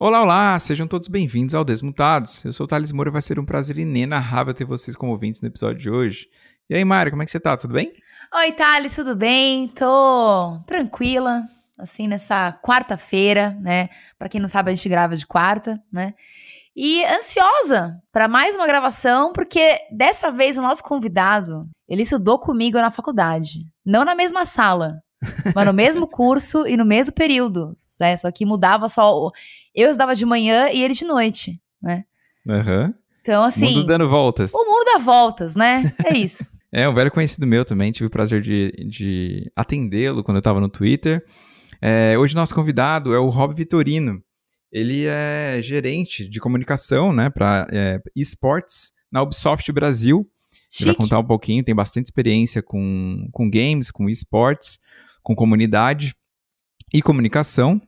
Olá, 0.00 0.22
olá, 0.22 0.56
sejam 0.60 0.86
todos 0.86 1.08
bem-vindos 1.08 1.56
ao 1.56 1.64
Desmutados. 1.64 2.44
Eu 2.44 2.52
sou 2.52 2.62
o 2.62 2.66
Thales 2.68 2.92
Moura 2.92 3.10
e 3.10 3.12
vai 3.12 3.20
ser 3.20 3.40
um 3.40 3.44
prazer 3.44 3.78
inenarrável 3.78 4.54
ter 4.54 4.64
vocês 4.64 4.94
como 4.94 5.10
ouvintes 5.10 5.40
no 5.40 5.48
episódio 5.48 5.76
de 5.76 5.90
hoje. 5.90 6.28
E 6.70 6.76
aí, 6.76 6.84
Mário, 6.84 7.10
como 7.10 7.24
é 7.24 7.26
que 7.26 7.32
você 7.32 7.40
tá? 7.40 7.56
Tudo 7.56 7.74
bem? 7.74 7.92
Oi, 8.32 8.52
Thales, 8.52 8.94
tudo 8.94 9.16
bem? 9.16 9.66
Tô 9.66 10.60
tranquila, 10.68 11.42
assim, 11.76 12.06
nessa 12.06 12.52
quarta-feira, 12.62 13.58
né? 13.60 13.88
Pra 14.16 14.28
quem 14.28 14.40
não 14.40 14.48
sabe, 14.48 14.70
a 14.70 14.74
gente 14.76 14.88
grava 14.88 15.16
de 15.16 15.26
quarta, 15.26 15.82
né? 15.92 16.14
E 16.76 17.04
ansiosa 17.06 18.00
para 18.12 18.28
mais 18.28 18.54
uma 18.54 18.68
gravação, 18.68 19.32
porque 19.32 19.78
dessa 19.90 20.30
vez 20.30 20.56
o 20.56 20.62
nosso 20.62 20.84
convidado, 20.84 21.68
ele 21.88 22.04
estudou 22.04 22.38
comigo 22.38 22.78
na 22.78 22.92
faculdade. 22.92 23.64
Não 23.84 24.04
na 24.04 24.14
mesma 24.14 24.46
sala, 24.46 25.02
mas 25.54 25.66
no 25.66 25.72
mesmo 25.72 26.06
curso 26.06 26.66
e 26.66 26.76
no 26.76 26.84
mesmo 26.84 27.12
período, 27.12 27.76
né? 28.00 28.16
Só 28.16 28.30
que 28.30 28.46
mudava 28.46 28.88
só. 28.88 29.30
Eu 29.74 29.86
estudava 29.86 30.14
de 30.14 30.24
manhã 30.24 30.68
e 30.70 30.82
ele 30.82 30.94
de 30.94 31.04
noite, 31.04 31.60
né? 31.82 32.04
Aham. 32.48 32.94
Então, 33.20 33.42
assim. 33.42 33.74
Mundo 33.74 33.86
dando 33.86 34.08
voltas. 34.08 34.52
O 34.54 34.64
mundo 34.64 34.84
dá 34.84 34.98
voltas, 34.98 35.54
né? 35.54 35.94
É 36.04 36.16
isso. 36.16 36.46
É, 36.70 36.86
um 36.86 36.92
velho 36.92 37.10
conhecido 37.10 37.46
meu 37.46 37.64
também, 37.64 37.90
tive 37.90 38.08
o 38.08 38.10
prazer 38.10 38.42
de, 38.42 38.70
de 38.86 39.50
atendê-lo 39.56 40.22
quando 40.22 40.36
eu 40.36 40.40
estava 40.40 40.60
no 40.60 40.68
Twitter. 40.68 41.24
É, 41.80 42.18
hoje 42.18 42.34
nosso 42.34 42.54
convidado 42.54 43.14
é 43.14 43.18
o 43.18 43.30
Rob 43.30 43.54
Vitorino. 43.54 44.22
Ele 44.70 45.06
é 45.06 45.60
gerente 45.62 46.28
de 46.28 46.38
comunicação, 46.38 47.10
né, 47.10 47.30
para 47.30 47.66
é, 47.72 47.98
esportes 48.14 48.92
na 49.10 49.22
Ubisoft 49.22 49.72
Brasil. 49.72 50.28
Ele 50.78 50.90
vai 50.90 50.94
contar 50.94 51.18
um 51.18 51.24
pouquinho, 51.24 51.64
tem 51.64 51.74
bastante 51.74 52.04
experiência 52.04 52.62
com, 52.62 53.26
com 53.32 53.50
games, 53.50 53.90
com 53.90 54.08
esportes, 54.10 54.78
com 55.28 55.36
comunidade 55.36 56.14
e 56.92 57.02
comunicação. 57.02 57.78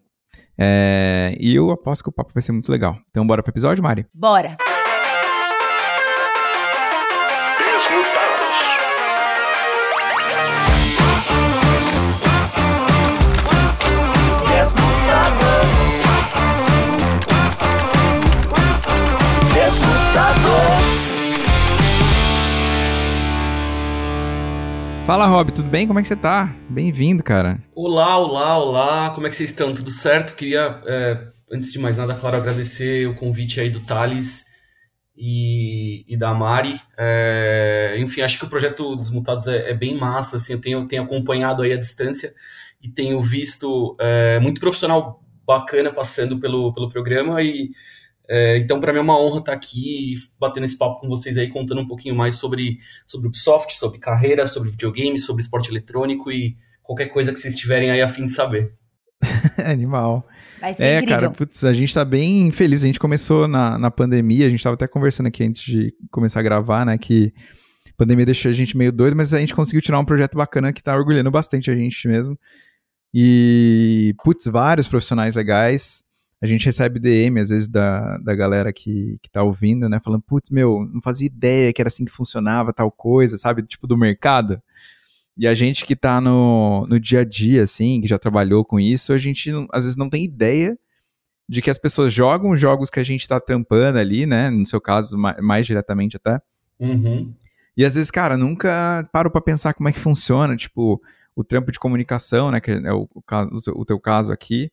É, 0.59 1.35
e 1.41 1.55
eu 1.55 1.71
aposto 1.71 2.03
que 2.03 2.11
o 2.11 2.13
papo 2.13 2.35
vai 2.35 2.43
ser 2.43 2.53
muito 2.53 2.71
legal. 2.71 2.99
Então, 3.09 3.27
bora 3.27 3.43
pro 3.43 3.51
episódio, 3.51 3.83
Mari? 3.83 4.07
Bora! 4.13 4.70
Fala, 25.11 25.27
Rob, 25.27 25.51
tudo 25.51 25.69
bem? 25.69 25.89
Como 25.89 25.99
é 25.99 26.03
que 26.03 26.07
você 26.07 26.15
tá? 26.15 26.55
Bem-vindo, 26.69 27.21
cara. 27.21 27.61
Olá, 27.75 28.17
olá, 28.17 28.57
olá. 28.59 29.11
Como 29.11 29.27
é 29.27 29.29
que 29.29 29.35
vocês 29.35 29.51
estão? 29.51 29.75
Tudo 29.75 29.91
certo? 29.91 30.37
Queria, 30.37 30.81
é, 30.87 31.27
antes 31.51 31.73
de 31.73 31.81
mais 31.81 31.97
nada, 31.97 32.15
claro, 32.15 32.37
agradecer 32.37 33.09
o 33.09 33.17
convite 33.17 33.61
aí 33.61 33.69
do 33.69 33.81
Thales 33.81 34.45
e, 35.17 36.05
e 36.07 36.17
da 36.17 36.33
Mari. 36.33 36.81
É, 36.97 37.97
enfim, 37.99 38.21
acho 38.21 38.39
que 38.39 38.45
o 38.45 38.49
projeto 38.49 38.95
Desmutados 38.95 39.49
é, 39.49 39.73
é, 39.73 39.75
bem 39.75 39.99
massa, 39.99 40.37
assim, 40.37 40.53
eu 40.53 40.61
tenho, 40.61 40.87
tenho 40.87 41.03
acompanhado 41.03 41.65
aí 41.65 41.73
a 41.73 41.77
distância 41.77 42.33
e 42.81 42.89
tenho 42.89 43.21
visto 43.21 43.97
é, 43.99 44.39
muito 44.39 44.61
profissional 44.61 45.25
bacana 45.45 45.93
passando 45.93 46.39
pelo, 46.39 46.73
pelo 46.73 46.89
programa 46.89 47.43
e 47.43 47.71
é, 48.33 48.59
então, 48.59 48.79
para 48.79 48.93
mim 48.93 49.01
é 49.01 49.03
uma 49.03 49.21
honra 49.21 49.41
estar 49.41 49.53
aqui 49.53 50.15
batendo 50.39 50.65
esse 50.65 50.79
papo 50.79 51.01
com 51.01 51.09
vocês 51.09 51.37
aí, 51.37 51.49
contando 51.49 51.81
um 51.81 51.87
pouquinho 51.89 52.15
mais 52.15 52.37
sobre, 52.37 52.79
sobre 53.05 53.27
Ubisoft, 53.27 53.77
sobre 53.77 53.99
carreira, 53.99 54.47
sobre 54.47 54.71
videogame, 54.71 55.19
sobre 55.19 55.43
esporte 55.43 55.69
eletrônico 55.69 56.31
e 56.31 56.57
qualquer 56.81 57.07
coisa 57.07 57.33
que 57.33 57.41
vocês 57.41 57.57
tiverem 57.57 57.91
aí 57.91 58.01
a 58.01 58.07
fim 58.07 58.27
de 58.27 58.31
saber. 58.31 58.73
Animal. 59.67 60.25
Vai 60.61 60.75
ser 60.75 60.85
é, 60.85 60.97
incrível. 60.99 61.15
cara, 61.17 61.31
putz, 61.33 61.65
a 61.65 61.73
gente 61.73 61.93
tá 61.93 62.05
bem 62.05 62.53
feliz. 62.53 62.85
A 62.85 62.87
gente 62.87 63.01
começou 63.01 63.49
na, 63.49 63.77
na 63.77 63.91
pandemia, 63.91 64.47
a 64.47 64.51
gente 64.51 64.63
tava 64.63 64.75
até 64.75 64.87
conversando 64.87 65.27
aqui 65.27 65.43
antes 65.43 65.65
de 65.65 65.93
começar 66.13 66.39
a 66.39 66.45
gravar, 66.45 66.87
né? 66.87 66.97
Que 66.97 67.33
a 67.89 67.95
pandemia 67.97 68.27
deixou 68.27 68.51
a 68.51 68.55
gente 68.55 68.77
meio 68.77 68.93
doido, 68.93 69.17
mas 69.17 69.35
a 69.35 69.41
gente 69.41 69.57
conseguiu 69.57 69.83
tirar 69.83 69.99
um 69.99 70.05
projeto 70.05 70.37
bacana 70.37 70.73
que 70.73 70.81
tá 70.81 70.95
orgulhando 70.95 71.33
bastante 71.33 71.69
a 71.69 71.75
gente 71.75 72.07
mesmo. 72.07 72.39
E, 73.13 74.15
putz, 74.23 74.45
vários 74.45 74.87
profissionais 74.87 75.35
legais 75.35 76.05
a 76.43 76.47
gente 76.47 76.65
recebe 76.65 76.99
DM, 76.99 77.39
às 77.39 77.51
vezes, 77.51 77.69
da, 77.69 78.17
da 78.19 78.35
galera 78.35 78.73
que, 78.73 79.19
que 79.21 79.31
tá 79.31 79.43
ouvindo, 79.43 79.89
né? 79.89 80.01
Falando, 80.03 80.23
putz, 80.23 80.51
meu, 80.51 80.89
não 80.91 81.03
fazia 81.03 81.27
ideia 81.27 81.73
que 81.73 81.83
era 81.83 81.89
assim 81.89 82.05
que 82.05 82.11
funcionava 82.11 82.73
tal 82.73 82.91
coisa, 82.91 83.37
sabe? 83.37 83.63
Tipo 83.63 83.87
do 83.87 83.97
mercado. 83.97 84.61
E 85.37 85.47
a 85.47 85.55
gente 85.55 85.85
que 85.85 85.95
tá 85.95 86.21
no, 86.21 86.87
no 86.87 86.99
dia 86.99 87.21
a 87.21 87.25
dia, 87.25 87.63
assim, 87.63 88.01
que 88.01 88.09
já 88.09 88.19
trabalhou 88.19 88.65
com 88.65 88.81
isso, 88.81 89.13
a 89.13 89.19
gente 89.19 89.53
não, 89.53 89.67
às 89.73 89.85
vezes 89.85 89.97
não 89.97 90.09
tem 90.09 90.25
ideia 90.25 90.79
de 91.47 91.61
que 91.61 91.69
as 91.69 91.79
pessoas 91.79 92.13
jogam 92.13 92.51
os 92.51 92.61
jogos 92.61 92.89
que 92.89 93.01
a 93.01 93.05
gente 93.05 93.29
tá 93.29 93.39
tampando 93.39 93.97
ali, 93.97 94.25
né? 94.25 94.49
No 94.51 94.65
seu 94.65 94.81
caso, 94.81 95.19
mais, 95.19 95.37
mais 95.43 95.67
diretamente 95.67 96.17
até. 96.17 96.41
Uhum. 96.79 97.35
E 97.77 97.85
às 97.85 97.97
vezes, 97.97 98.11
cara, 98.11 98.37
nunca 98.37 99.09
paro 99.13 99.31
para 99.31 99.41
pensar 99.41 99.75
como 99.75 99.89
é 99.89 99.93
que 99.93 99.99
funciona, 99.99 100.57
tipo, 100.57 101.03
o 101.35 101.45
trampo 101.45 101.71
de 101.71 101.79
comunicação, 101.79 102.51
né? 102.51 102.61
Que 102.61 102.71
é 102.71 102.93
o, 102.93 103.09
o, 103.15 103.81
o 103.81 103.85
teu 103.85 104.01
caso 104.01 104.33
aqui. 104.33 104.71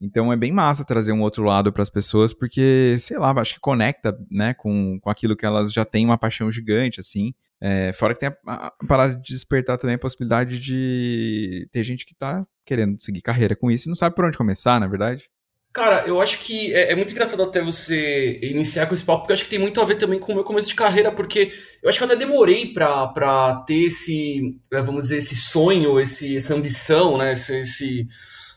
Então 0.00 0.32
é 0.32 0.36
bem 0.36 0.52
massa 0.52 0.84
trazer 0.84 1.12
um 1.12 1.22
outro 1.22 1.42
lado 1.42 1.72
para 1.72 1.82
as 1.82 1.90
pessoas, 1.90 2.32
porque, 2.32 2.96
sei 2.98 3.18
lá, 3.18 3.30
acho 3.40 3.54
que 3.54 3.60
conecta, 3.60 4.16
né, 4.30 4.52
com, 4.54 4.98
com 5.00 5.10
aquilo 5.10 5.36
que 5.36 5.46
elas 5.46 5.72
já 5.72 5.84
têm 5.84 6.04
uma 6.04 6.18
paixão 6.18 6.50
gigante, 6.50 7.00
assim. 7.00 7.32
É, 7.60 7.92
fora 7.92 8.12
que 8.12 8.20
tem 8.20 8.28
a, 8.28 8.66
a 8.66 8.72
parada 8.86 9.16
de 9.16 9.22
despertar 9.22 9.78
também 9.78 9.96
a 9.96 9.98
possibilidade 9.98 10.60
de 10.60 11.66
ter 11.72 11.82
gente 11.82 12.04
que 12.04 12.14
tá 12.14 12.46
querendo 12.64 13.00
seguir 13.00 13.22
carreira 13.22 13.56
com 13.56 13.70
isso 13.70 13.88
e 13.88 13.90
não 13.90 13.94
sabe 13.94 14.14
por 14.14 14.26
onde 14.26 14.36
começar, 14.36 14.78
na 14.78 14.86
verdade. 14.86 15.30
Cara, 15.76 16.06
eu 16.06 16.22
acho 16.22 16.38
que 16.38 16.74
é, 16.74 16.92
é, 16.92 16.96
muito 16.96 17.12
engraçado 17.12 17.42
até 17.42 17.60
você 17.60 18.40
iniciar 18.42 18.86
com 18.86 18.94
esse 18.94 19.04
papo, 19.04 19.20
porque 19.20 19.32
eu 19.32 19.34
acho 19.34 19.44
que 19.44 19.50
tem 19.50 19.58
muito 19.58 19.78
a 19.78 19.84
ver 19.84 19.96
também 19.96 20.18
com 20.18 20.32
o 20.32 20.34
meu 20.34 20.44
começo 20.44 20.70
de 20.70 20.74
carreira, 20.74 21.12
porque 21.12 21.52
eu 21.82 21.88
acho 21.90 21.98
que 21.98 22.04
eu 22.04 22.08
até 22.08 22.16
demorei 22.16 22.72
pra, 22.72 23.06
pra 23.08 23.56
ter 23.66 23.84
esse, 23.84 24.58
vamos 24.70 25.04
dizer, 25.04 25.18
esse 25.18 25.36
sonho, 25.36 26.00
esse, 26.00 26.34
essa 26.34 26.54
ambição, 26.54 27.18
né, 27.18 27.34
esse, 27.34 27.60
esse 27.60 28.06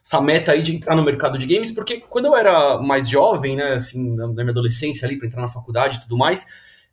essa 0.03 0.21
meta 0.21 0.51
aí 0.51 0.61
de 0.61 0.75
entrar 0.75 0.95
no 0.95 1.03
mercado 1.03 1.37
de 1.37 1.45
games, 1.45 1.71
porque 1.71 1.99
quando 1.99 2.25
eu 2.25 2.35
era 2.35 2.77
mais 2.79 3.07
jovem, 3.07 3.55
né, 3.55 3.73
assim, 3.73 4.15
na 4.15 4.27
minha 4.27 4.51
adolescência 4.51 5.05
ali, 5.05 5.17
para 5.17 5.27
entrar 5.27 5.41
na 5.41 5.47
faculdade 5.47 5.97
e 5.97 6.01
tudo 6.01 6.17
mais, 6.17 6.45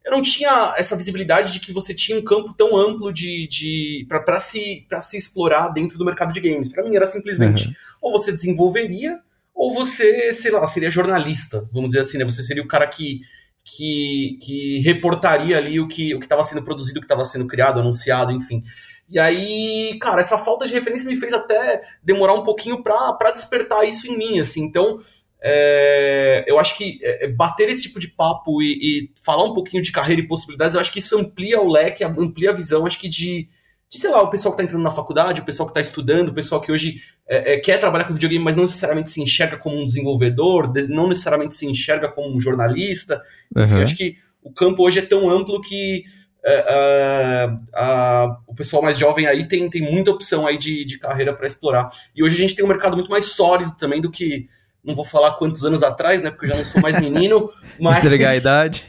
eu 0.05 0.13
não 0.13 0.23
tinha 0.23 0.73
essa 0.77 0.97
visibilidade 0.97 1.53
de 1.53 1.59
que 1.59 1.73
você 1.73 1.93
tinha 1.93 2.17
um 2.17 2.23
campo 2.23 2.55
tão 2.55 2.77
amplo 2.77 3.13
de, 3.13 3.49
de 3.49 4.07
para 4.09 4.39
se, 4.39 4.87
se 5.01 5.17
explorar 5.17 5.69
dentro 5.71 5.99
do 5.99 6.05
mercado 6.05 6.33
de 6.33 6.41
games. 6.41 6.69
Para 6.69 6.85
mim 6.85 6.95
era 6.95 7.07
simplesmente 7.07 7.67
uhum. 7.67 7.75
ou 8.03 8.13
você 8.13 8.31
desenvolveria 8.31 9.19
ou 9.53 9.75
você, 9.75 10.33
sei 10.33 10.53
lá, 10.53 10.69
seria 10.69 10.91
jornalista, 10.91 11.65
vamos 11.73 11.89
dizer 11.89 12.01
assim, 12.01 12.19
né? 12.19 12.25
Você 12.25 12.43
seria 12.43 12.63
o 12.63 12.69
cara 12.69 12.87
que 12.87 13.23
que, 13.67 14.39
que 14.41 14.79
reportaria 14.79 15.59
ali 15.59 15.81
o 15.81 15.89
que 15.89 16.15
o 16.15 16.21
estava 16.21 16.45
sendo 16.45 16.65
produzido, 16.65 17.01
o 17.01 17.03
que 17.03 17.07
estava 17.07 17.25
sendo 17.25 17.49
criado, 17.49 17.81
anunciado, 17.81 18.31
enfim. 18.31 18.63
E 19.09 19.19
aí, 19.19 19.99
cara, 20.01 20.21
essa 20.21 20.39
falta 20.39 20.69
de 20.69 20.73
referência 20.73 21.09
me 21.09 21.17
fez 21.17 21.33
até 21.33 21.83
demorar 22.01 22.35
um 22.35 22.45
pouquinho 22.45 22.81
para 22.81 23.33
despertar 23.33 23.87
isso 23.87 24.07
em 24.07 24.17
mim, 24.17 24.39
assim. 24.39 24.63
Então, 24.63 25.01
é, 25.43 26.45
eu 26.47 26.61
acho 26.61 26.77
que 26.77 27.01
é, 27.03 27.25
é, 27.25 27.29
bater 27.29 27.69
esse 27.69 27.83
tipo 27.83 27.99
de 27.99 28.09
papo 28.09 28.63
e, 28.63 28.79
e, 28.81 29.11
falar 29.25 29.43
um 29.43 29.53
pouquinho 29.53 29.83
de 29.83 29.91
carreira 29.91 30.23
e 30.23 30.29
possibilidades, 30.29 30.77
eu 30.77 30.81
acho 30.81 30.93
que 30.93 31.01
isso 31.01 31.19
amplia 31.19 31.61
o 31.61 31.69
leque, 31.69 32.05
amplia 32.05 32.51
a 32.51 32.55
visão, 32.55 32.87
acho 32.87 33.01
que 33.01 33.09
de, 33.09 33.49
de 33.89 33.99
sei 33.99 34.11
lá, 34.11 34.23
o 34.23 34.31
pessoal 34.31 34.53
que 34.55 34.61
está 34.61 34.65
entrando 34.65 34.83
na 34.83 34.91
faculdade, 34.91 35.41
o 35.41 35.45
pessoal 35.45 35.67
que 35.67 35.71
está 35.71 35.81
estudando, 35.81 36.31
o 36.31 36.35
pessoal 36.35 36.61
que 36.61 36.73
hoje 36.73 37.01
é, 37.29 37.55
é, 37.55 37.61
quer 37.61 37.79
trabalhar 37.79 38.05
com 38.05 38.15
videogame, 38.15 38.43
mas 38.43 38.57
não 38.57 38.65
necessariamente 38.65 39.11
se 39.11 39.23
enxerga 39.23 39.57
como 39.57 39.81
um 39.81 39.87
desenvolvedor, 39.87 40.73
não 40.89 41.09
necessariamente 41.09 41.55
se 41.55 41.67
enxerga 41.67 42.09
como 42.09 42.35
um 42.35 42.41
jornalista. 42.41 43.23
Uhum. 43.55 43.63
Enfim, 43.63 43.83
acho 43.83 43.97
que 43.97 44.17
o 44.43 44.53
campo 44.53 44.85
hoje 44.85 44.99
é 44.99 45.03
tão 45.03 45.31
amplo 45.31 45.61
que 45.61 46.05
uh, 46.47 48.37
o 48.47 48.55
pessoal 48.55 48.83
mais 48.83 48.99
jovem 48.99 49.27
aí 49.27 49.47
tem, 49.47 49.69
tem 49.69 49.83
muita 49.83 50.11
opção 50.11 50.47
aí 50.47 50.57
de, 50.57 50.85
de 50.85 50.99
carreira 50.99 51.35
para 51.35 51.47
explorar. 51.47 51.89
E 52.15 52.23
hoje 52.23 52.37
a 52.37 52.39
gente 52.39 52.55
tem 52.55 52.65
um 52.65 52.69
mercado 52.69 52.97
muito 52.97 53.11
mais 53.11 53.27
sólido 53.27 53.73
também 53.77 54.01
do 54.01 54.11
que. 54.11 54.49
Não 54.85 54.95
vou 54.95 55.05
falar 55.05 55.33
quantos 55.33 55.65
anos 55.65 55.83
atrás, 55.83 56.23
né? 56.23 56.31
Porque 56.31 56.47
eu 56.47 56.51
já 56.51 56.57
não 56.59 56.65
sou 56.65 56.81
mais 56.81 57.01
menino. 57.01 57.51
mas... 57.81 58.05
Entregar 58.05 58.31
a 58.31 58.37
idade. 58.37 58.85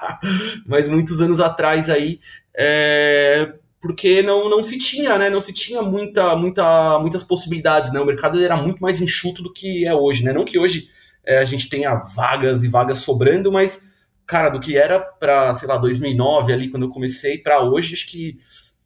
mas 0.66 0.86
muitos 0.86 1.22
anos 1.22 1.40
atrás 1.40 1.88
aí. 1.88 2.20
É, 2.54 3.54
porque 3.80 4.22
não, 4.22 4.48
não 4.48 4.62
se 4.62 4.78
tinha, 4.78 5.16
né? 5.18 5.30
Não 5.30 5.40
se 5.40 5.52
tinha 5.52 5.82
muita, 5.82 6.36
muita, 6.36 6.98
muitas 6.98 7.22
possibilidades, 7.22 7.92
né? 7.92 8.00
O 8.00 8.06
mercado 8.06 8.42
era 8.42 8.56
muito 8.56 8.80
mais 8.80 9.00
enxuto 9.00 9.42
do 9.42 9.52
que 9.52 9.86
é 9.86 9.94
hoje, 9.94 10.22
né? 10.22 10.32
Não 10.32 10.44
que 10.44 10.58
hoje 10.58 10.88
é, 11.24 11.38
a 11.38 11.44
gente 11.44 11.68
tenha 11.68 11.94
vagas 11.94 12.62
e 12.62 12.68
vagas 12.68 12.98
sobrando, 12.98 13.50
mas 13.50 13.88
cara, 14.26 14.48
do 14.48 14.60
que 14.60 14.76
era 14.76 15.00
para, 15.00 15.52
sei 15.54 15.66
lá, 15.66 15.76
2009 15.76 16.52
ali 16.52 16.70
quando 16.70 16.84
eu 16.84 16.90
comecei 16.90 17.38
para 17.38 17.64
hoje, 17.64 17.94
acho 17.94 18.08
que 18.08 18.36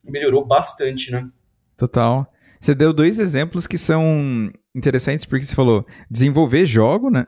melhorou 0.03 0.45
bastante, 0.45 1.13
né? 1.13 1.29
Total. 1.77 2.27
Você 2.59 2.75
deu 2.75 2.95
dois 2.95 3.19
exemplos 3.19 3.67
que 3.67 3.77
são 3.77 4.51
interessantes 4.75 5.27
porque 5.27 5.45
você 5.45 5.55
falou 5.55 5.87
desenvolver 6.11 6.65
jogo, 6.65 7.11
né? 7.11 7.27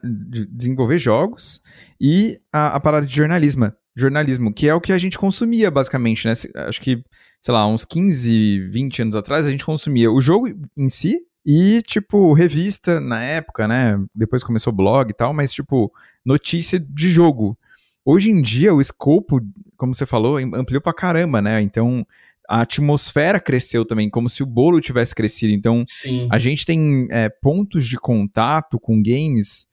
Desenvolver 0.50 0.98
jogos 0.98 1.60
e 2.00 2.38
a, 2.50 2.76
a 2.76 2.80
parada 2.80 3.06
de 3.06 3.14
jornalismo, 3.14 3.70
jornalismo, 3.94 4.52
que 4.52 4.66
é 4.66 4.74
o 4.74 4.80
que 4.80 4.92
a 4.92 4.98
gente 4.98 5.18
consumia 5.18 5.70
basicamente, 5.70 6.26
né? 6.26 6.32
Acho 6.66 6.80
que, 6.80 7.02
sei 7.41 7.55
lá, 7.55 7.67
uns 7.67 7.85
15, 7.85 8.69
20 8.71 9.03
anos 9.03 9.17
atrás 9.17 9.47
a 9.47 9.50
gente 9.50 9.65
consumia 9.65 10.11
o 10.11 10.21
jogo 10.21 10.49
em 10.77 10.88
si 10.88 11.21
E, 11.49 11.81
tipo, 11.87 12.33
revista 12.33 12.99
na 12.99 13.23
época, 13.23 13.69
né? 13.69 13.97
Depois 14.12 14.43
começou 14.43 14.73
blog 14.73 15.11
e 15.11 15.15
tal, 15.15 15.33
mas, 15.33 15.53
tipo, 15.53 15.93
notícia 16.25 16.79
de 16.81 17.09
jogo. 17.09 17.56
Hoje 18.05 18.31
em 18.31 18.43
dia, 18.43 18.75
o 18.75 18.81
escopo, 18.81 19.41
como 19.77 19.94
você 19.94 20.05
falou, 20.05 20.38
ampliou 20.38 20.81
pra 20.81 20.93
caramba, 20.93 21.41
né? 21.41 21.62
Então, 21.62 22.05
a 22.49 22.62
atmosfera 22.62 23.38
cresceu 23.38 23.85
também, 23.85 24.11
como 24.11 24.29
se 24.29 24.43
o 24.43 24.47
bolo 24.47 24.81
tivesse 24.81 25.15
crescido. 25.15 25.53
Então, 25.53 25.85
Sim. 25.87 26.27
a 26.33 26.38
gente 26.38 26.67
tem 26.67 27.06
é, 27.11 27.29
pontos 27.29 27.87
de 27.87 27.97
contato 27.97 28.79
com 28.79 29.00
games 29.00 29.69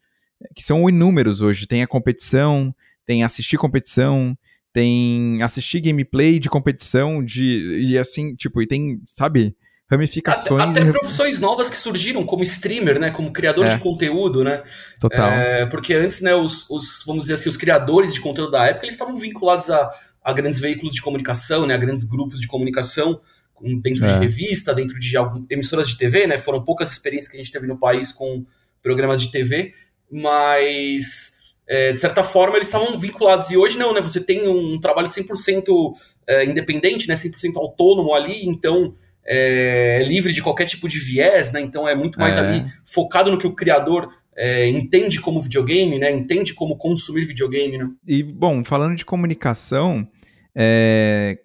que 0.55 0.63
são 0.63 0.87
inúmeros 0.87 1.41
hoje. 1.41 1.65
Tem 1.65 1.81
a 1.81 1.87
competição, 1.87 2.73
tem 3.05 3.23
assistir 3.23 3.57
competição, 3.57 4.37
tem 4.73 5.41
assistir 5.43 5.79
gameplay 5.79 6.39
de 6.39 6.49
competição, 6.49 7.23
de 7.23 7.79
e 7.87 7.97
assim, 7.97 8.33
tipo, 8.35 8.61
e 8.61 8.67
tem, 8.67 8.99
sabe, 9.05 9.55
ramificações. 9.89 10.71
Até, 10.75 10.81
até 10.81 10.91
profissões 10.91 11.39
novas 11.39 11.69
que 11.69 11.77
surgiram, 11.77 12.25
como 12.25 12.41
streamer, 12.43 12.99
né? 12.99 13.11
Como 13.11 13.31
criador 13.31 13.67
É. 13.67 13.69
de 13.75 13.77
conteúdo, 13.77 14.43
né? 14.43 14.63
Total. 14.99 15.29
É, 15.31 15.65
porque 15.67 15.93
antes, 15.93 16.21
né, 16.21 16.33
os, 16.33 16.67
os, 16.69 17.03
vamos 17.05 17.25
dizer 17.25 17.35
assim, 17.35 17.49
os 17.49 17.55
criadores 17.57 18.13
de 18.13 18.19
conteúdo 18.19 18.51
da 18.51 18.65
época, 18.65 18.85
eles 18.85 18.95
estavam 18.95 19.15
vinculados 19.15 19.69
a, 19.69 19.91
a 20.23 20.33
grandes 20.33 20.59
veículos 20.59 20.93
de 20.93 21.01
comunicação, 21.01 21.67
né? 21.67 21.75
A 21.75 21.77
grandes 21.77 22.03
grupos 22.03 22.41
de 22.41 22.47
comunicação, 22.47 23.21
com- 23.53 23.79
dentro 23.79 24.03
É. 24.05 24.13
de 24.13 24.25
revista, 24.25 24.73
dentro 24.73 24.99
de 24.99 25.15
algum, 25.15 25.45
emissoras 25.51 25.87
de 25.87 25.97
TV, 25.97 26.25
né? 26.25 26.39
Foram 26.39 26.63
poucas 26.65 26.91
experiências 26.91 27.29
que 27.29 27.37
a 27.37 27.39
gente 27.39 27.51
teve 27.51 27.67
no 27.67 27.77
país 27.77 28.11
com 28.11 28.43
programas 28.81 29.21
de 29.21 29.29
TV, 29.31 29.73
mas 30.11 31.32
é, 31.67 31.93
de 31.93 31.99
certa 31.99 32.23
forma 32.23 32.57
eles 32.57 32.67
estavam 32.67 32.97
vinculados. 32.99 33.49
E 33.51 33.57
hoje 33.57 33.77
não, 33.77 33.93
né? 33.93 34.01
Você 34.01 34.19
tem 34.19 34.47
um 34.47 34.79
trabalho 34.79 35.07
100% 35.07 35.93
é, 36.27 36.45
independente, 36.45 37.07
né? 37.07 37.15
100% 37.15 37.55
autônomo 37.57 38.13
ali, 38.13 38.45
então 38.45 38.93
é, 39.25 39.99
é 40.01 40.03
livre 40.03 40.33
de 40.33 40.41
qualquer 40.41 40.65
tipo 40.65 40.87
de 40.87 40.99
viés, 40.99 41.51
né? 41.51 41.61
Então 41.61 41.87
é 41.87 41.95
muito 41.95 42.19
mais 42.19 42.37
É. 42.37 42.39
ali 42.39 42.65
focado 42.85 43.31
no 43.31 43.37
que 43.37 43.47
o 43.47 43.55
criador 43.55 44.09
é, 44.35 44.67
entende 44.69 45.21
como 45.21 45.41
videogame, 45.41 45.97
né? 45.99 46.11
Entende 46.11 46.53
como 46.53 46.77
consumir 46.77 47.25
videogame, 47.25 47.77
né? 47.77 47.87
E, 48.07 48.23
bom, 48.23 48.63
falando 48.63 48.95
de 48.95 49.05
comunicação, 49.05 50.07
é, 50.55 51.37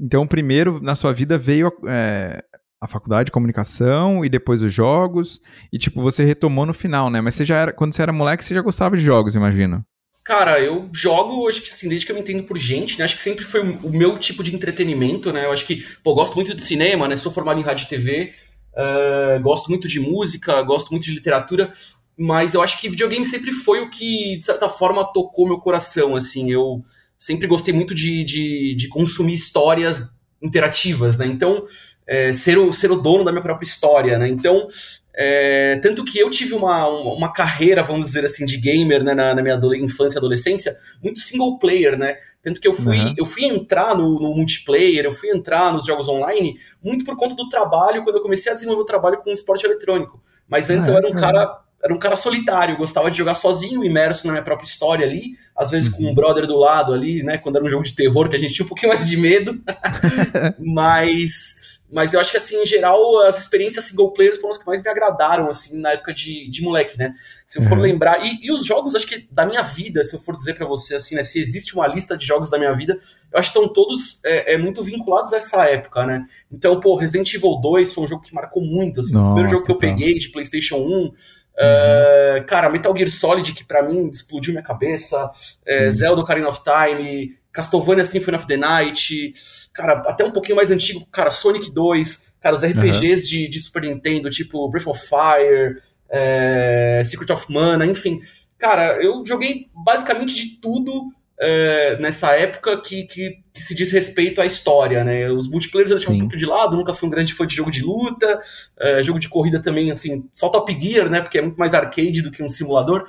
então, 0.00 0.26
primeiro 0.26 0.80
na 0.80 0.94
sua 0.94 1.12
vida 1.12 1.36
veio 1.36 1.72
é, 1.88 2.42
a 2.80 2.86
faculdade 2.86 3.26
de 3.26 3.32
comunicação 3.32 4.24
e 4.24 4.28
depois 4.28 4.62
os 4.62 4.72
jogos, 4.72 5.40
e, 5.72 5.78
tipo, 5.78 6.00
você 6.00 6.24
retomou 6.24 6.64
no 6.64 6.74
final, 6.74 7.10
né? 7.10 7.20
Mas 7.20 7.34
você 7.34 7.44
já 7.44 7.56
era, 7.56 7.72
quando 7.72 7.92
você 7.92 8.02
era 8.02 8.12
moleque, 8.12 8.44
você 8.44 8.54
já 8.54 8.62
gostava 8.62 8.96
de 8.96 9.02
jogos, 9.02 9.34
imagino. 9.34 9.84
Cara, 10.22 10.60
eu 10.60 10.88
jogo, 10.92 11.48
acho 11.48 11.62
que 11.62 11.70
assim, 11.70 11.88
desde 11.88 12.04
que 12.04 12.12
eu 12.12 12.16
me 12.16 12.20
entendo 12.20 12.44
por 12.44 12.58
gente, 12.58 12.98
né? 12.98 13.04
Acho 13.04 13.16
que 13.16 13.22
sempre 13.22 13.44
foi 13.44 13.60
o 13.60 13.90
meu 13.90 14.18
tipo 14.18 14.42
de 14.42 14.54
entretenimento, 14.54 15.32
né? 15.32 15.46
Eu 15.46 15.52
acho 15.52 15.64
que, 15.64 15.82
pô, 16.04 16.14
gosto 16.14 16.34
muito 16.34 16.54
de 16.54 16.60
cinema, 16.60 17.08
né? 17.08 17.16
Sou 17.16 17.32
formado 17.32 17.58
em 17.58 17.64
rádio 17.64 17.86
e 17.86 17.88
TV, 17.88 18.34
eh, 18.76 19.40
gosto 19.42 19.70
muito 19.70 19.88
de 19.88 19.98
música, 19.98 20.60
gosto 20.62 20.90
muito 20.90 21.04
de 21.04 21.14
literatura, 21.14 21.72
mas 22.16 22.52
eu 22.52 22.62
acho 22.62 22.78
que 22.78 22.88
videogame 22.88 23.24
sempre 23.24 23.52
foi 23.52 23.80
o 23.80 23.90
que, 23.90 24.36
de 24.36 24.44
certa 24.44 24.68
forma, 24.68 25.02
tocou 25.12 25.48
meu 25.48 25.58
coração, 25.58 26.14
assim. 26.14 26.52
Eu 26.52 26.84
sempre 27.16 27.46
gostei 27.46 27.72
muito 27.72 27.94
de, 27.94 28.22
de, 28.22 28.74
de 28.76 28.88
consumir 28.88 29.32
histórias 29.32 30.10
interativas, 30.42 31.16
né? 31.16 31.26
Então, 31.26 31.64
eh, 32.08 32.32
ser, 32.32 32.58
o, 32.58 32.72
ser 32.72 32.90
o 32.90 32.96
dono 32.96 33.22
da 33.24 33.30
minha 33.30 33.42
própria 33.42 33.66
história, 33.66 34.18
né? 34.18 34.28
Então, 34.28 34.66
é, 35.14 35.76
tanto 35.82 36.04
que 36.04 36.18
eu 36.18 36.30
tive 36.30 36.54
uma, 36.54 36.86
uma, 36.88 37.32
carreira, 37.32 37.82
vamos 37.82 38.06
dizer 38.06 38.24
assim, 38.24 38.46
de 38.46 38.56
gamer 38.56 39.02
né, 39.04 39.14
na, 39.14 39.34
na 39.34 39.42
minha 39.42 39.58
infância 39.76 40.16
e 40.16 40.18
adolescência, 40.18 40.76
muito 41.02 41.20
single 41.20 41.58
player, 41.58 41.98
né? 41.98 42.16
Tanto 42.42 42.60
que 42.60 42.68
eu 42.68 42.72
fui, 42.72 42.96
Uhum. 42.98 43.14
eu 43.18 43.26
fui 43.26 43.44
entrar 43.44 43.96
no, 43.96 44.20
no 44.20 44.34
multiplayer, 44.34 45.04
eu 45.04 45.12
fui 45.12 45.28
entrar 45.30 45.72
nos 45.72 45.84
jogos 45.84 46.08
online, 46.08 46.56
muito 46.82 47.04
por 47.04 47.16
conta 47.16 47.34
do 47.34 47.48
trabalho, 47.48 48.04
quando 48.04 48.16
eu 48.16 48.22
comecei 48.22 48.50
a 48.50 48.54
desenvolver 48.54 48.82
o 48.82 48.86
trabalho 48.86 49.18
com 49.18 49.30
esporte 49.32 49.66
eletrônico. 49.66 50.22
Mas 50.48 50.70
antes 50.70 50.88
Ah, 50.88 50.92
eu 50.92 50.96
era 50.98 51.06
um 51.08 51.16
é? 51.16 51.20
cara. 51.20 51.60
Era 51.80 51.94
um 51.94 51.98
cara 51.98 52.16
solitário, 52.16 52.76
gostava 52.76 53.08
de 53.08 53.16
jogar 53.16 53.36
sozinho, 53.36 53.84
imerso 53.84 54.26
na 54.26 54.32
minha 54.32 54.42
própria 54.42 54.66
história 54.66 55.06
ali, 55.06 55.34
às 55.56 55.70
vezes 55.70 55.88
com 55.92 56.02
Uhum. 56.02 56.10
um 56.10 56.14
brother 56.14 56.44
do 56.44 56.56
lado 56.56 56.92
ali, 56.92 57.22
né? 57.22 57.38
Quando 57.38 57.54
era 57.54 57.64
um 57.64 57.70
jogo 57.70 57.84
de 57.84 57.94
terror, 57.94 58.28
que 58.28 58.34
a 58.34 58.38
gente 58.38 58.52
tinha 58.52 58.64
um 58.66 58.68
pouquinho 58.68 58.92
mais 58.92 59.06
de 59.08 59.16
medo. 59.16 59.60
mas, 60.58 61.77
mas 61.90 62.12
eu 62.12 62.20
acho 62.20 62.30
que, 62.30 62.36
assim, 62.36 62.62
em 62.62 62.66
geral, 62.66 63.20
as 63.22 63.38
experiências 63.38 63.86
single 63.86 64.12
players 64.12 64.36
foram 64.36 64.50
as 64.52 64.58
que 64.58 64.66
mais 64.66 64.82
me 64.82 64.90
agradaram, 64.90 65.48
assim, 65.48 65.78
na 65.80 65.92
época 65.92 66.12
de, 66.12 66.48
de 66.50 66.62
moleque, 66.62 66.98
né? 66.98 67.14
Se 67.46 67.58
eu 67.58 67.62
for 67.62 67.78
Uhum. 67.78 67.84
lembrar. 67.84 68.24
E, 68.24 68.38
e 68.42 68.52
os 68.52 68.66
jogos, 68.66 68.94
acho 68.94 69.06
que 69.06 69.26
da 69.32 69.46
minha 69.46 69.62
vida, 69.62 70.04
se 70.04 70.14
eu 70.14 70.20
for 70.20 70.36
dizer 70.36 70.54
pra 70.54 70.66
você, 70.66 70.94
assim, 70.96 71.14
né? 71.14 71.22
Se 71.24 71.40
existe 71.40 71.74
uma 71.74 71.86
lista 71.86 72.16
de 72.16 72.26
jogos 72.26 72.50
da 72.50 72.58
minha 72.58 72.74
vida, 72.74 72.98
eu 73.32 73.38
acho 73.38 73.52
que 73.52 73.58
estão 73.58 73.72
todos 73.72 74.22
é, 74.24 74.54
é, 74.54 74.58
muito 74.58 74.82
vinculados 74.82 75.32
a 75.32 75.38
essa 75.38 75.64
época, 75.64 76.04
né? 76.04 76.24
Então, 76.52 76.78
pô, 76.78 76.94
Resident 76.94 77.32
Evil 77.32 77.58
2 77.62 77.92
foi 77.94 78.04
um 78.04 78.08
jogo 78.08 78.22
que 78.22 78.34
marcou 78.34 78.62
muito, 78.62 79.00
assim, 79.00 79.12
foi 79.12 79.20
o 79.20 79.24
primeiro 79.24 79.50
Nossa, 79.50 79.56
jogo 79.56 79.66
que 79.66 79.72
eu 79.72 79.76
peguei 79.90 80.18
de 80.18 80.28
PlayStation 80.30 80.76
1. 80.76 81.12
É, 81.60 82.44
cara, 82.46 82.70
Metal 82.70 82.94
Gear 82.96 83.10
Solid, 83.10 83.52
que 83.52 83.64
pra 83.64 83.82
mim 83.82 84.08
explodiu 84.08 84.52
minha 84.52 84.62
cabeça. 84.62 85.30
É. 85.66 85.90
Zelda 85.90 86.20
Ocarina 86.22 86.48
of 86.48 86.60
Time, 86.62 87.34
Castlevania 87.58 88.06
Symphony 88.06 88.36
of 88.36 88.46
the 88.46 88.56
Night, 88.56 89.32
cara, 89.74 89.94
até 90.06 90.24
um 90.24 90.30
pouquinho 90.30 90.54
mais 90.54 90.70
antigo, 90.70 91.04
cara, 91.10 91.28
Sonic 91.28 91.72
2, 91.72 92.34
cara, 92.40 92.54
os 92.54 92.62
RPGs 92.62 93.28
de, 93.28 93.48
de 93.48 93.60
Super 93.60 93.82
Nintendo, 93.82 94.30
tipo 94.30 94.68
Breath 94.68 94.86
of 94.86 95.00
Fire, 95.00 95.82
é, 96.08 97.02
Secret 97.04 97.32
of 97.32 97.52
Mana, 97.52 97.84
enfim. 97.84 98.20
Cara, 98.56 99.02
eu 99.02 99.26
joguei 99.26 99.66
basicamente 99.74 100.36
de 100.36 100.60
tudo 100.60 101.12
é, 101.40 101.98
nessa 101.98 102.30
época 102.30 102.80
que, 102.80 103.02
que, 103.02 103.40
que 103.52 103.60
se 103.60 103.74
diz 103.74 103.90
respeito 103.90 104.40
à 104.40 104.46
história, 104.46 105.02
né? 105.02 105.28
Os 105.28 105.48
multiplayers 105.48 105.90
eu 105.90 105.96
deixava 105.96 106.16
um 106.16 106.20
pouco 106.20 106.36
de 106.36 106.46
lado, 106.46 106.76
nunca 106.76 106.94
fui 106.94 107.08
um 107.08 107.10
grande 107.10 107.34
fã 107.34 107.44
de 107.44 107.56
jogo 107.56 107.72
de 107.72 107.82
luta, 107.82 108.40
é, 108.78 109.02
jogo 109.02 109.18
de 109.18 109.28
corrida 109.28 109.60
também, 109.60 109.90
assim, 109.90 110.28
só 110.32 110.48
Top 110.48 110.72
Gear, 110.80 111.10
né? 111.10 111.20
Porque 111.20 111.38
é 111.38 111.42
muito 111.42 111.58
mais 111.58 111.74
arcade 111.74 112.22
do 112.22 112.30
que 112.30 112.40
um 112.40 112.48
simulador. 112.48 113.04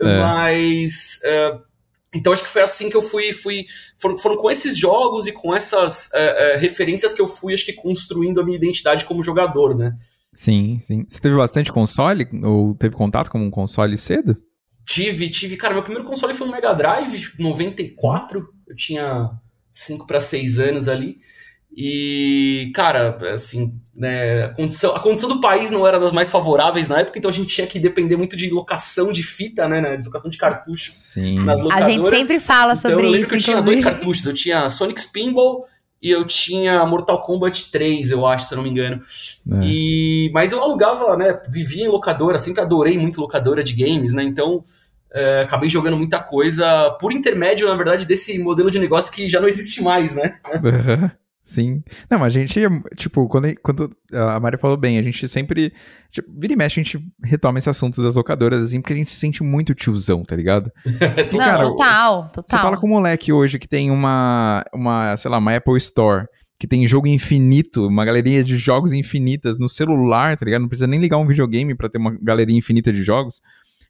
É. 0.00 0.18
Mas. 0.18 1.20
Então 2.14 2.32
acho 2.32 2.42
que 2.42 2.48
foi 2.48 2.62
assim 2.62 2.90
que 2.90 2.96
eu 2.96 3.02
fui. 3.02 3.32
fui 3.32 3.66
foram, 3.98 4.18
foram 4.18 4.36
com 4.36 4.50
esses 4.50 4.76
jogos 4.76 5.26
e 5.26 5.32
com 5.32 5.54
essas 5.54 6.12
é, 6.12 6.54
é, 6.54 6.56
referências 6.56 7.12
que 7.12 7.20
eu 7.20 7.28
fui, 7.28 7.54
acho 7.54 7.64
que, 7.64 7.72
construindo 7.72 8.40
a 8.40 8.44
minha 8.44 8.56
identidade 8.56 9.04
como 9.04 9.22
jogador, 9.22 9.76
né? 9.76 9.94
Sim, 10.32 10.80
sim. 10.84 11.04
Você 11.08 11.20
teve 11.20 11.36
bastante 11.36 11.72
console? 11.72 12.28
Ou 12.42 12.74
teve 12.74 12.94
contato 12.94 13.30
com 13.30 13.38
um 13.38 13.50
console 13.50 13.96
cedo? 13.96 14.36
Tive, 14.84 15.28
tive. 15.30 15.56
Cara, 15.56 15.74
meu 15.74 15.82
primeiro 15.82 16.06
console 16.06 16.34
foi 16.34 16.48
um 16.48 16.50
Mega 16.50 16.72
Drive 16.72 17.32
94. 17.38 18.48
Eu 18.66 18.76
tinha 18.76 19.30
5 19.72 20.06
para 20.06 20.20
6 20.20 20.58
anos 20.58 20.88
ali. 20.88 21.18
E, 21.76 22.72
cara, 22.74 23.16
assim, 23.32 23.72
né, 23.94 24.44
a 24.44 24.48
condição, 24.48 24.94
a 24.94 25.00
condição 25.00 25.28
do 25.28 25.40
país 25.40 25.70
não 25.70 25.86
era 25.86 26.00
das 26.00 26.10
mais 26.10 26.28
favoráveis 26.28 26.88
na 26.88 27.00
época, 27.00 27.18
então 27.18 27.30
a 27.30 27.34
gente 27.34 27.54
tinha 27.54 27.66
que 27.66 27.78
depender 27.78 28.16
muito 28.16 28.36
de 28.36 28.50
locação 28.50 29.12
de 29.12 29.22
fita, 29.22 29.68
né, 29.68 29.80
né 29.80 29.96
de 29.96 30.04
locação 30.04 30.28
de 30.28 30.36
cartucho 30.36 30.90
Sim. 30.90 31.38
nas 31.44 31.60
A 31.60 31.64
locadoras. 31.64 31.94
gente 31.94 32.10
sempre 32.10 32.40
fala 32.40 32.72
Então 32.72 32.90
sobre 32.90 33.06
eu 33.06 33.10
lembro 33.10 33.20
isso, 33.20 33.30
que 33.30 33.36
eu 33.36 33.40
tinha 33.40 33.62
dois 33.62 33.80
cartuchos. 33.80 34.26
Eu 34.26 34.34
tinha 34.34 34.68
Sonic 34.68 35.00
Spinball 35.00 35.64
e 36.02 36.10
eu 36.10 36.26
tinha 36.26 36.84
Mortal 36.86 37.22
Kombat 37.22 37.70
3, 37.70 38.10
eu 38.10 38.26
acho, 38.26 38.46
se 38.46 38.54
eu 38.54 38.56
não 38.56 38.64
me 38.64 38.70
engano. 38.70 39.00
É. 39.52 39.64
E, 39.64 40.30
mas 40.32 40.50
eu 40.50 40.62
alugava, 40.62 41.16
né? 41.16 41.40
Vivia 41.48 41.84
em 41.84 41.88
locadora, 41.88 42.38
sempre 42.38 42.62
adorei 42.62 42.98
muito 42.98 43.20
locadora 43.20 43.62
de 43.62 43.74
games, 43.74 44.12
né? 44.12 44.24
Então 44.24 44.64
é, 45.12 45.42
acabei 45.42 45.68
jogando 45.68 45.96
muita 45.96 46.18
coisa 46.20 46.90
por 47.00 47.12
intermédio, 47.12 47.68
na 47.68 47.74
verdade, 47.76 48.06
desse 48.06 48.38
modelo 48.38 48.70
de 48.70 48.78
negócio 48.78 49.12
que 49.12 49.28
já 49.28 49.40
não 49.40 49.48
existe 49.48 49.82
mais, 49.82 50.14
né? 50.14 50.38
Aham. 50.54 51.12
Sim. 51.42 51.82
Não, 52.10 52.22
a 52.22 52.28
gente, 52.28 52.60
tipo, 52.96 53.26
quando, 53.26 53.54
quando 53.62 53.90
a 54.12 54.38
Mari 54.38 54.58
falou 54.58 54.76
bem, 54.76 54.98
a 54.98 55.02
gente 55.02 55.26
sempre. 55.26 55.72
Tipo, 56.10 56.30
vira 56.36 56.52
e 56.52 56.56
mexe, 56.56 56.80
a 56.80 56.82
gente 56.82 57.04
retoma 57.24 57.58
esse 57.58 57.70
assunto 57.70 58.02
das 58.02 58.14
locadoras, 58.14 58.62
assim, 58.62 58.80
porque 58.80 58.92
a 58.92 58.96
gente 58.96 59.10
se 59.10 59.16
sente 59.16 59.42
muito 59.42 59.74
tiozão, 59.74 60.22
tá 60.22 60.36
ligado? 60.36 60.70
Não, 61.32 61.38
cara, 61.38 61.64
total, 61.64 62.28
total. 62.28 62.44
Você 62.46 62.56
fala 62.58 62.76
com 62.76 62.86
um 62.86 62.90
moleque 62.90 63.32
hoje 63.32 63.58
que 63.58 63.68
tem 63.68 63.90
uma, 63.90 64.64
uma, 64.72 65.16
sei 65.16 65.30
lá, 65.30 65.38
uma 65.38 65.56
Apple 65.56 65.76
Store, 65.78 66.26
que 66.58 66.66
tem 66.66 66.86
jogo 66.86 67.06
infinito, 67.06 67.86
uma 67.86 68.04
galeria 68.04 68.44
de 68.44 68.56
jogos 68.56 68.92
infinitas 68.92 69.58
no 69.58 69.68
celular, 69.68 70.36
tá 70.36 70.44
ligado? 70.44 70.60
Não 70.60 70.68
precisa 70.68 70.86
nem 70.86 71.00
ligar 71.00 71.16
um 71.16 71.26
videogame 71.26 71.74
pra 71.74 71.88
ter 71.88 71.96
uma 71.96 72.16
galeria 72.20 72.56
infinita 72.56 72.92
de 72.92 73.02
jogos. 73.02 73.40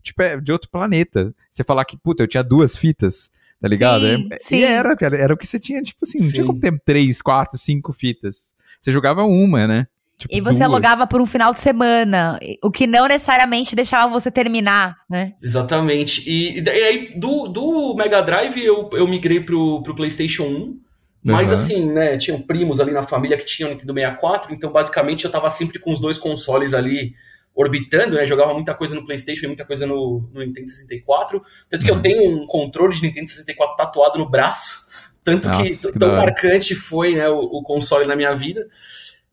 Tipo, 0.03 0.23
é 0.23 0.41
de 0.41 0.53
outro 0.53 0.71
planeta. 0.71 1.35
Você 1.51 1.65
falar 1.65 1.85
que, 1.85 1.99
puta, 1.99 2.23
eu 2.23 2.29
tinha 2.29 2.45
duas 2.45 2.77
fitas, 2.77 3.31
tá 3.61 3.69
ligado? 3.69 4.03
Sim, 4.07 4.29
É- 4.31 4.39
sim. 4.39 4.57
E 4.57 4.65
era, 4.65 4.97
cara, 4.97 5.17
era 5.17 5.35
o 5.35 5.37
que 5.37 5.47
você 5.47 5.59
tinha, 5.59 5.83
tipo 5.83 5.99
assim, 6.03 6.19
não 6.21 6.29
tinha 6.31 6.43
Sim. 6.43 6.47
como 6.47 6.61
ter 6.61 6.81
três, 6.85 7.21
quatro, 7.21 7.59
cinco 7.59 7.93
fitas. 7.93 8.55
Você 8.81 8.91
jogava 8.91 9.23
uma, 9.25 9.67
né? 9.67 9.87
Tipo, 10.19 10.35
E 10.35 10.41
você 10.41 10.59
duas. 10.59 10.71
alugava 10.71 11.07
por 11.07 11.21
um 11.21 11.25
final 11.27 11.53
de 11.55 11.61
semana, 11.61 12.39
o 12.63 12.71
que 12.71 12.87
não 12.87 13.09
necessariamente 13.09 13.75
deixava 13.75 14.13
você 14.13 14.31
terminar, 14.31 14.97
né? 15.09 15.33
Exatamente. 15.43 16.23
E, 16.29 16.61
e 16.63 16.69
aí, 16.69 17.19
do, 17.19 17.49
do 17.49 17.95
Mega 17.95 18.21
Drive 18.21 18.59
eu, 18.63 18.91
eu 18.93 19.07
migrei 19.09 19.41
pro, 19.41 19.83
pro 19.83 19.95
PlayStation 19.95 20.45
1. 20.45 20.81
Mas 21.23 21.49
Aham. 21.49 21.55
assim, 21.55 21.87
né, 21.93 22.17
tinham 22.17 22.41
primos 22.41 22.81
ali 22.81 22.93
na 22.93 23.03
família 23.03 23.37
que 23.37 23.45
tinham 23.45 23.71
Nintendo 23.71 23.93
64, 23.93 24.55
então 24.55 24.73
basicamente 24.73 25.25
eu 25.27 25.31
tava 25.31 25.51
sempre 25.51 25.79
com 25.79 25.93
os 25.93 26.01
dois 26.01 26.17
consoles 26.17 26.73
ali 26.73 27.13
orbitando, 27.61 28.17
né? 28.17 28.27
Jogava 28.27 28.55
muita 28.55 28.75
coisa 28.75 28.95
no 28.95 29.05
PlayStation 29.05 29.45
e 29.45 29.49
muita 29.49 29.65
coisa 29.65 29.87
no, 29.87 30.29
no 30.33 30.41
Nintendo 30.41 30.71
64. 30.71 31.43
Tanto 31.69 31.85
que 31.85 31.91
Uhum. 31.91 31.99
eu 31.99 32.03
tenho 32.03 32.43
um 32.43 32.47
controle 32.47 32.95
de 32.95 33.03
Nintendo 33.03 33.29
64 33.29 33.77
tatuado 33.77 34.19
no 34.19 34.29
braço. 34.29 34.89
Tanto 35.23 35.49
Nossa, 35.49 35.89
que 35.89 35.93
que 35.93 35.99
tão 35.99 36.17
marcante 36.17 36.75
foi 36.75 37.15
né, 37.15 37.29
o, 37.29 37.39
o 37.39 37.63
console 37.63 38.07
na 38.07 38.17
minha 38.17 38.35
vida. 38.35 38.67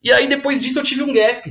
E 0.04 0.12
aí 0.12 0.28
depois 0.28 0.62
disso 0.62 0.80
eu 0.80 0.84
tive 0.84 1.04
um 1.04 1.14
gap. 1.14 1.50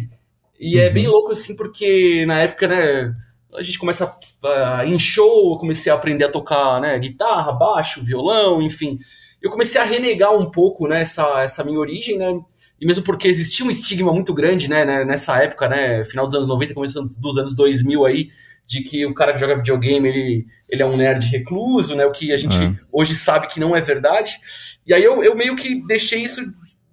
E 0.60 0.76
uhum. 0.76 0.82
é 0.82 0.90
bem 0.90 1.06
louco, 1.06 1.32
assim, 1.32 1.56
porque 1.56 2.24
na 2.26 2.40
época, 2.40 2.68
né, 2.68 3.14
a 3.54 3.62
gente 3.62 3.78
começa 3.78 4.10
a, 4.44 4.84
em 4.86 4.98
show, 4.98 5.52
eu 5.54 5.58
comecei 5.58 5.90
a 5.90 5.94
aprender 5.94 6.24
a 6.24 6.30
tocar, 6.30 6.80
né, 6.80 6.98
guitarra, 6.98 7.52
baixo, 7.52 8.04
violão, 8.04 8.60
enfim. 8.62 8.98
Eu 9.40 9.50
comecei 9.50 9.80
a 9.80 9.84
renegar 9.84 10.34
um 10.34 10.50
pouco, 10.50 10.86
né, 10.86 11.02
essa, 11.02 11.42
essa 11.42 11.64
minha 11.64 11.78
origem, 11.78 12.18
né, 12.18 12.38
e 12.80 12.86
mesmo 12.86 13.02
porque 13.04 13.28
existia 13.28 13.64
um 13.64 13.70
estigma 13.70 14.12
muito 14.12 14.34
grande, 14.34 14.68
né, 14.68 14.84
né 14.84 15.04
nessa 15.04 15.42
época, 15.42 15.68
né, 15.68 16.04
final 16.04 16.26
dos 16.26 16.34
anos 16.34 16.48
90, 16.48 16.74
começo 16.74 17.02
dos 17.18 17.38
anos 17.38 17.54
2000 17.54 18.04
aí, 18.04 18.28
de 18.66 18.82
que 18.82 19.06
o 19.06 19.14
cara 19.14 19.32
que 19.32 19.38
joga 19.38 19.56
videogame, 19.56 20.08
ele, 20.08 20.46
ele 20.68 20.82
é 20.82 20.86
um 20.86 20.96
nerd 20.96 21.26
recluso, 21.28 21.94
né, 21.94 22.04
o 22.04 22.12
que 22.12 22.32
a 22.32 22.36
gente 22.36 22.56
uhum. 22.56 22.76
hoje 22.92 23.14
sabe 23.14 23.48
que 23.48 23.60
não 23.60 23.74
é 23.74 23.80
verdade. 23.80 24.38
E 24.86 24.92
aí 24.92 25.02
eu, 25.02 25.22
eu 25.22 25.34
meio 25.34 25.56
que 25.56 25.86
deixei 25.86 26.22
isso 26.22 26.42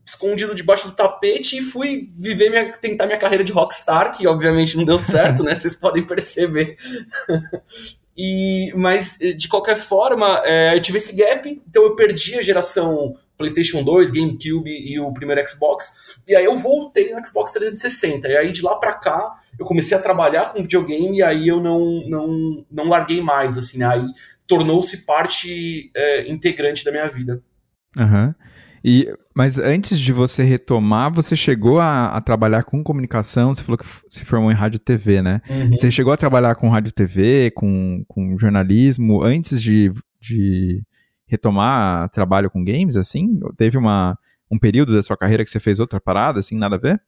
escondido 0.06 0.54
debaixo 0.54 0.88
do 0.88 0.96
tapete 0.96 1.58
e 1.58 1.62
fui 1.62 2.10
viver 2.18 2.50
minha, 2.50 2.72
tentar 2.74 3.06
minha 3.06 3.18
carreira 3.18 3.44
de 3.44 3.52
rockstar, 3.52 4.16
que 4.16 4.28
obviamente 4.28 4.78
não 4.78 4.86
deu 4.86 5.00
certo, 5.00 5.44
né, 5.44 5.56
vocês 5.56 5.76
podem 5.76 6.04
perceber. 6.04 6.78
E, 8.16 8.72
mas, 8.76 9.18
de 9.18 9.48
qualquer 9.48 9.76
forma, 9.76 10.40
é, 10.46 10.76
eu 10.76 10.82
tive 10.84 11.00
esse 11.00 11.16
gap, 11.16 11.50
então 11.68 11.84
eu 11.84 11.96
perdi 11.96 12.38
a 12.38 12.44
geração 12.44 13.16
PlayStation 13.44 13.84
2, 13.84 14.10
GameCube 14.12 14.70
e 14.70 14.98
o 15.00 15.12
primeiro 15.12 15.46
Xbox. 15.48 16.18
E 16.26 16.34
aí 16.34 16.46
eu 16.46 16.58
voltei 16.58 17.14
no 17.14 17.26
Xbox 17.26 17.52
360. 17.52 18.30
E 18.30 18.38
aí 18.38 18.52
de 18.54 18.62
lá 18.62 18.76
pra 18.76 18.94
cá 18.94 19.38
eu 19.60 19.66
comecei 19.66 19.98
a 19.98 20.02
trabalhar 20.02 20.54
com 20.54 20.62
videogame 20.62 21.18
e 21.18 21.24
aí 21.24 21.48
eu 21.48 21.60
não, 21.60 22.08
não, 22.08 22.66
não 22.72 22.86
larguei 22.86 23.22
mais, 23.22 23.58
assim, 23.58 23.80
né? 23.80 23.86
Aí 23.86 24.06
tornou-se 24.48 25.06
parte 25.06 25.92
é, 25.96 26.32
integrante 26.32 26.86
da 26.86 26.92
minha 26.92 27.10
vida. 27.10 27.44
Aham. 27.98 28.28
Uhum. 28.28 28.34
E, 28.86 29.08
mas 29.34 29.60
antes 29.60 29.98
de 29.98 30.12
você 30.12 30.44
retomar, 30.44 31.10
você 31.10 31.38
chegou 31.38 31.80
a, 31.80 32.08
a, 32.08 32.20
trabalhar 32.20 32.64
com 32.64 32.84
comunicação, 32.84 33.54
você 33.54 33.64
falou 33.64 33.78
que 33.78 33.86
se 34.10 34.26
formou 34.26 34.52
em 34.52 34.56
rádio 34.56 34.76
e 34.76 34.80
TV, 34.80 35.22
né? 35.22 35.40
Uhum. 35.50 35.70
Você 35.70 35.90
chegou 35.90 36.12
a 36.12 36.18
trabalhar 36.18 36.56
com 36.56 36.68
rádio 36.68 36.90
e 36.90 36.94
TV, 36.94 37.52
com, 37.52 38.04
com 38.10 38.38
jornalismo, 38.38 39.24
antes 39.24 39.62
de, 39.62 39.90
de 40.20 40.84
retomar 41.34 42.10
trabalho 42.10 42.50
com 42.50 42.64
games, 42.64 42.96
assim? 42.96 43.40
Teve 43.58 43.78
uma, 43.78 44.18
um 44.52 44.58
período 44.58 44.94
da 44.94 45.02
sua 45.02 45.18
carreira 45.18 45.44
que 45.44 45.50
você 45.50 45.60
fez 45.60 45.80
outra 45.80 46.00
parada, 46.00 46.40
assim, 46.40 46.58
nada 46.58 46.76
a 46.76 46.80
ver? 46.80 47.02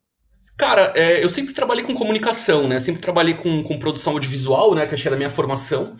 Cara, 0.58 0.94
é, 0.96 1.24
eu 1.24 1.30
sempre 1.30 1.54
trabalhei 1.54 1.84
com 1.84 1.94
comunicação, 1.94 2.68
né? 2.68 2.80
Sempre 2.80 3.02
trabalhei 3.02 3.34
com, 3.34 3.62
com 3.64 3.78
produção 3.78 4.14
audiovisual, 4.14 4.74
né? 4.74 4.88
Que 4.88 4.96
achei 4.96 5.12
da 5.12 5.18
minha 5.18 5.30
formação. 5.30 5.96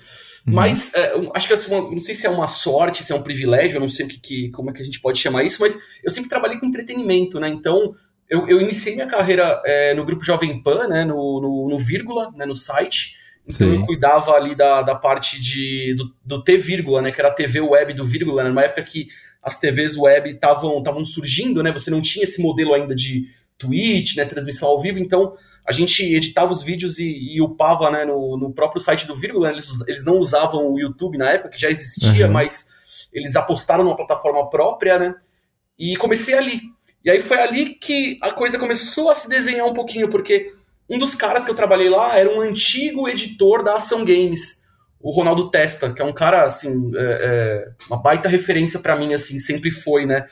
Uhum. 0.48 0.54
Mas 0.54 0.94
é, 0.96 1.14
acho 1.34 1.48
que 1.48 1.54
assim, 1.54 1.72
não 1.74 2.02
sei 2.02 2.16
se 2.16 2.26
é 2.26 2.30
uma 2.30 2.48
sorte, 2.48 3.04
se 3.04 3.12
é 3.12 3.16
um 3.16 3.22
privilégio, 3.22 3.78
eu 3.78 3.82
não 3.82 3.90
sei 3.90 4.06
o 4.06 4.10
que, 4.10 4.20
que, 4.20 4.52
como 4.52 4.70
é 4.70 4.74
que 4.74 4.82
a 4.82 4.86
gente 4.86 5.02
pode 5.02 5.20
chamar 5.20 5.44
isso, 5.44 5.58
mas 5.60 5.78
eu 6.04 6.10
sempre 6.10 6.30
trabalhei 6.30 6.58
com 6.58 6.66
entretenimento, 6.66 7.40
né? 7.40 7.50
Então, 7.50 7.94
eu, 8.30 8.48
eu 8.48 8.62
iniciei 8.62 8.96
minha 8.96 9.08
carreira 9.08 9.62
é, 9.66 9.94
no 9.94 10.06
grupo 10.06 10.24
Jovem 10.24 10.62
Pan, 10.64 10.88
né? 10.88 11.04
No, 11.04 11.42
no, 11.42 11.70
no 11.70 11.80
Vírgula, 11.80 12.32
né? 12.36 12.46
No 12.46 12.56
site. 12.56 13.14
Então 13.48 13.70
Sim. 13.70 13.76
eu 13.76 13.86
cuidava 13.86 14.32
ali 14.32 14.56
da, 14.56 14.82
da 14.82 14.96
parte 14.96 15.40
de, 15.40 15.96
do, 15.96 16.16
do 16.24 16.44
T 16.44 16.58
vírgula, 16.58 17.02
né? 17.02 17.12
Que 17.12 17.22
era 17.22 17.30
a 17.30 17.34
TV 17.34 17.62
web 17.62 17.94
do 17.94 18.06
vírgula, 18.06 18.44
né? 18.44 18.50
Numa 18.50 18.64
época 18.64 18.84
que 18.84 19.08
as 19.42 19.60
TVs 19.60 19.96
web 19.96 20.28
estavam 20.30 21.06
surgindo, 21.06 21.62
né? 21.62 21.72
Você 21.72 21.92
não 21.92 22.02
tinha 22.02 22.24
esse 22.24 22.42
modelo 22.42 22.74
ainda 22.74 22.96
de 22.96 23.28
Twitch, 23.58 24.16
né? 24.16 24.26
Transmissão 24.26 24.70
ao 24.70 24.80
vivo, 24.80 25.00
então 25.00 25.36
a 25.66 25.72
gente 25.72 26.04
editava 26.04 26.52
os 26.52 26.64
vídeos 26.64 27.00
e, 27.00 27.36
e 27.36 27.42
upava 27.42 27.90
né, 27.90 28.06
no, 28.06 28.38
no 28.38 28.54
próprio 28.54 28.82
site 28.82 29.08
do 29.08 29.16
Vírgula. 29.16 29.50
Eles, 29.50 29.68
eles 29.88 30.06
não 30.06 30.18
usavam 30.18 30.72
o 30.72 30.80
YouTube 30.80 31.18
na 31.18 31.32
época, 31.32 31.50
que 31.50 31.60
já 31.60 31.70
existia, 31.70 32.28
uhum. 32.28 32.32
mas 32.32 33.08
eles 33.12 33.36
apostaram 33.36 33.84
numa 33.84 33.96
plataforma 33.96 34.48
própria, 34.50 35.00
né? 35.00 35.16
E 35.78 35.96
comecei 35.98 36.36
ali. 36.36 36.62
E 37.04 37.10
aí 37.10 37.20
foi 37.20 37.40
ali 37.40 37.76
que 37.76 38.18
a 38.22 38.32
coisa 38.32 38.60
começou 38.60 39.10
a 39.10 39.16
se 39.16 39.30
desenhar 39.30 39.66
um 39.66 39.74
pouquinho, 39.74 40.10
porque 40.10 40.52
um 40.90 41.00
dos 41.00 41.16
caras 41.16 41.44
que 41.44 41.52
eu 41.52 41.56
trabalhei 41.56 41.90
lá 41.90 42.18
era 42.18 42.30
um 42.30 42.42
antigo 42.42 43.10
editor 43.10 43.64
da 43.64 43.76
Ação 43.76 44.06
Games, 44.06 44.64
o 45.00 45.12
Ronaldo 45.12 45.50
Testa, 45.50 45.94
que 45.94 46.02
é 46.02 46.06
um 46.06 46.14
cara, 46.14 46.44
assim, 46.44 46.92
é, 46.96 47.00
é, 47.00 47.68
uma 47.88 48.02
baita 48.02 48.28
referência 48.30 48.80
para 48.80 48.96
mim, 48.96 49.14
assim, 49.14 49.40
sempre 49.40 49.70
foi, 49.70 50.06
né? 50.06 50.28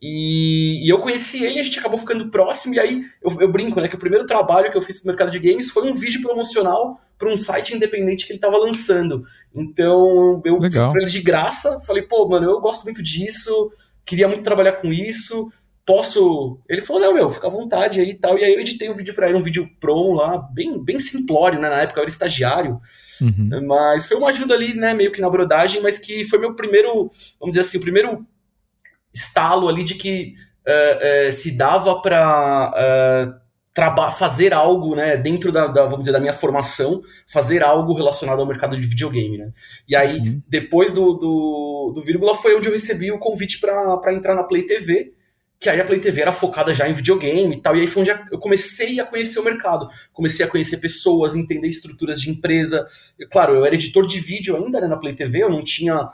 E, 0.00 0.84
e, 0.84 0.88
eu 0.88 0.98
conheci 0.98 1.44
ele, 1.44 1.60
a 1.60 1.62
gente 1.62 1.78
acabou 1.78 1.98
ficando 1.98 2.30
próximo, 2.30 2.74
e 2.74 2.78
aí 2.78 3.02
eu, 3.22 3.40
eu, 3.40 3.50
brinco, 3.50 3.80
né? 3.80 3.88
Que 3.88 3.96
o 3.96 3.98
primeiro 3.98 4.26
trabalho 4.26 4.70
que 4.70 4.76
eu 4.76 4.82
fiz 4.82 4.98
pro 4.98 5.08
mercado 5.08 5.30
de 5.30 5.38
games 5.38 5.70
foi 5.70 5.90
um 5.90 5.94
vídeo 5.94 6.20
promocional 6.20 7.00
para 7.18 7.28
um 7.28 7.36
site 7.36 7.74
independente 7.74 8.26
que 8.26 8.32
ele 8.32 8.38
estava 8.38 8.58
lançando. 8.58 9.24
Então 9.54 10.42
eu 10.44 10.58
Legal. 10.58 10.70
fiz 10.70 10.86
pra 10.92 11.02
ele 11.02 11.10
de 11.10 11.22
graça, 11.22 11.80
falei, 11.80 12.02
pô, 12.02 12.28
mano, 12.28 12.50
eu 12.50 12.60
gosto 12.60 12.84
muito 12.84 13.02
disso, 13.02 13.70
queria 14.04 14.28
muito 14.28 14.42
trabalhar 14.42 14.72
com 14.72 14.92
isso, 14.92 15.50
posso. 15.86 16.60
Ele 16.68 16.80
falou, 16.80 17.02
não, 17.02 17.14
meu, 17.14 17.30
fica 17.30 17.46
à 17.46 17.50
vontade 17.50 18.00
aí 18.00 18.10
e 18.10 18.14
tal. 18.14 18.38
E 18.38 18.44
aí 18.44 18.54
eu 18.54 18.60
editei 18.60 18.88
o 18.88 18.92
um 18.92 18.94
vídeo 18.94 19.14
para 19.14 19.28
ele, 19.28 19.38
um 19.38 19.42
vídeo 19.42 19.68
promo 19.80 20.14
lá, 20.14 20.38
bem, 20.38 20.82
bem 20.82 20.98
simplório, 20.98 21.60
né? 21.60 21.68
Na 21.68 21.82
época 21.82 22.00
eu 22.00 22.02
era 22.02 22.10
estagiário. 22.10 22.80
Uhum. 23.20 23.66
Mas 23.66 24.06
foi 24.06 24.16
uma 24.16 24.28
ajuda 24.28 24.54
ali, 24.54 24.74
né, 24.74 24.92
meio 24.94 25.12
que 25.12 25.20
na 25.20 25.30
brodagem, 25.30 25.80
mas 25.80 25.98
que 25.98 26.24
foi 26.24 26.38
meu 26.38 26.54
primeiro, 26.54 27.10
vamos 27.38 27.54
dizer 27.54 27.60
assim, 27.60 27.78
o 27.78 27.82
primeiro 27.82 28.26
estalo 29.12 29.68
ali 29.68 29.84
de 29.84 29.94
que 29.94 30.34
uh, 30.66 31.28
uh, 31.28 31.32
se 31.32 31.56
dava 31.56 32.00
para 32.00 33.38
uh, 33.76 34.10
fazer 34.12 34.52
algo, 34.52 34.96
né, 34.96 35.16
dentro 35.16 35.52
da, 35.52 35.68
da, 35.68 35.84
vamos 35.84 36.00
dizer, 36.00 36.12
da 36.12 36.20
minha 36.20 36.32
formação, 36.32 37.02
fazer 37.28 37.62
algo 37.62 37.94
relacionado 37.94 38.40
ao 38.40 38.46
mercado 38.46 38.76
de 38.76 38.86
videogame, 38.86 39.38
né? 39.38 39.52
E 39.88 39.94
aí, 39.94 40.18
uhum. 40.18 40.42
depois 40.48 40.92
do, 40.92 41.14
do, 41.14 41.92
do 41.94 42.02
vírgula, 42.02 42.34
foi 42.34 42.56
onde 42.56 42.68
eu 42.68 42.72
recebi 42.72 43.12
o 43.12 43.18
convite 43.18 43.60
para 43.60 44.12
entrar 44.12 44.34
na 44.34 44.42
Play 44.42 44.64
TV, 44.64 45.12
que 45.64 45.70
aí 45.70 45.80
a 45.80 45.84
Play 45.84 45.98
TV 45.98 46.20
era 46.20 46.30
focada 46.30 46.74
já 46.74 46.86
em 46.86 46.92
videogame 46.92 47.56
e 47.56 47.60
tal, 47.60 47.74
e 47.74 47.80
aí 47.80 47.86
foi 47.86 48.02
onde 48.02 48.10
eu 48.30 48.38
comecei 48.38 49.00
a 49.00 49.06
conhecer 49.06 49.40
o 49.40 49.42
mercado, 49.42 49.88
comecei 50.12 50.44
a 50.44 50.48
conhecer 50.48 50.76
pessoas, 50.76 51.34
entender 51.34 51.68
estruturas 51.68 52.20
de 52.20 52.28
empresa. 52.28 52.86
Claro, 53.32 53.54
eu 53.54 53.64
era 53.64 53.74
editor 53.74 54.06
de 54.06 54.20
vídeo 54.20 54.56
ainda 54.56 54.78
né, 54.78 54.86
na 54.86 54.98
Play 54.98 55.14
TV, 55.14 55.42
eu 55.42 55.48
não 55.48 55.64
tinha, 55.64 56.10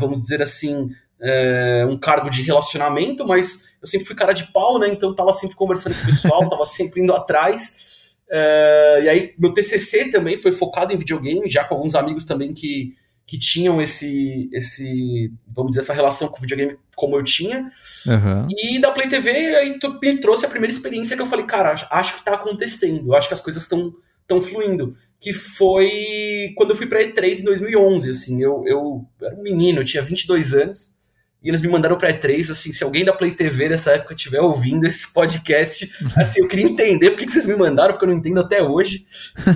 vamos 0.00 0.22
dizer 0.22 0.40
assim, 0.40 0.90
é, 1.20 1.86
um 1.86 1.98
cargo 1.98 2.30
de 2.30 2.40
relacionamento, 2.40 3.26
mas 3.26 3.76
eu 3.82 3.86
sempre 3.86 4.06
fui 4.06 4.16
cara 4.16 4.32
de 4.32 4.50
pau, 4.50 4.78
né? 4.78 4.88
Então 4.88 5.14
tava 5.14 5.32
sempre 5.34 5.56
conversando 5.56 5.94
com 5.94 6.02
o 6.02 6.06
pessoal, 6.06 6.48
tava 6.50 6.64
sempre 6.64 7.02
indo 7.02 7.12
atrás. 7.12 7.84
É, 8.30 9.00
e 9.02 9.08
aí 9.10 9.34
meu 9.38 9.52
TCC 9.52 10.10
também 10.10 10.38
foi 10.38 10.52
focado 10.52 10.90
em 10.90 10.96
videogame, 10.96 11.50
já 11.50 11.64
com 11.64 11.74
alguns 11.74 11.94
amigos 11.94 12.24
também 12.24 12.54
que, 12.54 12.94
que 13.26 13.38
tinham 13.38 13.80
esse, 13.82 14.48
esse, 14.54 15.30
vamos 15.46 15.72
dizer, 15.72 15.82
essa 15.82 15.92
relação 15.92 16.28
com 16.28 16.38
o 16.38 16.40
videogame 16.40 16.78
como 16.96 17.14
eu 17.14 17.22
tinha. 17.22 17.70
Uhum. 18.06 18.46
E 18.50 18.80
da 18.80 18.90
Play 18.90 19.06
TV 19.06 19.30
aí 19.54 19.78
me 20.02 20.18
trouxe 20.18 20.46
a 20.46 20.48
primeira 20.48 20.72
experiência 20.72 21.14
que 21.14 21.22
eu 21.22 21.26
falei, 21.26 21.44
cara, 21.44 21.76
acho 21.90 22.16
que 22.16 22.24
tá 22.24 22.34
acontecendo, 22.34 23.14
acho 23.14 23.28
que 23.28 23.34
as 23.34 23.40
coisas 23.40 23.62
estão 23.62 23.94
tão 24.26 24.40
fluindo. 24.40 24.96
Que 25.20 25.32
foi 25.32 26.52
quando 26.56 26.70
eu 26.70 26.76
fui 26.76 26.86
pra 26.86 27.02
E3 27.02 27.40
em 27.40 27.44
2011, 27.44 28.10
assim, 28.10 28.42
eu, 28.42 28.64
eu 28.66 29.06
era 29.22 29.34
um 29.34 29.42
menino, 29.42 29.80
eu 29.80 29.84
tinha 29.84 30.02
22 30.02 30.54
anos, 30.54 30.96
e 31.42 31.48
eles 31.48 31.60
me 31.60 31.68
mandaram 31.68 31.96
pra 31.96 32.12
E3, 32.12 32.50
assim, 32.50 32.72
se 32.72 32.82
alguém 32.82 33.04
da 33.04 33.12
Play 33.12 33.32
TV 33.32 33.68
nessa 33.68 33.92
época 33.92 34.14
estiver 34.14 34.40
ouvindo 34.40 34.86
esse 34.86 35.12
podcast, 35.12 35.90
assim, 36.16 36.42
eu 36.42 36.48
queria 36.48 36.66
entender 36.66 37.10
por 37.10 37.18
que 37.18 37.28
vocês 37.28 37.46
me 37.46 37.56
mandaram, 37.56 37.92
porque 37.92 38.04
eu 38.04 38.10
não 38.10 38.16
entendo 38.16 38.40
até 38.40 38.62
hoje. 38.62 39.06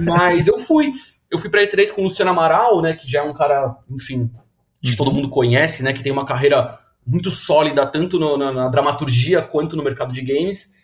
Mas 0.03 0.47
eu 0.47 0.59
fui. 0.59 0.93
Eu 1.31 1.39
fui 1.39 1.49
pra 1.49 1.63
E3 1.63 1.93
com 1.93 2.01
o 2.01 2.05
Luciano 2.05 2.31
Amaral, 2.31 2.83
né, 2.83 2.95
que 2.95 3.11
já 3.11 3.21
é 3.21 3.23
um 3.23 3.33
cara, 3.33 3.77
enfim, 3.89 4.31
que 4.83 4.97
todo 4.97 5.13
mundo 5.13 5.29
conhece, 5.29 5.83
né, 5.83 5.93
que 5.93 6.03
tem 6.03 6.11
uma 6.11 6.27
carreira 6.27 6.79
muito 7.07 7.31
sólida, 7.31 7.87
tanto 7.87 8.19
no, 8.19 8.37
na, 8.37 8.53
na 8.53 8.69
dramaturgia 8.69 9.43
quanto 9.43 9.77
no 9.77 9.83
mercado 9.83 10.13
de 10.13 10.23
games. 10.23 10.79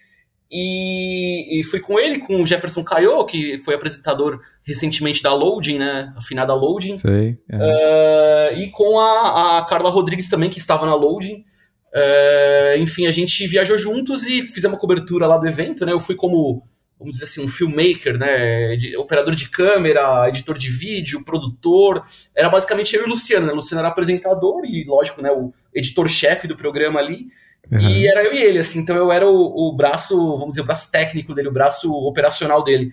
E, 0.51 1.61
e, 1.61 1.65
fui 1.65 1.81
com 1.81 1.99
ele, 1.99 2.21
com 2.21 2.41
o 2.41 2.47
Jefferson 2.47 2.85
Caio, 2.85 3.25
que 3.27 3.57
foi 3.59 3.75
apresentador 3.75 4.41
recentemente 4.65 5.21
da 5.21 5.35
Loading, 5.35 5.79
né? 5.79 6.13
Afinada 6.17 6.55
Loading. 6.55 6.95
Sei. 6.95 7.37
É. 7.51 7.57
Uh, 7.57 8.59
e 8.59 8.71
com 8.71 8.99
a, 9.01 9.59
a, 9.59 9.65
Carla 9.65 9.91
Rodrigues 9.91 10.29
também, 10.29 10.49
que 10.49 10.59
estava 10.59 10.87
na 10.87 10.95
Loading. 10.95 11.45
Uh, 11.93 12.79
enfim, 12.79 13.07
a 13.07 13.11
gente 13.11 13.47
viajou 13.47 13.77
juntos 13.77 14.27
e 14.27 14.41
fizemos 14.41 14.75
uma 14.75 14.81
cobertura 14.81 15.27
lá 15.27 15.37
do 15.37 15.49
evento, 15.49 15.85
né? 15.85 15.93
Eu 15.93 16.01
fui 16.01 16.15
como, 16.15 16.63
vamos 16.99 17.15
dizer 17.15 17.25
assim, 17.25 17.45
um 17.45 17.49
filmmaker, 17.49 18.19
né? 18.19 18.77
De, 18.77 18.97
operador 18.97 19.35
de 19.35 19.49
câmera, 19.49 20.29
editor 20.29 20.57
de 20.57 20.69
vídeo, 20.69 21.25
produtor. 21.25 22.03
Era 22.35 22.49
basicamente 22.49 22.97
eu 22.97 23.03
e 23.03 23.05
o 23.05 23.09
Luciano, 23.09 23.47
né? 23.47 23.53
O 23.53 23.57
Luciano 23.57 23.81
era 23.81 23.89
apresentador 23.89 24.65
e, 24.65 24.85
lógico, 24.85 25.23
né? 25.23 25.31
O 25.31 25.53
editor-chefe 25.75 26.49
do 26.49 26.57
programa 26.57 26.99
ali. 26.99 27.27
Uhum. 27.71 27.81
E 27.81 28.09
era 28.09 28.25
eu 28.25 28.33
e 28.33 28.39
ele, 28.39 28.59
assim, 28.61 28.79
então 28.79 28.97
eu 28.97 29.11
era 29.11 29.27
o, 29.27 29.35
o, 29.35 29.77
braço, 29.77 30.17
vamos 30.37 30.51
dizer, 30.51 30.61
o 30.61 30.67
braço 30.67 30.91
técnico 30.91 31.35
dele, 31.35 31.49
o 31.49 31.53
braço 31.53 31.93
operacional 31.93 32.63
dele. 32.63 32.93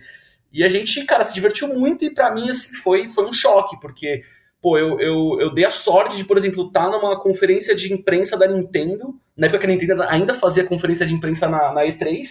E 0.52 0.64
a 0.64 0.68
gente, 0.68 1.04
cara, 1.04 1.24
se 1.24 1.32
divertiu 1.32 1.68
muito 1.68 2.04
e 2.04 2.10
para 2.10 2.34
mim, 2.34 2.48
assim, 2.50 2.74
foi, 2.76 3.06
foi 3.06 3.24
um 3.24 3.32
choque, 3.32 3.78
porque, 3.80 4.22
pô, 4.60 4.76
eu, 4.76 5.00
eu, 5.00 5.40
eu 5.40 5.54
dei 5.54 5.64
a 5.64 5.70
sorte 5.70 6.16
de, 6.16 6.24
por 6.24 6.36
exemplo, 6.36 6.66
estar 6.66 6.86
tá 6.86 6.90
numa 6.90 7.18
conferência 7.20 7.74
de 7.74 7.92
imprensa 7.92 8.36
da 8.36 8.48
Nintendo, 8.48 9.14
na 9.36 9.46
época 9.46 9.60
que 9.60 9.66
a 9.66 9.68
Nintendo 9.68 10.02
ainda 10.02 10.34
fazia 10.34 10.64
conferência 10.64 11.06
de 11.06 11.14
imprensa 11.14 11.48
na, 11.48 11.72
na 11.72 11.82
E3, 11.84 12.24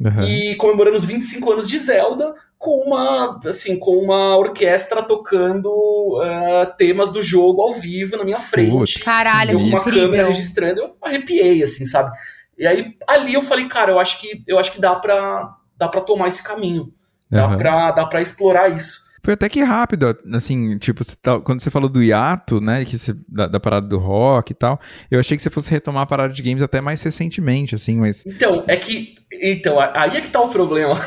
uhum. 0.00 0.22
e 0.24 0.56
comemorando 0.56 0.96
os 0.96 1.04
25 1.04 1.52
anos 1.52 1.66
de 1.66 1.78
Zelda, 1.78 2.34
com 2.58 2.82
uma, 2.82 3.40
assim, 3.46 3.78
com 3.78 3.96
uma 3.96 4.36
orquestra 4.36 5.02
tocando 5.02 5.70
uh, 5.70 6.66
temas 6.76 7.10
do 7.10 7.22
jogo 7.22 7.62
ao 7.62 7.72
vivo 7.72 8.16
na 8.16 8.24
minha 8.24 8.38
frente. 8.38 9.00
Caralho, 9.00 9.58
com 9.58 9.64
uma 9.64 9.82
câmera 9.82 10.26
registrando, 10.26 10.80
eu 10.80 10.96
arrepiei, 11.02 11.62
assim, 11.62 11.86
sabe? 11.86 12.10
E 12.58 12.66
aí, 12.66 12.94
ali 13.08 13.32
eu 13.32 13.42
falei, 13.42 13.66
cara, 13.66 13.92
eu 13.92 13.98
acho 13.98 14.20
que, 14.20 14.44
eu 14.46 14.58
acho 14.58 14.72
que 14.72 14.80
dá 14.80 14.94
pra, 14.94 15.54
dá 15.78 15.88
para 15.88 16.02
tomar 16.02 16.28
esse 16.28 16.42
caminho. 16.42 16.92
Dá 17.30 17.48
uhum. 17.48 17.56
pra, 17.56 17.90
dá 17.92 18.04
pra 18.04 18.20
explorar 18.20 18.68
isso. 18.68 19.09
Foi 19.22 19.34
até 19.34 19.48
que 19.48 19.62
rápido, 19.62 20.16
assim, 20.32 20.78
tipo, 20.78 21.04
você 21.04 21.14
tá, 21.20 21.38
quando 21.40 21.60
você 21.60 21.70
falou 21.70 21.88
do 21.88 22.02
hiato, 22.02 22.60
né, 22.60 22.84
que 22.84 22.96
você, 22.96 23.14
da, 23.28 23.46
da, 23.46 23.60
parada 23.60 23.86
do 23.86 23.98
rock 23.98 24.52
e 24.52 24.54
tal, 24.54 24.80
eu 25.10 25.20
achei 25.20 25.36
que 25.36 25.42
você 25.42 25.50
fosse 25.50 25.70
retomar 25.70 26.02
a 26.02 26.06
parada 26.06 26.32
de 26.32 26.42
games 26.42 26.62
até 26.62 26.80
mais 26.80 27.02
recentemente, 27.02 27.74
assim, 27.74 27.96
mas... 27.96 28.24
Então, 28.26 28.64
é 28.66 28.76
que, 28.76 29.12
então, 29.32 29.78
aí 29.78 30.16
é 30.16 30.20
que 30.20 30.30
tá 30.30 30.40
o 30.40 30.48
problema. 30.48 30.98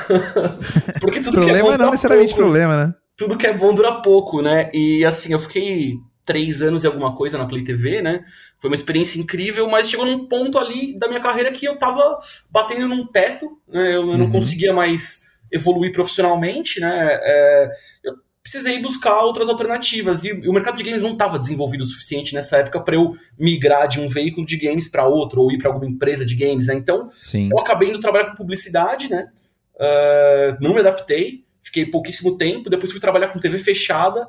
Porque 1.01 1.21
tudo 1.21 1.33
problema 1.33 1.59
que 1.59 1.67
é 1.67 1.71
bom 1.71 1.83
não 1.83 1.91
necessariamente 1.91 2.33
pouco. 2.33 2.43
problema, 2.43 2.85
né? 2.85 2.95
Tudo 3.17 3.37
que 3.37 3.47
é 3.47 3.53
bom 3.53 3.73
dura 3.73 4.01
pouco, 4.01 4.41
né, 4.41 4.69
e 4.73 5.03
assim, 5.03 5.33
eu 5.33 5.39
fiquei 5.39 5.95
três 6.23 6.61
anos 6.61 6.83
e 6.83 6.87
alguma 6.87 7.15
coisa 7.15 7.37
na 7.37 7.45
Play 7.45 7.63
TV, 7.63 8.01
né, 8.01 8.23
foi 8.59 8.69
uma 8.69 8.75
experiência 8.75 9.19
incrível, 9.19 9.67
mas 9.67 9.89
chegou 9.89 10.05
num 10.05 10.27
ponto 10.27 10.59
ali 10.59 10.97
da 10.97 11.07
minha 11.07 11.19
carreira 11.19 11.51
que 11.51 11.65
eu 11.65 11.77
tava 11.77 12.17
batendo 12.49 12.87
num 12.87 13.05
teto, 13.07 13.57
né, 13.67 13.95
eu, 13.95 14.11
eu 14.11 14.17
não 14.17 14.25
uhum. 14.25 14.31
conseguia 14.31 14.71
mais 14.71 15.22
evoluir 15.53 15.91
profissionalmente, 15.91 16.79
né? 16.79 17.19
É, 17.21 17.71
eu 18.03 18.15
precisei 18.43 18.81
buscar 18.81 19.21
outras 19.21 19.47
alternativas 19.47 20.25
e, 20.25 20.29
e 20.29 20.49
o 20.49 20.53
mercado 20.53 20.77
de 20.77 20.83
games 20.83 21.01
não 21.01 21.13
estava 21.13 21.39
desenvolvido 21.39 21.81
o 21.81 21.87
suficiente 21.87 22.33
nessa 22.33 22.57
época 22.57 22.81
para 22.81 22.95
eu 22.95 23.15
migrar 23.39 23.87
de 23.87 24.01
um 24.01 24.07
veículo 24.09 24.45
de 24.45 24.57
games 24.57 24.89
para 24.89 25.05
outro 25.05 25.41
ou 25.41 25.51
ir 25.51 25.57
para 25.57 25.69
alguma 25.69 25.89
empresa 25.89 26.25
de 26.25 26.35
games, 26.35 26.67
né? 26.67 26.73
Então, 26.73 27.09
Sim. 27.11 27.49
eu 27.49 27.57
acabei 27.59 27.89
indo 27.89 27.99
trabalhar 27.99 28.31
com 28.31 28.35
publicidade, 28.35 29.09
né? 29.09 29.27
Uh, 29.75 30.57
não 30.61 30.73
me 30.73 30.81
adaptei, 30.81 31.45
fiquei 31.63 31.85
pouquíssimo 31.85 32.37
tempo. 32.37 32.69
Depois 32.69 32.91
fui 32.91 32.99
trabalhar 32.99 33.29
com 33.29 33.39
TV 33.39 33.57
fechada. 33.57 34.27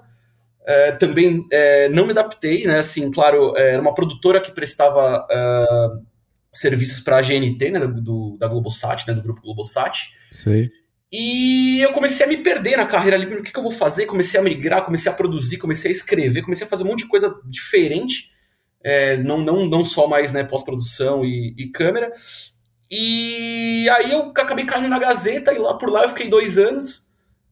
Uh, 0.63 0.97
também 0.99 1.41
uh, 1.41 1.91
não 1.93 2.07
me 2.07 2.13
adaptei, 2.13 2.65
né? 2.67 2.79
Assim, 2.79 3.11
claro, 3.11 3.57
era 3.57 3.83
uma 3.83 3.95
produtora 3.95 4.41
que 4.41 4.53
prestava 4.53 5.27
serviços 6.53 7.01
para 7.01 7.19
a 7.19 7.21
GNT, 7.21 7.71
né? 7.71 7.81
Do, 7.81 8.37
da 8.39 8.47
Globosat, 8.47 9.09
né? 9.09 9.15
Do 9.15 9.23
grupo 9.23 9.43
Globosat. 9.43 10.13
Sei. 10.31 10.69
E 11.17 11.81
eu 11.81 11.93
comecei 11.93 12.27
a 12.27 12.29
me 12.29 12.39
perder 12.39 12.77
na 12.77 12.87
carreira 12.87 13.17
ali, 13.17 13.37
o 13.37 13.41
que, 13.41 13.53
que 13.53 13.57
eu 13.57 13.63
vou 13.63 13.71
fazer? 13.71 14.05
Comecei 14.05 14.41
a 14.41 14.43
migrar, 14.43 14.85
comecei 14.85 15.13
a 15.13 15.15
produzir, 15.15 15.59
comecei 15.59 15.89
a 15.89 15.93
escrever, 15.93 16.43
comecei 16.43 16.67
a 16.67 16.69
fazer 16.69 16.83
um 16.83 16.89
monte 16.89 17.05
de 17.05 17.09
coisa 17.09 17.33
diferente, 17.45 18.33
é, 18.83 19.17
não, 19.19 19.39
não, 19.39 19.65
não 19.65 19.85
só 19.85 20.09
mais 20.09 20.33
né, 20.33 20.43
pós-produção 20.43 21.25
e, 21.25 21.55
e, 21.57 21.71
câmera. 21.71 22.13
E 22.91 23.89
aí 23.91 24.11
eu 24.11 24.31
acabei 24.31 24.67
caindo 24.67 24.89
na 24.89 24.99
Gazeta, 24.99 25.53
e 25.53 25.59
lá 25.59 25.75
por 25.75 25.89
lá 25.89 26.03
eu 26.03 26.09
fiquei 26.09 26.29
dois 26.29 26.59
anos 26.59 27.05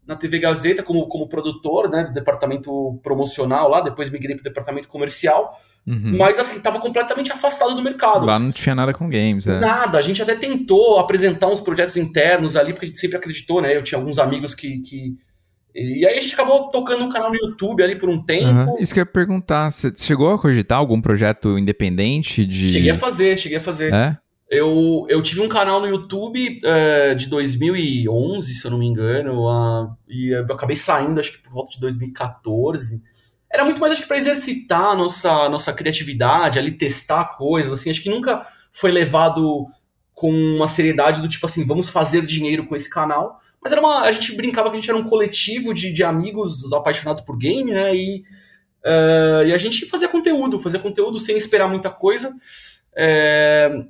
na 0.07 0.17
TV 0.17 0.39
Gazeta 0.39 0.83
como, 0.83 1.07
como 1.07 1.29
produtor, 1.29 1.89
né, 1.89 2.05
do 2.05 2.13
departamento 2.13 2.99
promocional 3.03 3.69
lá, 3.69 3.81
depois 3.81 4.11
migrei 4.11 4.35
para 4.35 4.43
o 4.43 4.45
departamento 4.45 4.89
comercial. 4.89 5.59
Uhum. 5.87 6.17
Mas 6.17 6.39
assim, 6.39 6.61
tava 6.61 6.79
completamente 6.79 7.33
afastado 7.33 7.75
do 7.75 7.83
mercado. 7.83 8.27
Lá 8.27 8.39
não 8.39 8.53
tinha 8.53 8.75
nada 8.75 8.93
com 8.93 9.09
games, 9.09 9.47
é. 9.47 9.59
Nada. 9.59 9.99
A 9.99 10.03
gente 10.03 10.23
até 10.23 10.35
tentou 10.35 10.99
apresentar 10.99 11.49
uns 11.49 11.61
projetos 11.61 11.97
internos 11.97 12.57
ali, 12.57 12.73
porque 12.73 12.87
a 12.87 12.89
gente 12.89 13.01
sempre 13.01 13.17
acreditou, 13.17 13.61
né? 13.61 13.77
Eu 13.77 13.83
tinha 13.83 13.99
alguns 13.99 14.19
amigos 14.19 14.55
que. 14.55 14.79
que... 14.81 15.17
E 15.75 16.07
aí 16.07 16.19
a 16.19 16.21
gente 16.21 16.35
acabou 16.35 16.69
tocando 16.71 17.03
um 17.03 17.09
canal 17.09 17.31
no 17.31 17.37
YouTube 17.37 17.83
ali 17.83 17.99
por 17.99 18.09
um 18.09 18.23
tempo. 18.23 18.73
Uhum. 18.73 18.79
Isso 18.79 18.93
que 18.93 19.01
eu 19.01 19.03
ia 19.03 19.07
perguntar, 19.07 19.71
você 19.71 19.91
chegou 19.97 20.33
a 20.33 20.39
cogitar 20.39 20.79
algum 20.79 21.01
projeto 21.01 21.59
independente 21.59 22.45
de. 22.45 22.73
Cheguei 22.73 22.91
a 22.91 22.95
fazer, 22.95 23.37
cheguei 23.37 23.59
a 23.59 23.61
fazer. 23.61 23.93
É? 23.93 24.17
Eu, 24.55 25.07
eu 25.09 25.23
tive 25.23 25.41
um 25.41 25.49
canal 25.49 25.81
no 25.81 25.87
YouTube 25.87 26.59
uh, 26.59 27.15
de 27.15 27.27
2011, 27.27 28.55
se 28.55 28.63
eu 28.63 28.71
não 28.71 28.77
me 28.77 28.85
engano, 28.85 29.47
uh, 29.47 29.97
e 30.07 30.29
eu 30.29 30.45
acabei 30.45 30.77
saindo, 30.77 31.19
acho 31.19 31.33
que 31.33 31.39
por 31.39 31.51
volta 31.51 31.71
de 31.71 31.81
2014 31.81 33.03
era 33.51 33.65
muito 33.65 33.81
mais 33.81 33.95
acho 33.95 34.03
que 34.03 34.09
para 34.09 34.19
exercitar 34.19 34.91
a 34.91 34.95
nossa 34.95 35.49
nossa 35.49 35.73
criatividade, 35.73 36.59
ali 36.59 36.71
testar 36.71 37.35
coisas, 37.35 37.73
assim, 37.73 37.91
acho 37.91 38.03
que 38.03 38.11
nunca 38.11 38.47
foi 38.71 38.91
levado 38.91 39.67
com 40.13 40.31
uma 40.31 40.69
seriedade 40.69 41.23
do 41.23 41.29
tipo 41.31 41.47
assim, 41.47 41.67
vamos 41.67 41.89
fazer 41.89 42.21
dinheiro 42.27 42.67
com 42.67 42.77
esse 42.77 42.91
canal. 42.91 43.41
Mas 43.59 43.73
era 43.73 43.81
uma, 43.81 44.03
a 44.03 44.13
gente 44.13 44.37
brincava 44.37 44.69
que 44.69 44.77
a 44.77 44.81
gente 44.81 44.91
era 44.91 44.99
um 44.99 45.05
coletivo 45.05 45.73
de, 45.73 45.91
de 45.91 46.05
amigos 46.05 46.71
apaixonados 46.75 47.23
por 47.23 47.39
game, 47.39 47.73
né? 47.73 47.95
E, 47.95 48.23
uh, 48.85 49.47
e 49.47 49.53
a 49.55 49.57
gente 49.59 49.87
fazia 49.87 50.09
conteúdo, 50.09 50.61
fazia 50.61 50.79
conteúdo 50.79 51.19
sem 51.19 51.39
esperar 51.39 51.69
muita 51.69 51.89
coisa. 51.89 52.35
É, 52.95 53.85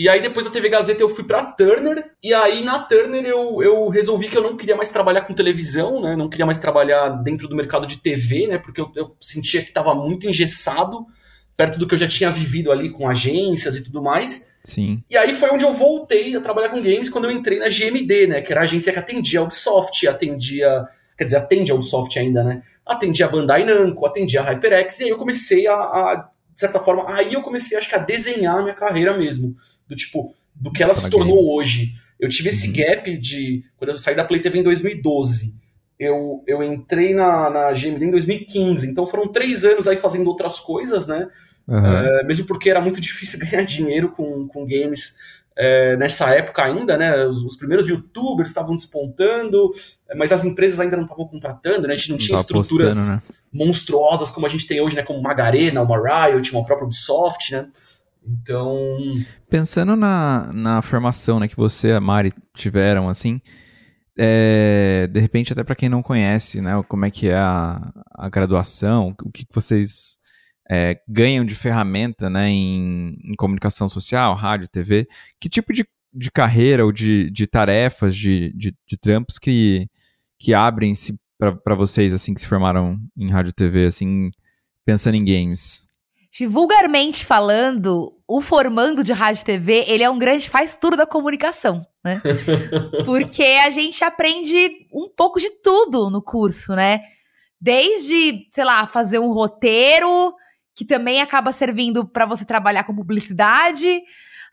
e 0.00 0.08
aí 0.08 0.18
depois 0.18 0.46
da 0.46 0.50
TV 0.50 0.70
Gazeta 0.70 1.02
eu 1.02 1.10
fui 1.10 1.24
pra 1.24 1.44
Turner, 1.44 2.12
e 2.24 2.32
aí 2.32 2.64
na 2.64 2.78
Turner 2.78 3.22
eu, 3.22 3.62
eu 3.62 3.86
resolvi 3.90 4.30
que 4.30 4.38
eu 4.38 4.42
não 4.42 4.56
queria 4.56 4.74
mais 4.74 4.88
trabalhar 4.88 5.20
com 5.20 5.34
televisão, 5.34 6.00
né? 6.00 6.16
Não 6.16 6.26
queria 6.26 6.46
mais 6.46 6.58
trabalhar 6.58 7.10
dentro 7.22 7.46
do 7.46 7.54
mercado 7.54 7.86
de 7.86 7.98
TV, 7.98 8.46
né? 8.46 8.56
Porque 8.56 8.80
eu, 8.80 8.90
eu 8.96 9.14
sentia 9.20 9.60
que 9.60 9.68
estava 9.68 9.94
muito 9.94 10.26
engessado, 10.26 11.04
perto 11.54 11.78
do 11.78 11.86
que 11.86 11.92
eu 11.92 11.98
já 11.98 12.08
tinha 12.08 12.30
vivido 12.30 12.72
ali 12.72 12.88
com 12.88 13.06
agências 13.06 13.76
e 13.76 13.84
tudo 13.84 14.02
mais. 14.02 14.50
Sim. 14.64 15.04
E 15.10 15.18
aí 15.18 15.34
foi 15.34 15.50
onde 15.50 15.66
eu 15.66 15.72
voltei 15.74 16.34
a 16.34 16.40
trabalhar 16.40 16.70
com 16.70 16.80
games 16.80 17.10
quando 17.10 17.26
eu 17.26 17.30
entrei 17.30 17.58
na 17.58 17.68
GMD, 17.68 18.26
né? 18.26 18.40
Que 18.40 18.52
era 18.52 18.62
a 18.62 18.64
agência 18.64 18.94
que 18.94 18.98
atendia 18.98 19.40
a 19.40 19.42
Ubisoft, 19.42 20.08
atendia. 20.08 20.82
Quer 21.18 21.24
dizer, 21.24 21.36
atende 21.36 21.72
a 21.72 21.74
Ubisoft 21.74 22.18
ainda, 22.18 22.42
né? 22.42 22.62
Atendia 22.86 23.26
a 23.26 23.28
Bandai 23.28 23.66
Namco, 23.66 24.06
atendia 24.06 24.40
a 24.40 24.44
HyperX, 24.44 25.00
e 25.00 25.04
aí 25.04 25.10
eu 25.10 25.18
comecei 25.18 25.66
a, 25.66 25.74
a 25.74 26.30
de 26.54 26.60
certa 26.60 26.80
forma, 26.80 27.04
aí 27.14 27.34
eu 27.34 27.42
comecei, 27.42 27.76
acho 27.76 27.88
que, 27.88 27.94
a 27.94 27.98
desenhar 27.98 28.58
a 28.58 28.62
minha 28.62 28.74
carreira 28.74 29.16
mesmo 29.16 29.54
do 29.90 29.96
tipo, 29.96 30.34
do 30.54 30.70
que 30.72 30.82
ela 30.82 30.94
se 30.94 31.10
tornou 31.10 31.36
games. 31.36 31.48
hoje. 31.48 31.92
Eu 32.18 32.28
tive 32.28 32.50
esse 32.50 32.68
uhum. 32.68 32.72
gap 32.74 33.16
de. 33.18 33.64
Quando 33.76 33.90
eu 33.90 33.98
saí 33.98 34.14
da 34.14 34.24
Play 34.24 34.40
TV 34.40 34.60
em 34.60 34.62
2012. 34.62 35.58
Eu, 35.98 36.42
eu 36.46 36.62
entrei 36.62 37.12
na, 37.12 37.50
na 37.50 37.72
GMD 37.72 38.06
em 38.06 38.10
2015. 38.10 38.88
Então 38.88 39.04
foram 39.04 39.28
três 39.28 39.66
anos 39.66 39.86
aí 39.86 39.98
fazendo 39.98 40.28
outras 40.28 40.58
coisas, 40.58 41.06
né? 41.06 41.28
Uhum. 41.68 41.86
É, 41.86 42.24
mesmo 42.24 42.46
porque 42.46 42.70
era 42.70 42.80
muito 42.80 43.00
difícil 43.00 43.38
ganhar 43.44 43.64
dinheiro 43.64 44.10
com, 44.10 44.48
com 44.48 44.66
games 44.66 45.16
é, 45.56 45.96
nessa 45.96 46.34
época 46.34 46.64
ainda, 46.64 46.96
né? 46.96 47.26
Os, 47.26 47.42
os 47.44 47.56
primeiros 47.56 47.86
youtubers 47.88 48.48
estavam 48.48 48.74
despontando, 48.74 49.70
mas 50.16 50.32
as 50.32 50.42
empresas 50.44 50.80
ainda 50.80 50.96
não 50.96 51.04
estavam 51.04 51.26
contratando, 51.26 51.86
né? 51.86 51.92
A 51.92 51.96
gente 51.96 52.08
não, 52.08 52.16
não 52.16 52.24
tinha 52.24 52.38
estruturas 52.38 52.94
postando, 52.94 53.10
né? 53.10 53.22
monstruosas 53.52 54.30
como 54.30 54.46
a 54.46 54.48
gente 54.48 54.66
tem 54.66 54.80
hoje, 54.80 54.96
né? 54.96 55.02
Como 55.02 55.18
uma 55.18 55.34
Garena, 55.34 55.82
uma 55.82 56.28
Riot, 56.30 56.50
uma 56.52 56.64
própria 56.64 56.86
Ubisoft, 56.86 57.52
né? 57.52 57.68
Então. 58.26 58.96
Pensando 59.48 59.96
na, 59.96 60.52
na 60.52 60.82
formação 60.82 61.40
né, 61.40 61.48
que 61.48 61.56
você 61.56 61.88
e 61.88 61.92
a 61.92 62.00
Mari 62.00 62.32
tiveram, 62.54 63.08
assim, 63.08 63.40
é, 64.18 65.08
de 65.10 65.20
repente, 65.20 65.52
até 65.52 65.64
para 65.64 65.74
quem 65.74 65.88
não 65.88 66.02
conhece, 66.02 66.60
né, 66.60 66.72
como 66.88 67.04
é 67.04 67.10
que 67.10 67.28
é 67.28 67.38
a, 67.38 67.92
a 68.12 68.28
graduação, 68.28 69.14
o 69.24 69.32
que 69.32 69.46
vocês 69.52 70.18
é, 70.70 71.00
ganham 71.08 71.44
de 71.44 71.54
ferramenta 71.54 72.28
né, 72.28 72.48
em, 72.48 73.16
em, 73.24 73.34
comunicação 73.34 73.88
social, 73.88 74.34
rádio, 74.34 74.68
TV, 74.68 75.08
que 75.40 75.48
tipo 75.48 75.72
de, 75.72 75.86
de 76.12 76.30
carreira 76.30 76.84
ou 76.84 76.92
de, 76.92 77.30
de 77.30 77.46
tarefas, 77.46 78.14
de, 78.14 78.52
de, 78.54 78.76
de 78.86 78.96
trampos 78.96 79.38
que, 79.38 79.88
que 80.38 80.54
abrem-se 80.54 81.18
para 81.64 81.74
vocês, 81.74 82.12
assim, 82.12 82.34
que 82.34 82.40
se 82.40 82.46
formaram 82.46 83.00
em 83.16 83.30
rádio 83.30 83.50
e 83.50 83.54
TV, 83.54 83.86
assim, 83.86 84.30
pensando 84.84 85.14
em 85.14 85.24
games? 85.24 85.86
Vulgarmente 86.46 87.24
falando, 87.24 88.16
o 88.26 88.40
formando 88.40 89.02
de 89.02 89.12
rádio 89.12 89.42
e 89.42 89.44
TV, 89.44 89.84
ele 89.88 90.04
é 90.04 90.10
um 90.10 90.18
grande 90.18 90.48
faz 90.48 90.76
tudo 90.76 90.96
da 90.96 91.04
comunicação, 91.04 91.84
né? 92.04 92.22
Porque 93.04 93.42
a 93.42 93.70
gente 93.70 94.04
aprende 94.04 94.86
um 94.92 95.08
pouco 95.08 95.40
de 95.40 95.50
tudo 95.62 96.08
no 96.08 96.22
curso, 96.22 96.74
né? 96.74 97.00
Desde, 97.60 98.46
sei 98.50 98.64
lá, 98.64 98.86
fazer 98.86 99.18
um 99.18 99.32
roteiro, 99.32 100.34
que 100.74 100.84
também 100.84 101.20
acaba 101.20 101.52
servindo 101.52 102.06
para 102.06 102.24
você 102.24 102.44
trabalhar 102.44 102.84
com 102.84 102.94
publicidade, 102.94 104.00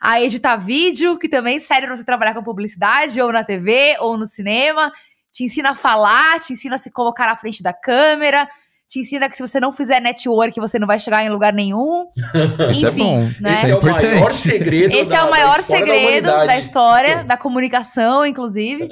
a 0.02 0.22
editar 0.22 0.58
vídeo, 0.58 1.18
que 1.18 1.30
também 1.30 1.60
serve 1.60 1.88
para 1.88 1.96
você 1.96 2.04
trabalhar 2.04 2.34
com 2.34 2.44
publicidade, 2.44 3.22
ou 3.22 3.32
na 3.32 3.44
TV, 3.44 3.96
ou 4.00 4.18
no 4.18 4.26
cinema. 4.26 4.92
Te 5.32 5.44
ensina 5.44 5.72
a 5.72 5.76
falar, 5.76 6.40
te 6.40 6.54
ensina 6.54 6.76
a 6.76 6.80
se 6.80 6.92
colocar 6.92 7.28
na 7.28 7.38
frente 7.38 7.62
da 7.62 7.72
câmera, 7.72 8.50
te 8.88 9.00
ensina 9.00 9.30
que 9.30 9.36
se 9.36 9.46
você 9.46 9.60
não 9.60 9.74
fizer 9.74 10.00
network, 10.00 10.58
você 10.60 10.80
não 10.80 10.88
vai 10.88 10.98
chegar 10.98 11.24
em 11.24 11.30
lugar 11.30 11.52
nenhum. 11.52 12.08
Isso 12.72 12.86
é 12.86 12.90
Enfim, 12.90 13.02
é 13.02 13.16
bom. 13.16 13.32
Né? 13.42 13.54
Esse 13.54 13.72
é 13.72 13.76
o 13.76 13.84
maior 13.84 14.34
segredo. 14.34 14.96
Esse 14.96 15.10
da, 15.10 15.18
é 15.18 15.24
o 15.24 15.30
maior 15.30 15.62
segredo 15.62 16.26
da, 16.26 16.46
da 16.46 16.58
história, 16.58 17.24
da 17.24 17.36
comunicação, 17.36 18.26
inclusive. 18.26 18.88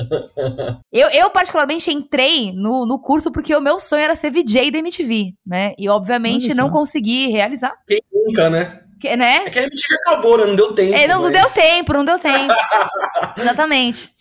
eu, 0.92 1.10
eu, 1.10 1.30
particularmente, 1.30 1.92
entrei 1.92 2.52
no, 2.54 2.86
no 2.86 3.00
curso 3.00 3.32
porque 3.32 3.56
o 3.56 3.62
meu 3.62 3.80
sonho 3.80 4.04
era 4.04 4.16
ser 4.16 4.32
VJ 4.32 4.70
da 4.72 4.80
MTV, 4.80 5.34
né? 5.46 5.74
E, 5.78 5.88
obviamente, 5.88 6.54
não 6.54 6.70
consegui 6.70 7.28
realizar. 7.28 7.74
Quem 7.88 8.02
nunca, 8.12 8.50
né? 8.50 8.82
Que, 9.00 9.16
né? 9.16 9.44
É 9.46 9.50
que 9.50 9.60
a 9.60 9.64
MTV 9.64 9.96
acabou, 10.02 10.38
né? 10.38 10.46
Não 10.46 10.56
deu 10.56 10.74
tempo. 10.74 10.94
É, 10.94 11.08
não, 11.08 11.22
mas... 11.22 11.32
não 11.32 11.42
deu 11.42 11.50
tempo, 11.52 11.94
não 11.94 12.06
deu 12.06 12.20
tempo. 12.20 12.54
Exatamente. 13.38 14.15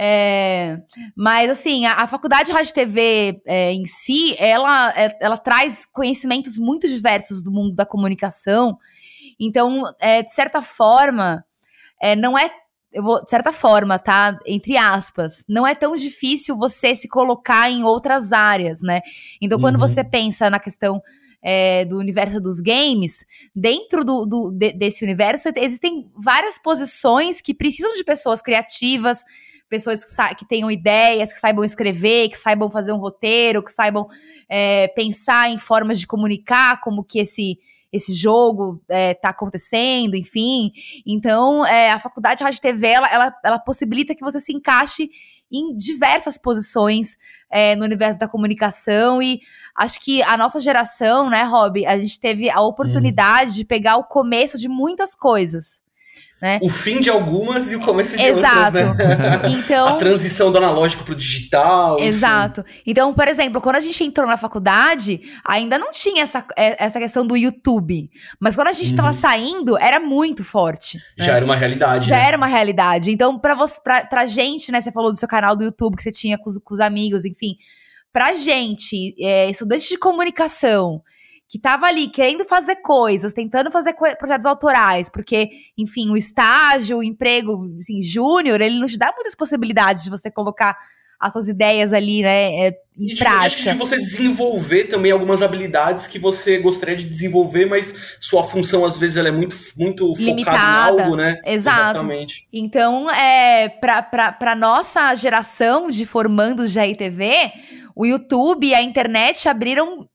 É, 0.00 0.80
mas, 1.16 1.50
assim, 1.50 1.84
a, 1.84 2.04
a, 2.04 2.06
faculdade 2.06 2.46
de 2.46 2.52
rádio 2.52 2.70
e 2.70 2.74
TV 2.74 3.42
é, 3.44 3.72
em 3.72 3.84
si, 3.84 4.36
ela, 4.38 4.92
é, 4.96 5.18
ela 5.20 5.36
traz 5.36 5.84
conhecimentos 5.84 6.56
muito 6.56 6.86
diversos 6.86 7.42
do 7.42 7.50
mundo 7.50 7.74
da 7.74 7.84
comunicação. 7.84 8.78
Então, 9.40 9.82
é, 9.98 10.22
de 10.22 10.32
certa 10.32 10.62
forma, 10.62 11.44
é, 12.00 12.14
não 12.14 12.38
é. 12.38 12.48
Vou, 13.02 13.22
de 13.22 13.28
certa 13.28 13.52
forma, 13.52 13.98
tá? 13.98 14.38
Entre 14.46 14.76
aspas, 14.76 15.44
não 15.48 15.66
é 15.66 15.74
tão 15.74 15.96
difícil 15.96 16.56
você 16.56 16.94
se 16.94 17.08
colocar 17.08 17.68
em 17.68 17.82
outras 17.82 18.32
áreas, 18.32 18.80
né? 18.80 19.00
Então, 19.42 19.58
quando 19.58 19.74
uhum. 19.74 19.80
você 19.80 20.04
pensa 20.04 20.48
na 20.48 20.60
questão 20.60 21.02
é, 21.42 21.84
do 21.84 21.98
universo 21.98 22.40
dos 22.40 22.60
games, 22.60 23.24
dentro 23.54 24.04
do, 24.04 24.24
do 24.24 24.50
de, 24.52 24.72
desse 24.72 25.04
universo 25.04 25.50
existem 25.56 26.08
várias 26.16 26.56
posições 26.56 27.40
que 27.40 27.52
precisam 27.52 27.94
de 27.94 28.04
pessoas 28.04 28.40
criativas, 28.40 29.22
pessoas 29.68 30.04
que, 30.04 30.34
que 30.36 30.44
tenham 30.44 30.70
ideias, 30.70 31.32
que 31.32 31.38
saibam 31.38 31.64
escrever, 31.64 32.28
que 32.28 32.38
saibam 32.38 32.70
fazer 32.70 32.92
um 32.92 32.98
roteiro, 32.98 33.62
que 33.62 33.72
saibam 33.72 34.08
é, 34.48 34.88
pensar 34.88 35.50
em 35.50 35.58
formas 35.58 36.00
de 36.00 36.06
comunicar, 36.06 36.80
como 36.80 37.04
que 37.04 37.18
esse 37.18 37.58
esse 37.90 38.12
jogo 38.12 38.80
está 38.82 38.94
é, 38.94 39.14
tá 39.14 39.28
acontecendo, 39.30 40.14
enfim. 40.14 40.72
Então, 41.06 41.64
é, 41.64 41.90
a 41.90 41.98
faculdade 41.98 42.38
de 42.38 42.44
rádio 42.44 42.58
e 42.58 42.60
TV, 42.60 42.86
ela, 42.86 43.10
ela, 43.10 43.34
ela 43.42 43.58
possibilita 43.58 44.14
que 44.14 44.22
você 44.22 44.40
se 44.40 44.52
encaixe 44.52 45.08
em 45.50 45.76
diversas 45.76 46.36
posições 46.36 47.16
é, 47.50 47.74
no 47.74 47.84
universo 47.84 48.20
da 48.20 48.28
comunicação 48.28 49.22
e 49.22 49.40
acho 49.74 50.00
que 50.00 50.22
a 50.22 50.36
nossa 50.36 50.60
geração, 50.60 51.30
né, 51.30 51.42
Rob, 51.42 51.86
a 51.86 51.98
gente 51.98 52.20
teve 52.20 52.50
a 52.50 52.60
oportunidade 52.60 53.52
hum. 53.52 53.54
de 53.54 53.64
pegar 53.64 53.96
o 53.96 54.04
começo 54.04 54.58
de 54.58 54.68
muitas 54.68 55.14
coisas. 55.14 55.82
Né? 56.40 56.60
O 56.62 56.68
fim 56.68 57.00
de 57.00 57.10
algumas 57.10 57.72
e 57.72 57.76
o 57.76 57.80
começo 57.80 58.16
de 58.16 58.22
Exato. 58.22 58.78
outras, 58.78 58.96
né? 58.96 59.42
Então, 59.58 59.88
a 59.88 59.96
transição 59.96 60.52
do 60.52 60.58
analógico 60.58 61.02
pro 61.04 61.14
digital. 61.14 61.98
Exato. 61.98 62.60
Enfim. 62.60 62.82
Então, 62.86 63.12
por 63.12 63.26
exemplo, 63.26 63.60
quando 63.60 63.76
a 63.76 63.80
gente 63.80 64.04
entrou 64.04 64.26
na 64.26 64.36
faculdade, 64.36 65.20
ainda 65.44 65.78
não 65.78 65.90
tinha 65.90 66.22
essa, 66.22 66.44
é, 66.56 66.84
essa 66.84 67.00
questão 67.00 67.26
do 67.26 67.36
YouTube. 67.36 68.08
Mas 68.38 68.54
quando 68.54 68.68
a 68.68 68.72
gente 68.72 68.86
estava 68.86 69.08
uhum. 69.08 69.14
saindo, 69.14 69.78
era 69.78 69.98
muito 69.98 70.44
forte. 70.44 70.98
Né? 71.18 71.26
Já 71.26 71.36
era 71.36 71.44
uma 71.44 71.56
realidade. 71.56 72.08
Já 72.08 72.16
né? 72.16 72.28
era 72.28 72.36
uma 72.36 72.46
realidade. 72.46 73.10
Então, 73.10 73.36
pra, 73.38 73.54
você, 73.56 73.80
pra, 73.82 74.06
pra 74.06 74.26
gente, 74.26 74.70
né? 74.70 74.80
Você 74.80 74.92
falou 74.92 75.10
do 75.10 75.18
seu 75.18 75.28
canal 75.28 75.56
do 75.56 75.64
YouTube 75.64 75.96
que 75.96 76.02
você 76.04 76.12
tinha 76.12 76.38
com 76.38 76.48
os, 76.48 76.58
com 76.58 76.72
os 76.72 76.80
amigos, 76.80 77.24
enfim. 77.24 77.56
Pra 78.12 78.34
gente, 78.34 79.14
é, 79.20 79.50
estudante 79.50 79.88
de 79.88 79.98
comunicação 79.98 81.02
que 81.48 81.56
estava 81.56 81.86
ali 81.86 82.08
querendo 82.08 82.44
fazer 82.44 82.76
coisas, 82.76 83.32
tentando 83.32 83.70
fazer 83.70 83.94
co 83.94 84.04
projetos 84.18 84.46
autorais, 84.46 85.08
porque, 85.08 85.50
enfim, 85.78 86.10
o 86.10 86.16
estágio, 86.16 86.98
o 86.98 87.02
emprego, 87.02 87.66
assim, 87.80 88.02
júnior, 88.02 88.60
ele 88.60 88.78
não 88.78 88.86
te 88.86 88.98
dá 88.98 89.12
muitas 89.14 89.34
possibilidades 89.34 90.04
de 90.04 90.10
você 90.10 90.30
colocar 90.30 90.76
as 91.18 91.32
suas 91.32 91.48
ideias 91.48 91.92
ali, 91.92 92.22
né, 92.22 92.68
é, 92.68 92.78
em 92.96 93.12
e 93.12 93.16
prática. 93.16 93.72
De 93.72 93.78
você 93.78 93.96
desenvolver 93.96 94.84
também 94.84 95.10
algumas 95.10 95.42
habilidades 95.42 96.06
que 96.06 96.18
você 96.18 96.58
gostaria 96.58 96.94
de 96.94 97.04
desenvolver, 97.04 97.66
mas 97.66 98.16
sua 98.20 98.44
função, 98.44 98.84
às 98.84 98.96
vezes, 98.96 99.16
ela 99.16 99.28
é 99.28 99.32
muito, 99.32 99.56
muito 99.76 100.12
Limitada. 100.16 100.58
focada 100.58 101.00
em 101.00 101.02
algo, 101.02 101.16
né? 101.16 101.40
Exato. 101.44 101.80
Exatamente. 101.80 102.46
Então, 102.52 103.10
é, 103.10 103.68
pra 103.68 104.54
nossa 104.54 105.12
geração 105.16 105.90
de 105.90 106.04
formandos 106.04 106.72
de 106.72 106.78
RTV, 106.78 107.52
o 107.96 108.06
YouTube 108.06 108.68
e 108.68 108.74
a 108.74 108.82
internet 108.82 109.48
abriram 109.48 110.08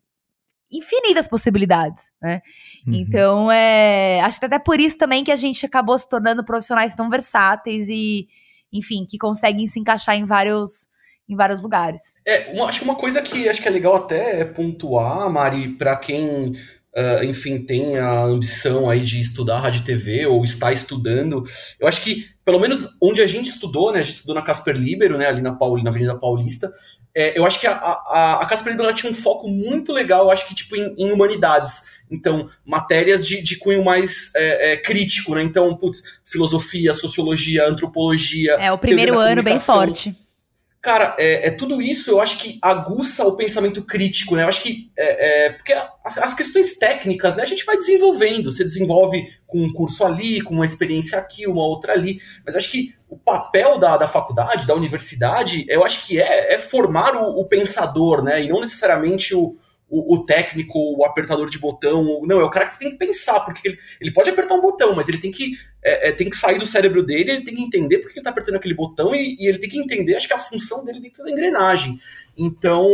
infinitas 0.74 1.28
possibilidades, 1.28 2.12
né? 2.22 2.42
Uhum. 2.86 2.94
Então, 2.96 3.52
é, 3.52 4.20
acho 4.22 4.40
que 4.40 4.46
até 4.46 4.58
por 4.58 4.80
isso 4.80 4.98
também 4.98 5.24
que 5.24 5.32
a 5.32 5.36
gente 5.36 5.66
acabou 5.66 5.98
se 5.98 6.10
tornando 6.10 6.44
profissionais 6.44 6.96
tão 6.96 7.10
versáteis 7.10 7.88
e, 7.88 8.28
enfim, 8.72 9.06
que 9.08 9.18
conseguem 9.18 9.68
se 9.68 9.80
encaixar 9.80 10.16
em 10.16 10.26
vários 10.26 10.92
em 11.30 11.38
vários 11.38 11.62
lugares. 11.62 12.02
É, 12.28 12.52
uma, 12.52 12.66
acho 12.66 12.80
que 12.80 12.86
uma 12.86 12.96
coisa 12.96 13.22
que 13.22 13.48
acho 13.48 13.62
que 13.62 13.68
é 13.68 13.72
legal 13.72 13.96
até 13.96 14.44
pontuar, 14.44 15.30
Mari, 15.30 15.70
para 15.70 15.96
quem 15.96 16.54
uh, 16.96 17.24
enfim, 17.24 17.60
tem 17.60 17.98
a 17.98 18.24
ambição 18.24 18.90
aí 18.90 19.02
de 19.02 19.20
estudar 19.20 19.60
rádio 19.60 19.82
e 19.82 19.84
TV 19.84 20.26
ou 20.26 20.44
está 20.44 20.72
estudando, 20.72 21.44
eu 21.80 21.88
acho 21.88 22.02
que, 22.02 22.26
pelo 22.46 22.60
menos 22.60 22.98
onde 23.02 23.22
a 23.22 23.28
gente 23.28 23.50
estudou, 23.50 23.92
né, 23.92 24.00
a 24.00 24.04
gente 24.04 24.16
estudou 24.16 24.36
na 24.36 24.42
Casper 24.42 24.76
Libero, 24.76 25.18
né, 25.18 25.28
ali 25.28 25.42
na, 25.42 25.54
Paul, 25.54 25.82
na 25.82 25.90
Avenida 25.90 26.18
Paulista, 26.18 26.72
é, 27.15 27.38
eu 27.38 27.45
acho 27.45 27.60
que 27.60 27.67
a, 27.67 27.73
a, 27.73 28.39
a 28.41 28.45
Casper 28.45 28.71
Libero 28.71 28.93
tinha 28.93 29.12
um 29.12 29.15
foco 29.15 29.47
muito 29.47 29.91
legal, 29.91 30.26
eu 30.26 30.32
acho 30.32 30.47
que 30.47 30.56
tipo 30.56 30.76
em, 30.76 30.95
em 30.97 31.12
humanidades. 31.12 31.93
Então, 32.10 32.49
matérias 32.65 33.26
de, 33.26 33.41
de 33.41 33.58
cunho 33.58 33.84
mais 33.84 34.32
é, 34.36 34.73
é, 34.73 34.78
crítico, 34.78 35.34
né? 35.34 35.43
Então, 35.43 35.76
putz, 35.76 36.04
filosofia, 36.26 36.93
sociologia, 36.93 37.67
antropologia. 37.67 38.54
É, 38.54 38.71
o 38.71 38.78
primeiro 38.78 39.17
ano 39.17 39.41
bem 39.41 39.60
forte. 39.60 40.15
Cara, 40.84 41.15
é, 41.17 41.47
é, 41.47 41.49
tudo 41.49 41.82
isso 41.82 42.12
eu 42.12 42.19
acho 42.19 42.38
que 42.38 42.60
aguça 42.62 43.26
o 43.26 43.38
pensamento 43.38 43.82
crítico, 43.84 44.36
né? 44.36 44.43
Eu 44.43 44.49
acho 44.49 44.62
que. 44.62 44.91
É, 44.97 45.45
é, 45.45 45.49
porque 45.52 45.73
as, 46.04 46.17
as, 46.17 46.34
questões 46.34 46.78
técnicas, 46.78 47.38
né? 47.38 47.43
A 47.43 47.45
gente 47.45 47.63
vai 47.63 47.78
desenvolvendo. 47.78 48.52
Você 48.52 48.65
desenvolve 48.65 49.26
com 49.47 49.63
um 49.63 49.71
curso 49.71 50.04
ali, 50.04 50.41
com 50.41 50.56
uma 50.56 50.65
experiência 50.65 51.17
aqui, 51.17 51.47
uma 51.47 51.65
outra 51.65 51.93
ali. 51.93 52.19
Mas 52.45 52.54
eu 52.54 52.60
acho 52.60 52.69
que 52.69 52.93
o 53.13 53.17
papel 53.17 53.78
da, 53.78 53.95
da 53.95 54.08
faculdade, 54.08 54.65
da 54.65 54.73
universidade, 54.73 55.65
eu 55.69 55.86
acho 55.86 56.08
que 56.08 56.19
é, 56.19 56.56
é 56.56 56.58
formar 56.58 57.15
o, 57.15 57.41
o 57.41 57.45
pensador, 57.45 58.23
né? 58.23 58.43
E 58.43 58.49
não 58.49 58.60
necessariamente 58.60 59.36
o, 59.36 59.56
o, 59.88 60.15
o, 60.15 60.26
técnico, 60.26 60.80
o 60.97 61.06
apertador 61.06 61.47
de 61.47 61.60
botão. 61.60 62.21
Não, 62.26 62.41
é 62.41 62.43
o 62.43 62.49
cara 62.49 62.65
que 62.67 62.80
tem 62.80 62.89
que 62.89 62.97
pensar, 62.97 63.41
porque 63.41 63.67
ele, 63.67 63.80
ele 64.02 64.12
pode 64.12 64.32
apertar 64.32 64.56
um 64.56 64.62
botão, 64.62 64.95
mas 64.95 65.08
ele 65.08 65.19
tem 65.19 65.30
que, 65.30 65.52
é, 65.84 66.10
é, 66.10 66.12
tem 66.12 66.28
que 66.28 66.36
sair 66.36 66.58
do 66.58 66.65
cérebro 66.65 67.04
dele, 67.06 67.34
ele 67.34 67.43
tem 67.43 67.54
que 67.54 67.62
entender 67.62 67.99
porque 67.99 68.17
ele 68.17 68.23
tá 68.23 68.32
apertando 68.32 68.56
aquele 68.56 68.73
botão 68.73 69.13
e, 69.13 69.38
e, 69.39 69.47
ele 69.47 69.60
tem 69.60 69.69
que 69.69 69.78
entender, 69.78 70.15
acho 70.15 70.28
que 70.28 70.34
a 70.34 70.39
função 70.39 70.84
dele 70.84 70.99
dentro 70.99 71.23
da 71.23 71.30
engrenagem. 71.30 71.99
Então, 72.36 72.88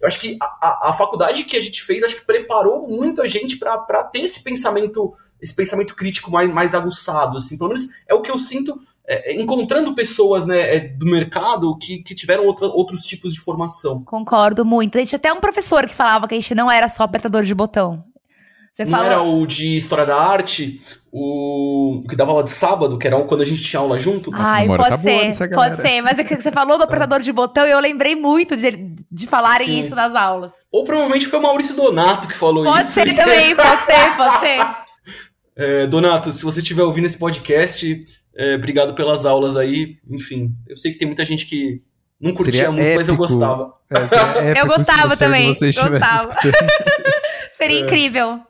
eu 0.00 0.08
acho 0.08 0.18
que 0.18 0.36
a, 0.42 0.46
a, 0.46 0.90
a 0.90 0.92
faculdade 0.94 1.44
que 1.44 1.56
a 1.56 1.60
gente 1.60 1.80
fez, 1.80 2.02
acho 2.02 2.16
que 2.16 2.26
preparou 2.26 2.88
muito 2.88 3.22
a 3.22 3.28
gente 3.28 3.56
para 3.56 4.02
ter 4.02 4.22
esse 4.22 4.42
pensamento, 4.42 5.14
esse 5.40 5.54
pensamento 5.54 5.94
crítico 5.94 6.28
mais, 6.28 6.50
mais 6.50 6.74
aguçado, 6.74 7.36
assim, 7.36 7.56
pelo 7.56 7.68
menos 7.68 7.86
é 8.08 8.14
o 8.14 8.20
que 8.20 8.32
eu 8.32 8.38
sinto 8.38 8.76
é, 9.12 9.32
é, 9.32 9.42
encontrando 9.42 9.92
pessoas 9.92 10.46
né, 10.46 10.76
é, 10.76 10.78
do 10.78 11.04
mercado 11.04 11.76
que, 11.76 11.98
que 11.98 12.14
tiveram 12.14 12.46
outra, 12.46 12.68
outros 12.68 13.02
tipos 13.02 13.34
de 13.34 13.40
formação. 13.40 14.04
Concordo 14.04 14.64
muito. 14.64 14.96
A 14.96 15.00
gente 15.00 15.16
até 15.16 15.32
um 15.32 15.40
professor 15.40 15.84
que 15.88 15.94
falava 15.96 16.28
que 16.28 16.34
a 16.36 16.40
gente 16.40 16.54
não 16.54 16.70
era 16.70 16.88
só 16.88 17.02
apertador 17.02 17.42
de 17.42 17.52
botão. 17.52 18.04
Você 18.72 18.84
não 18.84 19.02
era 19.02 19.20
o 19.20 19.44
de 19.46 19.76
História 19.76 20.06
da 20.06 20.16
Arte, 20.16 20.80
o 21.12 22.04
que 22.08 22.14
dava 22.14 22.30
aula 22.30 22.44
de 22.44 22.52
sábado, 22.52 22.96
que 22.96 23.06
era 23.08 23.20
quando 23.24 23.40
a 23.40 23.44
gente 23.44 23.62
tinha 23.64 23.80
aula 23.80 23.98
junto? 23.98 24.30
Ai, 24.32 24.68
pode 24.68 24.90
tá 24.90 24.96
ser, 24.96 25.50
pode 25.52 25.82
ser. 25.82 26.00
Mas 26.02 26.16
é 26.16 26.22
que 26.22 26.36
você 26.36 26.52
falou 26.52 26.78
do 26.78 26.84
apertador 26.84 27.20
de 27.20 27.32
botão 27.32 27.66
e 27.66 27.70
eu 27.72 27.80
lembrei 27.80 28.14
muito 28.14 28.56
de, 28.56 28.94
de 29.10 29.26
falarem 29.26 29.66
Sim. 29.66 29.80
isso 29.80 29.94
nas 29.96 30.14
aulas. 30.14 30.52
Ou 30.70 30.84
provavelmente 30.84 31.26
foi 31.26 31.40
o 31.40 31.42
Maurício 31.42 31.74
Donato 31.74 32.28
que 32.28 32.34
falou 32.34 32.62
pode 32.62 32.86
isso. 32.86 32.94
Pode 32.94 33.10
ser 33.10 33.16
também, 33.16 33.56
pode 33.56 33.82
ser, 33.82 34.16
pode 34.16 34.38
ser. 34.38 34.66
É, 35.56 35.86
Donato, 35.86 36.32
se 36.32 36.42
você 36.42 36.60
estiver 36.60 36.82
ouvindo 36.82 37.04
esse 37.04 37.18
podcast, 37.18 38.00
é, 38.36 38.54
obrigado 38.54 38.94
pelas 38.94 39.26
aulas 39.26 39.56
aí. 39.56 39.98
Enfim, 40.08 40.54
eu 40.68 40.76
sei 40.76 40.92
que 40.92 40.98
tem 40.98 41.06
muita 41.06 41.24
gente 41.24 41.46
que 41.46 41.82
não 42.20 42.32
curtia 42.34 42.52
seria 42.52 42.70
muito, 42.70 42.84
épico. 42.84 42.98
mas 42.98 43.08
eu 43.08 43.16
gostava. 43.16 43.74
É, 43.90 44.60
eu 44.60 44.66
gostava 44.66 45.16
também. 45.16 45.48
Gostava. 45.48 46.36
seria 47.52 47.78
é. 47.78 47.80
incrível. 47.80 48.40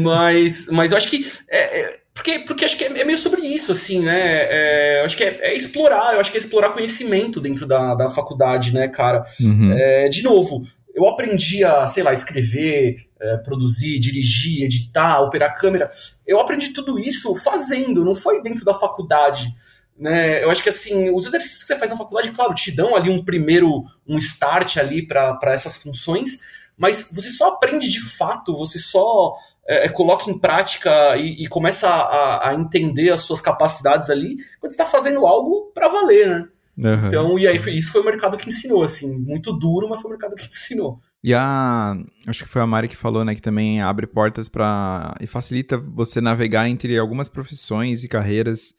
Mas, 0.00 0.68
mas 0.70 0.92
eu 0.92 0.96
acho 0.96 1.08
que. 1.08 1.28
É, 1.48 1.80
é, 1.80 1.98
porque, 2.14 2.40
porque 2.40 2.64
acho 2.64 2.76
que 2.76 2.84
é, 2.84 3.04
meio 3.04 3.18
sobre 3.18 3.42
isso, 3.42 3.72
assim, 3.72 4.00
né? 4.00 4.46
É, 4.50 5.02
acho 5.04 5.16
que 5.16 5.22
é, 5.22 5.56
explorar, 5.56 6.14
eu 6.14 6.20
acho 6.20 6.30
que 6.30 6.36
é 6.36 6.40
explorar 6.40 6.70
conhecimento 6.70 7.40
dentro 7.40 7.66
da, 7.66 7.94
da 7.94 8.08
faculdade, 8.08 8.72
né, 8.72 8.88
cara? 8.88 9.24
Uhum. 9.40 9.74
de 10.10 10.22
novo, 10.22 10.66
eu 10.98 11.06
aprendi 11.06 11.64
a, 11.64 11.86
sei 11.86 12.02
lá, 12.02 12.12
escrever, 12.12 13.08
é, 13.20 13.36
produzir, 13.36 14.00
dirigir, 14.00 14.64
editar, 14.64 15.20
operar 15.20 15.56
câmera. 15.56 15.88
Eu 16.26 16.40
aprendi 16.40 16.70
tudo 16.70 16.98
isso 16.98 17.36
fazendo, 17.36 18.04
não 18.04 18.16
foi 18.16 18.42
dentro 18.42 18.64
da 18.64 18.74
faculdade. 18.74 19.54
Né? 19.96 20.42
Eu 20.42 20.50
acho 20.50 20.60
que 20.60 20.68
assim, 20.68 21.08
os 21.10 21.24
exercícios 21.24 21.60
que 21.60 21.66
você 21.68 21.78
faz 21.78 21.88
na 21.88 21.96
faculdade, 21.96 22.32
claro, 22.32 22.52
te 22.52 22.72
dão 22.72 22.96
ali 22.96 23.08
um 23.08 23.24
primeiro, 23.24 23.84
um 24.06 24.18
start 24.18 24.76
ali 24.76 25.06
para 25.06 25.38
essas 25.44 25.76
funções, 25.76 26.40
mas 26.76 27.12
você 27.14 27.30
só 27.30 27.50
aprende 27.50 27.88
de 27.88 28.00
fato, 28.00 28.56
você 28.56 28.78
só 28.78 29.36
é, 29.68 29.88
coloca 29.88 30.28
em 30.28 30.36
prática 30.36 31.16
e, 31.16 31.44
e 31.44 31.46
começa 31.46 31.88
a, 31.88 32.50
a, 32.50 32.54
entender 32.54 33.10
as 33.10 33.20
suas 33.20 33.40
capacidades 33.40 34.10
ali 34.10 34.36
quando 34.58 34.72
está 34.72 34.84
fazendo 34.84 35.24
algo 35.28 35.70
para 35.72 35.86
valer, 35.86 36.26
né? 36.26 36.48
Uhum. 36.78 37.08
Então, 37.08 37.38
e 37.38 37.48
aí 37.48 37.58
foi, 37.58 37.72
isso 37.72 37.90
foi 37.90 38.00
o 38.00 38.04
mercado 38.04 38.36
que 38.36 38.48
ensinou, 38.48 38.84
assim, 38.84 39.18
muito 39.18 39.52
duro, 39.52 39.88
mas 39.88 40.00
foi 40.00 40.10
o 40.10 40.12
mercado 40.12 40.36
que 40.36 40.46
ensinou. 40.48 41.00
E 41.22 41.34
a. 41.34 41.96
Acho 42.26 42.44
que 42.44 42.50
foi 42.50 42.62
a 42.62 42.66
Mari 42.66 42.86
que 42.86 42.96
falou, 42.96 43.24
né, 43.24 43.34
que 43.34 43.42
também 43.42 43.82
abre 43.82 44.06
portas 44.06 44.48
para 44.48 45.16
e 45.20 45.26
facilita 45.26 45.76
você 45.76 46.20
navegar 46.20 46.68
entre 46.68 46.96
algumas 46.96 47.28
profissões 47.28 48.04
e 48.04 48.08
carreiras. 48.08 48.74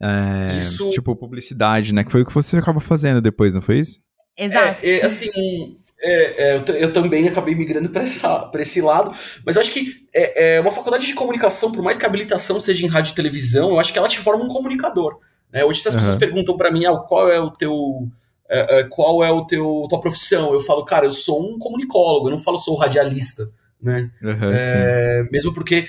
É, 0.00 0.58
isso... 0.58 0.90
Tipo 0.90 1.16
publicidade, 1.16 1.92
né? 1.92 2.04
Que 2.04 2.12
foi 2.12 2.22
o 2.22 2.26
que 2.26 2.34
você 2.34 2.56
acaba 2.58 2.78
fazendo 2.78 3.20
depois, 3.20 3.54
não 3.54 3.62
foi 3.62 3.78
isso? 3.78 3.98
Exato. 4.36 4.84
É, 4.84 5.00
é 5.00 5.04
assim, 5.04 5.30
é, 6.00 6.52
é, 6.52 6.56
eu, 6.56 6.74
eu, 6.74 6.92
também 6.92 7.26
acabei 7.26 7.54
migrando 7.54 7.88
para 7.88 8.04
esse 8.04 8.80
lado, 8.80 9.12
mas 9.44 9.56
eu 9.56 9.62
acho 9.62 9.72
que 9.72 10.06
é, 10.14 10.56
é, 10.56 10.60
uma 10.60 10.70
faculdade 10.70 11.06
de 11.06 11.14
comunicação, 11.14 11.72
por 11.72 11.82
mais 11.82 11.96
que 11.96 12.04
a 12.04 12.08
habilitação 12.08 12.60
seja 12.60 12.86
em 12.86 12.88
rádio 12.88 13.12
e 13.12 13.14
televisão, 13.16 13.70
eu 13.70 13.80
acho 13.80 13.92
que 13.92 13.98
ela 13.98 14.08
te 14.08 14.18
forma 14.18 14.44
um 14.44 14.48
comunicador. 14.48 15.18
Né? 15.52 15.64
Hoje, 15.64 15.80
se 15.80 15.88
as 15.88 15.94
uhum. 15.94 16.00
pessoas 16.00 16.18
perguntam 16.18 16.56
para 16.56 16.70
mim 16.70 16.84
ah, 16.86 16.96
qual 16.96 17.30
é 17.30 17.40
o 17.40 17.50
teu. 17.50 18.08
É, 18.50 18.80
é, 18.80 18.84
qual 18.84 19.22
é 19.22 19.30
o 19.30 19.44
teu 19.46 19.86
tua 19.88 20.00
profissão? 20.00 20.52
Eu 20.52 20.60
falo, 20.60 20.84
cara, 20.84 21.04
eu 21.04 21.12
sou 21.12 21.42
um 21.42 21.58
comunicólogo, 21.58 22.28
eu 22.28 22.30
não 22.30 22.38
falo 22.38 22.58
sou 22.58 22.76
radialista. 22.76 23.48
Né? 23.80 24.10
Uhum, 24.20 24.52
é, 24.52 25.28
mesmo 25.30 25.54
porque 25.54 25.86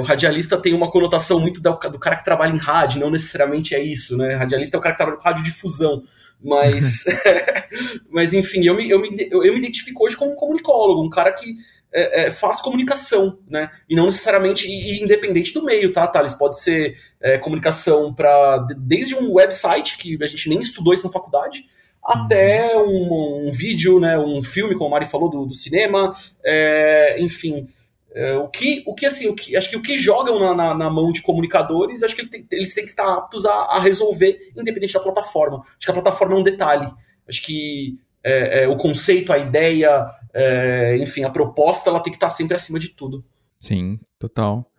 o 0.00 0.02
radialista 0.02 0.56
tem 0.56 0.74
uma 0.74 0.90
conotação 0.90 1.38
muito 1.38 1.62
do, 1.62 1.70
do, 1.70 1.98
cara 1.98 2.16
que 2.16 2.24
trabalha 2.24 2.52
em 2.52 2.58
rádio, 2.58 2.98
não 2.98 3.12
necessariamente 3.12 3.76
é 3.76 3.80
isso, 3.80 4.16
né? 4.16 4.34
Radialista 4.34 4.76
é 4.76 4.78
o 4.78 4.82
cara 4.82 4.94
que 4.94 4.98
trabalha 4.98 5.18
com 5.18 5.28
radiodifusão. 5.28 6.02
Mas, 6.42 7.04
mas 8.10 8.32
enfim, 8.32 8.64
eu 8.64 8.74
me, 8.74 8.88
eu, 8.88 9.00
me, 9.00 9.28
eu, 9.30 9.44
eu 9.44 9.52
me 9.52 9.58
identifico 9.58 10.04
hoje 10.04 10.16
como 10.16 10.32
um 10.32 10.36
comunicólogo, 10.36 11.04
um 11.04 11.10
cara 11.10 11.32
que 11.32 11.56
é, 11.92 12.26
é, 12.26 12.30
faz 12.30 12.60
comunicação, 12.60 13.38
né? 13.48 13.70
E 13.88 13.96
não 13.96 14.06
necessariamente 14.06 14.68
e, 14.68 15.02
independente 15.02 15.54
do 15.54 15.64
meio, 15.64 15.92
tá, 15.92 16.06
Thales? 16.06 16.34
Pode 16.34 16.60
ser 16.60 16.96
é, 17.20 17.38
comunicação 17.38 18.12
para 18.12 18.58
desde 18.76 19.14
um 19.14 19.32
website 19.32 19.96
que 19.96 20.18
a 20.22 20.26
gente 20.26 20.48
nem 20.48 20.58
estudou 20.58 20.92
isso 20.92 21.06
na 21.06 21.12
faculdade, 21.12 21.64
até 22.02 22.76
uhum. 22.76 23.44
um, 23.44 23.48
um, 23.48 23.52
vídeo, 23.52 24.00
né, 24.00 24.18
um 24.18 24.42
filme, 24.42 24.74
como 24.74 24.88
a 24.88 24.90
Mari 24.92 25.06
falou, 25.06 25.30
do, 25.30 25.46
do 25.46 25.54
cinema, 25.54 26.14
é, 26.44 27.16
enfim. 27.20 27.68
É, 28.14 28.34
o 28.36 28.48
que, 28.48 28.82
o 28.86 28.94
que 28.94 29.04
assim, 29.04 29.28
o 29.28 29.34
que, 29.34 29.54
acho 29.54 29.68
que 29.68 29.76
o 29.76 29.82
que 29.82 29.96
jogam 29.96 30.40
na, 30.40 30.54
na, 30.54 30.74
na 30.74 30.90
mão 30.90 31.12
de 31.12 31.20
comunicadores, 31.20 32.02
acho 32.02 32.14
que 32.14 32.22
ele 32.22 32.30
tem, 32.30 32.46
eles 32.50 32.74
têm 32.74 32.84
que 32.84 32.90
estar 32.90 33.06
aptos 33.12 33.44
a, 33.44 33.52
a, 33.52 33.80
resolver, 33.80 34.50
independente 34.56 34.94
da 34.94 35.00
plataforma. 35.00 35.62
Acho 35.76 35.84
que 35.84 35.90
a 35.90 35.94
plataforma 35.94 36.34
é 36.34 36.38
um 36.38 36.42
detalhe. 36.42 36.90
Acho 37.28 37.42
que 37.42 37.98
é, 38.24 38.64
é, 38.64 38.68
o 38.68 38.76
conceito, 38.76 39.32
a 39.32 39.38
ideia, 39.38 40.06
é, 40.38 40.96
enfim, 40.98 41.24
a 41.24 41.30
proposta, 41.30 41.90
ela 41.90 42.00
tem 42.00 42.12
que 42.12 42.16
estar 42.16 42.30
sempre 42.30 42.56
acima 42.56 42.78
de 42.78 42.90
tudo. 42.90 43.24
Sim, 43.58 43.98
total. 44.18 44.70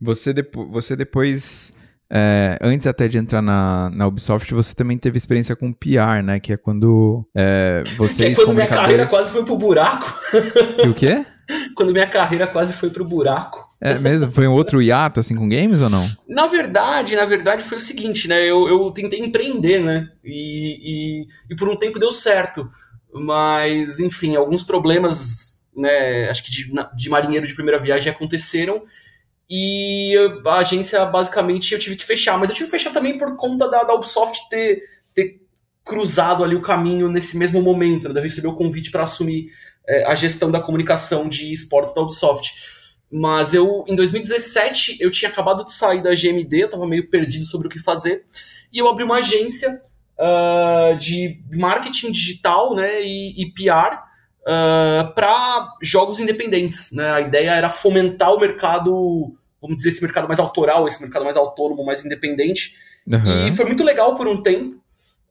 Você, 0.00 0.32
depo 0.32 0.70
você 0.70 0.94
depois 0.94 1.74
é, 2.08 2.56
antes 2.62 2.86
até 2.86 3.08
de 3.08 3.18
entrar 3.18 3.42
na, 3.42 3.90
na 3.90 4.06
Ubisoft, 4.06 4.54
você 4.54 4.74
também 4.74 4.96
teve 4.96 5.18
experiência 5.18 5.56
com 5.56 5.72
PR, 5.72 6.22
né? 6.24 6.38
Que 6.38 6.52
é 6.52 6.56
quando 6.56 7.28
é, 7.34 7.82
vocês, 7.96 8.36
que 8.36 8.42
é 8.42 8.44
quando 8.44 8.54
minha 8.54 8.68
carreira 8.68 9.08
quase 9.08 9.32
foi 9.32 9.44
pro 9.44 9.58
buraco. 9.58 10.14
Que 10.80 10.86
o 10.88 10.94
quê? 10.94 11.26
quando 11.74 11.92
minha 11.92 12.06
carreira 12.06 12.46
quase 12.46 12.74
foi 12.74 12.90
pro 12.90 13.04
buraco. 13.04 13.66
É 13.80 13.98
mesmo? 13.98 14.30
Foi 14.30 14.46
um 14.46 14.52
outro 14.52 14.82
hiato, 14.82 15.20
assim, 15.20 15.36
com 15.36 15.48
games 15.48 15.80
ou 15.80 15.88
não? 15.88 16.06
Na 16.28 16.46
verdade, 16.46 17.14
na 17.14 17.24
verdade 17.24 17.62
foi 17.62 17.78
o 17.78 17.80
seguinte, 17.80 18.28
né? 18.28 18.42
Eu, 18.42 18.68
eu 18.68 18.90
tentei 18.90 19.20
empreender, 19.20 19.78
né? 19.78 20.08
E, 20.24 21.22
e, 21.22 21.26
e 21.50 21.56
por 21.56 21.68
um 21.68 21.76
tempo 21.76 21.98
deu 21.98 22.10
certo. 22.10 22.68
Mas, 23.18 24.00
enfim, 24.00 24.36
alguns 24.36 24.62
problemas, 24.62 25.66
né? 25.74 26.30
Acho 26.30 26.44
que 26.44 26.50
de, 26.50 26.72
de 26.96 27.08
marinheiro 27.08 27.46
de 27.46 27.54
primeira 27.54 27.80
viagem 27.80 28.12
aconteceram 28.12 28.82
e 29.50 30.14
a 30.44 30.58
agência, 30.58 31.04
basicamente, 31.06 31.72
eu 31.72 31.78
tive 31.78 31.96
que 31.96 32.04
fechar. 32.04 32.38
Mas 32.38 32.50
eu 32.50 32.56
tive 32.56 32.66
que 32.66 32.76
fechar 32.76 32.92
também 32.92 33.16
por 33.16 33.34
conta 33.36 33.68
da, 33.68 33.82
da 33.82 33.94
Ubisoft 33.94 34.48
ter, 34.50 34.82
ter 35.14 35.40
cruzado 35.82 36.44
ali 36.44 36.54
o 36.54 36.60
caminho 36.60 37.08
nesse 37.08 37.36
mesmo 37.36 37.62
momento. 37.62 38.12
Né? 38.12 38.20
Eu 38.20 38.50
o 38.50 38.54
convite 38.54 38.90
para 38.90 39.04
assumir 39.04 39.50
é, 39.88 40.04
a 40.04 40.14
gestão 40.14 40.50
da 40.50 40.60
comunicação 40.60 41.28
de 41.28 41.50
esportes 41.50 41.94
da 41.94 42.02
Ubisoft. 42.02 42.52
Mas 43.10 43.54
eu, 43.54 43.84
em 43.88 43.96
2017, 43.96 44.98
eu 45.00 45.10
tinha 45.10 45.30
acabado 45.30 45.64
de 45.64 45.72
sair 45.72 46.02
da 46.02 46.14
GMD, 46.14 46.62
eu 46.62 46.66
estava 46.66 46.86
meio 46.86 47.08
perdido 47.08 47.46
sobre 47.46 47.68
o 47.68 47.70
que 47.70 47.78
fazer. 47.78 48.26
E 48.70 48.76
eu 48.76 48.86
abri 48.86 49.02
uma 49.02 49.16
agência 49.16 49.80
uh, 50.18 50.96
de 50.98 51.40
marketing 51.52 52.12
digital 52.12 52.74
né, 52.74 53.02
e, 53.02 53.42
e 53.42 53.52
PR 53.52 53.96
uh, 54.42 55.14
para 55.14 55.68
jogos 55.82 56.18
independentes. 56.20 56.92
Né? 56.92 57.10
A 57.10 57.20
ideia 57.20 57.52
era 57.52 57.70
fomentar 57.70 58.34
o 58.34 58.40
mercado 58.40 59.34
vamos 59.60 59.76
dizer, 59.76 59.90
esse 59.90 60.02
mercado 60.02 60.28
mais 60.28 60.38
autoral, 60.38 60.86
esse 60.86 61.00
mercado 61.02 61.24
mais 61.24 61.36
autônomo, 61.36 61.84
mais 61.84 62.04
independente. 62.04 62.74
Uhum. 63.06 63.46
E 63.46 63.50
foi 63.50 63.64
muito 63.64 63.82
legal 63.82 64.14
por 64.14 64.28
um 64.28 64.40
tempo. 64.42 64.78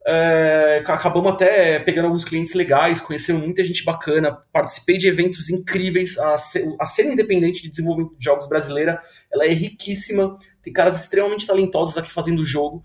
É, 0.10 0.82
acabamos 0.88 1.34
até 1.34 1.80
pegando 1.80 2.06
alguns 2.06 2.24
clientes 2.24 2.54
legais, 2.54 3.02
conhecendo 3.02 3.40
muita 3.40 3.62
gente 3.62 3.84
bacana, 3.84 4.38
participei 4.54 4.98
de 4.98 5.08
eventos 5.08 5.50
incríveis. 5.50 6.18
A, 6.18 6.36
a 6.80 6.86
cena 6.86 7.12
independente 7.12 7.62
de 7.62 7.70
desenvolvimento 7.70 8.18
de 8.18 8.24
jogos 8.24 8.48
brasileira 8.48 9.02
ela 9.32 9.46
é 9.46 9.50
riquíssima, 9.50 10.36
tem 10.62 10.72
caras 10.72 11.02
extremamente 11.02 11.46
talentosos 11.46 11.98
aqui 11.98 12.12
fazendo 12.12 12.40
o 12.40 12.46
jogo. 12.46 12.84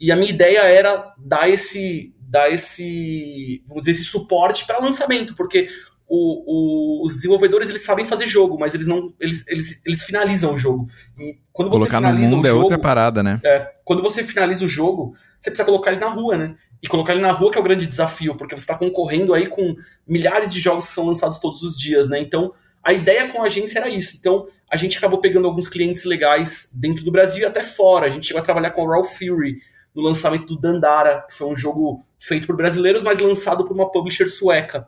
E 0.00 0.10
a 0.10 0.16
minha 0.16 0.30
ideia 0.30 0.60
era 0.60 1.12
dar 1.18 1.48
esse, 1.50 2.14
dar 2.20 2.50
esse, 2.50 3.62
vamos 3.66 3.82
dizer, 3.84 3.92
esse 3.92 4.04
suporte 4.04 4.64
para 4.64 4.78
lançamento, 4.78 5.34
porque 5.34 5.68
o, 6.08 7.02
o, 7.02 7.06
os 7.06 7.14
desenvolvedores 7.14 7.68
eles 7.68 7.84
sabem 7.84 8.04
fazer 8.04 8.26
jogo, 8.26 8.58
mas 8.58 8.74
eles 8.74 8.86
não 8.86 9.14
eles, 9.20 9.44
eles, 9.46 9.82
eles 9.84 10.02
finalizam 10.02 10.54
o 10.54 10.58
jogo. 10.58 10.86
E 11.18 11.38
quando 11.52 11.68
você 11.68 11.78
Colocar 11.78 11.98
finaliza 11.98 12.30
no 12.30 12.36
mundo 12.36 12.44
o 12.44 12.48
jogo, 12.48 12.58
é 12.58 12.62
outra 12.62 12.78
parada, 12.78 13.22
né? 13.22 13.40
É, 13.44 13.70
quando 13.84 14.02
você 14.02 14.24
finaliza 14.24 14.64
o 14.64 14.68
jogo, 14.68 15.14
você 15.40 15.50
precisa 15.50 15.64
colocar 15.64 15.92
ele 15.92 16.00
na 16.00 16.08
rua, 16.08 16.36
né? 16.36 16.56
E 16.82 16.88
colocar 16.88 17.12
ele 17.12 17.20
na 17.20 17.30
rua 17.30 17.52
que 17.52 17.58
é 17.58 17.60
o 17.60 17.64
grande 17.64 17.86
desafio, 17.86 18.34
porque 18.34 18.54
você 18.54 18.62
está 18.62 18.76
concorrendo 18.76 19.34
aí 19.34 19.46
com 19.46 19.76
milhares 20.08 20.52
de 20.52 20.60
jogos 20.60 20.88
que 20.88 20.94
são 20.94 21.06
lançados 21.06 21.38
todos 21.38 21.62
os 21.62 21.76
dias, 21.76 22.08
né? 22.08 22.18
Então, 22.20 22.52
a 22.82 22.92
ideia 22.92 23.28
com 23.28 23.42
a 23.42 23.46
agência 23.46 23.78
era 23.78 23.88
isso. 23.88 24.16
Então, 24.18 24.48
a 24.68 24.76
gente 24.76 24.96
acabou 24.96 25.20
pegando 25.20 25.46
alguns 25.46 25.68
clientes 25.68 26.04
legais 26.04 26.70
dentro 26.74 27.04
do 27.04 27.12
Brasil 27.12 27.42
e 27.42 27.44
até 27.44 27.62
fora. 27.62 28.06
A 28.06 28.08
gente 28.08 28.26
chegou 28.26 28.40
a 28.40 28.44
trabalhar 28.44 28.70
com 28.70 28.82
o 28.82 28.90
Raw 28.90 29.04
Fury 29.04 29.60
no 29.94 30.02
lançamento 30.02 30.46
do 30.46 30.58
Dandara, 30.58 31.24
que 31.28 31.34
foi 31.34 31.48
um 31.48 31.56
jogo 31.56 32.04
feito 32.18 32.46
por 32.46 32.56
brasileiros, 32.56 33.02
mas 33.02 33.18
lançado 33.18 33.64
por 33.64 33.74
uma 33.74 33.90
publisher 33.90 34.26
sueca. 34.26 34.86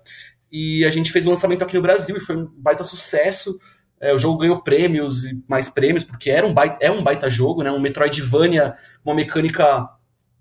E 0.51 0.85
a 0.85 0.91
gente 0.91 1.11
fez 1.11 1.27
o 1.27 1.31
lançamento 1.31 1.65
aqui 1.65 1.75
no 1.75 1.83
Brasil 1.83 2.17
e 2.17 2.21
foi 2.21 2.37
um 2.37 2.47
baita 2.57 2.85
sucesso. 2.85 3.59
É, 3.99 4.13
o 4.13 4.19
jogo 4.19 4.39
ganhou 4.39 4.63
prêmios 4.63 5.25
e 5.25 5.43
mais 5.49 5.69
prêmios, 5.69 6.05
porque 6.05 6.29
era 6.29 6.47
um 6.47 6.53
baita, 6.53 6.77
é 6.81 6.91
um 6.91 7.03
baita 7.03 7.31
jogo, 7.31 7.63
né? 7.63 7.71
Um 7.71 7.81
Metroidvania, 7.81 8.75
uma 9.05 9.15
mecânica 9.15 9.89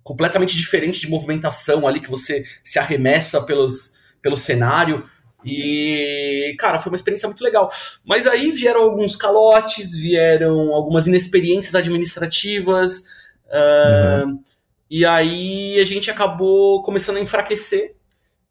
completamente 0.03 0.57
diferente 0.57 0.99
de 0.99 1.09
movimentação 1.09 1.87
ali, 1.87 1.99
que 1.99 2.09
você 2.09 2.43
se 2.63 2.79
arremessa 2.79 3.41
pelos, 3.43 3.93
pelo 4.21 4.35
cenário. 4.35 5.05
E, 5.45 6.55
cara, 6.59 6.77
foi 6.77 6.91
uma 6.91 6.95
experiência 6.95 7.27
muito 7.27 7.43
legal. 7.43 7.69
Mas 8.03 8.27
aí 8.27 8.51
vieram 8.51 8.81
alguns 8.81 9.15
calotes, 9.15 9.95
vieram 9.95 10.73
algumas 10.73 11.07
inexperiências 11.07 11.73
administrativas. 11.73 13.03
Uh, 13.47 14.25
uhum. 14.25 14.43
E 14.91 15.05
aí 15.05 15.79
a 15.79 15.85
gente 15.85 16.11
acabou 16.11 16.83
começando 16.83 17.17
a 17.17 17.21
enfraquecer 17.21 17.95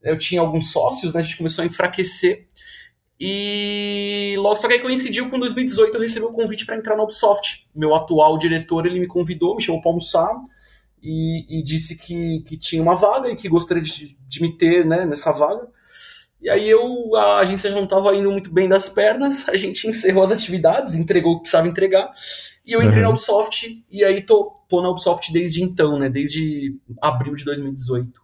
eu 0.02 0.18
tinha 0.18 0.40
alguns 0.40 0.72
sócios, 0.72 1.12
né? 1.12 1.20
A 1.20 1.22
gente 1.22 1.36
começou 1.36 1.62
a 1.62 1.66
enfraquecer. 1.66 2.46
E 3.18 4.34
logo 4.38 4.56
só 4.56 4.66
que 4.66 4.74
aí 4.74 4.80
coincidiu 4.80 5.28
com 5.28 5.38
2018 5.38 5.94
eu 5.94 6.00
recebi 6.00 6.24
o 6.24 6.32
convite 6.32 6.64
para 6.64 6.76
entrar 6.76 6.96
na 6.96 7.02
Ubisoft. 7.02 7.66
Meu 7.74 7.94
atual 7.94 8.38
diretor 8.38 8.86
ele 8.86 8.98
me 8.98 9.06
convidou, 9.06 9.56
me 9.56 9.62
chamou 9.62 9.82
para 9.82 9.90
almoçar 9.90 10.30
e, 11.02 11.58
e, 11.58 11.62
disse 11.62 11.96
que, 11.96 12.40
que 12.40 12.56
tinha 12.56 12.82
uma 12.82 12.94
vaga 12.94 13.28
e 13.28 13.36
que 13.36 13.48
gostaria 13.48 13.82
de, 13.82 14.16
de 14.26 14.42
me 14.42 14.56
ter 14.56 14.86
né, 14.86 15.04
nessa 15.04 15.32
vaga. 15.32 15.68
E 16.40 16.48
aí 16.48 16.68
eu 16.68 17.14
a 17.16 17.40
agência 17.40 17.70
já 17.70 17.76
não 17.76 17.84
estava 17.84 18.14
indo 18.14 18.30
muito 18.30 18.52
bem 18.52 18.68
das 18.68 18.88
pernas, 18.88 19.46
a 19.50 19.56
gente 19.56 19.86
encerrou 19.86 20.22
as 20.22 20.32
atividades, 20.32 20.94
entregou 20.94 21.32
o 21.32 21.36
que 21.36 21.42
precisava 21.42 21.68
entregar. 21.68 22.10
E 22.64 22.72
eu 22.72 22.82
entrei 22.82 22.98
uhum. 22.98 23.08
na 23.08 23.10
Ubisoft 23.10 23.84
e 23.90 24.04
aí 24.04 24.22
tô, 24.22 24.52
tô 24.68 24.80
na 24.80 24.90
Ubisoft 24.90 25.32
desde 25.32 25.62
então, 25.62 25.98
né? 25.98 26.08
Desde 26.08 26.76
abril 27.00 27.34
de 27.34 27.44
2018. 27.44 28.20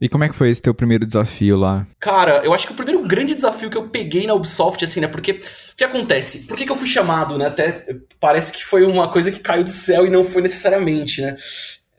E 0.00 0.08
como 0.08 0.24
é 0.24 0.30
que 0.30 0.34
foi 0.34 0.48
esse 0.48 0.62
teu 0.62 0.72
primeiro 0.72 1.04
desafio 1.04 1.58
lá? 1.58 1.86
Cara, 1.98 2.42
eu 2.42 2.54
acho 2.54 2.66
que 2.66 2.72
o 2.72 2.76
primeiro 2.76 3.06
grande 3.06 3.34
desafio 3.34 3.68
que 3.68 3.76
eu 3.76 3.90
peguei 3.90 4.26
na 4.26 4.32
Ubisoft, 4.32 4.82
assim, 4.82 5.00
né? 5.00 5.06
Porque 5.06 5.32
o 5.32 5.76
que 5.76 5.84
acontece? 5.84 6.46
Por 6.46 6.56
que, 6.56 6.64
que 6.64 6.72
eu 6.72 6.76
fui 6.76 6.86
chamado, 6.86 7.36
né? 7.36 7.48
Até 7.48 7.84
parece 8.18 8.50
que 8.50 8.64
foi 8.64 8.84
uma 8.84 9.12
coisa 9.12 9.30
que 9.30 9.40
caiu 9.40 9.62
do 9.62 9.70
céu 9.70 10.06
e 10.06 10.10
não 10.10 10.24
foi 10.24 10.40
necessariamente, 10.40 11.20
né? 11.20 11.36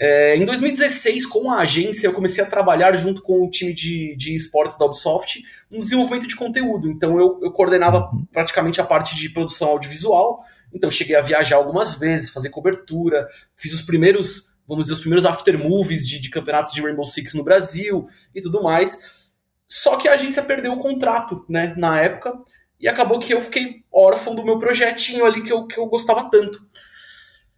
É, 0.03 0.35
em 0.35 0.43
2016, 0.43 1.27
com 1.27 1.51
a 1.51 1.59
agência, 1.59 2.07
eu 2.07 2.13
comecei 2.13 2.43
a 2.43 2.47
trabalhar 2.47 2.95
junto 2.95 3.21
com 3.21 3.45
o 3.45 3.49
time 3.51 3.71
de, 3.71 4.15
de 4.15 4.33
esportes 4.33 4.75
da 4.75 4.85
Ubisoft 4.85 5.43
no 5.69 5.79
desenvolvimento 5.79 6.25
de 6.25 6.35
conteúdo. 6.35 6.89
Então, 6.89 7.19
eu, 7.19 7.39
eu 7.43 7.51
coordenava 7.51 8.09
uhum. 8.11 8.25
praticamente 8.33 8.81
a 8.81 8.83
parte 8.83 9.15
de 9.15 9.29
produção 9.29 9.69
audiovisual. 9.69 10.43
Então, 10.73 10.89
cheguei 10.89 11.15
a 11.15 11.21
viajar 11.21 11.57
algumas 11.57 11.93
vezes, 11.93 12.31
fazer 12.31 12.49
cobertura, 12.49 13.27
fiz 13.55 13.73
os 13.73 13.83
primeiros 13.83 14.49
vamos 14.67 14.85
dizer, 14.85 14.93
os 14.93 14.99
primeiros 15.01 15.25
after 15.25 15.57
movies 15.59 16.07
de, 16.07 16.17
de 16.19 16.29
campeonatos 16.29 16.71
de 16.71 16.81
Rainbow 16.81 17.05
Six 17.05 17.33
no 17.33 17.43
Brasil 17.43 18.07
e 18.33 18.41
tudo 18.41 18.63
mais. 18.63 19.29
Só 19.67 19.97
que 19.97 20.07
a 20.07 20.13
agência 20.13 20.41
perdeu 20.41 20.73
o 20.73 20.79
contrato, 20.79 21.45
né, 21.47 21.75
na 21.77 21.99
época, 21.99 22.33
e 22.79 22.87
acabou 22.87 23.19
que 23.19 23.33
eu 23.33 23.41
fiquei 23.41 23.83
órfão 23.91 24.33
do 24.33 24.45
meu 24.45 24.57
projetinho 24.57 25.25
ali 25.25 25.43
que 25.43 25.51
eu, 25.51 25.67
que 25.67 25.77
eu 25.77 25.85
gostava 25.85 26.29
tanto. 26.29 26.65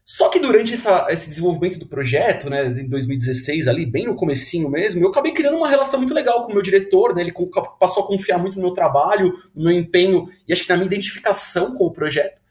Só 0.05 0.27
que 0.27 0.39
durante 0.39 0.73
essa, 0.73 1.07
esse 1.09 1.29
desenvolvimento 1.29 1.79
do 1.79 1.87
projeto, 1.87 2.49
né, 2.49 2.67
em 2.67 2.89
2016 2.89 3.67
ali, 3.69 3.85
bem 3.85 4.05
no 4.05 4.15
comecinho 4.15 4.69
mesmo, 4.69 5.01
eu 5.01 5.09
acabei 5.09 5.31
criando 5.31 5.55
uma 5.55 5.69
relação 5.69 5.97
muito 5.97 6.13
legal 6.13 6.43
com 6.43 6.51
o 6.51 6.53
meu 6.53 6.61
diretor, 6.61 7.15
né, 7.15 7.21
ele 7.21 7.33
passou 7.79 8.03
a 8.03 8.07
confiar 8.07 8.37
muito 8.37 8.55
no 8.55 8.63
meu 8.63 8.73
trabalho, 8.73 9.33
no 9.55 9.63
meu 9.63 9.71
empenho 9.71 10.27
e 10.47 10.51
acho 10.51 10.63
que 10.63 10.69
na 10.69 10.75
minha 10.75 10.87
identificação 10.87 11.73
com 11.73 11.85
o 11.85 11.91
projeto. 11.91 12.41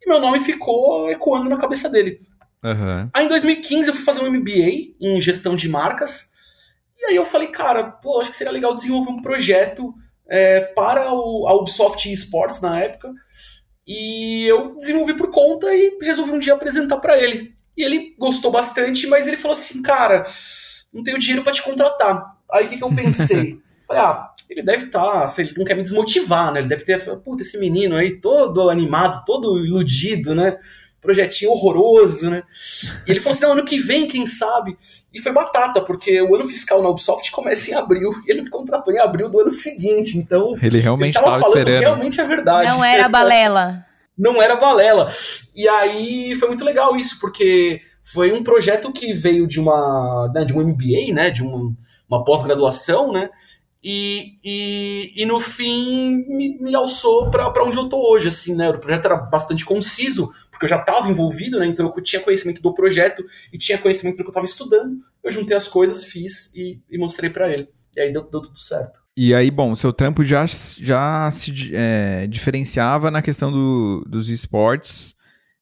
E 0.00 0.08
meu 0.08 0.18
nome 0.18 0.40
ficou 0.40 1.10
ecoando 1.10 1.48
na 1.48 1.58
cabeça 1.58 1.90
dele. 1.90 2.20
Uhum. 2.62 3.10
Aí 3.12 3.26
em 3.26 3.28
2015 3.28 3.88
eu 3.88 3.94
fui 3.94 4.04
fazer 4.04 4.22
um 4.22 4.30
MBA 4.30 4.94
em 4.98 5.20
gestão 5.20 5.54
de 5.54 5.68
marcas. 5.68 6.30
E 6.98 7.04
aí 7.04 7.16
eu 7.16 7.24
falei, 7.24 7.48
cara, 7.48 7.84
pô, 7.84 8.20
acho 8.20 8.30
que 8.30 8.36
seria 8.36 8.52
legal 8.52 8.74
desenvolver 8.74 9.10
um 9.10 9.20
projeto 9.20 9.94
é, 10.26 10.60
para 10.60 11.12
o, 11.12 11.46
a 11.46 11.54
Ubisoft 11.54 12.10
Esports 12.10 12.62
na 12.62 12.80
época. 12.80 13.12
E 13.86 14.46
eu 14.46 14.76
desenvolvi 14.76 15.14
por 15.14 15.30
conta 15.30 15.74
e 15.74 15.98
resolvi 16.00 16.32
um 16.32 16.38
dia 16.38 16.54
apresentar 16.54 16.96
para 16.98 17.18
ele. 17.18 17.52
E 17.76 17.84
ele 17.84 18.14
gostou 18.18 18.50
bastante, 18.50 19.06
mas 19.06 19.26
ele 19.26 19.36
falou 19.36 19.56
assim, 19.56 19.82
cara, 19.82 20.24
não 20.92 21.02
tenho 21.02 21.18
dinheiro 21.18 21.42
para 21.42 21.52
te 21.52 21.62
contratar. 21.62 22.36
Aí 22.50 22.66
o 22.66 22.68
que, 22.68 22.78
que 22.78 22.84
eu 22.84 22.94
pensei? 22.94 23.58
Falei, 23.86 24.02
ah, 24.02 24.30
ele 24.48 24.62
deve 24.62 24.86
estar, 24.86 25.26
tá, 25.26 25.42
ele 25.42 25.54
não 25.56 25.64
quer 25.64 25.76
me 25.76 25.82
desmotivar, 25.82 26.52
né? 26.52 26.60
Ele 26.60 26.68
deve 26.68 26.84
ter, 26.84 26.98
puta, 27.18 27.42
esse 27.42 27.58
menino 27.58 27.96
aí 27.96 28.18
todo 28.18 28.70
animado, 28.70 29.22
todo 29.26 29.58
iludido, 29.64 30.34
né? 30.34 30.58
Projetinho 31.04 31.52
horroroso, 31.52 32.30
né? 32.30 32.42
E 33.06 33.10
ele 33.10 33.20
falou 33.20 33.36
assim: 33.36 33.44
não, 33.44 33.52
ano 33.52 33.64
que 33.64 33.78
vem, 33.78 34.08
quem 34.08 34.26
sabe? 34.26 34.76
E 35.12 35.20
foi 35.20 35.32
batata, 35.32 35.82
porque 35.82 36.20
o 36.22 36.34
ano 36.34 36.44
fiscal 36.48 36.82
na 36.82 36.88
Ubisoft 36.88 37.30
começa 37.30 37.70
em 37.70 37.74
abril 37.74 38.10
e 38.26 38.32
ele 38.32 38.42
me 38.42 38.50
contratou 38.50 38.92
em 38.92 38.98
abril 38.98 39.28
do 39.28 39.40
ano 39.40 39.50
seguinte. 39.50 40.16
Então, 40.16 40.56
ele 40.60 40.80
realmente 40.80 41.16
estava 41.16 41.38
falando 41.38 41.58
esperando. 41.58 41.80
realmente 41.80 42.20
é 42.20 42.24
verdade. 42.24 42.68
Não 42.68 42.82
era 42.82 43.08
balela. 43.08 43.86
Não 44.16 44.40
era 44.40 44.54
balela. 44.54 45.12
E 45.54 45.68
aí 45.68 46.36
foi 46.36 46.46
muito 46.46 46.64
legal 46.64 46.96
isso, 46.96 47.18
porque 47.20 47.80
foi 48.02 48.32
um 48.32 48.44
projeto 48.44 48.92
que 48.92 49.12
veio 49.12 49.46
de 49.46 49.60
uma 49.60 50.30
né, 50.32 50.44
de 50.44 50.52
um 50.52 50.60
MBA, 50.60 51.12
né, 51.12 51.30
de 51.30 51.42
uma, 51.42 51.74
uma 52.08 52.22
pós-graduação, 52.22 53.12
né, 53.12 53.28
e, 53.86 54.30
e, 54.42 55.12
e, 55.14 55.26
no 55.26 55.38
fim 55.38 56.24
me, 56.26 56.58
me 56.58 56.74
alçou 56.74 57.30
para 57.30 57.62
onde 57.62 57.76
eu 57.76 57.86
tô 57.86 57.98
hoje, 58.10 58.28
assim, 58.28 58.54
né? 58.54 58.70
O 58.70 58.78
projeto 58.78 59.04
era 59.04 59.16
bastante 59.16 59.62
conciso, 59.62 60.32
porque 60.54 60.66
eu 60.66 60.68
já 60.68 60.78
estava 60.78 61.10
envolvido, 61.10 61.58
né? 61.58 61.66
Então 61.66 61.92
eu 61.94 62.02
tinha 62.02 62.22
conhecimento 62.22 62.62
do 62.62 62.72
projeto 62.72 63.24
e 63.52 63.58
tinha 63.58 63.76
conhecimento 63.76 64.16
do 64.16 64.22
que 64.22 64.28
eu 64.28 64.30
estava 64.30 64.46
estudando. 64.46 64.98
Eu 65.22 65.32
juntei 65.32 65.56
as 65.56 65.66
coisas, 65.66 66.04
fiz 66.04 66.54
e, 66.54 66.80
e 66.88 66.96
mostrei 66.96 67.28
para 67.28 67.52
ele. 67.52 67.68
E 67.96 68.00
aí 68.00 68.12
deu, 68.12 68.22
deu, 68.22 68.40
tudo 68.40 68.58
certo. 68.58 69.00
E 69.16 69.34
aí, 69.34 69.50
bom, 69.50 69.74
seu 69.74 69.92
trampo 69.92 70.24
já, 70.24 70.44
já 70.46 71.28
se 71.32 71.72
é, 71.74 72.26
diferenciava 72.28 73.10
na 73.10 73.20
questão 73.20 73.50
do, 73.50 74.04
dos 74.08 74.28
esportes, 74.28 75.14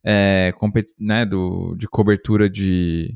é, 0.04 0.52
né, 0.98 1.24
do, 1.24 1.74
de 1.74 1.88
cobertura 1.88 2.48
de, 2.48 3.14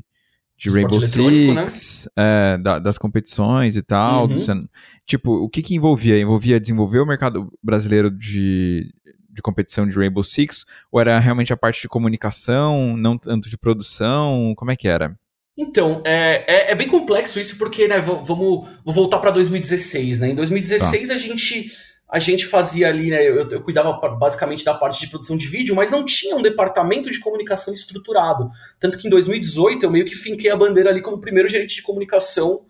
de 0.57 0.69
Rainbow 0.71 1.01
Six, 1.01 2.09
né? 2.17 2.53
é, 2.53 2.57
da, 2.57 2.79
das 2.79 2.97
competições 2.97 3.77
e 3.77 3.83
tal. 3.83 4.27
Uhum. 4.27 4.35
Do, 4.35 4.69
tipo, 5.05 5.31
o 5.31 5.49
que 5.49 5.61
que 5.61 5.75
envolvia? 5.75 6.19
Envolvia 6.19 6.59
desenvolver 6.59 6.99
o 6.99 7.05
mercado 7.05 7.51
brasileiro 7.63 8.09
de, 8.09 8.91
de 9.37 9.41
competição 9.41 9.87
de 9.87 9.95
Rainbow 9.95 10.23
Six? 10.23 10.65
Ou 10.91 10.99
era 10.99 11.17
realmente 11.19 11.53
a 11.53 11.57
parte 11.57 11.81
de 11.81 11.87
comunicação, 11.87 12.97
não 12.97 13.17
tanto 13.17 13.49
de 13.49 13.57
produção? 13.57 14.53
Como 14.57 14.71
é 14.71 14.75
que 14.75 14.87
era? 14.87 15.17
Então, 15.57 16.01
é, 16.05 16.43
é, 16.47 16.71
é 16.71 16.75
bem 16.75 16.87
complexo 16.87 17.39
isso, 17.39 17.57
porque, 17.57 17.87
né, 17.87 17.99
vamos 17.99 18.27
vou 18.27 18.93
voltar 18.93 19.19
para 19.19 19.31
2016, 19.31 20.19
né? 20.19 20.29
Em 20.29 20.35
2016 20.35 21.07
tá. 21.07 21.13
a 21.13 21.17
gente 21.17 21.71
a 22.09 22.19
gente 22.19 22.45
fazia 22.45 22.87
ali, 22.87 23.09
né? 23.09 23.21
Eu, 23.21 23.49
eu, 23.49 23.61
cuidava 23.61 23.91
basicamente 24.15 24.63
da 24.63 24.73
parte 24.73 24.99
de 25.01 25.09
produção 25.09 25.35
de 25.35 25.45
vídeo, 25.45 25.75
mas 25.75 25.91
não 25.91 26.05
tinha 26.05 26.35
um 26.35 26.41
departamento 26.41 27.09
de 27.09 27.19
comunicação 27.19 27.73
estruturado. 27.73 28.49
Tanto 28.79 28.97
que 28.97 29.07
em 29.07 29.09
2018 29.09 29.83
eu 29.83 29.91
meio 29.91 30.05
que 30.05 30.15
finquei 30.15 30.49
a 30.49 30.55
bandeira 30.55 30.89
ali 30.89 31.01
como 31.01 31.19
primeiro 31.19 31.49
gerente 31.49 31.75
de 31.75 31.81
comunicação 31.81 32.61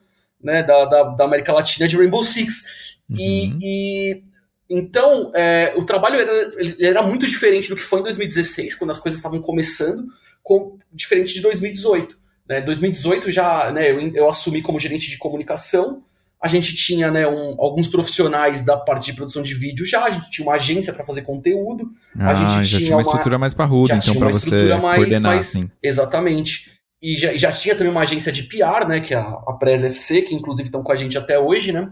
né, 0.42 0.64
da, 0.64 0.86
da, 0.86 1.04
da 1.04 1.26
América 1.26 1.54
Latina 1.54 1.88
de 1.88 1.96
Rainbow 1.96 2.24
Six. 2.24 2.98
Uhum. 3.10 3.16
E, 3.20 3.58
e, 3.62 4.24
então 4.70 5.32
é, 5.36 5.74
o 5.78 5.84
trabalho 5.84 6.20
era, 6.20 6.52
era 6.80 7.04
muito 7.04 7.26
diferente 7.26 7.70
do 7.70 7.76
que 7.76 7.84
foi 7.84 8.00
em 8.00 8.04
2016, 8.04 8.76
quando 8.76 8.92
as 8.92 9.00
coisas 9.00 9.20
estavam 9.20 9.42
começando, 9.42 10.06
com, 10.44 10.78
diferente 10.92 11.34
de 11.34 11.42
2018. 11.42 12.18
Né? 12.48 12.62
2018 12.62 13.32
já 13.32 13.72
né, 13.72 13.92
eu, 13.92 14.00
eu 14.16 14.30
assumi 14.30 14.62
como 14.62 14.80
gerente 14.80 15.10
de 15.10 15.18
comunicação 15.18 16.04
a 16.42 16.48
gente 16.48 16.76
tinha 16.76 17.10
né, 17.10 17.28
um, 17.28 17.56
alguns 17.60 17.88
profissionais 17.88 18.64
da 18.64 18.78
parte 18.78 19.08
de 19.08 19.14
produção 19.14 19.42
de 19.42 19.54
vídeo 19.54 19.86
já, 19.86 20.04
a 20.04 20.12
gente 20.12 20.30
tinha 20.30 20.46
uma 20.46 20.56
agência 20.56 20.94
para 20.94 21.04
fazer 21.04 21.24
conteúdo. 21.24 21.90
Ah, 22.18 22.30
a 22.30 22.36
gente 22.36 22.50
já 22.50 22.78
tinha, 22.78 22.82
tinha 22.86 22.96
uma, 22.96 23.02
estrutura 23.02 23.40
mais 23.40 23.54
parruda, 23.54 23.96
então, 23.96 24.16
para 24.16 24.28
você 24.28 24.76
mais, 24.76 24.98
coordenar, 24.98 25.34
mais, 25.34 25.48
assim. 25.48 25.70
Exatamente. 25.82 26.72
E 27.02 27.18
já, 27.18 27.36
já 27.36 27.52
tinha 27.52 27.76
também 27.76 27.92
uma 27.92 28.02
agência 28.02 28.32
de 28.32 28.44
PR, 28.44 28.88
né, 28.88 29.00
que 29.00 29.14
é 29.14 29.18
a, 29.18 29.42
a 29.48 29.54
Press 29.54 29.84
FC, 29.84 30.22
que 30.22 30.36
inclusive 30.36 30.68
estão 30.68 30.84
com 30.84 30.92
a 30.92 30.96
gente 30.96 31.18
até 31.18 31.40
hoje, 31.40 31.72
né? 31.72 31.90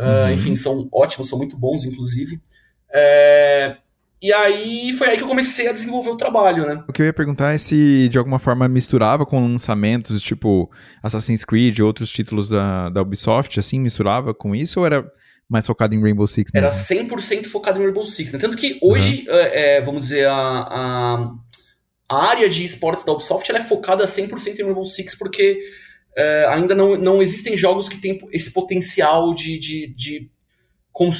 Uh, 0.00 0.32
Enfim, 0.32 0.56
são 0.56 0.88
ótimos, 0.92 1.28
são 1.28 1.38
muito 1.38 1.56
bons, 1.56 1.84
inclusive. 1.84 2.40
É, 2.92 3.76
e 4.22 4.32
aí 4.32 4.92
foi 4.92 5.08
aí 5.08 5.16
que 5.16 5.22
eu 5.22 5.28
comecei 5.28 5.66
a 5.66 5.72
desenvolver 5.72 6.10
o 6.10 6.16
trabalho, 6.16 6.66
né? 6.66 6.84
O 6.86 6.92
que 6.92 7.00
eu 7.00 7.06
ia 7.06 7.12
perguntar 7.12 7.54
é 7.54 7.58
se 7.58 8.08
de 8.10 8.18
alguma 8.18 8.38
forma 8.38 8.68
misturava 8.68 9.24
com 9.24 9.40
lançamentos 9.40 10.22
tipo 10.22 10.70
Assassin's 11.02 11.44
Creed 11.44 11.78
e 11.78 11.82
outros 11.82 12.10
títulos 12.10 12.48
da, 12.48 12.90
da 12.90 13.00
Ubisoft, 13.00 13.58
assim, 13.58 13.80
misturava 13.80 14.34
com 14.34 14.54
isso 14.54 14.80
ou 14.80 14.86
era 14.86 15.10
mais 15.48 15.66
focado 15.66 15.94
em 15.94 16.02
Rainbow 16.02 16.26
Six 16.26 16.52
mesmo? 16.52 16.68
Era 16.68 16.76
100% 16.76 17.46
focado 17.46 17.80
em 17.80 17.84
Rainbow 17.84 18.04
Six, 18.04 18.32
né? 18.32 18.38
Tanto 18.38 18.58
que 18.58 18.78
hoje, 18.82 19.26
uhum. 19.26 19.34
é, 19.34 19.80
vamos 19.80 20.02
dizer, 20.02 20.26
a, 20.26 20.34
a, 20.34 21.34
a, 22.08 22.30
área 22.30 22.48
de 22.48 22.62
esportes 22.62 23.04
da 23.04 23.12
Ubisoft 23.12 23.50
ela 23.50 23.58
é 23.58 23.64
focada 23.64 24.04
100% 24.04 24.58
em 24.58 24.64
Rainbow 24.64 24.84
Six 24.84 25.16
porque 25.16 25.58
é, 26.16 26.46
ainda 26.48 26.74
não, 26.74 26.96
não 26.96 27.22
existem 27.22 27.56
jogos 27.56 27.88
que 27.88 27.98
têm 27.98 28.20
esse 28.32 28.52
potencial 28.52 29.34
de, 29.34 29.58
de, 29.58 29.86
de 29.94 30.30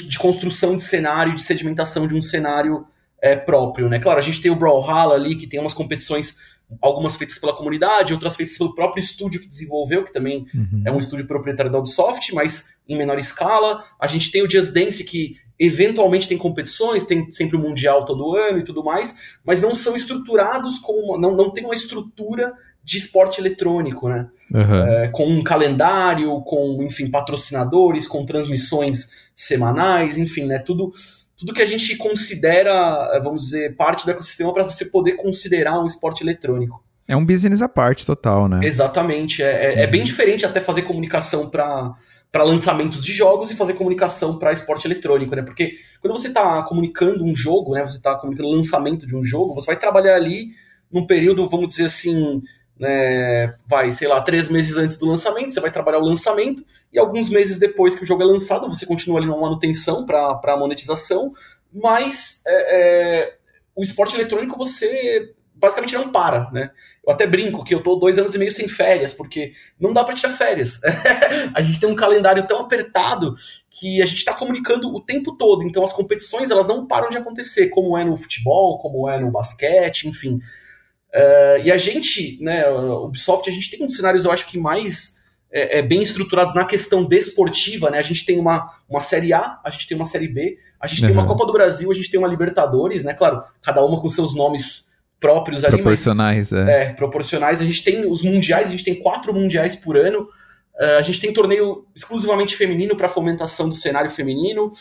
de 0.07 0.19
construção 0.19 0.75
de 0.75 0.83
cenário, 0.83 1.35
de 1.35 1.41
sedimentação 1.41 2.07
de 2.07 2.13
um 2.13 2.21
cenário 2.21 2.85
é, 3.21 3.35
próprio, 3.35 3.89
né? 3.89 3.99
Claro, 3.99 4.19
a 4.19 4.23
gente 4.23 4.41
tem 4.41 4.51
o 4.51 4.55
Brawlhalla 4.55 5.15
ali, 5.15 5.35
que 5.35 5.47
tem 5.47 5.59
umas 5.59 5.73
competições, 5.73 6.35
algumas 6.81 7.15
feitas 7.15 7.37
pela 7.39 7.55
comunidade, 7.55 8.13
outras 8.13 8.35
feitas 8.35 8.57
pelo 8.57 8.75
próprio 8.75 9.01
estúdio 9.01 9.41
que 9.41 9.47
desenvolveu, 9.47 10.03
que 10.03 10.13
também 10.13 10.45
uhum. 10.53 10.83
é 10.85 10.91
um 10.91 10.99
estúdio 10.99 11.25
proprietário 11.25 11.71
da 11.71 11.79
Ubisoft, 11.79 12.33
mas 12.33 12.79
em 12.87 12.97
menor 12.97 13.17
escala. 13.17 13.83
A 13.99 14.07
gente 14.07 14.31
tem 14.31 14.43
o 14.43 14.49
Just 14.49 14.73
Dance, 14.73 15.03
que 15.03 15.37
eventualmente 15.57 16.27
tem 16.27 16.37
competições, 16.37 17.05
tem 17.05 17.31
sempre 17.31 17.55
o 17.55 17.59
Mundial 17.59 18.05
todo 18.05 18.35
ano 18.35 18.59
e 18.59 18.63
tudo 18.63 18.83
mais, 18.83 19.17
mas 19.43 19.61
não 19.61 19.73
são 19.73 19.95
estruturados 19.95 20.79
como. 20.79 21.17
não, 21.17 21.35
não 21.35 21.51
tem 21.51 21.63
uma 21.63 21.75
estrutura 21.75 22.53
de 22.83 22.97
esporte 22.97 23.39
eletrônico, 23.39 24.09
né? 24.09 24.27
Uhum. 24.53 24.85
É, 24.85 25.07
com 25.09 25.27
um 25.27 25.43
calendário, 25.43 26.41
com, 26.41 26.83
enfim, 26.83 27.09
patrocinadores, 27.09 28.07
com 28.07 28.25
transmissões 28.25 29.09
semanais, 29.35 30.17
enfim, 30.17 30.45
né? 30.45 30.59
Tudo, 30.59 30.91
tudo 31.37 31.53
que 31.53 31.61
a 31.61 31.65
gente 31.65 31.95
considera, 31.95 33.19
vamos 33.23 33.43
dizer, 33.45 33.75
parte 33.75 34.05
do 34.05 34.11
ecossistema 34.11 34.53
para 34.53 34.63
você 34.63 34.85
poder 34.85 35.13
considerar 35.13 35.81
um 35.81 35.87
esporte 35.87 36.21
eletrônico. 36.21 36.83
É 37.07 37.15
um 37.15 37.25
business 37.25 37.61
à 37.61 37.69
parte 37.69 38.05
total, 38.05 38.47
né? 38.47 38.59
Exatamente. 38.63 39.41
É, 39.41 39.65
é, 39.65 39.75
uhum. 39.75 39.79
é 39.79 39.87
bem 39.87 40.03
diferente 40.03 40.45
até 40.45 40.59
fazer 40.59 40.83
comunicação 40.83 41.49
para 41.49 41.93
para 42.31 42.43
lançamentos 42.43 43.03
de 43.03 43.11
jogos 43.11 43.51
e 43.51 43.55
fazer 43.55 43.73
comunicação 43.73 44.39
para 44.39 44.53
esporte 44.53 44.87
eletrônico, 44.87 45.35
né? 45.35 45.41
Porque 45.41 45.75
quando 45.99 46.17
você 46.17 46.29
está 46.29 46.63
comunicando 46.63 47.25
um 47.25 47.35
jogo, 47.35 47.73
né? 47.73 47.83
Você 47.83 47.97
está 47.97 48.15
comunicando 48.15 48.47
o 48.47 48.55
lançamento 48.55 49.05
de 49.05 49.15
um 49.15 49.23
jogo, 49.23 49.53
você 49.53 49.65
vai 49.65 49.75
trabalhar 49.75 50.15
ali 50.15 50.51
num 50.89 51.05
período, 51.05 51.47
vamos 51.49 51.67
dizer 51.67 51.85
assim, 51.85 52.41
né, 52.81 53.53
vai, 53.67 53.91
sei 53.91 54.07
lá, 54.07 54.19
três 54.21 54.49
meses 54.49 54.75
antes 54.75 54.97
do 54.97 55.05
lançamento, 55.05 55.53
você 55.53 55.59
vai 55.59 55.69
trabalhar 55.69 55.99
o 55.99 56.05
lançamento, 56.05 56.65
e 56.91 56.97
alguns 56.97 57.29
meses 57.29 57.59
depois 57.59 57.93
que 57.93 58.03
o 58.03 58.07
jogo 58.07 58.23
é 58.23 58.25
lançado, 58.25 58.67
você 58.67 58.87
continua 58.87 59.19
ali 59.19 59.27
na 59.27 59.37
manutenção 59.37 60.03
para 60.03 60.57
monetização, 60.57 61.31
mas 61.71 62.41
é, 62.47 62.53
é, 62.79 63.35
o 63.75 63.83
esporte 63.83 64.15
eletrônico 64.15 64.57
você 64.57 65.31
basicamente 65.53 65.93
não 65.93 66.11
para, 66.11 66.49
né? 66.51 66.71
Eu 67.05 67.13
até 67.13 67.27
brinco 67.27 67.63
que 67.63 67.75
eu 67.75 67.83
tô 67.83 67.97
dois 67.97 68.17
anos 68.17 68.33
e 68.33 68.39
meio 68.39 68.51
sem 68.51 68.67
férias, 68.67 69.13
porque 69.13 69.53
não 69.79 69.93
dá 69.93 70.03
para 70.03 70.15
tirar 70.15 70.33
férias. 70.33 70.79
a 71.53 71.61
gente 71.61 71.79
tem 71.79 71.87
um 71.87 71.95
calendário 71.95 72.47
tão 72.47 72.61
apertado 72.61 73.35
que 73.69 74.01
a 74.01 74.05
gente 74.05 74.17
está 74.17 74.33
comunicando 74.33 74.91
o 74.91 74.99
tempo 74.99 75.37
todo. 75.37 75.63
Então 75.63 75.83
as 75.83 75.93
competições 75.93 76.49
elas 76.49 76.67
não 76.67 76.87
param 76.87 77.09
de 77.09 77.17
acontecer, 77.19 77.69
como 77.69 77.95
é 77.95 78.03
no 78.03 78.17
futebol, 78.17 78.79
como 78.79 79.07
é 79.07 79.19
no 79.19 79.29
basquete, 79.29 80.07
enfim. 80.07 80.39
Uh, 81.13 81.61
e 81.63 81.71
a 81.71 81.77
gente, 81.77 82.37
né, 82.41 82.69
o 82.69 83.05
Ubisoft, 83.05 83.49
a 83.49 83.53
gente 83.53 83.69
tem 83.69 83.83
um 83.83 83.85
dos 83.85 83.97
cenários, 83.97 84.23
eu 84.23 84.31
acho 84.31 84.47
que 84.47 84.57
mais 84.57 85.15
é, 85.51 85.79
é, 85.79 85.81
bem 85.81 86.01
estruturados 86.01 86.55
na 86.55 86.63
questão 86.63 87.03
desportiva, 87.03 87.89
né? 87.89 87.99
A 87.99 88.03
gente 88.03 88.25
tem 88.25 88.39
uma, 88.39 88.71
uma 88.89 89.01
Série 89.01 89.33
A, 89.33 89.59
a 89.63 89.69
gente 89.69 89.85
tem 89.87 89.97
uma 89.97 90.05
Série 90.05 90.29
B, 90.29 90.57
a 90.79 90.87
gente 90.87 91.01
uhum. 91.01 91.07
tem 91.07 91.17
uma 91.17 91.27
Copa 91.27 91.45
do 91.45 91.51
Brasil, 91.51 91.91
a 91.91 91.93
gente 91.93 92.09
tem 92.09 92.17
uma 92.17 92.27
Libertadores, 92.29 93.03
né? 93.03 93.13
Claro, 93.13 93.43
cada 93.61 93.83
uma 93.83 93.99
com 93.99 94.07
seus 94.07 94.33
nomes 94.33 94.89
próprios 95.19 95.65
ali. 95.65 95.75
Proporcionais, 95.75 96.51
mas, 96.53 96.67
é. 96.67 96.83
é. 96.83 96.93
proporcionais. 96.93 97.61
A 97.61 97.65
gente 97.65 97.83
tem 97.83 98.09
os 98.09 98.23
mundiais, 98.23 98.67
a 98.67 98.71
gente 98.71 98.85
tem 98.85 98.95
quatro 98.95 99.33
mundiais 99.33 99.75
por 99.75 99.97
ano. 99.97 100.21
Uh, 100.79 100.97
a 100.97 101.01
gente 101.01 101.19
tem 101.19 101.33
torneio 101.33 101.85
exclusivamente 101.93 102.55
feminino 102.55 102.95
para 102.95 103.09
fomentação 103.09 103.67
do 103.67 103.75
cenário 103.75 104.09
feminino 104.09 104.71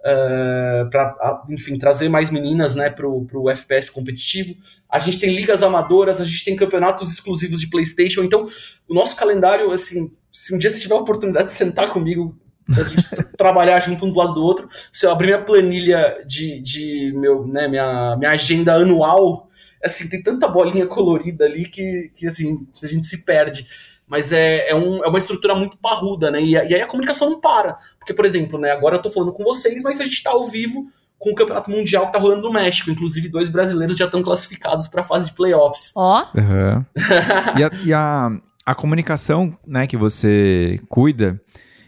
uh, 0.00 0.82
eh, 0.82 0.88
para, 0.90 1.44
enfim, 1.50 1.78
trazer 1.78 2.08
mais 2.08 2.30
meninas 2.30 2.74
né, 2.74 2.90
para 2.90 3.06
o 3.06 3.50
FPS 3.50 3.90
competitivo. 3.90 4.54
A 4.88 4.98
gente 4.98 5.18
tem 5.18 5.34
ligas 5.34 5.62
amadoras, 5.62 6.20
a 6.20 6.24
gente 6.24 6.44
tem 6.44 6.56
campeonatos 6.56 7.12
exclusivos 7.12 7.60
de 7.60 7.68
PlayStation. 7.68 8.22
Então, 8.22 8.46
o 8.88 8.94
nosso 8.94 9.16
calendário, 9.16 9.70
assim, 9.70 10.12
se 10.30 10.54
um 10.54 10.58
dia 10.58 10.70
você 10.70 10.80
tiver 10.80 10.94
a 10.94 10.98
oportunidade 10.98 11.48
de 11.48 11.54
sentar 11.54 11.92
comigo, 11.92 12.36
a 12.68 12.82
gente 12.82 13.02
trabalhar 13.36 13.80
junto 13.80 14.06
um 14.06 14.12
do 14.12 14.18
lado 14.18 14.34
do 14.34 14.42
outro, 14.42 14.68
se 14.92 15.06
eu 15.06 15.10
abrir 15.10 15.26
minha 15.26 15.42
planilha 15.42 16.22
de, 16.26 16.60
de 16.60 17.12
meu, 17.16 17.46
né, 17.46 17.68
minha, 17.68 18.16
minha 18.16 18.30
agenda 18.30 18.74
anual, 18.74 19.48
assim, 19.82 20.08
tem 20.08 20.22
tanta 20.22 20.46
bolinha 20.46 20.86
colorida 20.86 21.44
ali 21.44 21.66
que, 21.66 22.10
que 22.14 22.26
assim, 22.26 22.66
a 22.82 22.86
gente 22.86 23.06
se 23.06 23.24
perde 23.24 23.66
mas 24.10 24.32
é, 24.32 24.68
é, 24.68 24.74
um, 24.74 25.04
é 25.04 25.08
uma 25.08 25.18
estrutura 25.20 25.54
muito 25.54 25.78
parruda, 25.78 26.32
né? 26.32 26.42
E, 26.42 26.50
e, 26.50 26.56
aí 26.56 26.82
a 26.82 26.86
comunicação 26.86 27.30
não 27.30 27.40
para. 27.40 27.78
Porque, 27.96 28.12
por 28.12 28.24
exemplo, 28.24 28.58
né, 28.58 28.72
agora 28.72 28.96
eu 28.96 29.02
tô 29.02 29.08
falando 29.08 29.32
com 29.32 29.44
vocês, 29.44 29.84
mas 29.84 30.00
a 30.00 30.04
gente 30.04 30.20
tá 30.20 30.32
ao 30.32 30.44
vivo 30.50 30.90
com 31.16 31.30
o 31.30 31.34
Campeonato 31.34 31.70
Mundial 31.70 32.06
que 32.06 32.12
tá 32.12 32.18
rolando 32.18 32.42
no 32.42 32.52
México. 32.52 32.90
Inclusive, 32.90 33.28
dois 33.28 33.48
brasileiros 33.48 33.96
já 33.96 34.06
estão 34.06 34.20
classificados 34.20 34.88
para 34.88 35.02
a 35.02 35.04
fase 35.04 35.28
de 35.28 35.34
playoffs. 35.34 35.92
Ó. 35.94 36.24
Oh. 36.24 36.38
Uhum. 36.38 36.84
e, 37.56 37.62
a, 37.62 37.70
e 37.84 37.92
a, 37.92 38.30
a, 38.66 38.74
comunicação 38.74 39.56
né, 39.64 39.86
que 39.86 39.96
você 39.96 40.80
cuida, 40.88 41.40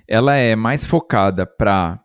ela 0.07 0.37
é 0.37 0.55
mais 0.55 0.87
focada 0.87 1.45
para 1.45 1.99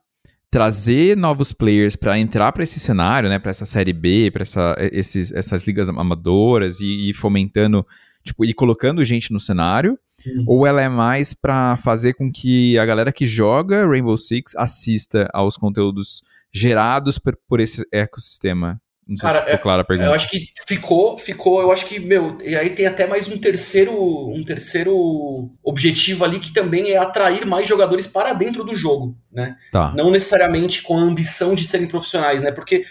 trazer 0.49 1.15
novos 1.15 1.53
players 1.53 1.95
para 1.95 2.18
entrar 2.18 2.51
para 2.53 2.63
esse 2.63 2.80
cenário, 2.80 3.30
né, 3.30 3.38
para 3.38 3.51
essa 3.51 3.68
série 3.68 3.93
B, 3.93 4.32
para 4.32 4.41
essa, 4.41 4.76
esses, 4.80 5.32
essas 5.32 5.68
ligas 5.68 5.88
amadoras 5.89 6.80
e, 6.80 7.11
e, 7.11 7.13
fomentando, 7.13 7.86
tipo, 8.24 8.43
e 8.43 8.51
colocando 8.51 9.05
gente 9.05 9.32
no 9.32 9.39
cenário, 9.39 9.99
uhum. 10.36 10.43
ou 10.47 10.67
ela 10.67 10.82
é 10.82 10.89
mais 10.89 11.34
para 11.34 11.78
fazer 11.78 12.13
com 12.13 12.32
que 12.32 12.78
a 12.78 12.86
galera 12.86 13.11
que 13.11 13.25
joga 13.25 13.88
Rainbow 13.88 14.17
Six 14.17 14.55
assista 14.55 15.30
aos 15.34 15.57
conteúdos 15.57 16.21
gerados 16.51 17.17
por, 17.17 17.38
por 17.47 17.59
esse 17.59 17.86
ecossistema? 17.91 18.82
Não 19.07 19.15
sei 19.15 19.28
Cara, 19.28 19.39
se 19.39 19.45
ficou 19.45 19.55
é, 19.55 19.57
clara 19.57 19.82
a 19.84 19.86
pergunta. 19.86 20.09
Eu 20.09 20.13
acho 20.13 20.30
que 20.30 20.49
ficou, 20.67 21.17
ficou, 21.17 21.61
eu 21.61 21.71
acho 21.71 21.86
que, 21.86 21.97
meu, 21.97 22.38
e 22.43 22.57
aí 22.57 22.71
tem 22.71 22.86
até 22.86 23.07
mais 23.07 23.30
um 23.30 23.38
terceiro, 23.38 23.93
um 24.30 24.43
terceiro 24.43 25.49
objetivo 25.63 26.25
ali 26.25 26.39
que 26.39 26.51
também 26.51 26.91
é 26.91 26.97
atrair 26.97 27.45
mais 27.45 27.65
jogadores 27.65 28.05
para 28.05 28.34
dentro 28.34 28.65
do 28.65 28.75
jogo, 28.75 29.17
né? 29.32 29.55
Tá. 29.71 29.93
Não 29.95 30.11
necessariamente 30.11 30.82
com 30.82 30.97
a 30.97 31.01
ambição 31.01 31.55
de 31.55 31.65
serem 31.65 31.88
profissionais, 31.88 32.41
né? 32.41 32.51
Porque 32.51 32.84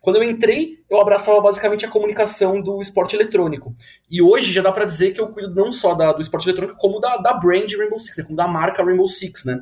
quando 0.00 0.16
eu 0.16 0.22
entrei, 0.22 0.78
eu 0.88 1.00
abraçava 1.00 1.40
basicamente 1.40 1.84
a 1.84 1.90
comunicação 1.90 2.60
do 2.60 2.80
esporte 2.80 3.14
eletrônico. 3.14 3.74
E 4.10 4.22
hoje 4.22 4.52
já 4.52 4.62
dá 4.62 4.72
para 4.72 4.84
dizer 4.84 5.12
que 5.12 5.20
eu 5.20 5.28
cuido 5.28 5.54
não 5.54 5.70
só 5.70 5.94
da, 5.94 6.12
do 6.12 6.22
esporte 6.22 6.48
eletrônico, 6.48 6.78
como 6.78 6.98
da, 7.00 7.18
da 7.18 7.34
brand 7.34 7.70
Rainbow 7.76 7.98
Six, 7.98 8.16
né? 8.16 8.24
como 8.24 8.36
da 8.36 8.48
marca 8.48 8.82
Rainbow 8.82 9.08
Six, 9.08 9.44
né? 9.44 9.60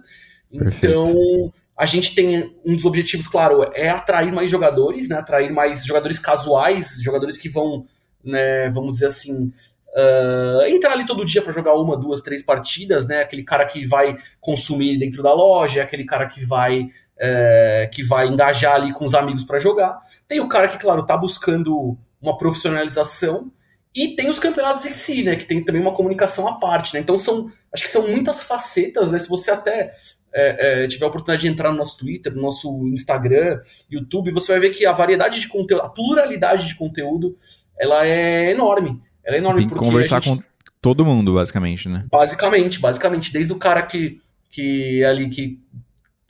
Então, 0.50 1.04
Perfeito. 1.04 1.54
A 1.78 1.86
gente 1.86 2.12
tem 2.12 2.56
um 2.64 2.74
dos 2.74 2.84
objetivos, 2.84 3.28
claro, 3.28 3.62
é 3.72 3.88
atrair 3.88 4.32
mais 4.32 4.50
jogadores, 4.50 5.08
né? 5.08 5.16
Atrair 5.16 5.52
mais 5.52 5.84
jogadores 5.84 6.18
casuais, 6.18 7.00
jogadores 7.00 7.38
que 7.38 7.48
vão, 7.48 7.86
né, 8.24 8.68
vamos 8.70 8.96
dizer 8.96 9.06
assim, 9.06 9.52
uh, 9.94 10.62
entrar 10.66 10.94
ali 10.94 11.06
todo 11.06 11.24
dia 11.24 11.40
para 11.40 11.52
jogar 11.52 11.74
uma, 11.74 11.96
duas, 11.96 12.20
três 12.20 12.42
partidas, 12.42 13.06
né? 13.06 13.20
Aquele 13.20 13.44
cara 13.44 13.64
que 13.64 13.86
vai 13.86 14.18
consumir 14.40 14.98
dentro 14.98 15.22
da 15.22 15.32
loja, 15.32 15.80
aquele 15.80 16.04
cara 16.04 16.26
que 16.26 16.44
vai 16.44 16.90
é, 17.20 17.88
que 17.92 18.02
vai 18.02 18.28
engajar 18.28 18.74
ali 18.74 18.92
com 18.92 19.04
os 19.04 19.14
amigos 19.14 19.44
para 19.44 19.58
jogar. 19.58 19.98
Tem 20.26 20.40
o 20.40 20.48
cara 20.48 20.68
que, 20.68 20.78
claro, 20.78 21.04
tá 21.04 21.16
buscando 21.16 21.96
uma 22.20 22.36
profissionalização 22.36 23.50
e 23.94 24.14
tem 24.14 24.28
os 24.28 24.38
campeonatos 24.38 24.86
em 24.86 24.94
si, 24.94 25.24
né? 25.24 25.36
Que 25.36 25.44
tem 25.44 25.64
também 25.64 25.80
uma 25.80 25.94
comunicação 25.94 26.46
à 26.46 26.58
parte, 26.58 26.94
né? 26.94 27.00
Então 27.00 27.18
são, 27.18 27.50
acho 27.72 27.82
que 27.82 27.90
são 27.90 28.06
muitas 28.08 28.42
facetas, 28.42 29.10
né? 29.10 29.18
Se 29.18 29.28
você 29.28 29.50
até 29.50 29.90
é, 30.32 30.84
é, 30.84 30.86
tiver 30.86 31.04
a 31.04 31.08
oportunidade 31.08 31.42
de 31.42 31.48
entrar 31.48 31.72
no 31.72 31.78
nosso 31.78 31.98
Twitter, 31.98 32.34
no 32.34 32.42
nosso 32.42 32.86
Instagram, 32.88 33.60
YouTube, 33.90 34.30
você 34.32 34.52
vai 34.52 34.60
ver 34.60 34.70
que 34.70 34.86
a 34.86 34.92
variedade 34.92 35.40
de 35.40 35.48
conteúdo, 35.48 35.82
a 35.82 35.88
pluralidade 35.88 36.68
de 36.68 36.74
conteúdo, 36.74 37.36
ela 37.78 38.06
é 38.06 38.50
enorme. 38.50 39.00
Ela 39.24 39.36
é 39.36 39.38
enorme. 39.38 39.60
Tem 39.60 39.68
que 39.68 39.74
conversar 39.74 40.22
gente, 40.22 40.42
com 40.42 40.48
todo 40.80 41.04
mundo, 41.04 41.34
basicamente, 41.34 41.88
né? 41.88 42.06
Basicamente, 42.10 42.78
basicamente. 42.78 43.32
Desde 43.32 43.52
o 43.52 43.56
cara 43.56 43.82
que, 43.82 44.20
que 44.50 45.02
ali 45.04 45.28
que 45.28 45.60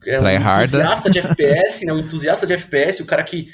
é 0.07 0.21
um 0.21 0.63
entusiasta 0.63 1.11
de 1.11 1.19
FPS, 1.21 1.85
né? 1.85 1.93
Um 1.93 1.99
entusiasta 1.99 2.47
de 2.47 2.53
FPS, 2.55 3.03
o 3.03 3.07
cara 3.07 3.23
que. 3.23 3.53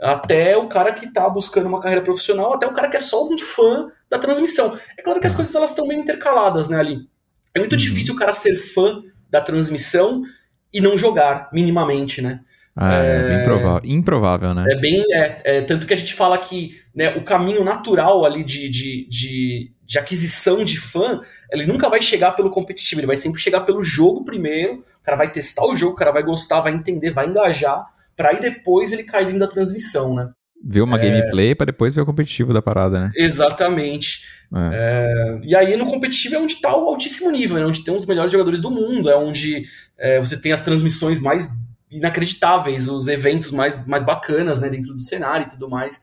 Até 0.00 0.56
o 0.56 0.66
cara 0.68 0.92
que 0.92 1.12
tá 1.12 1.28
buscando 1.28 1.68
uma 1.68 1.80
carreira 1.80 2.02
profissional, 2.02 2.54
até 2.54 2.66
o 2.66 2.72
cara 2.72 2.88
que 2.88 2.96
é 2.96 3.00
só 3.00 3.24
um 3.24 3.38
fã 3.38 3.88
da 4.10 4.18
transmissão. 4.18 4.76
É 4.98 5.02
claro 5.02 5.20
que 5.20 5.28
as 5.28 5.34
coisas 5.34 5.54
elas 5.54 5.70
estão 5.70 5.86
bem 5.86 6.00
intercaladas, 6.00 6.66
né, 6.66 6.76
ali. 6.76 7.08
É 7.54 7.60
muito 7.60 7.72
uhum. 7.72 7.78
difícil 7.78 8.14
o 8.14 8.16
cara 8.16 8.32
ser 8.32 8.56
fã 8.56 9.00
da 9.30 9.40
transmissão 9.40 10.22
e 10.72 10.80
não 10.80 10.98
jogar 10.98 11.48
minimamente, 11.52 12.20
né? 12.20 12.40
Ah, 12.74 12.94
é, 12.94 13.16
é 13.16 13.28
bem 13.28 13.44
provável. 13.44 13.90
Improvável, 13.90 14.54
né? 14.54 14.66
É 14.70 14.76
bem. 14.76 15.04
É, 15.12 15.38
é, 15.44 15.60
tanto 15.60 15.86
que 15.86 15.92
a 15.92 15.96
gente 15.96 16.14
fala 16.14 16.38
que 16.38 16.70
né, 16.94 17.14
o 17.16 17.22
caminho 17.22 17.62
natural 17.62 18.24
ali 18.24 18.42
de, 18.42 18.68
de, 18.68 19.06
de, 19.08 19.72
de, 19.84 19.98
aquisição 19.98 20.64
de 20.64 20.78
fã, 20.78 21.20
ele 21.52 21.66
nunca 21.66 21.88
vai 21.88 22.00
chegar 22.00 22.32
pelo 22.32 22.50
competitivo, 22.50 23.00
ele 23.00 23.06
vai 23.06 23.16
sempre 23.16 23.40
chegar 23.40 23.60
pelo 23.60 23.84
jogo 23.84 24.24
primeiro. 24.24 24.82
O 25.00 25.04
cara 25.04 25.18
vai 25.18 25.30
testar 25.30 25.66
o 25.66 25.76
jogo, 25.76 25.92
o 25.92 25.96
cara 25.96 26.12
vai 26.12 26.22
gostar, 26.22 26.60
vai 26.60 26.72
entender, 26.72 27.10
vai 27.10 27.26
engajar, 27.26 27.84
para 28.16 28.30
aí 28.30 28.40
depois 28.40 28.92
ele 28.92 29.04
cair 29.04 29.26
dentro 29.26 29.40
da 29.40 29.48
transmissão, 29.48 30.14
né? 30.14 30.30
Ver 30.64 30.80
uma 30.80 30.96
é... 30.96 31.00
gameplay 31.02 31.54
para 31.54 31.66
depois 31.66 31.94
ver 31.94 32.02
o 32.02 32.06
competitivo 32.06 32.54
da 32.54 32.62
parada, 32.62 33.00
né? 33.00 33.10
Exatamente. 33.16 34.22
É. 34.54 34.70
É... 34.72 35.40
E 35.42 35.56
aí 35.56 35.76
no 35.76 35.86
competitivo 35.86 36.36
é 36.36 36.38
onde 36.38 36.54
está 36.54 36.74
o 36.74 36.88
altíssimo 36.88 37.30
nível, 37.30 37.58
né? 37.58 37.66
onde 37.66 37.84
tem 37.84 37.94
os 37.94 38.06
melhores 38.06 38.30
jogadores 38.30 38.62
do 38.62 38.70
mundo, 38.70 39.10
é 39.10 39.16
onde 39.16 39.64
é, 39.98 40.20
você 40.20 40.40
tem 40.40 40.52
as 40.52 40.64
transmissões 40.64 41.20
mais 41.20 41.50
inacreditáveis, 41.92 42.88
os 42.88 43.08
eventos 43.08 43.50
mais, 43.50 43.86
mais 43.86 44.02
bacanas 44.02 44.60
né, 44.60 44.68
dentro 44.68 44.94
do 44.94 45.00
cenário 45.00 45.46
e 45.46 45.50
tudo 45.50 45.68
mais. 45.68 46.00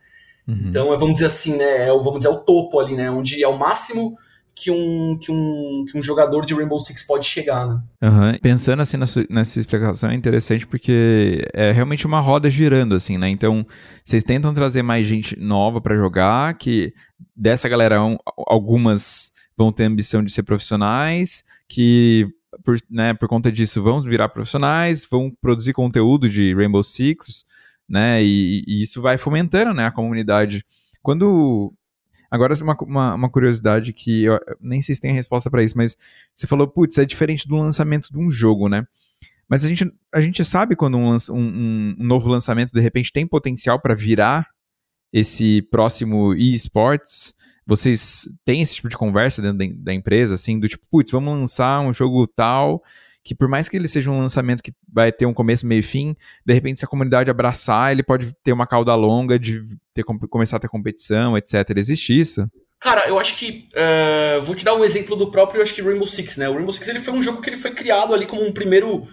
Uhum. 0.47 0.63
Então, 0.65 0.93
é, 0.93 0.97
vamos 0.97 1.15
dizer 1.15 1.27
assim, 1.27 1.57
né? 1.57 1.87
É, 1.87 1.87
vamos 1.87 2.17
dizer, 2.17 2.27
é 2.27 2.31
o 2.31 2.37
topo 2.37 2.79
ali, 2.79 2.95
né? 2.95 3.09
Onde 3.09 3.43
é 3.43 3.47
o 3.47 3.57
máximo 3.57 4.15
que 4.55 4.69
um, 4.69 5.17
que 5.17 5.31
um, 5.31 5.85
que 5.89 5.97
um 5.97 6.03
jogador 6.03 6.45
de 6.45 6.53
Rainbow 6.53 6.79
Six 6.81 7.03
pode 7.03 7.25
chegar, 7.25 7.65
né? 7.65 7.81
Uhum. 8.01 8.37
Pensando 8.41 8.81
assim 8.81 8.97
nessa, 8.97 9.25
nessa 9.29 9.59
explicação 9.59 10.09
é 10.09 10.15
interessante 10.15 10.67
porque 10.67 11.47
é 11.53 11.71
realmente 11.71 12.05
uma 12.05 12.19
roda 12.19 12.49
girando, 12.49 12.93
assim, 12.93 13.17
né? 13.17 13.29
Então, 13.29 13.65
vocês 14.03 14.23
tentam 14.23 14.53
trazer 14.53 14.81
mais 14.81 15.07
gente 15.07 15.39
nova 15.39 15.79
para 15.79 15.95
jogar, 15.95 16.55
que 16.55 16.93
dessa 17.35 17.69
galera, 17.69 17.99
algumas 18.47 19.31
vão 19.57 19.71
ter 19.71 19.85
ambição 19.85 20.23
de 20.23 20.31
ser 20.31 20.43
profissionais, 20.43 21.43
que 21.67 22.27
por, 22.69 22.77
né, 22.87 23.15
por 23.15 23.27
conta 23.27 23.51
disso 23.51 23.81
vão 23.81 23.99
virar 23.99 24.29
profissionais, 24.29 25.07
vão 25.09 25.31
produzir 25.41 25.73
conteúdo 25.73 26.29
de 26.29 26.53
Rainbow 26.53 26.83
Six, 26.83 27.43
né? 27.87 28.23
E, 28.23 28.63
e 28.67 28.83
isso 28.83 29.01
vai 29.01 29.17
fomentando, 29.17 29.73
né, 29.73 29.87
a 29.87 29.91
comunidade. 29.91 30.63
Quando 31.01 31.73
Agora, 32.31 32.53
uma, 32.61 32.77
uma, 32.83 33.15
uma 33.15 33.29
curiosidade 33.29 33.91
que 33.91 34.25
eu 34.25 34.39
nem 34.61 34.83
sei 34.83 34.93
se 34.93 35.01
tem 35.01 35.11
resposta 35.11 35.49
para 35.49 35.63
isso, 35.63 35.75
mas 35.75 35.97
você 36.31 36.45
falou, 36.45 36.67
putz, 36.67 36.95
é 36.99 37.03
diferente 37.03 37.47
do 37.47 37.55
lançamento 37.55 38.11
de 38.11 38.19
um 38.19 38.29
jogo, 38.29 38.69
né? 38.69 38.85
Mas 39.47 39.65
a 39.65 39.67
gente, 39.67 39.91
a 40.13 40.21
gente 40.21 40.45
sabe 40.45 40.75
quando 40.75 40.95
um, 40.95 41.09
um, 41.31 41.95
um 41.97 42.03
novo 42.05 42.29
lançamento 42.29 42.71
de 42.71 42.79
repente 42.79 43.11
tem 43.11 43.25
potencial 43.25 43.81
para 43.81 43.95
virar 43.95 44.45
esse 45.11 45.63
próximo 45.71 46.35
eSports. 46.35 47.33
Vocês 47.69 48.27
têm 48.43 48.61
esse 48.61 48.75
tipo 48.75 48.89
de 48.89 48.97
conversa 48.97 49.41
dentro 49.41 49.59
da, 49.77 49.93
empresa, 49.93 50.33
assim, 50.33 50.59
do 50.59 50.67
tipo, 50.67 50.83
putz, 50.89 51.11
vamos 51.11 51.37
lançar 51.37 51.81
um 51.81 51.93
jogo 51.93 52.25
tal 52.27 52.81
que 53.23 53.35
por 53.35 53.47
mais 53.47 53.69
que 53.69 53.77
ele 53.77 53.87
seja 53.87 54.09
um 54.09 54.17
lançamento 54.17 54.63
que 54.63 54.73
vai 54.91 55.11
ter 55.11 55.27
um 55.27 55.33
começo, 55.33 55.67
meio 55.67 55.79
e 55.79 55.83
fim, 55.83 56.15
de 56.43 56.51
repente 56.51 56.79
se 56.79 56.85
a 56.85 56.87
comunidade 56.87 57.29
abraçar, 57.29 57.91
ele 57.91 58.01
pode 58.01 58.33
ter 58.43 58.51
uma 58.51 58.65
cauda 58.65 58.95
longa 58.95 59.37
de 59.37 59.61
ter, 59.93 60.03
começar 60.03 60.57
a 60.57 60.59
ter 60.59 60.67
competição, 60.67 61.37
etc. 61.37 61.53
Existe 61.75 62.19
isso? 62.19 62.49
Cara, 62.79 63.07
eu 63.07 63.19
acho 63.19 63.35
que. 63.35 63.67
Uh, 63.73 64.41
vou 64.41 64.55
te 64.55 64.63
dar 64.63 64.73
um 64.73 64.85
exemplo 64.85 65.15
do 65.15 65.29
próprio, 65.29 65.61
acho 65.61 65.73
que 65.73 65.81
Rainbow 65.81 66.07
Six, 66.07 66.37
né? 66.37 66.47
O 66.47 66.53
Rainbow 66.53 66.71
Six 66.71 66.87
ele 66.87 66.99
foi 66.99 67.13
um 67.13 67.21
jogo 67.21 67.41
que 67.41 67.49
ele 67.49 67.57
foi 67.57 67.71
criado 67.71 68.13
ali 68.13 68.25
como 68.25 68.43
um 68.43 68.53
primeiro. 68.53 69.07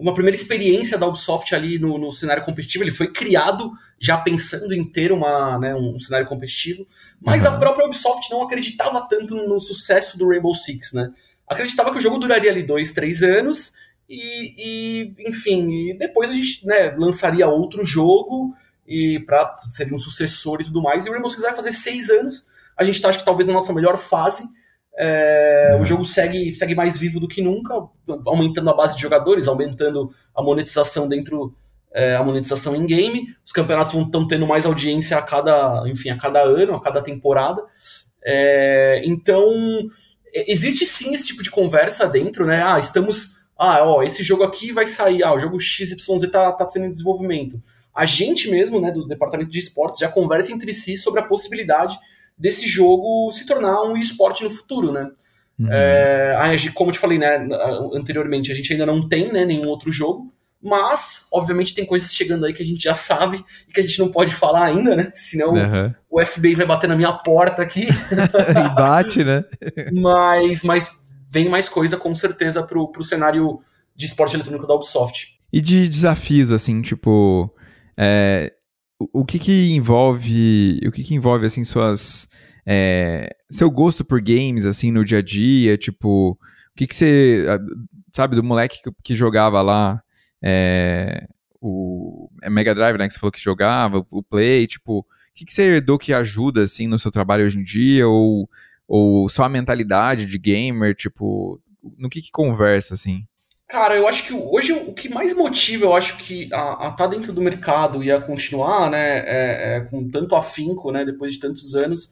Uma 0.00 0.14
primeira 0.14 0.36
experiência 0.36 0.96
da 0.96 1.06
Ubisoft 1.06 1.54
ali 1.54 1.78
no, 1.78 1.98
no 1.98 2.12
cenário 2.12 2.44
competitivo. 2.44 2.84
Ele 2.84 2.90
foi 2.90 3.08
criado 3.08 3.70
já 4.00 4.16
pensando 4.16 4.72
em 4.72 4.84
ter 4.84 5.12
uma, 5.12 5.58
né, 5.58 5.74
um 5.74 5.98
cenário 5.98 6.26
competitivo. 6.26 6.86
Mas 7.20 7.44
uhum. 7.44 7.50
a 7.50 7.58
própria 7.58 7.86
Ubisoft 7.86 8.30
não 8.30 8.42
acreditava 8.42 9.06
tanto 9.08 9.34
no 9.34 9.60
sucesso 9.60 10.18
do 10.18 10.28
Rainbow 10.28 10.54
Six, 10.54 10.92
né? 10.92 11.12
acreditava 11.50 11.90
que 11.90 11.98
o 11.98 12.00
jogo 12.00 12.18
duraria 12.18 12.50
ali 12.50 12.62
dois, 12.62 12.92
três 12.92 13.24
anos 13.24 13.72
e, 14.08 14.54
e 14.56 15.28
enfim, 15.28 15.68
e 15.70 15.98
depois 15.98 16.30
a 16.30 16.34
gente 16.34 16.64
né, 16.64 16.94
lançaria 16.96 17.48
outro 17.48 17.84
jogo 17.84 18.54
e 18.86 19.18
para 19.26 19.56
seria 19.68 19.94
um 19.94 19.98
sucessor 19.98 20.60
e 20.60 20.64
tudo 20.64 20.80
mais. 20.80 21.04
E 21.04 21.08
o 21.08 21.12
Rainbow 21.12 21.28
Six 21.28 21.42
vai 21.42 21.54
fazer 21.54 21.72
seis 21.72 22.08
anos. 22.08 22.46
A 22.76 22.84
gente 22.84 23.02
tá, 23.02 23.08
acho 23.08 23.18
que 23.18 23.24
talvez 23.24 23.48
na 23.48 23.54
nossa 23.54 23.72
melhor 23.72 23.98
fase. 23.98 24.44
É, 25.02 25.72
uhum. 25.72 25.80
O 25.80 25.84
jogo 25.86 26.04
segue, 26.04 26.54
segue 26.54 26.74
mais 26.74 26.94
vivo 26.94 27.18
do 27.18 27.26
que 27.26 27.40
nunca, 27.40 27.74
aumentando 28.26 28.68
a 28.68 28.74
base 28.74 28.96
de 28.96 29.00
jogadores, 29.00 29.48
aumentando 29.48 30.10
a 30.34 30.42
monetização 30.42 31.08
dentro 31.08 31.54
é, 31.90 32.14
a 32.16 32.22
monetização 32.22 32.76
em 32.76 32.84
game. 32.84 33.34
Os 33.42 33.50
campeonatos 33.50 33.94
vão 33.94 34.28
tendo 34.28 34.46
mais 34.46 34.66
audiência 34.66 35.16
a 35.16 35.22
cada, 35.22 35.84
enfim, 35.86 36.10
a 36.10 36.18
cada 36.18 36.42
ano, 36.42 36.74
a 36.74 36.80
cada 36.82 37.00
temporada. 37.00 37.62
É, 38.22 39.00
então 39.06 39.50
é, 40.34 40.52
existe 40.52 40.84
sim 40.84 41.14
esse 41.14 41.28
tipo 41.28 41.42
de 41.42 41.50
conversa 41.50 42.06
dentro, 42.06 42.44
né? 42.44 42.62
Ah, 42.62 42.78
estamos. 42.78 43.40
Ah, 43.56 43.82
ó, 43.82 44.02
esse 44.02 44.22
jogo 44.22 44.42
aqui 44.42 44.70
vai 44.70 44.86
sair. 44.86 45.24
Ah, 45.24 45.32
o 45.34 45.38
jogo 45.38 45.58
XYZ 45.58 45.96
tá, 46.30 46.52
tá 46.52 46.68
sendo 46.68 46.84
em 46.84 46.92
desenvolvimento. 46.92 47.62
A 47.94 48.04
gente 48.04 48.50
mesmo, 48.50 48.78
né, 48.82 48.90
do 48.92 49.06
departamento 49.06 49.50
de 49.50 49.58
esportes, 49.58 49.98
já 49.98 50.08
conversa 50.08 50.52
entre 50.52 50.74
si 50.74 50.98
sobre 50.98 51.20
a 51.20 51.24
possibilidade 51.24 51.98
desse 52.40 52.66
jogo 52.66 53.30
se 53.32 53.44
tornar 53.44 53.82
um 53.82 53.96
esporte 53.96 54.42
no 54.42 54.50
futuro, 54.50 54.90
né? 54.90 55.10
Uhum. 55.58 55.68
É, 55.70 56.56
como 56.74 56.88
eu 56.88 56.94
te 56.94 56.98
falei, 56.98 57.18
né, 57.18 57.46
anteriormente, 57.92 58.50
a 58.50 58.54
gente 58.54 58.72
ainda 58.72 58.86
não 58.86 59.06
tem 59.06 59.30
né, 59.30 59.44
nenhum 59.44 59.68
outro 59.68 59.92
jogo, 59.92 60.32
mas, 60.62 61.26
obviamente, 61.30 61.74
tem 61.74 61.84
coisas 61.84 62.12
chegando 62.14 62.46
aí 62.46 62.54
que 62.54 62.62
a 62.62 62.66
gente 62.66 62.82
já 62.82 62.94
sabe 62.94 63.44
e 63.68 63.72
que 63.72 63.80
a 63.80 63.82
gente 63.82 63.98
não 63.98 64.10
pode 64.10 64.34
falar 64.34 64.64
ainda, 64.64 64.96
né? 64.96 65.12
Senão 65.14 65.52
uhum. 65.52 65.94
o 66.10 66.24
FBI 66.24 66.54
vai 66.54 66.66
bater 66.66 66.86
na 66.86 66.96
minha 66.96 67.12
porta 67.12 67.62
aqui. 67.62 67.88
e 67.88 68.74
bate, 68.74 69.22
né? 69.22 69.44
mas, 69.92 70.62
mas 70.62 70.88
vem 71.30 71.48
mais 71.48 71.68
coisa, 71.68 71.96
com 71.96 72.14
certeza, 72.14 72.62
pro, 72.62 72.88
pro 72.88 73.04
cenário 73.04 73.60
de 73.96 74.06
esporte 74.06 74.36
eletrônico 74.36 74.66
da 74.66 74.74
Ubisoft. 74.74 75.38
E 75.52 75.60
de 75.60 75.88
desafios, 75.88 76.50
assim, 76.50 76.80
tipo. 76.82 77.54
É, 77.96 78.52
o, 79.12 79.24
que 79.24 79.38
que 79.38 79.72
envolve. 79.72 80.80
O 80.86 80.92
que 80.92 81.02
que 81.02 81.14
envolve, 81.14 81.46
assim, 81.46 81.64
suas. 81.64 82.28
É, 82.66 83.34
seu 83.50 83.70
gosto 83.70 84.04
por 84.04 84.20
games, 84.20 84.66
assim, 84.66 84.90
no 84.90 85.04
dia 85.04 85.18
a 85.18 85.22
dia, 85.22 85.76
tipo. 85.76 86.32
O 86.32 86.76
que 86.76 86.86
que 86.86 86.94
você. 86.94 87.46
Sabe, 88.12 88.36
do 88.36 88.42
moleque 88.42 88.82
que, 88.82 88.90
que 89.02 89.14
jogava 89.14 89.62
lá 89.62 90.02
é, 90.42 91.28
o 91.60 92.30
é 92.42 92.48
Mega 92.48 92.74
Drive, 92.74 92.96
né, 92.96 93.06
que 93.06 93.12
você 93.12 93.20
falou 93.20 93.32
que 93.32 93.40
jogava, 93.40 94.04
o 94.10 94.22
Play, 94.22 94.66
tipo, 94.66 95.00
o 95.00 95.06
que, 95.34 95.44
que 95.44 95.52
você 95.52 95.62
herdou 95.62 95.98
que 95.98 96.12
ajuda, 96.12 96.62
assim, 96.62 96.86
no 96.86 96.98
seu 96.98 97.10
trabalho 97.10 97.44
hoje 97.44 97.58
em 97.58 97.62
dia, 97.62 98.08
ou, 98.08 98.48
ou 98.88 99.28
só 99.28 99.44
a 99.44 99.48
mentalidade 99.48 100.26
de 100.26 100.38
gamer, 100.38 100.94
tipo, 100.94 101.60
no 101.98 102.08
que 102.08 102.22
que 102.22 102.30
conversa, 102.30 102.94
assim? 102.94 103.26
Cara, 103.70 103.96
eu 103.96 104.08
acho 104.08 104.26
que 104.26 104.34
hoje 104.34 104.72
o 104.72 104.92
que 104.92 105.08
mais 105.08 105.32
motiva, 105.32 105.84
eu 105.84 105.94
acho 105.94 106.16
que 106.16 106.52
a 106.52 106.72
estar 106.72 106.92
tá 106.96 107.06
dentro 107.06 107.32
do 107.32 107.40
mercado 107.40 108.02
e 108.02 108.10
a 108.10 108.20
continuar, 108.20 108.90
né, 108.90 109.18
é, 109.20 109.76
é, 109.76 109.80
com 109.82 110.10
tanto 110.10 110.34
afinco, 110.34 110.90
né, 110.90 111.04
depois 111.04 111.34
de 111.34 111.38
tantos 111.38 111.76
anos, 111.76 112.10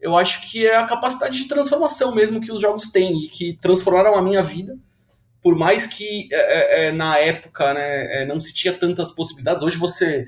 eu 0.00 0.16
acho 0.16 0.50
que 0.50 0.66
é 0.66 0.74
a 0.74 0.84
capacidade 0.84 1.38
de 1.38 1.46
transformação 1.46 2.12
mesmo 2.12 2.40
que 2.40 2.50
os 2.50 2.60
jogos 2.60 2.90
têm 2.90 3.20
e 3.20 3.28
que 3.28 3.56
transformaram 3.62 4.16
a 4.16 4.22
minha 4.22 4.42
vida. 4.42 4.76
Por 5.40 5.54
mais 5.54 5.86
que 5.86 6.28
é, 6.32 6.86
é, 6.86 6.86
é 6.86 6.92
na 6.92 7.16
época 7.18 7.72
né, 7.72 8.22
é, 8.22 8.26
não 8.26 8.40
se 8.40 8.52
tinha 8.52 8.72
tantas 8.74 9.12
possibilidades, 9.12 9.62
hoje 9.62 9.76
você 9.76 10.26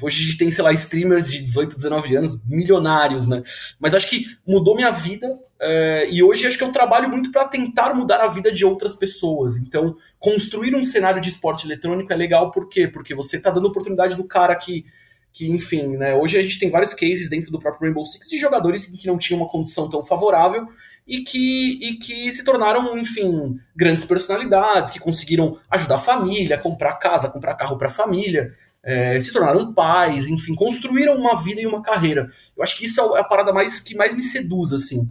Hoje 0.00 0.22
a 0.22 0.26
gente 0.26 0.38
tem, 0.38 0.50
sei 0.50 0.62
lá, 0.62 0.72
streamers 0.72 1.28
de 1.28 1.42
18, 1.42 1.74
19 1.74 2.14
anos, 2.14 2.46
milionários, 2.46 3.26
né? 3.26 3.42
Mas 3.80 3.94
acho 3.94 4.08
que 4.08 4.24
mudou 4.46 4.76
minha 4.76 4.92
vida 4.92 5.36
é, 5.60 6.08
e 6.10 6.22
hoje 6.22 6.46
acho 6.46 6.56
que 6.56 6.64
eu 6.64 6.72
trabalho 6.72 7.08
muito 7.08 7.32
para 7.32 7.46
tentar 7.46 7.94
mudar 7.94 8.20
a 8.20 8.28
vida 8.28 8.52
de 8.52 8.64
outras 8.64 8.94
pessoas. 8.94 9.56
Então, 9.56 9.96
construir 10.18 10.74
um 10.74 10.84
cenário 10.84 11.20
de 11.20 11.28
esporte 11.28 11.66
eletrônico 11.66 12.12
é 12.12 12.16
legal, 12.16 12.50
por 12.50 12.68
quê? 12.68 12.86
Porque 12.86 13.14
você 13.14 13.36
está 13.36 13.50
dando 13.50 13.66
oportunidade 13.66 14.16
do 14.16 14.24
cara 14.24 14.54
que, 14.54 14.84
que, 15.32 15.50
enfim, 15.50 15.96
né? 15.96 16.14
Hoje 16.14 16.38
a 16.38 16.42
gente 16.42 16.58
tem 16.58 16.70
vários 16.70 16.94
cases 16.94 17.28
dentro 17.28 17.50
do 17.50 17.58
próprio 17.58 17.86
Rainbow 17.86 18.06
Six 18.06 18.28
de 18.28 18.38
jogadores 18.38 18.86
que 18.86 19.06
não 19.06 19.18
tinham 19.18 19.40
uma 19.40 19.48
condição 19.48 19.88
tão 19.88 20.04
favorável 20.04 20.68
e 21.06 21.22
que, 21.22 21.78
e 21.82 21.94
que 21.94 22.30
se 22.30 22.44
tornaram, 22.44 22.96
enfim, 22.96 23.58
grandes 23.74 24.04
personalidades, 24.04 24.92
que 24.92 25.00
conseguiram 25.00 25.58
ajudar 25.70 25.96
a 25.96 26.00
família, 26.00 26.58
comprar 26.58 26.94
casa, 26.94 27.30
comprar 27.30 27.54
carro 27.54 27.78
para 27.78 27.88
a 27.88 27.90
família 27.90 28.54
é, 28.82 29.20
se 29.20 29.32
tornaram 29.32 29.72
pais, 29.74 30.28
enfim, 30.28 30.54
construíram 30.54 31.16
uma 31.16 31.42
vida 31.42 31.60
e 31.60 31.66
uma 31.66 31.82
carreira. 31.82 32.28
Eu 32.56 32.62
acho 32.62 32.76
que 32.76 32.86
isso 32.86 33.16
é 33.16 33.20
a 33.20 33.24
parada 33.24 33.52
mais 33.52 33.80
que 33.80 33.94
mais 33.94 34.14
me 34.14 34.22
seduz, 34.22 34.72
assim. 34.72 35.06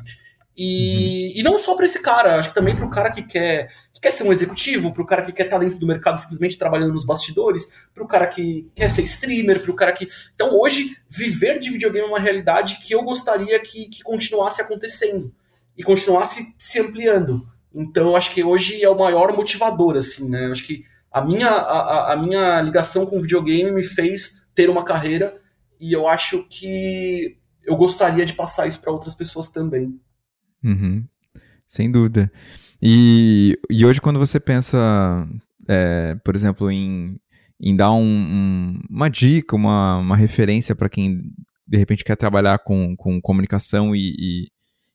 E, 0.57 1.33
uhum. 1.35 1.39
e 1.39 1.43
não 1.43 1.57
só 1.57 1.75
para 1.75 1.85
esse 1.85 2.01
cara, 2.01 2.39
acho 2.39 2.49
que 2.49 2.55
também 2.55 2.75
para 2.75 2.85
o 2.85 2.89
cara 2.89 3.11
que 3.11 3.21
quer, 3.21 3.69
que 3.93 4.01
quer 4.01 4.11
ser 4.11 4.23
um 4.23 4.31
executivo, 4.31 4.91
para 4.91 5.03
o 5.03 5.05
cara 5.05 5.21
que 5.21 5.31
quer 5.31 5.43
estar 5.43 5.57
tá 5.57 5.63
dentro 5.63 5.77
do 5.77 5.85
mercado 5.85 6.19
simplesmente 6.19 6.57
trabalhando 6.57 6.93
nos 6.93 7.05
bastidores, 7.05 7.69
para 7.93 8.03
o 8.03 8.07
cara 8.07 8.25
que 8.25 8.67
quer 8.73 8.89
ser 8.89 9.03
streamer, 9.03 9.61
para 9.61 9.71
o 9.71 9.75
cara 9.75 9.93
que. 9.93 10.07
Então 10.33 10.59
hoje, 10.59 10.97
viver 11.07 11.59
de 11.59 11.69
videogame 11.69 12.07
é 12.07 12.09
uma 12.09 12.19
realidade 12.19 12.79
que 12.79 12.93
eu 12.93 13.03
gostaria 13.03 13.59
que, 13.59 13.87
que 13.87 14.01
continuasse 14.01 14.59
acontecendo 14.59 15.31
e 15.77 15.83
continuasse 15.83 16.55
se 16.57 16.79
ampliando. 16.79 17.47
Então 17.71 18.15
acho 18.15 18.33
que 18.33 18.43
hoje 18.43 18.83
é 18.83 18.89
o 18.89 18.97
maior 18.97 19.37
motivador, 19.37 19.95
assim, 19.95 20.27
né? 20.27 20.47
Acho 20.47 20.63
que 20.63 20.83
a 21.11 21.21
minha, 21.21 21.49
a, 21.49 22.13
a 22.13 22.17
minha 22.17 22.59
ligação 22.61 23.05
com 23.05 23.17
o 23.17 23.21
videogame 23.21 23.71
me 23.71 23.83
fez 23.83 24.43
ter 24.55 24.71
uma 24.71 24.83
carreira 24.83 25.39
e 25.79 25.93
eu 25.93 26.07
acho 26.07 26.47
que 26.49 27.37
eu 27.63 27.75
gostaria 27.75 28.25
de 28.25 28.33
passar 28.33 28.65
isso 28.65 28.81
para 28.81 28.91
outras 28.91 29.13
pessoas 29.13 29.49
também. 29.49 29.99
Uhum. 30.63 31.05
Sem 31.65 31.91
dúvida. 31.91 32.31
E, 32.81 33.57
e 33.69 33.85
hoje, 33.85 33.99
quando 33.99 34.19
você 34.19 34.39
pensa, 34.39 35.27
é, 35.67 36.15
por 36.23 36.35
exemplo, 36.35 36.71
em, 36.71 37.19
em 37.59 37.75
dar 37.75 37.91
um, 37.91 38.03
um, 38.03 38.79
uma 38.89 39.09
dica, 39.09 39.55
uma, 39.55 39.97
uma 39.97 40.15
referência 40.15 40.75
para 40.75 40.89
quem 40.89 41.21
de 41.67 41.77
repente 41.77 42.03
quer 42.03 42.15
trabalhar 42.15 42.59
com, 42.59 42.95
com 42.95 43.19
comunicação 43.21 43.93
e, 43.95 44.15
e, 44.17 44.47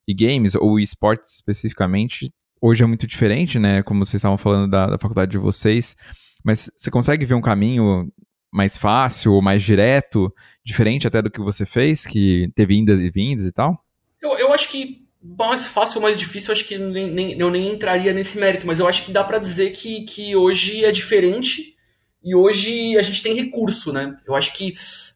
e 0.09 0.15
games, 0.15 0.55
ou 0.55 0.81
esportes 0.81 1.35
especificamente, 1.35 2.33
hoje 2.61 2.83
é 2.83 2.87
muito 2.87 3.07
diferente, 3.07 3.59
né? 3.59 3.83
Como 3.83 4.05
vocês 4.05 4.21
estavam 4.21 4.39
falando 4.39 4.71
da, 4.71 4.87
da 4.87 4.99
faculdade 4.99 5.33
de 5.33 5.39
vocês. 5.39 5.97
Mas 6.43 6.71
você 6.75 6.91
consegue 6.91 7.27
ver 7.27 7.35
um 7.35 7.43
caminho 7.43 8.11
mais 8.53 8.79
fácil 8.79 9.33
ou 9.33 9.43
mais 9.43 9.63
direto, 9.63 10.33
diferente 10.65 11.07
até 11.07 11.21
do 11.21 11.31
que 11.31 11.41
você 11.41 11.67
fez, 11.67 12.07
que 12.07 12.51
teve 12.55 12.77
indas 12.77 13.01
e 13.01 13.11
vindas 13.11 13.47
e 13.47 13.53
tal? 13.53 13.83
Eu, 14.21 14.39
eu 14.39 14.53
acho 14.53 14.69
que 14.69 15.02
mais 15.23 15.67
fácil 15.67 15.99
ou 15.99 16.03
mais 16.03 16.19
difícil, 16.19 16.49
eu 16.49 16.53
acho 16.53 16.65
que 16.65 16.77
nem, 16.77 17.11
nem, 17.11 17.39
eu 17.39 17.51
nem 17.51 17.73
entraria 17.73 18.13
nesse 18.13 18.39
mérito, 18.39 18.67
mas 18.67 18.81
eu 18.81 18.89
acho 18.89 19.05
que 19.05 19.13
dá 19.13 19.23
para 19.23 19.39
dizer 19.39 19.71
que, 19.71 20.03
que 20.03 20.35
hoje 20.35 20.85
é 20.85 20.91
diferente 20.91 21.77
e 22.25 22.35
hoje 22.35 22.97
a 22.99 23.03
gente 23.03 23.23
tem 23.23 23.35
recurso, 23.35 23.93
né? 23.93 24.15
Eu 24.27 24.35
acho 24.35 24.53
que, 24.53 24.73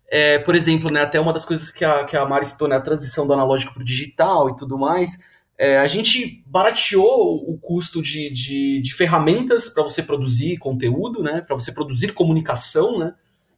é, 0.08 0.38
por 0.38 0.54
exemplo, 0.54 0.90
né, 0.90 1.02
até 1.02 1.20
uma 1.20 1.32
das 1.32 1.44
coisas 1.44 1.70
que 1.70 1.84
a, 1.84 2.04
que 2.04 2.16
a 2.16 2.24
Mari 2.24 2.46
citou, 2.46 2.68
né, 2.68 2.76
a 2.76 2.80
transição 2.80 3.26
do 3.26 3.32
analógico 3.32 3.74
para 3.74 3.82
o 3.82 3.84
digital 3.84 4.50
e 4.50 4.56
tudo 4.56 4.78
mais, 4.78 5.18
é, 5.58 5.78
a 5.78 5.86
gente 5.86 6.44
barateou 6.46 7.50
o 7.50 7.58
custo 7.58 8.02
de, 8.02 8.30
de, 8.30 8.80
de 8.82 8.94
ferramentas 8.94 9.68
para 9.68 9.82
você 9.82 10.02
produzir 10.02 10.58
conteúdo, 10.58 11.22
né? 11.22 11.42
Para 11.46 11.56
você 11.56 11.72
produzir 11.72 12.12
comunicação, 12.12 12.98
né? 12.98 13.14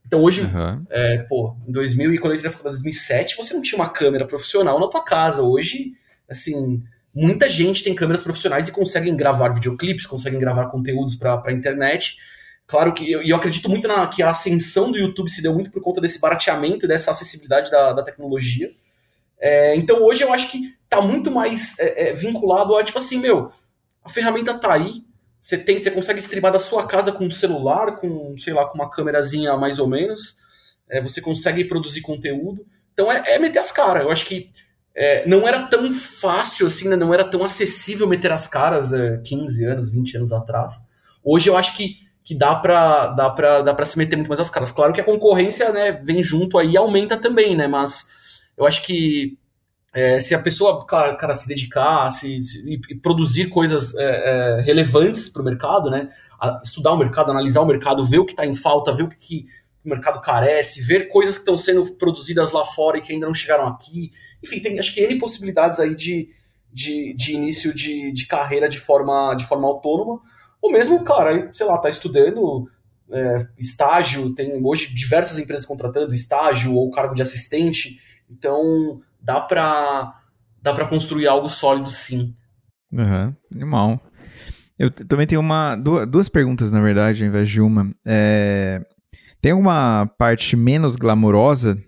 Então 0.07 0.23
hoje, 0.23 0.43
uhum. 0.43 0.85
é, 0.91 1.19
pô, 1.29 1.55
em 1.67 1.73
2000 1.73 2.15
e 2.15 2.19
quando 2.19 2.33
eu 2.33 2.37
entrei 2.37 2.51
na 2.51 2.57
faculdade 2.57 2.81
em 2.81 2.83
2007, 2.83 3.37
você 3.37 3.53
não 3.53 3.61
tinha 3.61 3.79
uma 3.79 3.89
câmera 3.89 4.27
profissional 4.27 4.79
na 4.79 4.89
tua 4.89 5.05
casa. 5.05 5.43
Hoje, 5.43 5.93
assim, 6.29 6.83
muita 7.15 7.49
gente 7.49 7.83
tem 7.83 7.95
câmeras 7.95 8.23
profissionais 8.23 8.69
e 8.69 8.73
conseguem 8.73 9.17
gravar 9.17 9.51
videoclipes, 9.51 10.07
conseguem 10.07 10.39
gravar 10.39 10.67
conteúdos 10.67 11.17
para 11.17 11.43
a 11.45 11.53
internet. 11.53 12.17
Claro 12.67 12.93
que 12.93 13.11
eu, 13.11 13.23
eu 13.23 13.37
acredito 13.37 13.69
muito 13.69 13.89
na, 13.89 14.07
que 14.07 14.23
a 14.23 14.31
ascensão 14.31 14.93
do 14.93 14.99
YouTube 14.99 15.31
se 15.31 15.43
deu 15.43 15.55
muito 15.55 15.71
por 15.71 15.83
conta 15.83 16.01
desse 16.01 16.21
barateamento 16.21 16.85
e 16.85 16.89
dessa 16.89 17.11
acessibilidade 17.11 17.71
da, 17.71 17.93
da 17.93 18.03
tecnologia. 18.03 18.71
É, 19.41 19.75
então 19.77 20.03
hoje 20.03 20.23
eu 20.23 20.33
acho 20.33 20.51
que 20.51 20.75
tá 20.89 21.01
muito 21.01 21.31
mais 21.31 21.79
é, 21.79 22.09
é, 22.09 22.13
vinculado 22.13 22.77
a, 22.77 22.83
tipo 22.83 22.99
assim, 22.99 23.19
meu, 23.19 23.53
a 24.05 24.11
ferramenta 24.11 24.59
tá 24.59 24.75
aí, 24.75 25.05
você 25.41 25.57
tem, 25.57 25.79
você 25.79 25.91
consegue 25.91 26.19
streamar 26.19 26.53
da 26.53 26.59
sua 26.59 26.87
casa 26.87 27.13
com 27.13 27.25
um 27.25 27.31
celular, 27.31 27.97
com, 27.97 28.37
sei 28.37 28.53
lá, 28.53 28.67
com 28.67 28.75
uma 28.75 28.91
câmerazinha 28.91 29.57
mais 29.57 29.79
ou 29.79 29.87
menos, 29.87 30.37
é, 30.91 31.01
você 31.01 31.21
consegue 31.21 31.65
produzir 31.65 32.01
conteúdo. 32.01 32.67
Então 32.93 33.11
é, 33.11 33.23
é 33.35 33.39
meter 33.39 33.61
as 33.61 33.71
caras. 33.71 34.03
Eu 34.03 34.11
acho 34.11 34.27
que 34.27 34.49
é, 35.01 35.25
não 35.29 35.47
era 35.47 35.69
tão 35.69 35.93
fácil 35.93 36.67
assim, 36.67 36.89
né? 36.89 36.97
não 36.97 37.15
era 37.15 37.25
tão 37.25 37.45
acessível 37.45 38.09
meter 38.09 38.33
as 38.33 38.49
caras 38.49 38.93
é, 38.93 39.19
15 39.19 39.65
anos, 39.65 39.89
20 39.89 40.17
anos 40.17 40.33
atrás. 40.33 40.83
Hoje 41.23 41.49
eu 41.49 41.57
acho 41.57 41.77
que, 41.77 41.95
que 42.25 42.35
dá 42.35 42.57
para 42.57 43.07
dá 43.07 43.31
pra, 43.31 43.63
dá 43.63 43.73
pra 43.73 43.87
se 43.87 43.97
meter 43.97 44.17
muito 44.17 44.27
mais 44.27 44.41
as 44.41 44.51
caras. 44.51 44.73
Claro 44.73 44.93
que 44.93 45.01
a 45.01 45.05
concorrência 45.05 45.71
né, 45.71 45.93
vem 45.93 46.21
junto 46.21 46.59
aí 46.59 46.73
e 46.73 46.77
aumenta 46.77 47.17
também, 47.17 47.57
né? 47.57 47.69
Mas 47.69 48.09
eu 48.57 48.67
acho 48.67 48.85
que 48.85 49.39
é, 49.95 50.19
se 50.19 50.35
a 50.35 50.39
pessoa, 50.41 50.85
cara, 50.85 51.15
cara 51.15 51.33
se 51.33 51.47
dedicar 51.47 52.11
se, 52.11 52.41
se, 52.41 52.69
e 52.69 52.97
produzir 52.97 53.47
coisas 53.51 53.95
é, 53.95 54.03
é, 54.03 54.61
relevantes 54.63 55.29
para 55.29 55.43
o 55.43 55.45
mercado, 55.45 55.91
né? 55.91 56.09
A, 56.41 56.61
estudar 56.65 56.93
o 56.93 56.99
mercado, 56.99 57.31
analisar 57.31 57.61
o 57.61 57.67
mercado, 57.67 58.05
ver 58.05 58.19
o 58.19 58.27
que 58.27 58.33
está 58.33 58.45
em 58.45 58.55
falta, 58.55 58.91
ver 58.91 59.05
o 59.05 59.09
que, 59.09 59.17
que, 59.17 59.47
o 59.85 59.89
mercado 59.89 60.21
carece, 60.21 60.83
ver 60.83 61.09
coisas 61.09 61.35
que 61.35 61.41
estão 61.41 61.57
sendo 61.57 61.95
produzidas 61.95 62.53
lá 62.53 62.65
fora 62.65 62.99
e 62.99 63.01
que 63.01 63.13
ainda 63.13 63.27
não 63.27 63.35
chegaram 63.35 63.67
aqui. 63.67 64.11
Enfim, 64.43 64.61
tem 64.61 64.79
acho 64.79 64.93
que 64.93 65.01
N 65.01 65.19
possibilidades 65.19 65.79
aí 65.81 65.95
de, 65.95 66.29
de, 66.73 67.15
de 67.15 67.33
início 67.33 67.75
de, 67.75 68.13
de 68.13 68.27
carreira 68.27 68.69
de 68.69 68.79
forma, 68.79 69.35
de 69.35 69.47
forma 69.47 69.67
autônoma. 69.67 70.21
Ou 70.61 70.73
mesmo, 70.73 71.03
cara, 71.05 71.51
sei 71.53 71.67
lá, 71.67 71.79
tá 71.79 71.89
estudando 71.89 72.69
é, 73.11 73.47
estágio, 73.57 74.35
tem 74.35 74.61
hoje 74.65 74.93
diversas 74.93 75.39
empresas 75.39 75.65
contratando 75.65 76.13
estágio 76.13 76.75
ou 76.75 76.91
cargo 76.91 77.15
de 77.15 77.23
assistente 77.23 77.99
então, 78.31 79.01
dá 79.21 79.41
para 79.41 80.15
dá 80.61 80.75
para 80.75 80.89
construir 80.89 81.27
algo 81.27 81.49
sólido 81.49 81.89
sim. 81.89 82.35
Uhum, 82.93 83.35
animal. 83.55 84.01
Eu 84.79 84.91
também 84.91 85.27
tenho 85.27 85.41
uma 85.41 85.77
duas, 85.77 86.07
duas 86.07 86.29
perguntas, 86.29 86.71
na 86.71 86.81
verdade, 86.81 87.23
ao 87.23 87.29
invés 87.29 87.49
de 87.49 87.61
uma. 87.61 87.91
É, 88.07 88.85
tem 89.41 89.53
alguma 89.53 90.07
parte 90.19 90.57
menos 90.57 90.97
glamourosa 90.97 91.79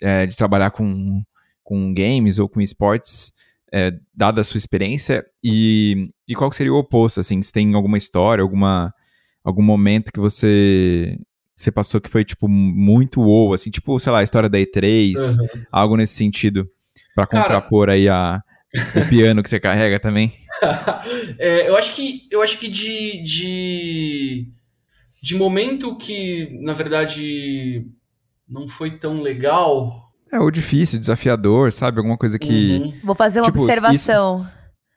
é, 0.00 0.26
de 0.26 0.36
trabalhar 0.36 0.70
com, 0.70 1.22
com 1.62 1.94
games 1.94 2.38
ou 2.38 2.48
com 2.48 2.60
esportes, 2.60 3.32
é, 3.72 3.92
dada 4.14 4.40
a 4.40 4.44
sua 4.44 4.58
experiência? 4.58 5.24
E, 5.42 6.10
e 6.26 6.34
qual 6.34 6.50
seria 6.52 6.72
o 6.72 6.78
oposto? 6.78 7.20
Assim, 7.20 7.40
se 7.42 7.52
tem 7.52 7.74
alguma 7.74 7.98
história, 7.98 8.42
alguma, 8.42 8.92
algum 9.44 9.62
momento 9.62 10.12
que 10.12 10.20
você 10.20 11.18
você 11.56 11.72
passou 11.72 12.02
que 12.02 12.10
foi, 12.10 12.22
tipo, 12.22 12.46
muito 12.48 13.22
wow, 13.22 13.54
assim, 13.54 13.70
tipo, 13.70 13.98
sei 13.98 14.12
lá, 14.12 14.18
a 14.18 14.22
história 14.22 14.46
da 14.46 14.58
E3, 14.58 15.14
uhum. 15.14 15.62
algo 15.72 15.96
nesse 15.96 16.14
sentido, 16.14 16.68
para 17.14 17.26
contrapor 17.26 17.88
aí 17.88 18.10
a, 18.10 18.42
o 18.94 19.08
piano 19.08 19.42
que 19.42 19.48
você 19.48 19.58
carrega 19.58 19.98
também? 19.98 20.34
é, 21.38 21.68
eu 21.68 21.76
acho 21.76 21.94
que, 21.94 22.28
eu 22.30 22.42
acho 22.42 22.58
que 22.58 22.68
de, 22.68 23.22
de, 23.22 24.48
de 25.26 25.34
momento 25.34 25.96
que, 25.96 26.56
na 26.62 26.72
verdade, 26.72 27.84
não 28.48 28.68
foi 28.68 28.92
tão 28.92 29.20
legal... 29.20 30.08
É, 30.32 30.38
ou 30.38 30.52
difícil, 30.52 31.00
desafiador, 31.00 31.72
sabe? 31.72 31.98
Alguma 31.98 32.16
coisa 32.16 32.38
que... 32.38 32.76
Uhum. 32.76 32.94
Vou 33.02 33.16
fazer 33.16 33.40
uma 33.40 33.46
tipo, 33.46 33.60
observação. 33.60 34.42
Isso... 34.42 34.50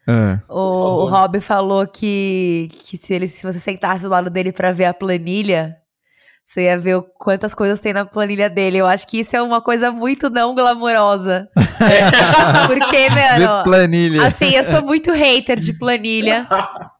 Ah. 0.08 0.40
O, 0.48 0.60
o 1.04 1.10
Rob 1.10 1.40
falou 1.42 1.88
que, 1.88 2.70
que 2.78 2.96
se, 2.96 3.12
ele, 3.12 3.28
se 3.28 3.42
você 3.42 3.60
sentasse 3.60 4.04
do 4.04 4.10
lado 4.10 4.30
dele 4.30 4.52
para 4.52 4.72
ver 4.72 4.86
a 4.86 4.94
planilha, 4.94 5.76
você 6.46 6.66
ia 6.66 6.78
ver 6.78 7.02
quantas 7.18 7.56
coisas 7.56 7.80
tem 7.80 7.92
na 7.92 8.06
planilha 8.06 8.52
dele. 8.52 8.78
Eu 8.78 8.86
acho 8.86 9.08
que 9.08 9.22
isso 9.22 9.36
é 9.36 9.42
uma 9.42 9.62
coisa 9.62 9.92
muito 9.92 10.30
não 10.30 10.54
glamourosa. 10.54 11.50
Porque, 12.68 13.10
mano. 13.10 13.64
planilha. 13.64 14.28
Assim, 14.28 14.52
eu 14.56 14.64
sou 14.64 14.84
muito 14.84 15.12
hater 15.12 15.60
de 15.60 15.74
planilha. 15.74 16.48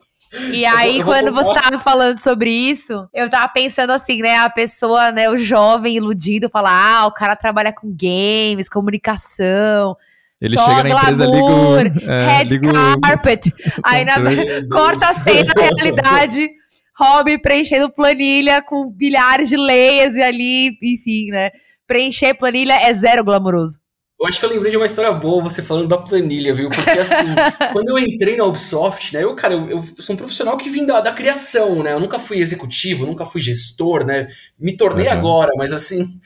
E 0.52 0.66
aí, 0.66 1.04
quando 1.04 1.34
você 1.34 1.54
tava 1.54 1.80
falando 1.80 2.20
sobre 2.20 2.52
isso, 2.52 3.08
eu 3.14 3.30
tava 3.30 3.52
pensando 3.52 3.92
assim, 3.92 4.22
né? 4.22 4.38
A 4.38 4.50
pessoa, 4.50 5.12
né, 5.12 5.30
o 5.30 5.38
jovem 5.38 5.96
iludido, 5.96 6.50
fala: 6.50 6.70
ah, 6.72 7.08
o 7.08 7.12
cara 7.12 7.36
trabalha 7.36 7.74
com 7.74 7.88
games, 7.90 8.70
comunicação. 8.70 9.96
Ele 10.40 10.56
só 10.56 10.70
chega 10.70 10.84
na 10.84 11.02
empresa, 11.02 11.26
glamour, 11.26 11.84
liga 11.84 12.06
o, 12.06 12.12
é, 12.12 12.38
red 12.38 12.44
liga 12.46 12.72
carpet. 13.02 13.54
aí 13.84 14.06
na, 14.06 14.16
corta 14.72 15.10
a 15.10 15.14
cena, 15.14 15.52
a 15.56 15.62
realidade. 15.62 16.50
Hobby 16.98 17.38
preenchendo 17.38 17.90
planilha 17.90 18.62
com 18.62 18.90
bilhares 18.90 19.48
de 19.48 19.56
leias 19.56 20.16
e 20.16 20.22
ali, 20.22 20.78
enfim, 20.84 21.28
né? 21.32 21.50
Preencher 21.88 22.34
planilha 22.34 22.74
é 22.74 22.94
zero 22.94 23.24
glamouroso. 23.24 23.80
Eu 24.20 24.28
acho 24.28 24.38
que 24.38 24.46
eu 24.46 24.50
lembrei 24.50 24.70
de 24.70 24.76
uma 24.76 24.86
história 24.86 25.14
boa 25.14 25.42
você 25.42 25.62
falando 25.62 25.88
da 25.88 25.98
planilha, 25.98 26.54
viu? 26.54 26.70
Porque 26.70 26.90
assim, 26.90 27.34
quando 27.72 27.88
eu 27.88 27.98
entrei 27.98 28.36
na 28.36 28.44
Ubisoft, 28.44 29.14
né? 29.14 29.24
Eu, 29.24 29.34
cara, 29.34 29.54
eu, 29.54 29.70
eu, 29.70 29.86
sou 30.00 30.14
um 30.14 30.18
profissional 30.18 30.58
que 30.58 30.70
vim 30.70 30.86
da, 30.86 31.00
da 31.00 31.14
criação, 31.14 31.82
né? 31.82 31.94
Eu 31.94 32.02
nunca 32.02 32.20
fui 32.20 32.40
executivo, 32.40 33.06
nunca 33.06 33.26
fui 33.26 33.40
gestor, 33.40 34.06
né? 34.06 34.28
Me 34.60 34.76
tornei 34.76 35.08
uhum. 35.08 35.14
agora, 35.14 35.52
mas 35.56 35.72
assim, 35.72 36.20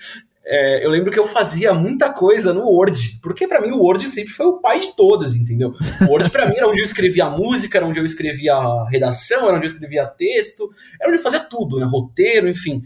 é, 0.44 0.84
eu 0.84 0.89
lembro 0.89 1.12
que 1.12 1.20
eu 1.20 1.28
fazia 1.28 1.72
muita 1.72 2.12
coisa 2.12 2.52
no 2.52 2.68
Word, 2.68 3.20
porque 3.22 3.48
para 3.48 3.62
mim 3.62 3.70
o 3.70 3.80
Word 3.80 4.08
sempre 4.08 4.34
foi 4.34 4.48
o 4.48 4.60
pai 4.60 4.80
de 4.80 4.96
todas, 4.96 5.36
entendeu? 5.36 5.74
O 6.02 6.12
Word 6.12 6.32
para 6.32 6.48
mim 6.48 6.56
era 6.58 6.68
onde 6.68 6.80
eu 6.80 6.86
escrevia 6.86 7.30
música, 7.30 7.78
era 7.78 7.86
onde 7.86 8.00
eu 8.00 8.06
escrevia 8.06 8.56
redação, 8.89 9.48
era 9.48 9.56
onde 9.56 9.68
eu 9.68 9.72
escrevia 9.72 10.08
texto, 10.08 10.70
era 11.00 11.10
onde 11.10 11.20
eu 11.20 11.24
fazia 11.24 11.39
tudo, 11.41 11.80
né? 11.80 11.86
Roteiro, 11.86 12.50
enfim. 12.50 12.84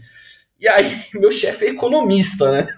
E 0.58 0.68
aí, 0.68 0.90
meu 1.14 1.30
chefe 1.30 1.66
é 1.66 1.70
economista, 1.70 2.50
né? 2.50 2.68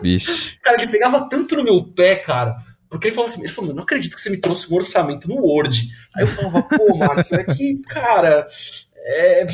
Bicho. 0.00 0.56
cara, 0.62 0.82
ele 0.82 0.90
pegava 0.90 1.28
tanto 1.28 1.56
no 1.56 1.64
meu 1.64 1.84
pé, 1.84 2.16
cara. 2.16 2.56
Porque 2.88 3.08
ele 3.08 3.14
falou 3.14 3.30
assim, 3.30 3.40
ele 3.40 3.48
falou, 3.48 3.74
não 3.74 3.84
acredito 3.84 4.14
que 4.14 4.20
você 4.20 4.28
me 4.28 4.36
trouxe 4.36 4.70
um 4.70 4.76
orçamento 4.76 5.28
no 5.28 5.36
Word. 5.36 5.88
Aí 6.14 6.24
eu 6.24 6.28
falava, 6.28 6.62
pô, 6.62 6.94
Márcio, 6.96 7.40
é 7.40 7.44
que, 7.44 7.80
cara, 7.88 8.46
é... 8.96 9.46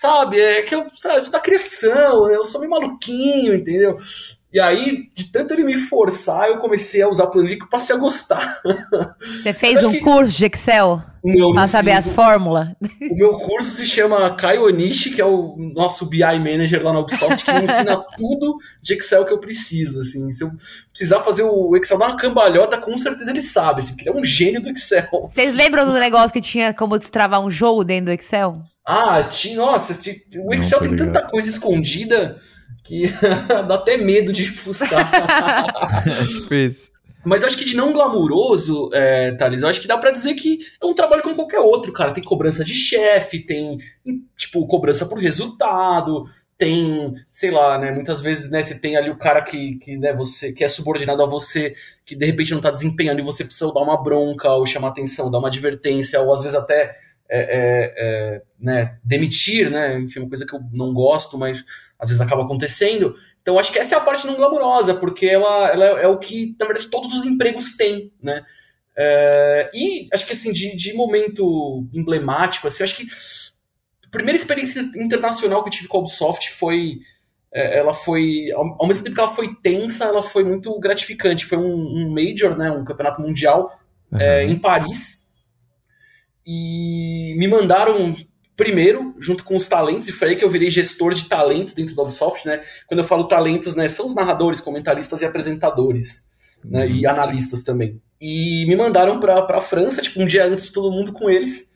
Sabe, 0.00 0.40
é 0.40 0.62
que 0.62 0.74
eu, 0.74 0.86
sabe, 0.94 1.16
eu 1.16 1.20
sou 1.20 1.30
da 1.30 1.38
criação, 1.38 2.26
né? 2.26 2.34
Eu 2.34 2.42
sou 2.42 2.58
meio 2.58 2.70
maluquinho, 2.70 3.54
entendeu? 3.54 3.98
E 4.50 4.58
aí, 4.58 5.10
de 5.14 5.30
tanto 5.30 5.52
ele 5.52 5.62
me 5.62 5.76
forçar, 5.76 6.48
eu 6.48 6.56
comecei 6.56 7.02
a 7.02 7.08
usar 7.08 7.26
planilha 7.26 7.58
que 7.58 7.68
passei 7.68 7.94
a 7.94 7.98
gostar. 7.98 8.62
Você 9.20 9.52
fez 9.52 9.84
um 9.84 9.92
que... 9.92 10.00
curso 10.00 10.32
de 10.32 10.46
Excel? 10.46 11.02
Não, 11.22 11.52
pra 11.52 11.68
saber 11.68 11.92
as 11.92 12.10
fórmulas? 12.12 12.68
O 12.80 13.14
meu 13.14 13.32
curso 13.40 13.72
se 13.72 13.84
chama 13.84 14.34
Caio 14.36 14.64
Onishi, 14.64 15.10
que 15.10 15.20
é 15.20 15.24
o 15.26 15.54
nosso 15.74 16.06
BI 16.06 16.20
Manager 16.20 16.82
lá 16.82 16.94
na 16.94 17.00
Ubisoft, 17.00 17.44
que 17.44 17.52
me 17.52 17.64
ensina 17.64 18.02
tudo 18.16 18.56
de 18.80 18.94
Excel 18.94 19.26
que 19.26 19.34
eu 19.34 19.38
preciso, 19.38 20.00
assim. 20.00 20.32
Se 20.32 20.42
eu 20.42 20.50
precisar 20.88 21.20
fazer 21.20 21.42
o 21.42 21.76
Excel 21.76 21.98
dar 21.98 22.08
uma 22.08 22.16
cambalhota, 22.16 22.78
com 22.78 22.96
certeza 22.96 23.30
ele 23.30 23.42
sabe, 23.42 23.80
assim, 23.80 23.92
porque 23.92 24.08
ele 24.08 24.16
é 24.16 24.20
um 24.20 24.24
gênio 24.24 24.62
do 24.62 24.70
Excel. 24.70 25.28
Vocês 25.30 25.52
lembram 25.52 25.84
do 25.84 25.92
negócio 25.92 26.32
que 26.32 26.40
tinha 26.40 26.72
como 26.72 26.98
destravar 26.98 27.44
um 27.44 27.50
jogo 27.50 27.84
dentro 27.84 28.06
do 28.06 28.12
Excel? 28.12 28.62
Ah, 28.84 29.22
tinha, 29.24 29.56
nossa, 29.56 29.92
o 30.44 30.54
Excel 30.54 30.80
Não, 30.80 30.88
tem 30.88 30.96
tanta 30.96 31.28
coisa 31.28 31.48
escondida 31.48 32.40
que 32.82 33.08
dá 33.68 33.74
até 33.74 33.96
medo 33.96 34.32
de 34.32 34.46
fuçar. 34.46 35.10
Fez. 36.48 36.90
Mas 37.24 37.42
eu 37.42 37.48
acho 37.48 37.58
que 37.58 37.64
de 37.64 37.76
não 37.76 37.92
glamuroso, 37.92 38.88
é, 38.94 39.32
Thales, 39.32 39.62
eu 39.62 39.68
acho 39.68 39.80
que 39.80 39.86
dá 39.86 39.98
para 39.98 40.10
dizer 40.10 40.34
que 40.34 40.58
é 40.82 40.86
um 40.86 40.94
trabalho 40.94 41.22
como 41.22 41.34
qualquer 41.34 41.58
outro, 41.58 41.92
cara. 41.92 42.12
Tem 42.12 42.24
cobrança 42.24 42.64
de 42.64 42.72
chefe, 42.72 43.40
tem, 43.40 43.78
tipo, 44.36 44.66
cobrança 44.66 45.04
por 45.04 45.18
resultado, 45.18 46.24
tem, 46.60 47.14
sei 47.32 47.50
lá, 47.50 47.78
né, 47.78 47.90
muitas 47.90 48.20
vezes, 48.20 48.50
né, 48.50 48.62
você 48.62 48.78
tem 48.78 48.94
ali 48.94 49.08
o 49.08 49.16
cara 49.16 49.40
que, 49.40 49.76
que, 49.76 49.96
né, 49.96 50.12
você, 50.12 50.52
que 50.52 50.62
é 50.62 50.68
subordinado 50.68 51.22
a 51.22 51.26
você, 51.26 51.74
que 52.04 52.14
de 52.14 52.26
repente 52.26 52.52
não 52.52 52.60
tá 52.60 52.70
desempenhando 52.70 53.18
e 53.18 53.24
você 53.24 53.42
precisa 53.44 53.72
dar 53.72 53.80
uma 53.80 54.02
bronca, 54.02 54.50
ou 54.52 54.66
chamar 54.66 54.88
atenção, 54.88 55.30
dar 55.30 55.38
uma 55.38 55.48
advertência, 55.48 56.20
ou 56.20 56.32
às 56.34 56.42
vezes 56.42 56.56
até, 56.56 56.94
é, 57.30 57.40
é, 57.40 57.94
é 57.96 58.42
né, 58.58 58.98
demitir, 59.04 59.70
né, 59.70 59.98
enfim, 59.98 60.20
uma 60.20 60.28
coisa 60.28 60.44
que 60.44 60.54
eu 60.54 60.60
não 60.72 60.92
gosto, 60.92 61.38
mas 61.38 61.64
às 61.98 62.08
vezes 62.08 62.20
acaba 62.20 62.42
acontecendo. 62.42 63.14
Então 63.40 63.58
acho 63.58 63.72
que 63.72 63.78
essa 63.78 63.94
é 63.94 63.98
a 63.98 64.02
parte 64.02 64.26
não 64.26 64.36
glamourosa, 64.36 64.94
porque 64.94 65.26
ela, 65.26 65.68
ela 65.70 65.84
é, 66.00 66.06
o 66.06 66.18
que, 66.18 66.56
na 66.58 66.66
verdade, 66.66 66.88
todos 66.88 67.14
os 67.14 67.24
empregos 67.24 67.76
têm, 67.76 68.12
né? 68.22 68.44
É, 68.96 69.70
e 69.72 70.08
acho 70.12 70.26
que 70.26 70.32
assim, 70.32 70.52
de, 70.52 70.76
de 70.76 70.92
momento 70.92 71.88
emblemático, 71.92 72.66
assim, 72.66 72.82
acho 72.82 72.96
que 72.96 73.06
a 74.06 74.10
primeira 74.10 74.36
experiência 74.36 74.80
internacional 74.96 75.62
que 75.62 75.68
eu 75.68 75.72
tive 75.72 75.88
com 75.88 75.98
a 75.98 76.00
Ubisoft 76.00 76.50
foi. 76.50 76.98
É, 77.52 77.78
ela 77.78 77.92
foi. 77.92 78.50
Ao, 78.52 78.76
ao, 78.80 78.86
mesmo 78.86 79.04
tempo 79.04 79.14
que 79.14 79.20
ela 79.20 79.30
foi 79.30 79.54
tensa, 79.62 80.04
ela 80.04 80.20
foi 80.22 80.44
muito 80.44 80.78
gratificante. 80.80 81.46
Foi 81.46 81.58
um, 81.58 81.72
um 81.72 82.12
Major, 82.12 82.58
né? 82.58 82.70
Um 82.70 82.84
campeonato 82.84 83.22
mundial 83.22 83.78
uhum. 84.10 84.20
é, 84.20 84.44
em 84.44 84.58
Paris. 84.58 85.28
E 86.44 87.09
me 87.34 87.48
mandaram 87.48 88.16
primeiro, 88.60 89.14
junto 89.18 89.42
com 89.42 89.56
os 89.56 89.66
talentos, 89.66 90.06
e 90.06 90.12
foi 90.12 90.28
aí 90.28 90.36
que 90.36 90.44
eu 90.44 90.50
virei 90.50 90.70
gestor 90.70 91.14
de 91.14 91.24
talentos 91.24 91.72
dentro 91.72 91.94
da 91.94 92.02
Ubisoft, 92.02 92.46
né? 92.46 92.62
Quando 92.86 93.00
eu 93.00 93.06
falo 93.06 93.24
talentos, 93.24 93.74
né, 93.74 93.88
são 93.88 94.04
os 94.04 94.14
narradores, 94.14 94.60
comentaristas 94.60 95.22
e 95.22 95.24
apresentadores, 95.24 96.28
né, 96.62 96.84
uhum. 96.84 96.92
e 96.92 97.06
analistas 97.06 97.62
também. 97.62 97.98
E 98.20 98.66
me 98.66 98.76
mandaram 98.76 99.18
pra, 99.18 99.40
pra 99.42 99.62
França, 99.62 100.02
tipo, 100.02 100.20
um 100.20 100.26
dia 100.26 100.44
antes 100.44 100.66
de 100.66 100.72
todo 100.72 100.92
mundo 100.92 101.10
com 101.10 101.30
eles. 101.30 101.70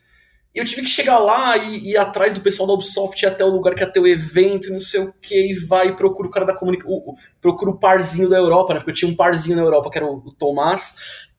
E 0.55 0.59
eu 0.59 0.64
tive 0.66 0.82
que 0.82 0.88
chegar 0.88 1.18
lá 1.18 1.57
e 1.57 1.92
ir 1.92 1.96
atrás 1.96 2.34
do 2.34 2.42
pessoal 2.42 2.66
da 2.66 2.74
Ubisoft 2.74 3.24
até 3.24 3.42
o 3.42 3.50
lugar 3.50 3.74
que 3.74 3.82
ia 3.82 3.90
ter 3.90 4.00
o 4.00 4.07
evento 4.07 4.68
e 4.68 4.70
não 4.70 4.78
sei 4.78 5.00
o 5.00 5.12
que, 5.22 5.52
e 5.52 5.55
vai 5.55 5.88
e 5.88 5.96
procura 5.96 6.28
o 6.28 6.30
cara 6.30 6.44
da 6.44 6.55
comunicação, 6.55 7.16
procura 7.40 7.70
o 7.70 7.78
parzinho 7.78 8.28
da 8.28 8.36
Europa, 8.36 8.74
né? 8.74 8.80
Porque 8.80 8.90
eu 8.90 8.94
tinha 8.94 9.11
um 9.11 9.16
parzinho 9.16 9.57
na 9.57 9.62
Europa, 9.62 9.90
que 9.90 9.96
era 9.96 10.07
o, 10.07 10.18
o 10.18 10.32
Tomás, 10.32 10.96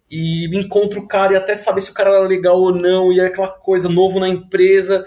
e 0.10 0.48
me 0.50 0.60
encontro 0.60 1.00
o 1.00 1.08
cara 1.08 1.34
e 1.34 1.36
até 1.36 1.56
saber 1.56 1.82
se 1.82 1.92
o 1.92 1.94
cara 1.94 2.12
era 2.12 2.28
legal 2.28 2.58
ou 2.60 2.74
não, 2.74 3.12
e 3.12 3.20
é 3.20 3.26
aquela 3.26 3.50
coisa 3.50 3.90
novo 3.90 4.20
na 4.20 4.30
empresa. 4.30 5.06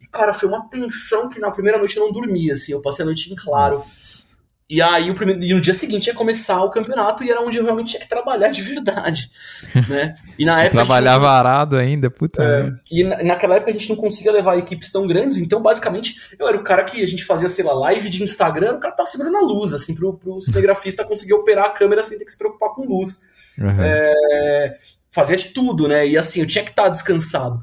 E, 0.00 0.06
cara, 0.06 0.32
foi 0.32 0.48
uma 0.48 0.68
tensão 0.68 1.28
que 1.28 1.40
na 1.40 1.50
primeira 1.50 1.78
noite 1.78 1.96
eu 1.96 2.04
não 2.04 2.12
dormia, 2.12 2.54
assim, 2.54 2.72
eu 2.72 2.82
passei 2.82 3.02
a 3.02 3.06
noite 3.06 3.32
em 3.32 3.36
claro. 3.36 3.74
Nossa. 3.74 4.26
E 4.68 4.82
aí 4.82 5.08
o 5.08 5.14
primeiro, 5.14 5.40
e 5.44 5.54
no 5.54 5.60
dia 5.60 5.74
seguinte 5.74 6.08
ia 6.08 6.14
começar 6.14 6.60
o 6.60 6.70
campeonato 6.70 7.22
e 7.22 7.30
era 7.30 7.40
onde 7.40 7.56
eu 7.56 7.62
realmente 7.62 7.90
tinha 7.90 8.00
que 8.00 8.08
trabalhar 8.08 8.48
de 8.48 8.62
verdade, 8.62 9.30
né? 9.88 10.16
E 10.36 10.44
na 10.44 10.60
época 10.60 10.84
trabalhar 10.84 11.18
varado 11.18 11.76
ainda, 11.76 12.10
puta. 12.10 12.42
É, 12.42 12.72
e 12.90 13.04
na, 13.04 13.22
naquela 13.22 13.56
época 13.56 13.70
a 13.70 13.72
gente 13.72 13.88
não 13.88 13.94
conseguia 13.94 14.32
levar 14.32 14.58
equipes 14.58 14.90
tão 14.90 15.06
grandes, 15.06 15.38
então 15.38 15.62
basicamente 15.62 16.16
eu 16.36 16.48
era 16.48 16.56
o 16.56 16.64
cara 16.64 16.82
que 16.82 17.00
a 17.00 17.06
gente 17.06 17.24
fazia, 17.24 17.48
sei 17.48 17.64
lá, 17.64 17.74
live 17.74 18.10
de 18.10 18.24
Instagram, 18.24 18.74
o 18.74 18.80
cara 18.80 18.96
tava 18.96 19.08
segurando 19.08 19.36
a 19.36 19.40
luz, 19.40 19.72
assim, 19.72 19.94
pro, 19.94 20.18
pro 20.18 20.40
cinegrafista 20.40 21.04
conseguir 21.04 21.34
operar 21.34 21.66
a 21.66 21.70
câmera 21.70 22.02
sem 22.02 22.18
ter 22.18 22.24
que 22.24 22.32
se 22.32 22.38
preocupar 22.38 22.70
com 22.70 22.84
luz. 22.84 23.20
Uhum. 23.58 23.82
É, 23.82 24.74
fazia 25.10 25.36
de 25.36 25.46
tudo, 25.46 25.88
né? 25.88 26.06
E 26.06 26.18
assim, 26.18 26.40
eu 26.40 26.46
tinha 26.46 26.64
que 26.64 26.70
estar 26.70 26.88
descansado. 26.88 27.60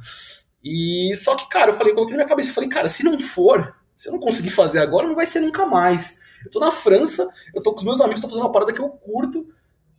E 0.64 1.14
só 1.18 1.36
que, 1.36 1.50
cara, 1.50 1.72
eu 1.72 1.76
falei, 1.76 1.94
coloquei 1.94 2.16
na 2.16 2.24
minha 2.24 2.30
cabeça, 2.30 2.50
eu 2.50 2.54
falei, 2.54 2.70
cara, 2.70 2.88
se 2.88 3.04
não 3.04 3.20
for, 3.20 3.76
se 3.96 4.10
eu 4.10 4.14
não 4.14 4.20
conseguir 4.20 4.50
fazer 4.50 4.80
agora, 4.80 5.08
não 5.08 5.16
vai 5.16 5.26
ser 5.26 5.42
nunca 5.42 5.66
mais. 5.66 6.20
Eu 6.46 6.52
tô 6.52 6.60
na 6.60 6.72
França, 6.72 7.28
eu 7.54 7.62
tô 7.62 7.72
com 7.72 7.80
os 7.80 7.84
meus 7.84 8.02
amigos, 8.02 8.22
tô 8.22 8.28
fazendo 8.28 8.44
uma 8.44 8.52
parada 8.52 8.74
que 8.74 8.80
eu 8.80 8.90
curto, 8.90 9.46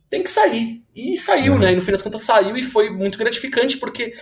tem 0.09 0.23
que 0.23 0.29
sair. 0.29 0.83
E 0.95 1.17
saiu, 1.17 1.53
uhum. 1.53 1.59
né? 1.59 1.73
E 1.73 1.75
no 1.75 1.81
fim 1.81 1.91
das 1.91 2.01
contas 2.01 2.21
saiu 2.21 2.55
e 2.55 2.63
foi 2.63 2.89
muito 2.89 3.17
gratificante, 3.17 3.77
porque 3.77 4.13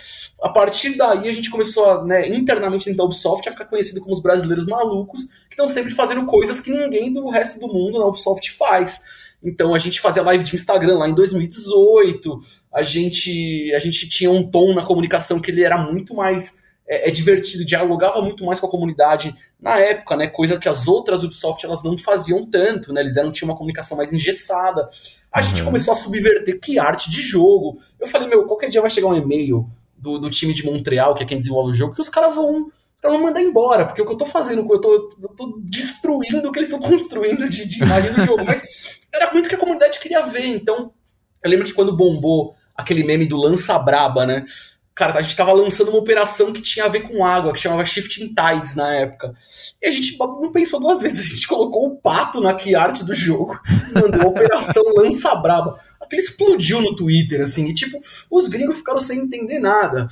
a 0.42 0.48
partir 0.48 0.96
daí 0.96 1.28
a 1.28 1.32
gente 1.32 1.50
começou 1.50 1.88
a, 1.88 2.04
né, 2.04 2.28
internamente 2.28 2.86
dentro 2.86 2.98
da 2.98 3.04
Ubisoft 3.04 3.48
a 3.48 3.52
ficar 3.52 3.66
conhecido 3.66 4.00
como 4.00 4.14
os 4.14 4.20
brasileiros 4.20 4.66
malucos, 4.66 5.24
que 5.24 5.52
estão 5.52 5.68
sempre 5.68 5.94
fazendo 5.94 6.26
coisas 6.26 6.60
que 6.60 6.70
ninguém 6.70 7.12
do 7.12 7.28
resto 7.28 7.60
do 7.60 7.68
mundo 7.68 7.98
na 7.98 8.06
Ubisoft 8.06 8.50
faz. 8.52 9.00
Então 9.44 9.74
a 9.74 9.78
gente 9.78 10.00
fazia 10.00 10.22
live 10.22 10.42
de 10.42 10.54
Instagram 10.54 10.98
lá 10.98 11.08
em 11.08 11.14
2018, 11.14 12.40
a 12.72 12.82
gente, 12.82 13.72
a 13.74 13.78
gente 13.78 14.08
tinha 14.08 14.30
um 14.30 14.48
tom 14.50 14.74
na 14.74 14.82
comunicação 14.82 15.38
que 15.38 15.50
ele 15.50 15.62
era 15.62 15.76
muito 15.76 16.14
mais 16.14 16.64
é, 16.86 17.08
é, 17.08 17.10
divertido, 17.10 17.64
dialogava 17.64 18.20
muito 18.20 18.44
mais 18.44 18.60
com 18.60 18.66
a 18.66 18.70
comunidade 18.70 19.34
na 19.60 19.78
época, 19.78 20.16
né? 20.16 20.26
Coisa 20.26 20.58
que 20.58 20.68
as 20.68 20.86
outras 20.86 21.22
Ubisoft 21.24 21.64
elas 21.64 21.82
não 21.82 21.96
faziam 21.96 22.44
tanto, 22.44 22.92
né? 22.92 23.00
Eles 23.00 23.16
eram 23.16 23.32
tinham 23.32 23.50
uma 23.50 23.56
comunicação 23.56 23.96
mais 23.96 24.12
engessada. 24.12 24.88
A 25.32 25.40
uhum. 25.40 25.46
gente 25.46 25.62
começou 25.62 25.92
a 25.92 25.96
subverter 25.96 26.60
que 26.60 26.78
arte 26.78 27.10
de 27.10 27.20
jogo. 27.20 27.78
Eu 27.98 28.06
falei, 28.06 28.28
meu, 28.28 28.46
qualquer 28.46 28.68
dia 28.68 28.80
vai 28.80 28.90
chegar 28.90 29.08
um 29.08 29.16
e-mail 29.16 29.68
do, 29.96 30.18
do 30.18 30.30
time 30.30 30.52
de 30.52 30.64
Montreal, 30.64 31.14
que 31.14 31.22
é 31.22 31.26
quem 31.26 31.38
desenvolve 31.38 31.70
o 31.70 31.74
jogo, 31.74 31.94
que 31.94 32.00
os 32.00 32.08
caras 32.08 32.34
vão 32.34 32.70
para 33.04 33.12
não 33.12 33.20
mandar 33.20 33.42
embora, 33.42 33.84
porque 33.84 34.00
o 34.00 34.06
que 34.06 34.12
eu 34.12 34.16
tô 34.16 34.24
fazendo, 34.24 34.66
eu 34.72 34.80
tô, 34.80 35.14
eu 35.22 35.28
tô 35.36 35.58
destruindo 35.62 36.48
o 36.48 36.50
que 36.50 36.58
eles 36.58 36.70
estão 36.70 36.80
construindo 36.80 37.46
de, 37.50 37.66
de 37.66 37.82
imagem 37.82 38.14
do 38.14 38.24
jogo. 38.24 38.42
Mas 38.46 38.98
era 39.12 39.30
muito 39.30 39.46
que 39.46 39.54
a 39.54 39.58
comunidade 39.58 39.98
queria 39.98 40.22
ver. 40.22 40.46
Então, 40.46 40.90
eu 41.42 41.50
lembro 41.50 41.66
que 41.66 41.74
quando 41.74 41.94
bombou 41.94 42.54
aquele 42.74 43.04
meme 43.04 43.26
do 43.26 43.36
Lança 43.36 43.78
Braba, 43.78 44.24
né? 44.24 44.46
Cara, 44.94 45.18
a 45.18 45.20
gente 45.20 45.36
tava 45.36 45.52
lançando 45.52 45.90
uma 45.90 45.98
operação 45.98 46.50
que 46.50 46.62
tinha 46.62 46.86
a 46.86 46.88
ver 46.88 47.00
com 47.00 47.26
água, 47.26 47.52
que 47.52 47.60
chamava 47.60 47.84
Shifting 47.84 48.32
Tides 48.34 48.74
na 48.74 48.90
época. 48.94 49.34
E 49.82 49.86
a 49.86 49.90
gente 49.90 50.16
não 50.18 50.50
pensou 50.50 50.80
duas 50.80 51.02
vezes, 51.02 51.20
a 51.30 51.34
gente 51.34 51.46
colocou 51.46 51.86
o 51.86 51.96
pato 52.00 52.40
na 52.40 52.54
key 52.54 52.74
art 52.74 53.02
do 53.02 53.12
jogo, 53.12 53.60
mandou 53.94 54.28
operação 54.30 54.82
Lança 54.96 55.34
Braba. 55.34 55.78
Aquele 56.00 56.22
explodiu 56.22 56.80
no 56.80 56.96
Twitter, 56.96 57.42
assim, 57.42 57.68
e 57.68 57.74
tipo, 57.74 58.00
os 58.30 58.48
gringos 58.48 58.78
ficaram 58.78 59.00
sem 59.00 59.18
entender 59.18 59.58
nada 59.58 60.08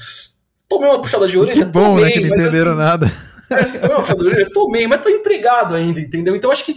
tomei 0.74 0.90
uma 0.90 1.02
puxada 1.02 1.28
de 1.28 1.38
orelha. 1.38 1.64
Que 1.64 1.70
bom, 1.70 1.96
tomei, 1.96 2.04
né? 2.04 2.10
Que 2.10 2.20
não 2.20 2.28
entenderam 2.28 2.70
assim, 2.72 2.80
nada. 2.80 3.12
Assim, 3.50 3.78
tomei 3.78 3.96
uma 3.96 4.02
puxada 4.02 4.22
de 4.22 4.28
orelha, 4.28 4.50
tomei, 4.52 4.86
mas 4.86 5.02
tô 5.02 5.08
empregado 5.08 5.74
ainda, 5.74 6.00
entendeu? 6.00 6.34
Então 6.34 6.50
acho 6.50 6.64
que. 6.64 6.74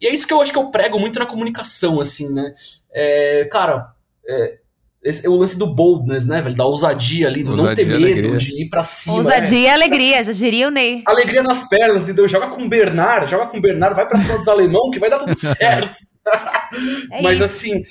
E 0.00 0.06
é 0.06 0.12
isso 0.12 0.26
que 0.26 0.32
eu 0.32 0.40
acho 0.40 0.52
que 0.52 0.58
eu 0.58 0.70
prego 0.70 0.98
muito 0.98 1.18
na 1.18 1.26
comunicação, 1.26 2.00
assim, 2.00 2.32
né? 2.32 2.54
É, 2.92 3.48
cara, 3.50 3.92
é, 4.26 4.58
esse, 5.02 5.24
é 5.24 5.28
o 5.28 5.36
lance 5.36 5.56
do 5.56 5.66
boldness, 5.66 6.26
né, 6.26 6.42
velho? 6.42 6.56
Da 6.56 6.64
ousadia 6.64 7.28
ali, 7.28 7.44
do 7.44 7.52
ousadia, 7.52 7.68
não 7.68 7.76
ter 7.76 7.86
medo, 7.86 8.36
de 8.36 8.62
ir 8.62 8.68
pra 8.68 8.82
cima. 8.82 9.16
Ousadia 9.16 9.58
é. 9.58 9.62
e 9.62 9.68
alegria, 9.68 10.24
já 10.24 10.32
diria 10.32 10.68
o 10.68 10.70
Ney. 10.70 11.02
Alegria 11.06 11.42
nas 11.42 11.68
pernas, 11.68 12.02
entendeu? 12.02 12.26
Joga 12.26 12.48
com 12.48 12.64
o 12.64 12.68
Bernard, 12.68 13.30
joga 13.30 13.46
com 13.46 13.58
o 13.58 13.60
Bernard, 13.60 13.94
vai 13.94 14.08
pra 14.08 14.18
cima 14.18 14.36
dos 14.36 14.48
alemão 14.48 14.90
que 14.90 14.98
vai 14.98 15.08
dar 15.08 15.18
tudo 15.18 15.34
certo. 15.38 15.96
É 17.12 17.22
Mas 17.22 17.36
isso. 17.36 17.44
assim, 17.44 17.82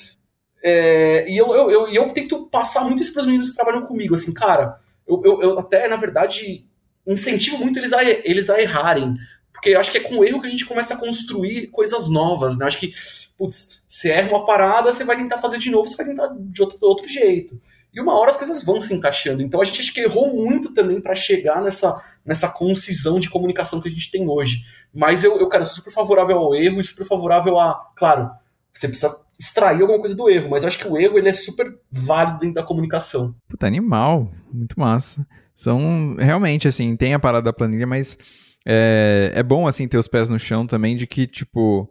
é, 0.62 1.30
e 1.30 1.36
eu, 1.36 1.54
eu, 1.54 1.70
eu, 1.70 1.88
eu, 1.88 2.08
tento 2.08 2.46
passar 2.50 2.82
muito 2.82 3.02
isso 3.02 3.12
pros 3.12 3.26
meninos 3.26 3.50
que 3.50 3.56
trabalham 3.56 3.86
comigo, 3.86 4.14
assim, 4.14 4.32
cara, 4.32 4.76
eu, 5.08 5.22
eu, 5.24 5.42
eu 5.42 5.58
até, 5.58 5.88
na 5.88 5.96
verdade, 5.96 6.66
incentivo 7.06 7.58
muito 7.58 7.78
eles 7.78 7.92
a, 7.92 8.04
eles 8.04 8.50
a 8.50 8.60
errarem, 8.60 9.16
porque 9.52 9.70
eu 9.70 9.80
acho 9.80 9.90
que 9.90 9.98
é 9.98 10.02
com 10.02 10.18
o 10.18 10.24
erro 10.24 10.40
que 10.40 10.46
a 10.46 10.50
gente 10.50 10.66
começa 10.66 10.94
a 10.94 10.96
construir 10.96 11.68
coisas 11.68 12.08
novas, 12.08 12.56
né? 12.56 12.66
Acho 12.66 12.78
que, 12.78 12.92
putz, 13.36 13.80
você 13.88 14.10
erra 14.10 14.30
uma 14.30 14.46
parada, 14.46 14.92
você 14.92 15.04
vai 15.04 15.16
tentar 15.16 15.38
fazer 15.38 15.58
de 15.58 15.70
novo, 15.70 15.88
você 15.88 15.96
vai 15.96 16.06
tentar 16.06 16.28
de 16.38 16.62
outro, 16.62 16.78
de 16.78 16.84
outro 16.84 17.08
jeito. 17.08 17.60
E 17.92 18.00
uma 18.00 18.16
hora 18.16 18.30
as 18.30 18.36
coisas 18.36 18.62
vão 18.62 18.80
se 18.80 18.94
encaixando. 18.94 19.42
Então 19.42 19.60
a 19.60 19.64
gente 19.64 19.80
acho 19.80 19.92
que 19.92 20.00
errou 20.00 20.32
muito 20.32 20.72
também 20.72 21.00
para 21.00 21.14
chegar 21.14 21.62
nessa, 21.62 22.00
nessa 22.24 22.48
concisão 22.48 23.18
de 23.18 23.30
comunicação 23.30 23.80
que 23.80 23.88
a 23.88 23.90
gente 23.90 24.10
tem 24.10 24.28
hoje. 24.28 24.64
Mas 24.94 25.24
eu, 25.24 25.40
eu, 25.40 25.48
cara, 25.48 25.64
sou 25.64 25.76
super 25.76 25.90
favorável 25.90 26.38
ao 26.38 26.54
erro 26.54 26.80
e 26.80 26.84
super 26.84 27.04
favorável 27.04 27.58
a. 27.58 27.90
Claro, 27.96 28.30
você 28.72 28.86
precisa 28.86 29.18
extrair 29.38 29.80
alguma 29.80 30.00
coisa 30.00 30.16
do 30.16 30.28
erro, 30.28 30.50
mas 30.50 30.62
eu 30.62 30.68
acho 30.68 30.78
que 30.78 30.88
o 30.88 30.98
erro 30.98 31.16
ele 31.16 31.28
é 31.28 31.32
super 31.32 31.72
válido 31.90 32.40
dentro 32.40 32.56
da 32.56 32.62
comunicação. 32.62 33.34
Puta, 33.48 33.66
animal. 33.66 34.30
Muito 34.52 34.78
massa. 34.78 35.26
São 35.54 36.16
realmente 36.18 36.66
assim, 36.66 36.96
tem 36.96 37.14
a 37.14 37.18
parada 37.18 37.44
da 37.44 37.52
planilha, 37.52 37.86
mas 37.86 38.18
é, 38.66 39.32
é 39.34 39.42
bom, 39.42 39.66
assim, 39.66 39.86
ter 39.86 39.98
os 39.98 40.08
pés 40.08 40.28
no 40.28 40.38
chão 40.38 40.66
também 40.66 40.96
de 40.96 41.06
que, 41.06 41.26
tipo, 41.26 41.88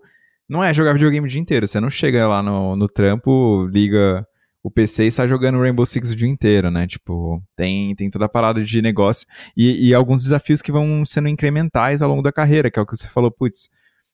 não 0.48 0.64
é 0.64 0.74
jogar 0.74 0.94
videogame 0.94 1.26
o 1.26 1.30
dia 1.30 1.42
inteiro. 1.42 1.68
Você 1.68 1.80
não 1.80 1.90
chega 1.90 2.28
lá 2.28 2.44
no, 2.44 2.76
no 2.76 2.88
trampo, 2.88 3.66
liga 3.72 4.26
o 4.62 4.72
PC 4.72 5.06
e 5.06 5.12
sai 5.12 5.28
jogando 5.28 5.60
Rainbow 5.60 5.86
Six 5.86 6.12
o 6.12 6.16
dia 6.16 6.28
inteiro, 6.28 6.70
né? 6.70 6.86
Tipo, 6.86 7.42
tem, 7.56 7.96
tem 7.96 8.10
toda 8.10 8.26
a 8.26 8.30
parada 8.30 8.62
de 8.62 8.82
negócio 8.82 9.26
e, 9.56 9.88
e 9.90 9.94
alguns 9.94 10.24
desafios 10.24 10.62
que 10.62 10.72
vão 10.72 11.06
sendo 11.06 11.30
incrementais 11.30 12.02
ao 12.02 12.10
longo 12.10 12.22
da 12.22 12.34
carreira, 12.34 12.70
que 12.70 12.78
é 12.78 12.82
o 12.82 12.86
que 12.86 12.96
você 12.96 13.08
falou, 13.08 13.32
putz, 13.32 13.70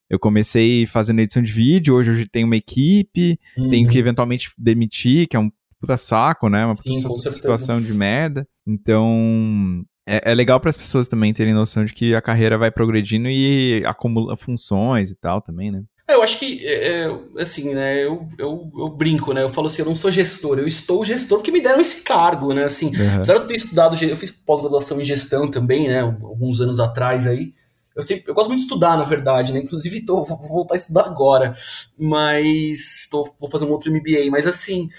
eu 0.10 0.20
comecei 0.20 0.86
fazendo 0.86 1.20
edição 1.20 1.42
de 1.42 1.52
vídeo, 1.52 1.96
hoje 1.96 2.22
eu 2.22 2.30
tenho 2.30 2.46
uma 2.46 2.56
equipe, 2.56 3.40
uhum. 3.58 3.70
tenho 3.70 3.90
que 3.90 3.98
eventualmente 3.98 4.52
demitir, 4.58 5.28
que 5.28 5.36
é 5.36 5.40
um 5.40 5.52
puta 5.80 5.98
saco, 5.98 6.50
né? 6.50 6.66
Uma 6.66 6.74
Sim, 6.74 7.02
puta 7.04 7.30
situação 7.30 7.82
de 7.82 7.94
merda. 7.94 8.48
Então, 8.66 9.84
é, 10.08 10.32
é 10.32 10.36
legal 10.36 10.60
para 10.60 10.70
as 10.70 10.78
pessoas 10.78 11.08
também 11.08 11.34
terem 11.34 11.54
noção 11.54 11.84
de 11.84 11.94
que 11.94 12.16
a 12.16 12.22
carreira 12.22 12.58
vai 12.58 12.72
progredindo 12.72 13.28
e 13.28 13.84
acumula 13.86 14.38
funções 14.38 15.12
e 15.12 15.16
tal 15.16 15.42
também, 15.42 15.72
né? 15.72 15.84
É, 16.08 16.16
eu 16.16 16.22
acho 16.22 16.38
que, 16.38 16.66
é, 16.66 17.06
é, 17.06 17.42
assim, 17.42 17.74
né, 17.74 18.04
eu, 18.04 18.28
eu, 18.38 18.70
eu, 18.78 18.90
brinco, 18.90 19.34
né, 19.34 19.42
eu 19.42 19.50
falo 19.50 19.68
assim, 19.68 19.82
eu 19.82 19.86
não 19.86 19.96
sou 19.96 20.12
gestor, 20.12 20.60
eu 20.60 20.68
estou 20.68 21.04
gestor 21.06 21.38
porque 21.38 21.52
me 21.52 21.62
deram 21.62 21.80
esse 21.80 22.04
cargo, 22.04 22.54
né, 22.54 22.66
assim, 22.66 22.88
uhum. 22.88 23.16
apesar 23.16 23.36
de 23.36 23.40
eu 23.40 23.48
ter 23.48 23.56
estudado, 23.56 24.04
eu 24.04 24.18
fiz 24.18 24.30
pós-graduação 24.30 25.00
em 25.00 25.06
gestão 25.06 25.50
também, 25.50 25.88
né, 25.88 26.02
alguns 26.02 26.60
anos 26.60 26.82
atrás 26.82 27.26
aí, 27.26 27.54
eu, 27.96 28.04
sempre, 28.04 28.30
eu 28.30 28.34
gosto 28.34 28.48
muito 28.48 28.60
de 28.60 28.66
estudar, 28.66 28.98
na 28.98 29.04
verdade, 29.04 29.54
né, 29.54 29.60
inclusive 29.60 30.06
tô, 30.06 30.22
vou 30.24 30.38
voltar 30.40 30.76
a 30.76 30.78
estudar 30.78 31.06
agora, 31.06 31.56
mas 31.98 33.08
tô, 33.10 33.34
vou 33.40 33.50
fazer 33.50 33.66
um 33.66 33.72
outro 33.72 33.92
MBA, 33.92 34.30
mas 34.32 34.48
assim, 34.48 34.90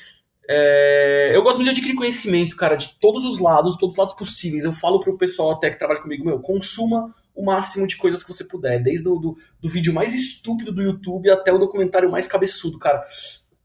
é, 0.49 1.32
eu 1.34 1.42
gosto 1.42 1.57
muito 1.57 1.70
de 1.70 1.78
adquirir 1.78 1.97
conhecimento, 1.97 2.57
cara, 2.57 2.76
de 2.76 2.95
todos 3.01 3.24
os 3.24 3.38
lados, 3.38 3.76
todos 3.76 3.95
os 3.95 3.99
lados 3.99 4.14
possíveis. 4.14 4.64
Eu 4.64 4.72
falo 4.72 5.01
pro 5.01 5.16
pessoal 5.16 5.53
até 5.53 5.70
que 5.70 5.78
trabalha 5.78 6.01
comigo, 6.01 6.24
meu, 6.24 6.38
consuma 6.40 7.14
o 7.34 7.45
máximo 7.45 7.86
de 7.86 7.97
coisas 7.97 8.22
que 8.22 8.32
você 8.32 8.45
puder, 8.45 8.80
desde 8.80 9.09
o 9.09 9.18
do, 9.18 9.36
do 9.61 9.68
vídeo 9.68 9.92
mais 9.92 10.14
estúpido 10.14 10.70
do 10.70 10.82
YouTube 10.82 11.30
até 11.30 11.53
o 11.53 11.59
documentário 11.59 12.11
mais 12.11 12.26
cabeçudo, 12.26 12.78
cara. 12.78 13.05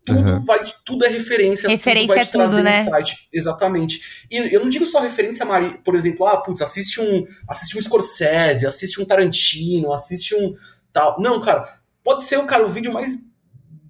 Tudo 0.05 0.19
uhum. 0.19 0.39
vai, 0.39 0.63
tudo 0.85 1.05
é 1.05 1.09
referência, 1.09 1.69
referência 1.69 2.07
tudo 2.07 2.15
vai 2.15 2.19
é 2.19 2.25
te 2.25 2.31
trazer 2.31 2.55
tudo, 2.55 2.63
né? 2.63 2.81
insight. 2.81 3.27
Exatamente. 3.31 4.01
E 4.31 4.55
eu 4.55 4.61
não 4.61 4.69
digo 4.69 4.85
só 4.85 5.01
referência, 5.01 5.45
Mari, 5.45 5.79
por 5.83 5.95
exemplo, 5.95 6.25
ah, 6.25 6.37
putz, 6.37 6.61
assiste 6.61 6.99
um, 6.99 7.27
assiste 7.47 7.77
um 7.77 7.81
Scorsese, 7.81 8.65
assiste 8.65 9.01
um 9.01 9.05
Tarantino, 9.05 9.93
assiste 9.93 10.33
um 10.35 10.55
tal. 10.91 11.19
Não, 11.19 11.39
cara, 11.41 11.79
pode 12.03 12.23
ser 12.23 12.37
o 12.37 12.45
cara 12.45 12.65
o 12.65 12.69
vídeo 12.69 12.93
mais 12.93 13.17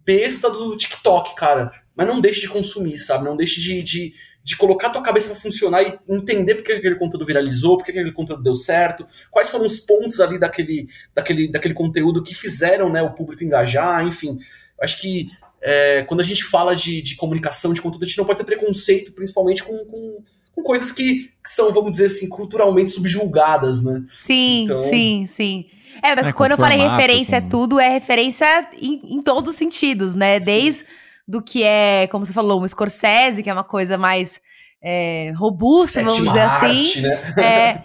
besta 0.03 0.49
do 0.49 0.75
TikTok, 0.75 1.35
cara 1.35 1.71
mas 1.99 2.07
não 2.07 2.21
deixe 2.21 2.39
de 2.39 2.47
consumir, 2.47 2.97
sabe? 2.97 3.25
Não 3.25 3.35
deixe 3.35 3.59
de, 3.59 3.83
de, 3.83 4.13
de 4.41 4.55
colocar 4.55 4.87
a 4.87 4.89
tua 4.89 5.03
cabeça 5.03 5.27
para 5.27 5.35
funcionar 5.35 5.83
e 5.83 5.99
entender 6.07 6.55
porque 6.55 6.71
aquele 6.71 6.95
conteúdo 6.95 7.25
viralizou, 7.25 7.75
porque 7.75 7.91
aquele 7.91 8.13
conteúdo 8.13 8.41
deu 8.41 8.55
certo, 8.55 9.05
quais 9.29 9.49
foram 9.49 9.65
os 9.65 9.81
pontos 9.81 10.21
ali 10.21 10.39
daquele, 10.39 10.87
daquele, 11.13 11.51
daquele 11.51 11.73
conteúdo 11.73 12.23
que 12.23 12.33
fizeram 12.33 12.89
né, 12.89 13.01
o 13.01 13.11
público 13.11 13.43
engajar, 13.43 14.07
enfim. 14.07 14.39
Acho 14.81 15.01
que 15.01 15.27
é, 15.61 16.03
quando 16.03 16.21
a 16.21 16.23
gente 16.23 16.43
fala 16.43 16.75
de, 16.75 17.01
de 17.01 17.15
comunicação, 17.15 17.73
de 17.73 17.81
conteúdo, 17.81 18.03
a 18.03 18.07
gente 18.07 18.17
não 18.17 18.25
pode 18.25 18.39
ter 18.39 18.45
preconceito, 18.45 19.11
principalmente 19.11 19.63
com, 19.63 19.77
com, 19.85 20.23
com 20.55 20.63
coisas 20.63 20.91
que, 20.91 21.29
que, 21.43 21.49
são, 21.49 21.71
vamos 21.73 21.91
dizer 21.91 22.07
assim, 22.07 22.29
culturalmente 22.29 22.91
subjulgadas, 22.91 23.83
né? 23.83 24.03
Sim, 24.09 24.63
então... 24.63 24.83
sim, 24.89 25.25
sim. 25.27 25.65
É, 26.01 26.15
mas 26.15 26.27
é, 26.27 26.31
quando 26.31 26.51
eu 26.51 26.57
falei 26.57 26.77
referência 26.77 27.41
com... 27.41 27.49
tudo, 27.49 27.79
é 27.79 27.89
referência 27.89 28.69
em, 28.81 29.17
em 29.17 29.21
todos 29.21 29.51
os 29.51 29.55
sentidos, 29.57 30.15
né? 30.15 30.39
Sim. 30.39 30.45
Desde 30.45 30.85
do 31.27 31.43
que 31.43 31.63
é, 31.63 32.07
como 32.07 32.25
você 32.25 32.33
falou, 32.33 32.63
um 32.63 32.67
Scorsese, 32.67 33.43
que 33.43 33.49
é 33.49 33.53
uma 33.53 33.63
coisa 33.63 33.97
mais 33.97 34.41
é, 34.81 35.31
robusta, 35.35 36.01
Sétima 36.01 36.11
vamos 36.11 36.27
dizer 36.27 36.41
assim. 36.41 37.01
né? 37.01 37.33
é, 37.37 37.83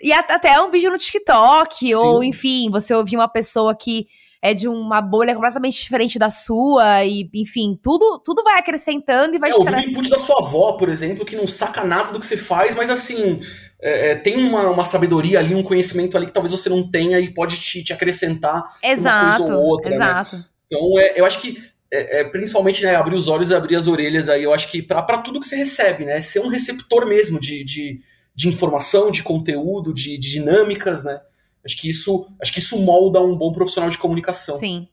e 0.00 0.12
até 0.12 0.60
um 0.62 0.70
vídeo 0.70 0.90
no 0.90 0.96
TikTok, 0.96 1.86
Sim. 1.86 1.94
ou 1.94 2.22
enfim, 2.22 2.70
você 2.70 2.94
ouvir 2.94 3.16
uma 3.16 3.28
pessoa 3.28 3.74
que 3.74 4.06
é 4.40 4.54
de 4.54 4.68
uma 4.68 5.00
bolha 5.00 5.34
completamente 5.34 5.82
diferente 5.82 6.18
da 6.18 6.30
sua, 6.30 7.04
e 7.04 7.28
enfim, 7.34 7.78
tudo, 7.82 8.20
tudo 8.24 8.42
vai 8.42 8.58
acrescentando 8.58 9.34
e 9.34 9.38
vai 9.38 9.50
é, 9.50 9.54
ouvir 9.54 9.74
o 9.74 9.80
input 9.80 10.08
da 10.08 10.18
sua 10.18 10.46
avó, 10.46 10.72
por 10.72 10.88
exemplo, 10.88 11.24
que 11.24 11.36
não 11.36 11.46
saca 11.46 11.84
nada 11.84 12.12
do 12.12 12.20
que 12.20 12.26
você 12.26 12.36
faz, 12.36 12.74
mas 12.74 12.90
assim. 12.90 13.40
É, 13.80 14.10
é, 14.10 14.14
tem 14.16 14.44
uma, 14.44 14.68
uma 14.70 14.84
sabedoria 14.84 15.38
ali, 15.38 15.54
um 15.54 15.62
conhecimento 15.62 16.16
ali 16.16 16.26
que 16.26 16.32
talvez 16.32 16.50
você 16.50 16.68
não 16.68 16.90
tenha 16.90 17.20
e 17.20 17.32
pode 17.32 17.56
te, 17.60 17.84
te 17.84 17.92
acrescentar 17.92 18.76
exato, 18.82 19.44
uma 19.44 19.50
coisa 19.50 19.54
ou 19.56 19.62
outra. 19.64 19.90
Né? 19.90 19.96
Exato. 19.96 20.36
Né? 20.36 20.44
Então, 20.66 20.98
é, 20.98 21.20
eu 21.20 21.24
acho 21.24 21.40
que 21.40 21.54
é, 21.90 22.20
é, 22.20 22.24
principalmente 22.24 22.82
né, 22.82 22.94
abrir 22.94 23.16
os 23.16 23.28
olhos 23.28 23.50
e 23.50 23.54
abrir 23.54 23.76
as 23.76 23.86
orelhas 23.86 24.28
aí, 24.28 24.44
eu 24.44 24.52
acho 24.52 24.68
que 24.68 24.82
para 24.82 25.18
tudo 25.18 25.40
que 25.40 25.46
você 25.46 25.56
recebe, 25.56 26.04
né? 26.04 26.20
Ser 26.20 26.40
um 26.40 26.48
receptor 26.48 27.06
mesmo 27.06 27.40
de, 27.40 27.64
de, 27.64 28.00
de 28.34 28.48
informação, 28.48 29.10
de 29.10 29.22
conteúdo, 29.22 29.94
de, 29.94 30.18
de, 30.18 30.30
dinâmicas, 30.30 31.04
né? 31.04 31.20
Acho 31.64 31.76
que 31.76 31.88
isso 31.88 32.26
acho 32.40 32.52
que 32.52 32.58
isso 32.58 32.78
molda 32.80 33.20
um 33.20 33.36
bom 33.36 33.52
profissional 33.52 33.90
de 33.90 33.98
comunicação. 33.98 34.58
Sim. 34.58 34.88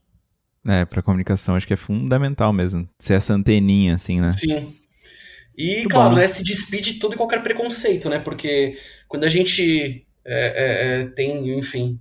É, 0.67 0.83
para 0.83 1.01
comunicação 1.01 1.55
acho 1.55 1.67
que 1.67 1.73
é 1.73 1.77
fundamental 1.77 2.51
mesmo. 2.51 2.87
Ser 2.99 3.13
essa 3.15 3.33
anteninha, 3.33 3.95
assim, 3.95 4.19
né? 4.19 4.31
Sim. 4.31 4.75
E, 5.57 5.75
Muito 5.75 5.89
claro, 5.89 6.09
bom, 6.11 6.15
né? 6.17 6.27
Se 6.27 6.43
despide 6.43 6.93
de 6.93 6.99
todo 6.99 7.13
e 7.13 7.17
qualquer 7.17 7.41
preconceito, 7.41 8.09
né? 8.09 8.19
Porque 8.19 8.77
quando 9.07 9.23
a 9.23 9.29
gente 9.29 10.05
é, 10.25 11.01
é, 11.01 11.01
é 11.01 11.05
tem, 11.07 11.57
enfim, 11.57 11.99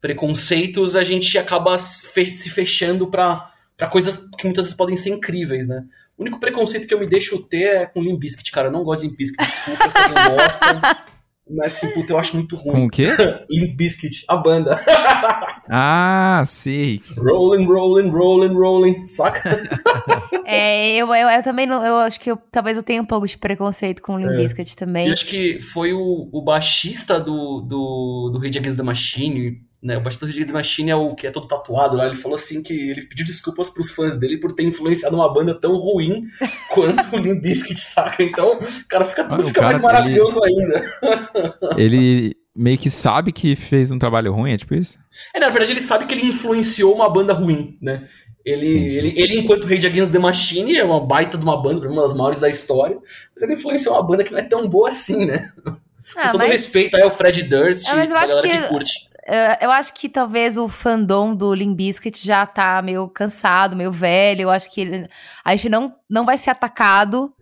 preconceitos, 0.00 0.96
a 0.96 1.02
gente 1.02 1.36
acaba 1.36 1.76
se 1.78 2.50
fechando 2.50 3.08
para 3.08 3.52
para 3.76 3.88
coisas 3.88 4.26
que 4.38 4.44
muitas 4.44 4.64
vezes 4.64 4.76
podem 4.76 4.96
ser 4.96 5.10
incríveis, 5.10 5.68
né? 5.68 5.84
O 6.16 6.22
único 6.22 6.40
preconceito 6.40 6.88
que 6.88 6.94
eu 6.94 6.98
me 6.98 7.06
deixo 7.06 7.38
ter 7.42 7.64
é 7.64 7.86
com 7.86 8.00
Limp 8.00 8.18
Bizkit, 8.18 8.50
cara. 8.50 8.68
Eu 8.68 8.72
não 8.72 8.82
gosto 8.82 9.02
de 9.02 9.08
Limp 9.08 9.18
Bizkit, 9.18 9.44
desculpa 9.44 9.90
se 9.90 9.98
alguém 9.98 10.36
gosta. 10.36 11.06
Mas, 11.48 11.76
assim, 11.76 11.92
puta, 11.92 12.12
eu 12.12 12.18
acho 12.18 12.34
muito 12.34 12.56
ruim. 12.56 12.72
Com 12.72 12.86
o 12.86 12.90
quê? 12.90 13.06
Limp 13.48 13.76
Bizkit, 13.76 14.24
a 14.28 14.36
banda. 14.36 14.80
ah, 15.70 16.42
sim. 16.44 17.00
Rolling, 17.16 17.64
rolling, 17.64 18.10
rolling, 18.10 18.54
rolling, 18.54 19.08
saca? 19.08 19.62
É, 20.48 20.94
eu, 20.94 21.12
eu, 21.12 21.28
eu, 21.28 21.42
também 21.42 21.66
não, 21.66 21.84
eu 21.84 21.96
acho 21.96 22.20
que 22.20 22.30
eu, 22.30 22.36
talvez 22.52 22.76
eu 22.76 22.82
tenha 22.82 23.02
um 23.02 23.04
pouco 23.04 23.26
de 23.26 23.36
preconceito 23.36 24.00
com 24.00 24.14
o 24.14 24.18
Limp 24.18 24.30
é. 24.30 24.36
Bizkit 24.36 24.76
também. 24.76 25.08
E 25.08 25.12
acho 25.12 25.26
que 25.26 25.60
foi 25.60 25.92
o, 25.92 26.28
o 26.32 26.40
baixista 26.40 27.18
do, 27.18 27.60
do, 27.62 28.30
do 28.32 28.38
Rage 28.38 28.56
Against 28.58 28.76
the 28.76 28.82
Machine, 28.84 29.60
né, 29.82 29.96
o 29.96 30.00
baixista 30.00 30.26
do 30.26 30.32
Rage 30.32 30.52
Machine 30.52 30.90
é 30.90 30.96
o 30.96 31.14
que 31.14 31.26
é 31.26 31.30
todo 31.30 31.46
tatuado 31.46 31.96
lá. 31.96 32.06
Ele 32.06 32.16
falou 32.16 32.36
assim 32.36 32.62
que 32.62 32.72
ele 32.72 33.02
pediu 33.02 33.24
desculpas 33.24 33.68
pros 33.68 33.90
fãs 33.90 34.16
dele 34.16 34.38
por 34.38 34.52
ter 34.52 34.64
influenciado 34.64 35.16
uma 35.16 35.32
banda 35.32 35.54
tão 35.54 35.76
ruim 35.76 36.24
quanto 36.72 37.14
o 37.14 37.18
Limp 37.18 37.42
Bizkit, 37.42 37.80
saca? 37.80 38.22
Então, 38.22 38.58
cara, 38.88 39.04
fica 39.04 39.24
tudo 39.24 39.42
ah, 39.42 39.46
fica 39.46 39.60
cara, 39.60 39.72
mais 39.72 39.82
maravilhoso 39.82 40.40
ele... 40.44 40.60
ainda. 40.60 40.98
ele 41.76 42.36
meio 42.54 42.78
que 42.78 42.90
sabe 42.90 43.32
que 43.32 43.54
fez 43.54 43.90
um 43.90 43.98
trabalho 43.98 44.32
ruim, 44.32 44.52
é 44.52 44.56
tipo 44.56 44.74
isso? 44.74 44.98
É, 45.34 45.38
na 45.38 45.50
verdade, 45.50 45.72
ele 45.72 45.80
sabe 45.80 46.06
que 46.06 46.14
ele 46.14 46.26
influenciou 46.26 46.94
uma 46.94 47.08
banda 47.10 47.34
ruim, 47.34 47.76
né? 47.80 48.08
Ele, 48.44 48.96
ele, 48.96 49.20
ele, 49.20 49.38
enquanto 49.40 49.66
Rage 49.66 49.88
Against 49.88 50.12
the 50.12 50.20
Machine, 50.20 50.76
é 50.76 50.84
uma 50.84 51.04
baita 51.04 51.36
de 51.36 51.42
uma 51.42 51.60
banda, 51.60 51.88
uma 51.88 52.02
das 52.02 52.14
maiores 52.14 52.38
da 52.38 52.48
história, 52.48 52.96
mas 53.34 53.42
ele 53.42 53.54
influenciou 53.54 53.94
uma 53.94 54.02
banda 54.06 54.22
que 54.22 54.30
não 54.30 54.38
é 54.38 54.42
tão 54.42 54.68
boa 54.68 54.88
assim, 54.88 55.26
né? 55.26 55.50
Ah, 56.16 56.26
Com 56.26 56.30
todo 56.30 56.38
mas... 56.38 56.52
respeito 56.52 56.96
aí 56.96 57.02
ao 57.02 57.10
Fred 57.10 57.42
Durst, 57.42 57.88
é, 57.88 57.94
mas 57.94 58.08
eu 58.08 58.16
acho 58.16 58.40
que, 58.40 58.48
que 58.48 58.68
curte. 58.68 59.08
Uh, 59.28 59.58
eu 59.64 59.70
acho 59.72 59.92
que 59.92 60.08
talvez 60.08 60.56
o 60.56 60.68
fandom 60.68 61.34
do 61.34 61.52
Limp 61.52 61.76
Bizkit 61.76 62.24
já 62.24 62.46
tá 62.46 62.80
meio 62.80 63.08
cansado, 63.08 63.74
meio 63.74 63.90
velho. 63.90 64.42
Eu 64.42 64.50
acho 64.50 64.70
que 64.72 64.80
ele, 64.82 65.08
a 65.44 65.56
gente 65.56 65.68
não, 65.68 65.94
não 66.08 66.24
vai 66.24 66.38
ser 66.38 66.50
atacado. 66.50 67.32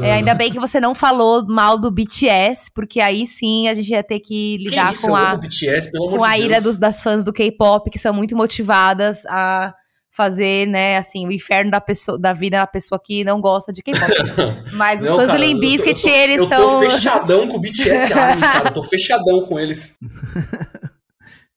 É, 0.00 0.12
ainda 0.14 0.34
bem 0.34 0.50
que 0.52 0.58
você 0.58 0.80
não 0.80 0.92
falou 0.94 1.46
mal 1.46 1.78
do 1.78 1.88
BTS, 1.90 2.70
porque 2.74 3.00
aí 3.00 3.26
sim 3.28 3.68
a 3.68 3.74
gente 3.74 3.90
ia 3.90 4.02
ter 4.02 4.18
que 4.18 4.56
lidar 4.58 4.92
que 4.92 4.98
com, 5.00 5.14
a, 5.14 5.36
BTS, 5.36 5.90
com 5.92 6.24
a 6.24 6.36
ira 6.36 6.60
dos, 6.60 6.76
das 6.76 7.00
fãs 7.00 7.22
do 7.24 7.32
K-pop, 7.32 7.88
que 7.90 7.98
são 7.98 8.12
muito 8.12 8.36
motivadas 8.36 9.24
a 9.26 9.72
fazer, 10.10 10.66
né, 10.66 10.96
assim, 10.96 11.26
o 11.26 11.32
inferno 11.32 11.70
da 11.72 11.80
pessoa, 11.80 12.16
da 12.18 12.32
vida 12.32 12.58
da 12.58 12.66
pessoa 12.66 13.00
que 13.04 13.22
não 13.24 13.40
gosta 13.40 13.72
de 13.72 13.82
K-pop. 13.82 14.12
Mas 14.74 15.00
os 15.02 15.08
Não, 15.08 15.16
fãs 15.16 15.26
cara, 15.26 15.38
do 15.38 15.44
Limp 15.44 15.62
eu 15.62 15.78
tô- 15.78 15.88
eu 15.90 15.94
tô- 15.94 16.08
eles 16.08 16.36
Eu 16.38 16.48
tô 16.48 16.54
estão. 16.54 16.80
fechadão 16.90 17.48
com 17.48 17.56
o 17.56 17.60
BTS 17.60 18.12
Army, 18.12 18.40
cara. 18.42 18.68
Eu 18.68 18.72
tô 18.72 18.82
fechadão 18.84 19.44
com 19.46 19.58
eles. 19.60 19.96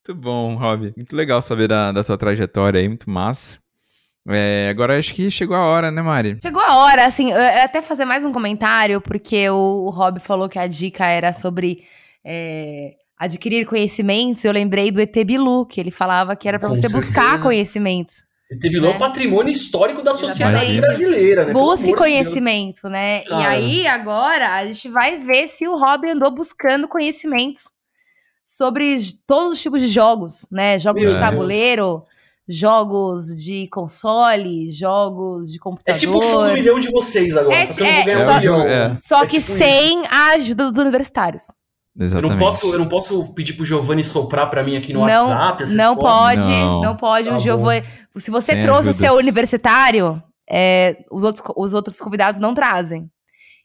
Muito 0.08 0.22
bom, 0.22 0.54
Rob. 0.54 0.94
Muito 0.96 1.14
legal 1.14 1.42
saber 1.42 1.68
da, 1.68 1.92
da 1.92 2.02
sua 2.02 2.16
trajetória 2.16 2.80
aí, 2.80 2.88
muito 2.88 3.10
massa. 3.10 3.58
É, 4.26 4.68
agora 4.70 4.98
acho 4.98 5.12
que 5.12 5.30
chegou 5.30 5.54
a 5.54 5.64
hora, 5.66 5.90
né, 5.90 6.00
Mari? 6.00 6.38
Chegou 6.42 6.62
a 6.62 6.76
hora, 6.78 7.04
assim, 7.04 7.30
eu 7.30 7.36
eu 7.36 7.62
até 7.62 7.82
fazer 7.82 8.06
mais 8.06 8.24
um 8.24 8.32
comentário, 8.32 9.00
porque 9.02 9.48
o, 9.50 9.84
o 9.86 9.90
Rob 9.90 10.18
falou 10.20 10.48
que 10.48 10.58
a 10.58 10.66
dica 10.66 11.04
era 11.06 11.34
sobre 11.34 11.84
é, 12.24 12.94
adquirir 13.18 13.66
conhecimentos. 13.66 14.44
Eu 14.44 14.52
lembrei 14.52 14.90
do 14.90 15.00
ET 15.00 15.14
Bilu, 15.26 15.66
que 15.66 15.78
ele 15.78 15.90
falava 15.90 16.34
que 16.34 16.48
era 16.48 16.58
pra 16.58 16.68
Com 16.70 16.74
você 16.74 16.88
certeza. 16.88 17.00
buscar 17.06 17.42
conhecimentos. 17.42 18.24
E 18.50 18.58
teve 18.58 18.80
lá 18.80 18.88
Né? 18.88 18.96
o 18.96 18.98
patrimônio 18.98 19.50
histórico 19.50 20.02
da 20.02 20.14
sociedade 20.14 20.72
Exatamente. 20.72 20.80
brasileira, 20.80 21.44
né? 21.44 21.52
Busque 21.52 21.88
de 21.88 21.94
conhecimento, 21.94 22.88
né? 22.88 23.22
E 23.24 23.28
Cara. 23.28 23.50
aí, 23.50 23.86
agora, 23.86 24.54
a 24.54 24.64
gente 24.66 24.88
vai 24.88 25.18
ver 25.18 25.48
se 25.48 25.68
o 25.68 25.76
Rob 25.78 26.08
andou 26.08 26.30
buscando 26.30 26.88
conhecimentos 26.88 27.64
sobre 28.50 28.98
todos 29.26 29.52
os 29.52 29.62
tipos 29.62 29.82
de 29.82 29.88
jogos, 29.88 30.46
né? 30.50 30.78
Jogos 30.78 31.02
Meu 31.02 31.10
de 31.10 31.18
Deus. 31.18 31.28
tabuleiro, 31.30 32.02
jogos 32.48 33.26
de 33.36 33.68
console, 33.68 34.72
jogos 34.72 35.50
de 35.50 35.56
É 35.56 35.60
computador. 35.60 35.98
tipo 36.00 36.18
o 36.18 36.22
show 36.22 36.46
do 36.46 36.52
milhão 36.54 36.80
de 36.80 36.90
vocês 36.90 37.36
agora, 37.36 37.54
É, 37.56 37.66
só 37.66 37.74
que 37.74 37.80
eu 37.82 37.86
não 37.86 37.92
é, 37.92 38.24
só- 38.24 38.32
um 38.32 38.38
milhão. 38.38 38.62
é. 38.62 38.96
Só 38.98 39.22
É 39.22 39.26
que 39.26 39.38
tipo 39.40 39.52
sem 39.52 40.02
a 40.06 40.30
ajuda 40.32 40.70
dos 40.72 40.80
universitários. 40.80 41.44
Eu 41.94 42.04
Exatamente. 42.04 42.30
não, 42.30 42.38
posso, 42.38 42.72
eu 42.72 42.78
não 42.78 42.88
posso 42.88 43.24
pedir 43.34 43.52
pro 43.54 43.64
Giovanni 43.64 44.02
soprar 44.04 44.48
pra 44.48 44.62
mim 44.62 44.76
aqui 44.76 44.92
no 44.94 45.04
Não, 45.04 45.28
WhatsApp? 45.30 45.74
Não 45.74 45.96
pode, 45.96 46.40
Não. 46.46 46.80
não, 46.80 46.96
pode. 46.96 47.28
Tá 47.28 47.36
o 47.36 47.40
Giovanni. 47.40 47.84
Se 48.16 48.30
você 48.30 48.52
Sem 48.52 48.62
trouxe 48.62 48.88
o 48.90 48.94
seu 48.94 49.14
universitário, 49.14 50.22
é, 50.48 51.04
os, 51.10 51.22
outros, 51.24 51.44
os 51.56 51.74
outros 51.74 51.98
convidados 52.00 52.38
não 52.40 52.54
trazem. 52.54 53.10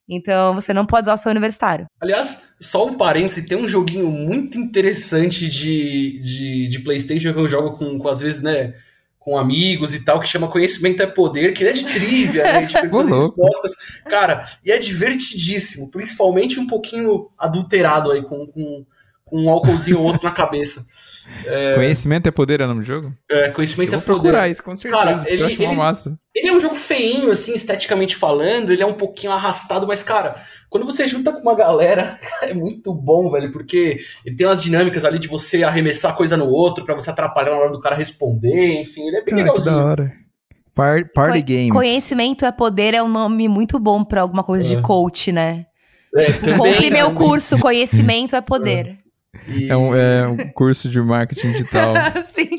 Então 0.08 0.54
você 0.54 0.74
não 0.74 0.86
pode 0.86 1.04
usar 1.06 1.14
o 1.14 1.18
seu 1.18 1.32
universitário. 1.32 1.86
Aliás, 2.02 2.50
só 2.60 2.86
um 2.86 2.94
parêntese, 2.96 3.46
tem 3.46 3.58
um 3.58 3.68
joguinho 3.68 4.10
muito 4.12 4.58
interessante 4.58 5.50
de, 5.50 6.20
de, 6.20 6.68
de 6.68 6.80
Playstation 6.80 7.34
que 7.34 7.40
eu 7.40 7.48
jogo 7.48 7.78
com, 7.78 7.98
com, 7.98 8.08
às 8.10 8.20
vezes, 8.20 8.42
né, 8.42 8.74
com 9.18 9.38
amigos 9.38 9.94
e 9.94 10.04
tal, 10.04 10.20
que 10.20 10.28
chama 10.28 10.50
Conhecimento 10.50 11.02
é 11.02 11.08
Poder, 11.08 11.54
que 11.54 11.64
ele 11.64 11.70
é 11.70 11.74
de 11.74 11.86
trivia, 11.86 12.44
né, 12.44 12.66
de 12.66 12.74
perguntas 12.80 13.10
e 13.10 13.16
respostas. 13.16 13.72
Cara, 14.06 14.46
e 14.66 14.72
é 14.72 14.78
divertidíssimo, 14.78 15.90
principalmente 15.90 16.60
um 16.60 16.68
pouquinho 16.68 17.30
adulterado 17.38 18.12
aí, 18.12 18.22
com, 18.22 18.46
com, 18.48 18.86
com 19.24 19.42
um 19.42 19.50
álcoolzinho 19.50 20.00
ou 20.00 20.06
outro 20.06 20.24
na 20.24 20.32
cabeça. 20.32 20.86
Conhecimento 21.76 22.28
é 22.28 22.32
poder 22.32 22.62
é 22.62 22.66
o 22.66 22.68
nome 22.68 22.82
do 22.82 22.86
jogo? 22.86 23.14
É, 23.30 23.48
Eu 23.50 23.54
Conhecimento 23.54 23.90
é 23.90 23.98
vou 23.98 24.02
Poder. 24.02 24.20
procurar 24.22 24.48
isso, 24.50 24.64
com 24.64 24.76
certeza. 24.76 25.04
Cara, 25.04 25.24
ele- 25.30 25.42
eu 25.42 25.48
acho 25.48 25.60
uma 25.62 25.70
ele- 25.70 25.76
massa. 25.78 26.18
Ele 26.36 26.48
é 26.50 26.54
um 26.54 26.60
jogo 26.60 26.76
feinho, 26.76 27.32
assim, 27.32 27.54
esteticamente 27.54 28.16
falando, 28.16 28.72
ele 28.72 28.82
é 28.82 28.86
um 28.86 28.94
pouquinho 28.94 29.32
arrastado, 29.32 29.86
mas, 29.86 30.02
cara, 30.02 30.36
quando 30.70 30.86
você 30.86 31.08
junta 31.08 31.32
com 31.32 31.40
uma 31.40 31.56
galera, 31.56 32.20
é 32.42 32.54
muito 32.54 32.94
bom, 32.94 33.30
velho, 33.30 33.52
porque 33.52 33.98
ele 34.26 34.36
tem 34.36 34.48
umas 34.48 34.62
dinâmicas 34.62 35.06
ali 35.06 35.20
de 35.20 35.28
você 35.28 35.64
arremessar 35.64 36.16
coisa 36.16 36.36
no 36.36 36.48
outro 36.48 36.84
pra 36.84 36.96
você 36.96 37.10
atrapalhar 37.10 37.52
na 37.52 37.58
hora 37.58 37.72
do 37.72 37.80
cara 37.80 37.96
responder, 37.96 38.82
enfim, 38.82 39.08
ele 39.08 39.18
é 39.18 39.24
bem 39.24 39.36
Cara, 39.36 39.38
que 39.38 39.44
da 39.48 39.54
legalzinho. 39.54 39.78
hora. 39.86 40.14
Par- 40.76 41.08
party 41.14 41.42
Games. 41.44 41.72
Conhecimento 41.72 42.46
é 42.46 42.52
poder 42.52 42.96
é 42.96 43.04
um 43.04 43.08
nome 43.08 43.48
muito 43.48 43.78
bom 43.78 44.04
pra 44.04 44.22
alguma 44.22 44.44
coisa 44.44 44.68
de 44.68 44.78
É. 44.78 44.82
coach, 44.82 45.32
né? 45.32 45.68
É, 46.16 46.32
também, 46.32 46.58
Compre 46.58 46.90
meu 46.90 47.12
curso, 47.14 47.60
conhecimento 47.60 48.36
é 48.36 48.42
poder. 48.42 48.98
E- 49.48 49.70
É 49.70 49.78
um, 49.78 49.96
é 49.96 50.28
um 50.28 50.38
curso 50.52 50.90
de 50.90 51.02
marketing 51.02 51.52
digital. 51.54 51.94
Sim. 52.26 52.50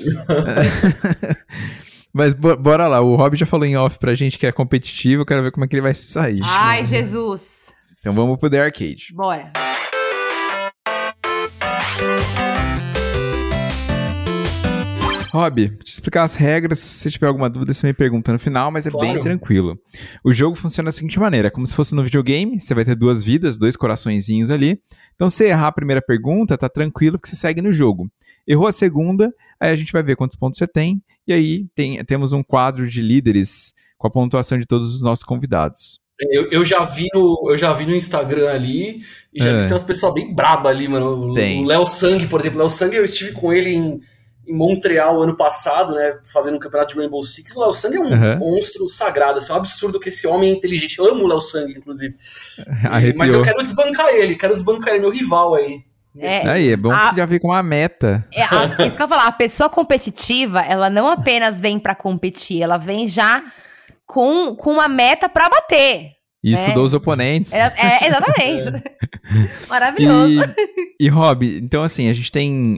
Mas 2.12 2.34
bo- 2.34 2.56
bora 2.56 2.86
lá, 2.86 3.00
o 3.00 3.16
Rob 3.16 3.36
já 3.36 3.46
falou 3.46 3.66
em 3.66 3.76
off 3.76 3.98
pra 3.98 4.14
gente 4.14 4.38
que 4.38 4.46
é 4.46 4.52
competitivo, 4.52 5.22
eu 5.22 5.26
quero 5.26 5.42
ver 5.42 5.50
como 5.50 5.64
é 5.64 5.68
que 5.68 5.74
ele 5.74 5.82
vai 5.82 5.94
sair. 5.94 6.40
Ai, 6.44 6.84
Jesus. 6.84 7.72
Então 8.00 8.12
vamos 8.12 8.38
pro 8.38 8.48
The 8.50 8.60
Arcade. 8.60 9.08
Bora. 9.12 9.50
Rob, 15.34 15.68
te 15.82 15.92
explicar 15.92 16.22
as 16.22 16.34
regras, 16.34 16.78
se 16.78 17.10
tiver 17.10 17.26
alguma 17.26 17.50
dúvida 17.50 17.74
você 17.74 17.86
me 17.88 17.92
pergunta 17.92 18.32
no 18.32 18.38
final, 18.38 18.70
mas 18.70 18.86
é 18.86 18.90
bem 18.90 19.00
Claro. 19.00 19.18
tranquilo. 19.20 19.76
O 20.24 20.32
jogo 20.32 20.54
funciona 20.56 20.86
da 20.88 20.92
seguinte 20.92 21.18
maneira, 21.18 21.48
é 21.48 21.50
como 21.50 21.66
se 21.66 21.74
fosse 21.74 21.92
no 21.94 22.04
videogame, 22.04 22.60
você 22.60 22.72
vai 22.74 22.84
ter 22.84 22.94
duas 22.94 23.22
vidas, 23.22 23.58
dois 23.58 23.76
coraçõezinhos 23.76 24.50
ali. 24.52 24.78
Então 25.16 25.28
se 25.28 25.44
errar 25.44 25.66
a 25.68 25.72
primeira 25.72 26.00
pergunta, 26.00 26.56
tá 26.56 26.68
tranquilo 26.68 27.18
que 27.18 27.28
você 27.28 27.34
segue 27.34 27.60
no 27.60 27.72
jogo. 27.72 28.08
Errou 28.46 28.66
a 28.68 28.72
segunda, 28.72 29.32
aí 29.58 29.70
a 29.72 29.76
gente 29.76 29.92
vai 29.92 30.02
ver 30.04 30.14
quantos 30.16 30.36
pontos 30.36 30.56
você 30.58 30.66
tem, 30.68 31.02
e 31.26 31.32
aí 31.32 31.66
tem- 31.74 32.04
temos 32.04 32.32
um 32.32 32.42
quadro 32.42 32.86
de 32.86 33.02
líderes 33.02 33.74
com 33.98 34.06
a 34.06 34.10
pontuação 34.10 34.56
de 34.58 34.66
todos 34.66 34.94
os 34.94 35.02
nossos 35.02 35.24
convidados. 35.24 35.98
Eu, 36.30 36.48
eu 36.52 36.64
já 36.64 36.84
vi 36.84 37.06
no, 37.12 37.48
eu 37.50 37.56
já 37.58 37.72
vi 37.72 37.86
no 37.86 37.94
Instagram 37.96 38.48
ali, 38.50 39.00
e 39.32 39.42
já 39.42 39.50
É. 39.50 39.52
vi 39.54 39.58
que 39.62 39.64
tem 39.64 39.72
umas 39.72 39.82
pessoas 39.82 40.14
bem 40.14 40.32
braba 40.32 40.68
ali, 40.68 40.86
mano. 40.86 41.30
O- 41.30 41.32
Tem. 41.32 41.64
O 41.64 41.66
Léo 41.66 41.84
Sang, 41.86 42.24
por 42.28 42.38
exemplo. 42.40 42.58
O 42.58 42.62
Léo 42.62 42.70
Sang, 42.70 42.94
eu 42.94 43.04
estive 43.04 43.32
com 43.32 43.52
ele 43.52 43.70
em, 43.70 44.00
em 44.46 44.54
Montreal 44.54 45.20
ano 45.22 45.36
passado, 45.36 45.94
né? 45.94 46.18
Fazendo 46.32 46.56
um 46.56 46.60
campeonato 46.60 46.94
de 46.94 47.00
Rainbow 47.00 47.22
Six. 47.22 47.54
O 47.56 47.60
Léo 47.60 47.72
Sang 47.74 47.96
é 47.96 48.00
um 48.00 48.12
Aham. 48.12 48.36
monstro 48.38 48.88
sagrado. 48.88 49.38
Assim, 49.38 49.50
é 49.52 49.54
um 49.54 49.58
absurdo 49.58 49.98
que 50.00 50.08
esse 50.08 50.26
homem 50.26 50.50
é 50.50 50.52
inteligente. 50.54 50.98
Eu 50.98 51.06
amo 51.10 51.24
o 51.24 51.26
Léo 51.26 51.40
Sang, 51.40 51.70
inclusive. 51.72 52.14
E- 52.58 52.62
Arrepiou. 52.86 53.18
mas 53.18 53.32
eu 53.32 53.42
quero 53.42 53.62
desbancar 53.62 54.08
ele, 54.08 54.36
quero 54.36 54.54
desbancar 54.54 54.90
ele, 54.94 55.00
meu 55.02 55.10
rival 55.12 55.54
aí. 55.54 55.80
É, 56.16 56.48
Aí, 56.48 56.70
é 56.72 56.76
bom 56.76 56.92
A- 56.92 57.08
que 57.08 57.14
você 57.14 57.16
já 57.16 57.26
vê 57.26 57.40
com 57.40 57.48
uma 57.48 57.62
meta. 57.62 58.24
É, 58.32 58.42
a- 58.44 58.76
isso 58.86 58.96
que 58.96 59.02
eu 59.02 59.06
ia 59.06 59.08
falar, 59.08 59.26
a 59.26 59.32
pessoa 59.32 59.68
competitiva, 59.68 60.60
ela 60.60 60.88
não 60.88 61.08
apenas 61.08 61.60
vem 61.60 61.78
pra 61.80 61.94
competir, 61.94 62.62
ela 62.62 62.76
vem 62.78 63.08
já 63.08 63.42
com, 64.06 64.54
com 64.54 64.70
uma 64.72 64.86
meta 64.86 65.28
pra 65.28 65.48
bater. 65.48 66.12
E 66.42 66.50
É. 66.50 66.54
estudou 66.54 66.84
os 66.84 66.92
oponentes. 66.94 67.52
É, 67.52 67.72
é, 67.76 68.06
exatamente. 68.06 68.84
Maravilhoso. 69.68 70.40
E, 71.00 71.06
e 71.06 71.08
Rob, 71.08 71.58
então 71.58 71.82
assim, 71.82 72.08
a 72.08 72.12
gente 72.12 72.30
tem 72.30 72.76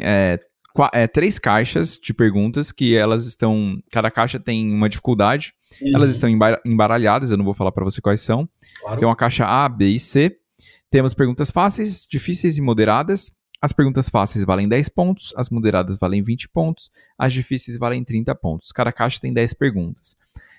é, 0.93 1.07
três 1.07 1.39
caixas 1.39 1.97
de 1.97 2.12
perguntas 2.12 2.70
que 2.72 2.97
elas 2.97 3.27
estão. 3.27 3.81
Cada 3.91 4.11
caixa 4.11 4.39
tem 4.41 4.70
uma 4.72 4.89
dificuldade. 4.89 5.53
Elas 5.95 6.11
estão 6.11 6.29
emba- 6.29 6.61
embaralhadas, 6.64 7.31
eu 7.31 7.37
não 7.37 7.45
vou 7.45 7.55
falar 7.55 7.72
pra 7.72 7.85
você 7.85 8.01
quais 8.01 8.20
são. 8.20 8.49
Claro. 8.81 8.99
Tem 8.99 9.07
uma 9.09 9.16
caixa 9.16 9.45
A, 9.47 9.68
B 9.68 9.87
e 9.89 10.01
C. 10.01 10.37
Temos 10.91 11.14
perguntas 11.14 11.51
fáceis, 11.51 12.07
difíceis 12.11 12.57
e 12.59 12.62
moderadas. 12.62 13.31
As 13.61 13.72
perguntas 13.72 14.09
fáceis 14.09 14.45
valem 14.45 14.68
10 14.68 14.89
pontos, 14.91 15.33
as 15.37 15.49
moderadas 15.51 15.97
valem 15.99 16.22
20 16.22 16.49
pontos, 16.51 16.91
as 17.18 17.33
difíceis 17.33 17.79
valem 17.79 18.05
30 18.05 18.35
pontos. 18.35 18.70
Cada 18.70 18.93
caixa 18.93 19.18
tem 19.20 19.33
10 19.33 19.55
perguntas. 19.55 20.16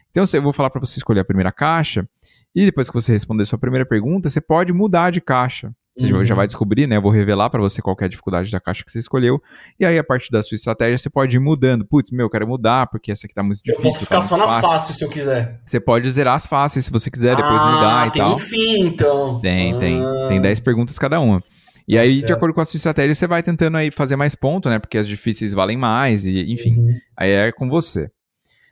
Então 0.09 0.24
eu 0.34 0.41
vou 0.41 0.51
falar 0.51 0.70
para 0.72 0.82
você 0.82 0.97
escolher 0.99 1.20
a 1.20 1.26
primeira 1.26 1.51
caixa 1.51 2.07
e 2.55 2.65
depois 2.65 2.89
que 2.89 2.93
você 2.93 3.11
responder 3.11 3.45
sua 3.45 3.59
primeira 3.59 3.86
pergunta, 3.86 4.30
você 4.30 4.41
pode 4.41 4.74
mudar 4.74 5.11
de 5.11 5.22
caixa. 5.22 5.72
Você 5.98 6.08
já- 6.10 6.16
Uhum. 6.18 6.24
já 6.24 6.36
vai 6.36 6.45
descobrir, 6.45 6.86
né? 6.88 6.98
Eu 6.98 7.02
vou 7.02 7.12
revelar 7.12 7.50
para 7.50 7.60
você 7.60 7.82
qual 7.82 7.95
é 8.00 8.06
a 8.06 8.08
dificuldade 8.08 8.52
da 8.52 8.60
caixa 8.60 8.84
que 8.86 8.91
você 8.91 9.00
escolheu. 9.00 9.41
E 9.80 9.86
aí, 9.86 9.98
a 9.98 10.04
partir 10.04 10.32
da 10.32 10.41
sua 10.43 10.56
estratégia, 10.56 10.98
você 10.98 11.10
pode 11.10 11.36
ir 11.36 11.39
mudando. 11.39 11.84
Putz, 11.86 12.12
meu, 12.12 12.26
eu 12.28 12.30
quero 12.30 12.48
mudar 12.48 12.88
porque 12.88 13.12
essa 13.12 13.26
aqui 13.26 13.34
tá 13.34 13.41
muito 13.41 13.60
Eu 13.66 13.76
difícil. 13.76 13.84
posso 13.84 14.00
tá 14.02 14.06
ficar 14.06 14.22
só 14.22 14.38
muito 14.38 14.48
na 14.50 14.62
fácil. 14.62 14.70
fácil 14.80 14.93
se 14.95 15.04
eu 15.04 15.10
quiser. 15.10 15.60
Você 15.66 15.80
pode 15.80 16.10
zerar 16.12 16.36
as 16.36 16.45
fáceis 16.45 16.86
se 16.86 16.91
você 16.91 17.10
quiser, 17.10 17.36
depois 17.36 17.60
ah, 17.62 17.72
mudar 17.72 18.08
e 18.08 18.12
tem 18.12 18.22
tal. 18.22 18.34
um 18.34 18.38
fim, 18.38 18.80
então. 18.86 19.39
Tem, 19.41 19.78
tem. 19.80 20.04
Ah. 20.04 20.28
Tem 20.30 20.39
10 20.41 20.60
perguntas 20.60 21.00
cada 21.00 21.20
uma. 21.20 21.43
E 21.88 21.95
Tá 21.95 22.02
aí, 22.02 22.14
de 22.16 22.20
certo. 22.22 22.34
acordo 22.34 22.54
com 22.54 22.62
a 22.62 22.66
sua 22.66 22.78
estratégia, 22.78 23.16
você 23.16 23.26
vai 23.26 23.41
tentando 23.41 23.78
aí 23.78 23.89
fazer 23.89 24.16
mais 24.18 24.36
ponto, 24.36 24.70
né? 24.70 24.78
Porque 24.78 24.98
as 24.98 25.08
difíceis 25.08 25.54
valem 25.54 25.78
mais, 25.78 26.26
e 26.26 26.52
enfim. 26.52 26.76
Uhum. 26.78 26.89
Aí 27.18 27.32
é 27.32 27.52
com 27.52 27.68
você. 27.70 28.10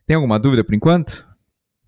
Tem 0.06 0.16
alguma 0.16 0.38
dúvida 0.38 0.64
por 0.64 0.76
enquanto? 0.76 1.26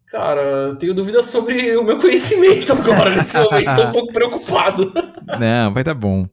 Cara, 0.07 0.41
eu 0.69 0.75
tenho 0.77 0.93
dúvidas 0.93 1.25
sobre 1.25 1.75
o 1.75 1.83
meu 1.83 1.99
conhecimento 1.99 2.71
agora 2.71 3.13
nesse 3.15 3.37
momento. 3.43 3.75
Tô 3.75 3.87
um 3.87 3.91
pouco 3.91 4.13
preocupado. 4.13 4.93
Não, 5.39 5.73
vai 5.73 5.83
dar 5.83 5.93
bom. 5.93 6.27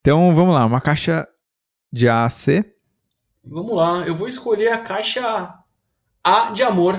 Então, 0.00 0.34
vamos 0.34 0.54
lá. 0.54 0.64
Uma 0.64 0.80
caixa 0.80 1.28
de 1.92 2.08
A 2.08 2.24
a 2.24 2.30
C. 2.30 2.64
Vamos 3.44 3.74
lá, 3.76 3.98
eu 4.06 4.14
vou 4.14 4.28
escolher 4.28 4.68
a 4.72 4.78
caixa 4.78 5.52
A 6.24 6.50
de 6.52 6.62
amor. 6.62 6.94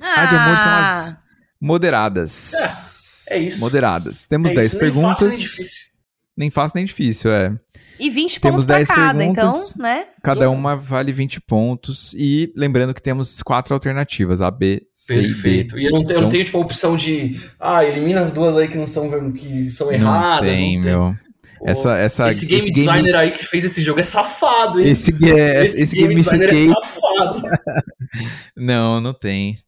A 0.00 0.26
de 0.26 0.36
amor 0.36 0.56
são 0.56 0.72
as 0.78 1.16
moderadas. 1.60 3.26
É, 3.28 3.34
é 3.36 3.38
isso. 3.38 3.60
Moderadas. 3.60 4.26
Temos 4.26 4.50
É 4.50 4.54
10 4.54 4.66
isso, 4.66 4.76
nem 4.76 4.80
perguntas. 4.92 5.18
fácil, 5.18 5.64
nem. 5.64 5.91
Nem 6.36 6.50
fácil 6.50 6.76
nem 6.76 6.84
difícil, 6.86 7.30
é. 7.30 7.54
E 8.00 8.08
20 8.08 8.40
Temos 8.40 8.54
pontos 8.54 8.66
pra 8.66 8.76
10 8.76 8.88
cada, 8.88 9.18
perguntas. 9.18 9.70
então, 9.72 9.82
né? 9.82 10.06
Cada 10.22 10.48
uma 10.50 10.74
vale 10.76 11.12
20 11.12 11.40
pontos. 11.42 12.14
E 12.14 12.50
lembrando 12.56 12.94
que 12.94 13.02
temos 13.02 13.42
quatro 13.42 13.74
alternativas: 13.74 14.40
A, 14.40 14.50
B, 14.50 14.82
C 14.94 15.12
e 15.12 15.22
D. 15.22 15.28
Perfeito. 15.28 15.78
E 15.78 15.84
eu 15.84 15.90
não, 15.92 16.04
tenho, 16.04 16.16
eu 16.16 16.20
não 16.22 16.28
Então- 16.28 16.30
tenho, 16.30 16.44
tipo, 16.46 16.56
a 16.56 16.60
opção 16.62 16.96
de. 16.96 17.38
Ah, 17.60 17.84
elimina 17.84 18.22
as 18.22 18.32
duas 18.32 18.56
aí 18.56 18.66
que 18.68 18.78
não 18.78 18.86
são, 18.86 19.10
que 19.32 19.70
são 19.70 19.88
Não 19.88 19.92
erradas. 19.94 20.50
tem, 20.50 20.76
não 20.78 20.84
meu. 20.84 21.14
Pô, 21.58 21.68
Essa, 21.68 21.96
essa, 21.98 22.28
esse 22.30 22.46
game 22.46 22.72
designer 22.72 23.14
aí 23.14 23.30
que 23.30 23.44
fez 23.46 23.64
esse 23.64 23.80
jogo 23.82 24.00
é 24.00 24.02
safado, 24.02 24.80
hein? 24.80 24.88
Esse, 24.88 25.12
é, 25.24 25.62
esse, 25.62 25.94
game 25.94 26.14
designer 26.14 26.48
é 26.48 26.66
safado. 26.74 27.42
Não, 28.56 29.00
não 29.00 29.12
tem. 29.14 29.58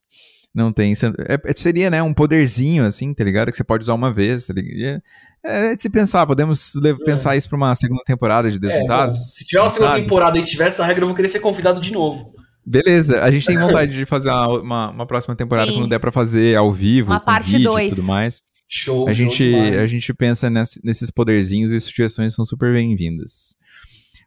Não 0.55 0.73
tem. 0.73 0.93
É- 1.29 1.35
é- 1.51 1.53
seria, 1.57 1.91
né, 1.91 2.01
um 2.03 2.15
poderzinho, 2.15 2.85
assim, 2.85 3.13
tá 3.13 3.25
ligado? 3.25 3.51
Que 3.51 3.57
você 3.57 3.65
pode 3.65 3.83
usar 3.83 3.95
uma 3.95 4.13
vez, 4.13 4.47
tá 4.47 4.55
ligado? 4.55 5.03
É, 5.45 5.73
é 5.73 5.75
de 5.75 5.83
se 5.83 5.91
pensar, 5.91 6.25
podemos 6.27 6.75
le- 6.77 6.97
pensar 7.05 7.37
isso 7.37 7.49
pra 7.49 7.57
uma 7.57 7.75
segunda 7.75 8.03
temporada 8.07 8.51
de 8.51 8.57
É, 8.57 8.61
Desmontados? 8.61 9.35
se 9.35 9.45
tiver 9.45 9.61
uma 9.63 9.69
segunda 9.69 9.91
sabe? 9.93 10.03
temporada 10.03 10.39
e 10.39 10.43
tiver 10.45 10.69
essa 10.69 10.85
regra, 10.85 11.03
eu 11.03 11.09
vou 11.09 11.17
querer 11.17 11.29
ser 11.29 11.41
convidado 11.41 11.81
de 11.81 11.93
novo. 11.93 12.33
Beleza, 12.65 13.21
a 13.23 13.31
gente 13.31 13.45
tem 13.47 13.57
vontade 13.59 13.93
de 13.97 14.07
fazer 14.07 14.31
uma, 14.31 14.49
uma, 14.61 14.91
uma 14.91 15.07
próxima 15.07 15.35
temporada 15.37 15.71
Sim. 15.71 15.79
quando 15.79 15.91
der 15.91 15.99
pra 15.99 16.13
fazer 16.13 16.57
ao 16.57 16.73
vivo, 16.73 17.11
Uma 17.11 17.19
com 17.21 17.27
parte 17.27 17.51
vídeo 17.53 17.65
dois. 17.65 17.93
e 17.93 17.95
tudo 17.97 18.07
mais. 18.07 18.43
Show. 18.67 19.03
A 19.09 19.13
show 19.13 19.15
gente, 19.15 19.45
demais. 19.45 19.77
a 19.77 19.87
gente 19.87 20.15
pensa 20.15 20.49
ness- 20.49 20.81
nesses 20.83 21.11
poderzinhos 21.11 21.73
e 21.73 21.81
sugestões 21.81 22.33
são 22.33 22.45
super 22.45 22.73
bem-vindas. 22.73 23.57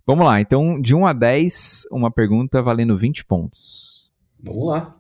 Vamos 0.06 0.26
lá, 0.26 0.40
então, 0.40 0.80
de 0.80 0.94
1 0.94 1.06
a 1.08 1.14
10, 1.14 1.84
uma 1.92 2.12
pergunta 2.12 2.62
valendo 2.62 2.96
20 2.98 3.26
pontos. 3.26 4.12
Vamos 4.42 4.68
lá. 4.68 4.96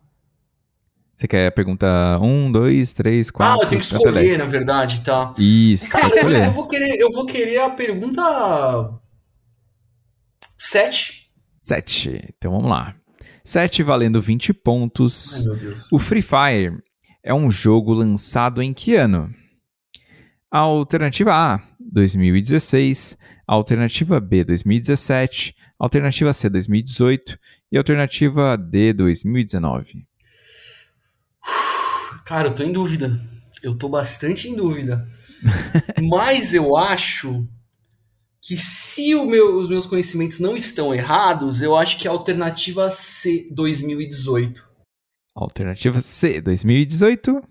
Você 1.18 1.28
quer 1.28 1.48
a 1.48 1.52
pergunta 1.52 2.20
1, 2.22 2.52
2, 2.52 2.94
3, 2.94 3.32
4, 3.32 3.52
ah, 3.52 3.64
eu 3.64 3.68
tenho 3.68 3.82
que 3.82 3.88
até 3.88 4.12
10? 4.12 4.16
escolher, 4.18 4.38
na 4.38 4.46
verdade, 4.46 5.02
tá? 5.02 5.34
Isso, 5.40 5.92
Cara, 5.92 6.10
escolher. 6.10 6.46
eu 6.46 6.52
vou 6.52 6.68
querer, 6.68 6.96
eu 7.00 7.12
vou 7.12 7.26
querer 7.26 7.58
a 7.58 7.72
pergunta 7.72 8.22
7. 10.56 11.28
7. 11.60 12.34
Então 12.38 12.52
vamos 12.52 12.70
lá. 12.70 12.96
7 13.44 13.82
valendo 13.82 14.22
20 14.22 14.54
pontos. 14.54 15.48
Ai, 15.48 15.56
meu 15.56 15.56
Deus. 15.72 15.92
O 15.92 15.98
Free 15.98 16.22
Fire 16.22 16.78
é 17.24 17.34
um 17.34 17.50
jogo 17.50 17.94
lançado 17.94 18.62
em 18.62 18.72
que 18.72 18.94
ano? 18.94 19.34
Alternativa 20.52 21.34
A, 21.34 21.60
2016. 21.80 23.18
Alternativa 23.48 24.20
B, 24.20 24.44
2017. 24.44 25.56
Alternativa 25.80 26.32
C, 26.32 26.48
2018. 26.48 27.40
E 27.72 27.78
alternativa 27.80 28.56
D, 28.56 28.94
2019. 28.94 30.06
Cara, 32.28 32.50
eu 32.50 32.52
tô 32.54 32.62
em 32.64 32.72
dúvida. 32.72 33.20
Eu 33.64 33.74
tô 33.78 33.88
bastante 33.90 34.50
em 34.50 34.56
dúvida. 34.56 35.08
Mas 36.02 36.54
eu 36.54 36.76
acho 36.76 37.48
que 38.42 38.56
se 38.58 39.16
o 39.16 39.26
meu- 39.26 39.58
os 39.60 39.70
meus 39.70 39.86
conhecimentos 39.86 40.40
não 40.40 40.56
estão 40.56 40.94
errados, 40.94 41.62
eu 41.62 41.76
acho 41.76 41.98
que 41.98 42.08
é 42.08 42.10
a 42.10 42.14
alternativa 42.14 42.90
C 42.90 43.48
2018. 43.52 44.62
Alternativa 45.36 46.02
C, 46.02 46.42
2018. 46.42 47.42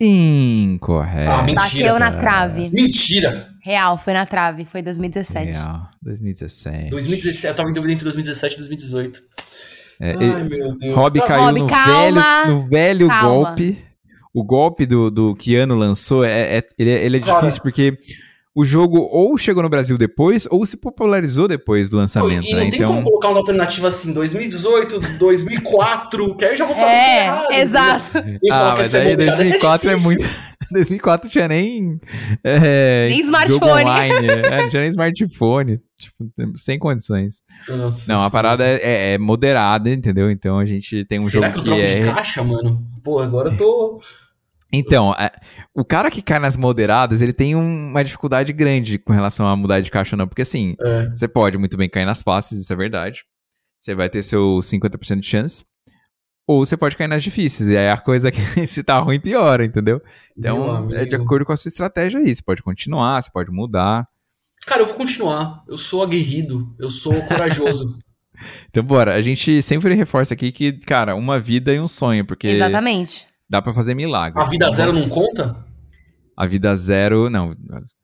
Incorreto. 0.00 1.30
Ah, 1.30 1.42
mentira. 1.42 1.92
Bateu 1.92 1.98
na 1.98 2.12
trave. 2.20 2.70
Mentira! 2.70 3.48
Real, 3.62 3.96
foi 3.96 4.12
na 4.12 4.26
trave. 4.26 4.64
Foi 4.64 4.82
2017. 4.82 5.52
Real, 5.52 5.88
2017. 6.02 6.90
2017, 6.90 7.46
eu 7.46 7.54
tava 7.54 7.70
em 7.70 7.72
dúvida 7.72 7.92
entre 7.92 8.04
2017 8.04 8.54
e 8.54 8.58
2018. 8.58 9.22
É, 10.00 10.10
Ai, 10.10 10.40
e- 10.40 10.44
meu 10.44 10.76
Deus. 10.76 10.96
Rob 10.96 11.20
Tá 11.20 11.26
caiu 11.26 11.44
Rob, 11.44 11.60
no 11.60 11.66
calma. 11.68 12.42
velho, 12.42 12.54
no 12.54 12.68
velho 12.68 13.08
Calma. 13.08 13.28
golpe. 13.46 13.84
O 14.34 14.42
golpe 14.44 14.84
do, 14.84 15.10
do 15.10 15.34
que 15.34 15.54
ano 15.56 15.76
lançou, 15.76 16.24
é, 16.24 16.58
é- 16.58 16.68
ele, 16.76 16.90
é- 16.90 17.04
ele 17.06 17.16
é 17.18 17.20
Cara. 17.20 17.40
difícil 17.40 17.62
porque 17.62 17.96
o 18.56 18.64
jogo 18.64 18.98
ou 18.98 19.36
chegou 19.38 19.62
no 19.62 19.68
Brasil 19.68 19.96
depois 19.98 20.46
ou 20.50 20.64
se 20.66 20.76
popularizou 20.76 21.46
depois 21.48 21.88
do 21.90 21.96
lançamento, 21.96 22.44
E 22.46 22.50
não 22.52 22.58
né? 22.64 22.70
tem 22.70 22.74
Então, 22.80 22.88
como 22.92 23.02
colocar 23.04 23.28
umas 23.28 23.36
alternativas 23.38 23.94
assim, 23.96 24.12
2018, 24.12 25.00
2004, 25.18 26.36
que 26.36 26.44
aí 26.44 26.52
eu 26.52 26.56
já 26.56 26.64
vou 26.64 26.74
saber 26.74 26.86
que 26.86 26.94
tá 26.96 27.00
É, 27.00 27.24
errado. 27.24 27.52
exato. 27.52 28.10
falar 28.12 28.22
ah, 28.22 28.74
que 28.74 28.82
mas 28.82 28.94
é 28.94 29.00
aí 29.00 29.10
moderada, 29.10 29.24
essa 29.24 29.36
2004 29.58 29.88
é, 29.88 29.94
difícil. 29.94 30.10
muito 30.10 30.24
2004 30.70 31.30
tinha 31.30 31.48
nem 31.48 32.00
é, 32.42 33.08
Nem 33.08 33.20
smartphone. 33.20 33.70
online, 33.82 34.26
é, 34.28 34.62
não 34.62 34.68
tinha 34.70 34.80
nem 34.82 34.88
smartphone, 34.90 35.80
tipo, 35.98 36.30
sem 36.56 36.78
condições. 36.78 37.42
Nossa 37.68 37.78
Não, 37.78 37.86
a 37.88 37.92
senhora. 37.92 38.30
parada 38.30 38.64
é, 38.64 38.80
é- 38.82 39.12
é 39.14 39.18
moderada, 39.18 39.90
entendeu? 39.90 40.30
Então 40.30 40.58
a 40.58 40.64
gente 40.64 41.04
tem 41.04 41.18
um 41.18 41.22
Será 41.28 41.48
jogo 41.48 41.52
que 41.52 41.58
eu 41.58 41.62
que, 41.62 41.68
troco 41.68 41.82
é 41.82 42.00
de 42.00 42.06
caixa, 42.14 42.42
mano? 42.44 42.82
Pô, 43.02 43.18
agora 43.20 43.50
eu 43.50 43.56
tô. 43.56 44.00
Então, 44.78 45.12
é, 45.18 45.30
o 45.74 45.84
cara 45.84 46.10
que 46.10 46.22
cai 46.22 46.38
nas 46.38 46.56
moderadas, 46.56 47.20
ele 47.20 47.32
tem 47.32 47.54
um- 47.56 47.90
uma 47.90 48.04
dificuldade 48.04 48.52
grande 48.52 48.98
com 48.98 49.12
relação 49.12 49.46
a 49.46 49.54
mudar 49.56 49.80
de 49.80 49.90
caixa 49.90 50.14
ou 50.14 50.18
não. 50.18 50.26
Porque 50.28 50.42
assim, 50.42 50.74
É. 50.80 51.08
você 51.10 51.28
pode 51.28 51.56
muito 51.58 51.76
bem 51.76 51.88
cair 51.88 52.04
nas 52.04 52.22
fáceis, 52.22 52.60
isso 52.60 52.72
é 52.72 52.76
verdade. 52.76 53.24
Você 53.80 53.94
vai 53.94 54.08
ter 54.08 54.22
seu 54.22 54.60
50% 54.62 55.20
de 55.20 55.26
chance. 55.28 55.64
Ou 56.46 56.64
você 56.64 56.76
pode 56.76 56.96
cair 56.96 57.08
nas 57.08 57.22
difíceis. 57.22 57.68
E 57.70 57.76
aí 57.76 57.88
a 57.88 57.96
coisa 57.96 58.30
que 58.30 58.38
se 58.66 58.82
tá 58.84 58.98
ruim, 58.98 59.18
piora, 59.20 59.64
entendeu? 59.64 60.00
Então, 60.36 60.90
é 60.92 61.04
de 61.06 61.16
acordo 61.16 61.44
com 61.46 61.52
a 61.52 61.56
sua 61.56 61.68
estratégia 61.70 62.20
aí. 62.20 62.34
Você 62.34 62.42
pode 62.42 62.62
continuar, 62.62 63.22
você 63.22 63.30
pode 63.30 63.50
mudar. 63.50 64.06
Cara, 64.66 64.82
eu 64.82 64.86
vou 64.86 64.94
continuar. 64.94 65.62
Eu 65.68 65.76
sou 65.78 66.02
aguerrido, 66.02 66.74
eu 66.78 66.90
sou 66.90 67.14
corajoso. 67.26 67.98
Então, 68.68 68.82
bora. 68.82 69.14
A 69.14 69.22
gente 69.22 69.62
sempre 69.62 69.94
reforça 69.94 70.34
aqui 70.34 70.50
que, 70.50 70.72
cara, 70.72 71.14
uma 71.14 71.38
vida 71.38 71.72
e 71.72 71.78
um 71.78 71.86
sonho, 71.86 72.26
porque 72.26 72.48
Exatamente. 72.48 73.26
Dá 73.54 73.62
pra 73.62 73.72
fazer 73.72 73.94
milagre. 73.94 74.40
A 74.40 74.44
vida 74.46 74.68
zero 74.70 74.92
não 74.92 75.08
conta? 75.08 75.56
A 76.36 76.46
vida 76.46 76.74
zero, 76.74 77.30
não. 77.30 77.54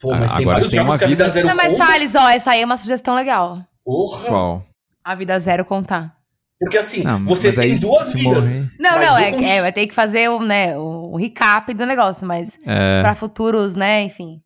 Pô, 0.00 0.10
mas 0.10 0.30
tem 0.32 0.42
Agora 0.42 0.56
vários 0.56 0.70
tem 0.70 0.80
uma 0.80 0.96
que 0.96 1.04
a 1.04 1.08
vida 1.08 1.24
vida- 1.24 1.34
zero 1.34 1.48
Não, 1.48 1.56
mas 1.56 1.72
conta. 1.72 1.86
Thales, 1.86 2.14
ó, 2.14 2.28
essa 2.28 2.50
aí 2.52 2.62
é 2.62 2.64
uma 2.64 2.76
sugestão 2.76 3.14
legal. 3.16 3.58
Porra. 3.84 4.28
Qual? 4.28 4.64
A 5.02 5.14
vida 5.16 5.36
zero 5.40 5.64
contar. 5.64 6.14
Porque 6.60 6.78
assim, 6.78 7.02
Não, 7.02 7.24
você 7.24 7.50
tem 7.52 7.72
aí 7.72 7.78
duas 7.78 8.12
vidas. 8.12 8.44
morrer- 8.48 8.70
Não, 8.78 9.00
não, 9.00 9.16
é, 9.18 9.30
é, 9.56 9.62
vai 9.62 9.72
ter 9.72 9.86
que 9.86 9.94
fazer 9.94 10.28
o, 10.30 10.40
né, 10.40 10.76
o 10.78 11.16
recap 11.16 11.72
do 11.74 11.84
negócio, 11.86 12.24
mas 12.26 12.56
É. 12.66 13.00
pra 13.02 13.14
futuros, 13.14 13.74
né, 13.74 14.02
enfim. 14.02 14.40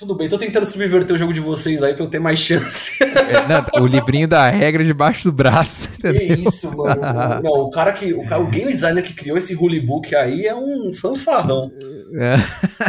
Tudo 0.00 0.14
bem, 0.14 0.30
tô 0.30 0.38
tentando 0.38 0.64
subverter 0.64 1.14
o 1.14 1.18
jogo 1.18 1.30
de 1.30 1.40
vocês 1.40 1.82
aí 1.82 1.92
pra 1.92 2.04
eu 2.04 2.08
ter 2.08 2.18
mais 2.18 2.38
chance. 2.38 2.98
É, 3.02 3.46
não, 3.46 3.84
o 3.84 3.86
livrinho 3.86 4.26
da 4.26 4.48
regra 4.48 4.82
debaixo 4.82 5.24
do 5.24 5.32
braço. 5.32 5.90
que 5.90 6.08
entendeu? 6.08 6.48
isso, 6.48 6.74
mano. 6.74 7.02
Não, 7.42 7.52
o 7.64 7.70
cara 7.70 7.92
que. 7.92 8.14
O, 8.14 8.24
cara, 8.24 8.40
o 8.40 8.46
game 8.46 8.72
designer 8.72 9.02
que 9.02 9.12
criou 9.12 9.36
esse 9.36 9.52
rule 9.52 9.78
book 9.78 10.16
aí 10.16 10.46
é 10.46 10.56
um 10.56 10.90
fanfarrão. 10.94 11.70
É. 12.14 12.36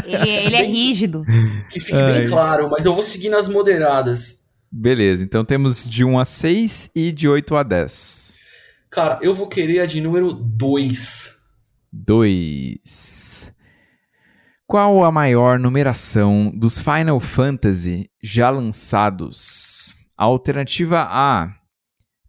Ele, 0.06 0.30
ele 0.30 0.56
é 0.56 0.64
rígido. 0.64 1.26
Que 1.70 1.82
fique 1.82 1.98
Ai. 1.98 2.14
bem 2.14 2.30
claro, 2.30 2.70
mas 2.70 2.86
eu 2.86 2.94
vou 2.94 3.04
seguir 3.04 3.28
nas 3.28 3.50
moderadas. 3.50 4.40
Beleza, 4.72 5.22
então 5.22 5.44
temos 5.44 5.84
de 5.84 6.06
1 6.06 6.18
a 6.18 6.24
6 6.24 6.92
e 6.96 7.12
de 7.12 7.28
8 7.28 7.56
a 7.58 7.64
10. 7.64 8.38
Cara, 8.90 9.20
eu 9.22 9.36
vou 9.36 9.48
querer 9.48 9.82
a 9.82 9.86
de 9.86 10.00
número 10.00 10.32
2. 10.32 11.36
2. 11.92 13.52
Qual 14.72 15.04
a 15.04 15.12
maior 15.12 15.60
numeração 15.60 16.50
dos 16.50 16.80
Final 16.80 17.20
Fantasy 17.20 18.10
já 18.24 18.50
lançados? 18.50 19.94
Alternativa 20.16 21.06
A, 21.12 21.54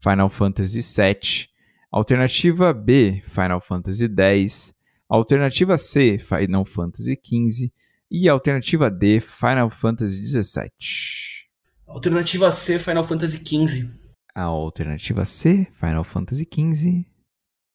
Final 0.03 0.29
Fantasy 0.29 0.81
VII. 0.81 1.47
Alternativa 1.93 2.75
B, 2.75 3.23
Final 3.29 3.61
Fantasy 3.61 4.09
X. 4.19 4.75
Alternativa 5.09 5.79
C, 5.79 6.19
Final 6.19 6.65
Fantasy 6.65 7.17
XV. 7.25 7.73
E 8.11 8.29
alternativa 8.29 8.91
D, 8.91 9.21
Final 9.21 9.71
Fantasy 9.71 10.27
XVII. 10.27 10.69
Alternativa 11.87 12.51
C, 12.51 12.77
Final 12.81 13.05
Fantasy 13.05 13.39
XV. 13.39 13.89
A 14.35 14.43
alternativa 14.43 15.25
C, 15.25 15.69
Final 15.79 16.03
Fantasy 16.03 16.49
XV. 16.53 17.07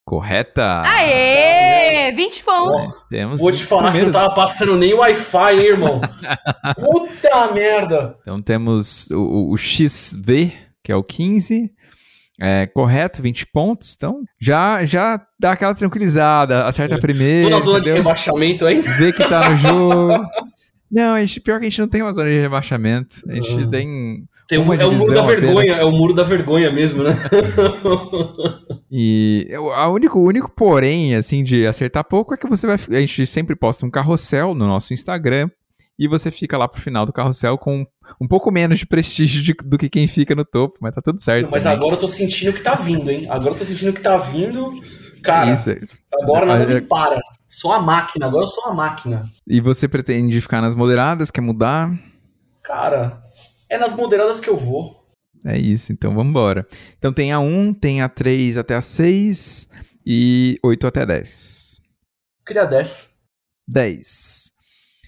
Correta! 0.03 0.83
Aê! 0.85 1.66
20 2.15 2.43
pontos. 2.43 2.73
Ó, 2.73 2.91
Temos 3.09 3.39
vou 3.39 3.51
te 3.51 3.63
falar 3.65 3.91
que 3.93 3.99
eu 3.99 4.11
tava 4.11 4.33
passando 4.35 4.75
nem 4.75 4.93
Wi-Fi, 4.93 5.53
hein, 5.59 5.65
irmão. 5.65 6.01
Puta 6.75 7.51
merda. 7.53 8.15
Então 8.21 8.41
temos 8.41 9.09
o, 9.11 9.51
o- 9.53 9.57
XV, 9.57 10.51
que 10.83 10.91
é 10.91 10.95
o 10.95 11.03
15. 11.03 11.71
É, 12.39 12.67
correto, 12.67 13.21
20 13.21 13.47
pontos. 13.47 13.95
Então 13.95 14.21
já, 14.39 14.85
já 14.85 15.19
dá 15.39 15.53
aquela 15.53 15.73
tranquilizada. 15.73 16.65
Acerta 16.67 16.95
a 16.95 16.97
Tô 16.97 17.01
primeira. 17.01 17.49
na 17.49 17.59
zona 17.59 17.73
de 17.81 17.89
entendeu? 17.89 17.95
rebaixamento 17.95 18.65
ainda. 18.65 18.91
Vê 18.91 19.11
que 19.11 19.27
tá 19.27 19.49
no 19.49 19.57
jogo. 19.57 20.25
Não, 20.89 21.15
a 21.15 21.19
gente, 21.19 21.41
pior 21.41 21.59
que 21.59 21.65
a 21.65 21.69
gente 21.69 21.81
não 21.81 21.87
tem 21.89 22.01
uma 22.01 22.13
zona 22.13 22.29
de 22.29 22.39
rebaixamento. 22.39 23.15
A 23.27 23.33
gente 23.33 23.63
Ah. 23.63 23.67
tem. 23.67 24.23
Tem 24.47 24.57
um, 24.57 24.73
é 24.73 24.85
o 24.85 24.93
muro 24.93 25.13
da 25.13 25.21
vergonha, 25.23 25.59
apenas. 25.61 25.79
é 25.79 25.83
o 25.85 25.91
muro 25.91 26.13
da 26.13 26.23
vergonha 26.23 26.71
mesmo, 26.71 27.03
né? 27.03 27.11
E 28.89 29.45
eu- 29.49 29.73
a 29.73 29.87
único, 29.89 30.17
o 30.19 30.23
único 30.25 30.49
porém, 30.49 31.13
assim, 31.15 31.43
de 31.43 31.67
acertar 31.67 32.03
pouco 32.05 32.33
é 32.33 32.37
que 32.37 32.47
você 32.47 32.65
vai. 32.65 32.77
A 32.97 32.99
gente 33.01 33.25
sempre 33.27 33.55
posta 33.55 33.85
um 33.85 33.89
carrossel 33.91 34.53
no 34.55 34.65
nosso 34.65 34.93
Instagram. 34.93 35.49
E 35.99 36.07
você 36.07 36.29
fica 36.29 36.57
lá 36.59 36.67
pro 36.67 36.79
final 36.79 37.07
do 37.07 37.11
carrossel 37.11 37.57
com 37.57 37.83
um 38.21 38.27
pouco 38.27 38.51
menos 38.51 38.77
de 38.77 38.85
prestígio 38.85 39.41
de- 39.41 39.55
do 39.67 39.79
que 39.79 39.89
quem 39.89 40.07
fica 40.07 40.35
no 40.35 40.45
topo, 40.45 40.77
mas 40.79 40.93
tá 40.93 41.01
tudo 41.01 41.19
certo. 41.19 41.49
Mas 41.51 41.63
também. 41.63 41.75
agora 41.77 41.95
eu 41.95 41.99
tô 41.99 42.07
sentindo 42.07 42.53
que 42.53 42.61
tá 42.61 42.75
vindo, 42.75 43.09
hein? 43.09 43.25
Agora 43.29 43.55
eu 43.55 43.57
tô 43.57 43.65
sentindo 43.65 43.91
que 43.91 44.01
tá 44.01 44.15
vindo. 44.17 44.69
Cara, 45.23 45.51
Isso. 45.51 45.71
agora 46.21 46.45
nada 46.45 46.71
É- 46.71 46.75
me 46.75 46.81
para. 46.81 47.19
Sou 47.49 47.73
a 47.73 47.81
máquina, 47.81 48.27
agora 48.27 48.43
eu 48.45 48.49
sou 48.49 48.65
a 48.65 48.73
máquina. 48.75 49.25
E 49.47 49.59
você 49.59 49.87
pretende 49.87 50.39
ficar 50.39 50.61
nas 50.61 50.75
moderadas? 50.75 51.31
Quer 51.31 51.41
mudar? 51.41 51.91
Cara, 52.61 53.19
é 53.69 53.77
nas 53.77 53.95
moderadas 53.95 54.39
que 54.39 54.49
eu 54.49 54.57
vou. 54.57 55.07
É 55.45 55.57
isso, 55.57 55.93
então 55.93 56.13
vamos 56.13 56.31
embora. 56.31 56.67
Então 56.97 57.13
tem 57.13 57.31
a 57.31 57.39
1, 57.39 57.73
tem 57.73 58.01
a 58.01 58.09
3 58.09 58.57
até 58.57 58.75
a 58.75 58.81
6 58.81 59.69
e 60.05 60.59
8 60.63 60.87
até 60.87 61.05
10. 61.05 61.79
Eu 62.39 62.45
queria 62.45 62.65
10. 62.65 63.17
10. 63.67 64.53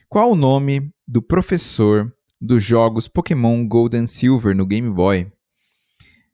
Qual 0.08 0.32
o 0.32 0.36
nome 0.36 0.92
do 1.08 1.22
professor 1.22 2.14
dos 2.40 2.64
jogos 2.64 3.08
Pokémon 3.08 3.68
Gold 3.68 3.98
and 3.98 4.08
Silver 4.08 4.56
no 4.56 4.66
Game 4.66 4.90
Boy? 4.90 5.32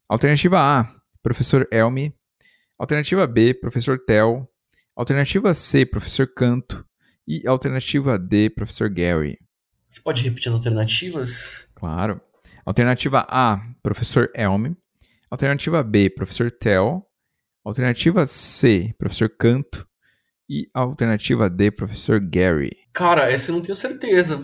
Alternativa 0.07 0.59
A, 0.59 0.95
professor 1.23 1.67
Elmi. 1.71 2.13
Alternativa 2.77 3.25
B, 3.25 3.53
professor 3.53 3.99
Tel. 4.05 4.47
Alternativa 4.95 5.53
C, 5.53 5.85
professor 5.85 6.27
Canto. 6.27 6.85
E 7.27 7.47
alternativa 7.47 8.19
D, 8.19 8.49
professor 8.49 8.89
Gary. 8.89 9.39
Você 9.89 10.01
pode 10.01 10.21
repetir 10.23 10.49
as 10.49 10.53
alternativas? 10.53 11.64
Claro. 11.75 12.21
Alternativa 12.65 13.25
A, 13.29 13.59
professor 13.83 14.31
Elm. 14.33 14.73
Alternativa 15.29 15.83
B, 15.83 16.09
professor 16.09 16.49
Tel. 16.49 17.05
Alternativa 17.63 18.25
C, 18.25 18.93
professor 18.97 19.29
Canto. 19.29 19.87
E 20.49 20.69
alternativa 20.73 21.49
D, 21.49 21.71
professor 21.71 22.19
Gary. 22.19 22.77
Cara, 22.93 23.31
essa 23.31 23.51
eu 23.51 23.55
não 23.55 23.61
tenho 23.61 23.75
certeza. 23.75 24.43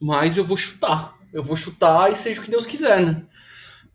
Mas 0.00 0.36
eu 0.36 0.44
vou 0.44 0.56
chutar. 0.56 1.14
Eu 1.32 1.42
vou 1.42 1.56
chutar 1.56 2.10
e 2.10 2.16
seja 2.16 2.40
o 2.40 2.44
que 2.44 2.50
Deus 2.50 2.66
quiser, 2.66 3.00
né? 3.00 3.22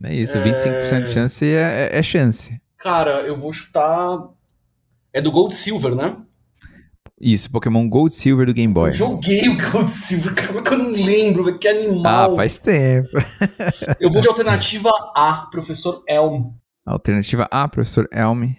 É 0.02 0.14
isso, 0.14 0.38
25% 0.38 1.06
de 1.06 1.12
chance 1.12 1.44
é, 1.44 1.90
é, 1.92 1.98
é 1.98 2.02
chance. 2.02 2.60
Cara, 2.76 3.22
eu 3.22 3.36
vou 3.36 3.52
chutar. 3.52 4.28
É 5.12 5.20
do 5.20 5.32
Gold 5.32 5.54
Silver, 5.54 5.94
né? 5.94 6.16
Isso, 7.20 7.50
Pokémon 7.50 7.88
Gold 7.88 8.14
Silver 8.14 8.46
do 8.46 8.54
Game 8.54 8.72
Boy. 8.72 8.90
Eu 8.90 8.94
joguei 8.94 9.48
o 9.48 9.70
Gold 9.70 9.90
Silver, 9.90 10.34
cara, 10.34 10.62
que 10.62 10.72
eu 10.72 10.78
não 10.78 10.90
lembro, 10.90 11.44
velho? 11.44 11.58
Que 11.58 11.68
animal. 11.68 12.32
Ah, 12.32 12.36
faz 12.36 12.58
tempo. 12.58 13.08
eu 13.98 14.10
vou 14.10 14.20
de 14.20 14.28
alternativa 14.28 14.90
A, 15.14 15.48
professor 15.50 16.02
Elm. 16.08 16.52
Alternativa 16.86 17.48
A, 17.50 17.66
professor 17.68 18.08
Elm. 18.12 18.52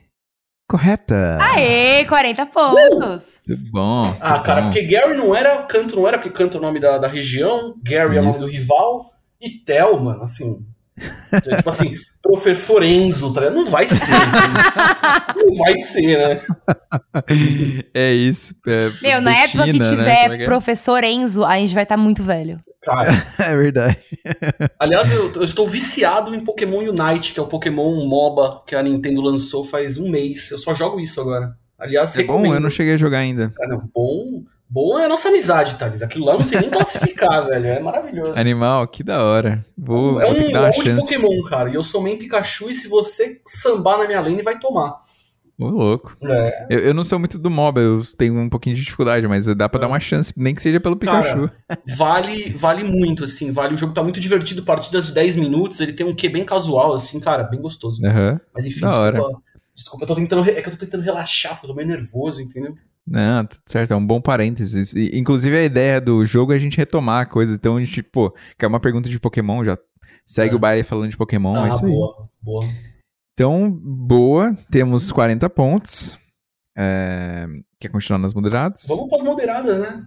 Correta. 0.69 1.37
Aê, 1.41 2.05
40 2.05 2.45
pontos. 2.45 3.23
Muito 3.47 3.71
bom. 3.71 4.15
Ah, 4.19 4.31
muito 4.31 4.43
cara, 4.43 4.61
bom. 4.61 4.67
porque 4.69 4.83
Gary 4.83 5.17
não 5.17 5.33
era, 5.33 5.63
Canto 5.63 5.95
não 5.95 6.07
era, 6.07 6.19
porque 6.19 6.37
Canto 6.37 6.57
é 6.57 6.59
o 6.59 6.63
nome 6.63 6.79
da, 6.79 6.97
da 6.99 7.07
região, 7.07 7.73
Gary 7.81 8.17
é 8.17 8.19
o 8.19 8.23
nome 8.23 8.35
Isso. 8.35 8.45
do 8.45 8.51
rival, 8.51 9.11
e 9.41 9.49
Tel, 9.49 9.99
mano, 9.99 10.21
assim. 10.21 10.63
tipo 11.55 11.69
assim, 11.69 11.95
professor 12.21 12.83
Enzo, 12.83 13.33
tá 13.33 13.41
ligado? 13.41 13.55
Não 13.55 13.65
vai 13.69 13.87
ser. 13.87 13.95
entendeu? 13.95 15.45
não 15.45 15.53
vai 15.55 15.77
ser, 15.77 16.17
né? 16.17 16.41
É 17.93 18.13
isso. 18.13 18.53
É, 18.67 18.89
Meu, 19.01 19.21
na 19.21 19.35
época 19.35 19.63
que 19.65 19.79
né? 19.79 19.89
tiver 19.89 20.21
Como 20.23 20.33
é 20.33 20.37
que 20.37 20.43
é? 20.43 20.45
professor 20.45 21.03
Enzo, 21.03 21.43
a 21.45 21.57
gente 21.57 21.73
vai 21.73 21.83
estar 21.83 21.97
muito 21.97 22.23
velho. 22.23 22.59
Cara, 22.81 23.11
É 23.39 23.55
verdade. 23.57 23.97
aliás, 24.79 25.11
eu, 25.11 25.31
eu 25.33 25.43
estou 25.43 25.67
viciado 25.67 26.33
em 26.33 26.39
Pokémon 26.39 26.79
Unite, 26.79 27.33
que 27.33 27.39
é 27.39 27.43
o 27.43 27.47
Pokémon 27.47 28.05
MOBA 28.05 28.63
que 28.65 28.75
a 28.75 28.81
Nintendo 28.83 29.21
lançou 29.21 29.63
faz 29.65 29.97
um 29.97 30.09
mês. 30.09 30.49
Eu 30.51 30.57
só 30.59 30.73
jogo 30.73 30.99
isso 30.99 31.19
agora. 31.19 31.55
Aliás, 31.77 32.15
É 32.15 32.23
bom, 32.23 32.33
recomendo. 32.33 32.53
eu 32.55 32.59
não 32.61 32.69
cheguei 32.69 32.93
a 32.95 32.97
jogar 32.97 33.19
ainda. 33.19 33.53
Cara, 33.55 33.81
bom, 33.93 34.43
bom 34.69 34.99
é 34.99 35.05
a 35.05 35.09
nossa 35.09 35.29
amizade, 35.29 35.75
Thales. 35.75 36.01
Aquilo 36.01 36.25
lá 36.25 36.33
eu 36.33 36.39
não 36.39 36.45
sei 36.45 36.59
nem 36.61 36.69
classificar, 36.69 37.45
velho. 37.47 37.65
É 37.67 37.79
maravilhoso. 37.79 38.37
Animal, 38.39 38.87
que 38.87 39.03
da 39.03 39.23
hora. 39.23 39.65
Vou, 39.77 40.21
é 40.21 40.25
vou 40.25 40.33
um 40.47 40.51
dar 40.51 40.59
uma 40.59 40.69
LOL 40.69 40.71
de 40.71 40.85
chance. 40.85 41.19
Pokémon, 41.21 41.43
cara. 41.43 41.69
E 41.69 41.75
eu 41.75 41.83
sou 41.83 42.01
main 42.01 42.17
Pikachu 42.17 42.69
e 42.69 42.75
se 42.75 42.87
você 42.87 43.41
sambar 43.45 43.97
na 43.97 44.05
minha 44.05 44.21
lane, 44.21 44.41
vai 44.41 44.59
tomar. 44.59 45.01
Ô, 45.59 45.67
louco. 45.67 46.15
É. 46.23 46.67
Eu, 46.69 46.79
eu 46.79 46.93
não 46.93 47.03
sou 47.03 47.19
muito 47.19 47.37
do 47.37 47.49
MOBA, 47.49 47.81
eu 47.81 48.01
tenho 48.17 48.39
um 48.39 48.47
pouquinho 48.49 48.77
de 48.77 48.81
dificuldade, 48.81 49.27
mas 49.27 49.45
dá 49.47 49.67
pra 49.67 49.81
dar 49.81 49.87
uma 49.89 49.99
chance, 49.99 50.31
nem 50.37 50.55
que 50.55 50.61
seja 50.61 50.79
pelo 50.79 50.95
Pikachu. 50.95 51.51
Vale, 51.97 52.51
vale 52.51 52.81
muito, 52.83 53.25
assim. 53.25 53.51
Vale. 53.51 53.73
O 53.73 53.77
jogo 53.77 53.93
tá 53.93 54.01
muito 54.01 54.21
divertido. 54.21 54.63
Partidas 54.63 55.07
de 55.07 55.13
10 55.13 55.35
minutos. 55.35 55.81
Ele 55.81 55.91
tem 55.91 56.05
um 56.05 56.15
quê 56.15 56.29
bem 56.29 56.45
casual, 56.45 56.93
assim, 56.93 57.19
cara. 57.19 57.43
Bem 57.43 57.59
gostoso. 57.61 58.01
Aham. 58.05 58.39
Mas 58.53 58.65
enfim, 58.65 58.79
Da 58.81 58.87
desculpa. 58.87 59.19
hora. 59.19 59.37
Desculpa, 59.75 60.03
eu 60.03 60.07
tô 60.07 60.15
tentando. 60.15 60.49
É 60.49 60.61
que 60.61 60.69
eu 60.69 60.71
tô 60.71 60.77
tentando 60.77 61.03
relaxar, 61.03 61.53
porque 61.53 61.65
eu 61.65 61.69
tô 61.71 61.75
meio 61.75 61.87
nervoso, 61.89 62.41
entendeu? 62.41 62.73
Não, 63.09 63.45
tudo 63.45 63.61
certo, 63.65 63.91
é 63.91 63.95
um 63.95 64.05
bom 64.05 64.21
parênteses. 64.21 64.93
E, 64.93 65.17
inclusive, 65.17 65.57
a 65.57 65.63
ideia 65.63 65.99
do 65.99 66.23
jogo 66.25 66.53
é 66.53 66.55
a 66.55 66.59
gente 66.59 66.77
retomar 66.77 67.27
coisas. 67.27 67.55
Então, 67.55 67.77
a 67.77 67.79
gente, 67.79 68.03
pô, 68.03 68.33
quer 68.57 68.67
uma 68.67 68.79
pergunta 68.79 69.09
de 69.09 69.19
Pokémon, 69.19 69.63
já 69.65 69.77
segue 70.25 70.53
É. 70.53 70.55
o 70.55 70.59
baile 70.59 70.83
falando 70.83 71.09
de 71.09 71.17
Pokémon, 71.17 71.55
é 71.55 71.63
ah, 71.63 71.69
isso 71.69 71.85
aí. 71.85 71.91
boa, 71.91 72.29
boa. 72.41 72.65
Então, 73.33 73.71
boa, 73.71 74.55
temos 74.69 75.11
40 75.11 75.49
pontos. 75.49 76.19
É, 76.77 77.47
Quer 77.79 77.89
continuar 77.89 78.19
nas 78.19 78.33
moderadas? 78.33 78.85
Vamos 78.87 79.07
pras 79.09 79.23
moderadas, 79.23 79.79
né? 79.79 80.05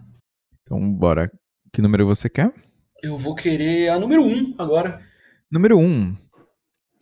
Então, 0.61 0.93
bora. 0.93 1.29
Que 1.73 1.81
número 1.81 2.05
você 2.05 2.29
quer? 2.29 2.53
Eu 3.01 3.17
vou 3.17 3.35
querer 3.35 3.89
a 3.89 3.99
número 3.99 4.23
1 4.23 4.55
agora. 4.59 5.01
Número 5.51 5.77
1. 5.77 5.81
Um. 5.83 6.15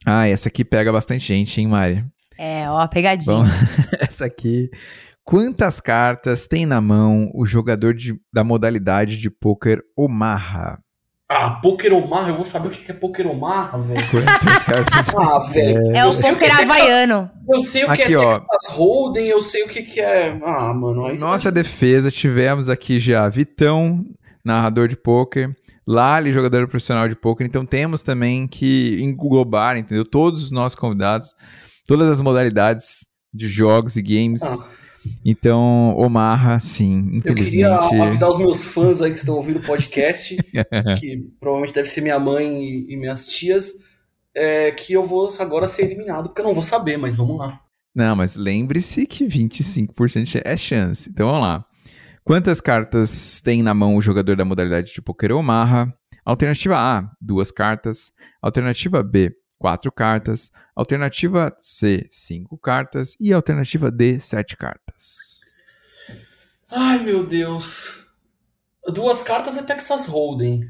Ah, 0.05 0.27
essa 0.27 0.49
aqui 0.49 0.63
pega 0.65 0.91
bastante 0.91 1.25
gente, 1.25 1.59
hein, 1.61 1.67
Mari? 1.67 2.05
É, 2.37 2.69
ó, 2.69 2.87
pegadinha. 2.87 3.35
Bom, 3.37 3.43
essa 4.01 4.25
aqui. 4.25 4.69
Quantas 5.23 5.79
cartas 5.79 6.47
tem 6.47 6.65
na 6.65 6.81
mão 6.81 7.29
o 7.33 7.45
jogador 7.45 7.93
de- 7.93 8.15
da 8.33 8.43
modalidade 8.43 9.17
de 9.17 9.29
pôquer 9.29 9.81
Omaha? 9.95 10.79
Ah, 11.29 11.51
Pokeromar, 11.61 12.27
eu 12.27 12.35
vou 12.35 12.43
saber 12.43 12.67
o 12.67 12.71
que 12.71 12.91
é 12.91 12.93
Pokeromar, 12.93 13.79
velho. 13.81 14.01
Quantas 14.11 14.63
cartas? 14.63 15.09
Ah, 15.15 15.39
velho. 15.49 15.95
É 15.95 16.05
o 16.05 16.11
poker 16.13 16.49
é 16.49 16.63
havaiano. 16.63 17.31
Eu 17.49 17.63
sei 17.65 17.85
o 17.85 17.87
que 17.93 18.01
Aqui, 18.01 18.13
é 18.13 18.17
ó. 18.17 18.31
Texas 18.37 18.75
Hold'em, 18.75 19.27
eu 19.27 19.41
sei 19.41 19.63
o 19.63 19.69
que, 19.69 19.81
que 19.83 20.01
é. 20.01 20.37
Ah, 20.43 20.73
mano. 20.73 21.05
Aí 21.05 21.15
você 21.15 21.23
Nossa 21.23 21.49
defesa, 21.51 22.11
tivemos 22.11 22.67
aqui 22.67 22.99
já 22.99 23.29
Vitão, 23.29 24.03
narrador 24.43 24.89
de 24.89 24.97
pôquer, 24.97 25.55
Lali, 25.87 26.33
jogador 26.33 26.67
profissional 26.67 27.07
de 27.07 27.15
pôquer. 27.15 27.45
Então 27.47 27.65
temos 27.65 28.01
também 28.03 28.45
que 28.45 28.97
englobar, 28.99 29.77
entendeu? 29.77 30.03
Todos 30.03 30.43
os 30.43 30.51
nossos 30.51 30.75
convidados, 30.77 31.33
todas 31.87 32.09
as 32.09 32.19
modalidades 32.19 33.05
de 33.33 33.47
jogos 33.47 33.95
e 33.95 34.01
games. 34.01 34.43
Ah. 34.43 34.65
Então, 35.25 35.95
Omarra, 35.97 36.59
sim, 36.59 37.21
Eu 37.23 37.35
queria 37.35 37.75
infelizmente. 37.75 38.01
avisar 38.01 38.29
os 38.29 38.37
meus 38.37 38.63
fãs 38.63 39.01
aí 39.01 39.11
que 39.11 39.17
estão 39.17 39.35
ouvindo 39.35 39.59
o 39.59 39.63
podcast, 39.63 40.35
que 40.99 41.17
provavelmente 41.39 41.73
deve 41.73 41.87
ser 41.87 42.01
minha 42.01 42.19
mãe 42.19 42.85
e, 42.87 42.97
minhas 42.97 43.27
tias, 43.27 43.73
é, 44.35 44.71
que 44.71 44.93
eu 44.93 45.03
vou 45.03 45.29
agora 45.39 45.67
ser 45.67 45.83
eliminado, 45.83 46.29
porque 46.29 46.41
eu 46.41 46.45
não 46.45 46.53
vou 46.53 46.63
saber, 46.63 46.97
mas 46.97 47.15
vamos 47.15 47.37
lá. 47.37 47.59
Não, 47.93 48.15
mas 48.15 48.35
lembre-se 48.35 49.05
que 49.05 49.25
25% 49.25 50.41
é 50.45 50.55
chance. 50.55 51.09
Então 51.09 51.27
vamos 51.27 51.41
lá. 51.41 51.65
Quantas 52.23 52.61
cartas 52.61 53.41
tem 53.41 53.61
na 53.61 53.73
mão 53.73 53.95
o 53.95 54.01
jogador 54.01 54.35
da 54.35 54.45
modalidade 54.45 54.93
de 54.93 55.01
poker 55.01 55.31
Omaha? 55.33 55.91
Alternativa 56.23 56.77
A, 56.77 57.11
duas 57.19 57.51
cartas. 57.51 58.11
Alternativa 58.41 59.03
B, 59.03 59.31
quatro 59.61 59.91
cartas. 59.91 60.51
Alternativa 60.75 61.55
C, 61.59 62.07
cinco 62.09 62.57
cartas. 62.57 63.15
E 63.19 63.31
alternativa 63.31 63.91
D, 63.91 64.19
sete 64.19 64.57
cartas. 64.57 65.53
Ai, 66.69 66.97
meu 66.97 67.23
Deus. 67.23 68.07
Duas 68.87 69.21
cartas 69.21 69.55
é 69.57 69.61
Texas 69.61 70.07
Hold'em. 70.07 70.67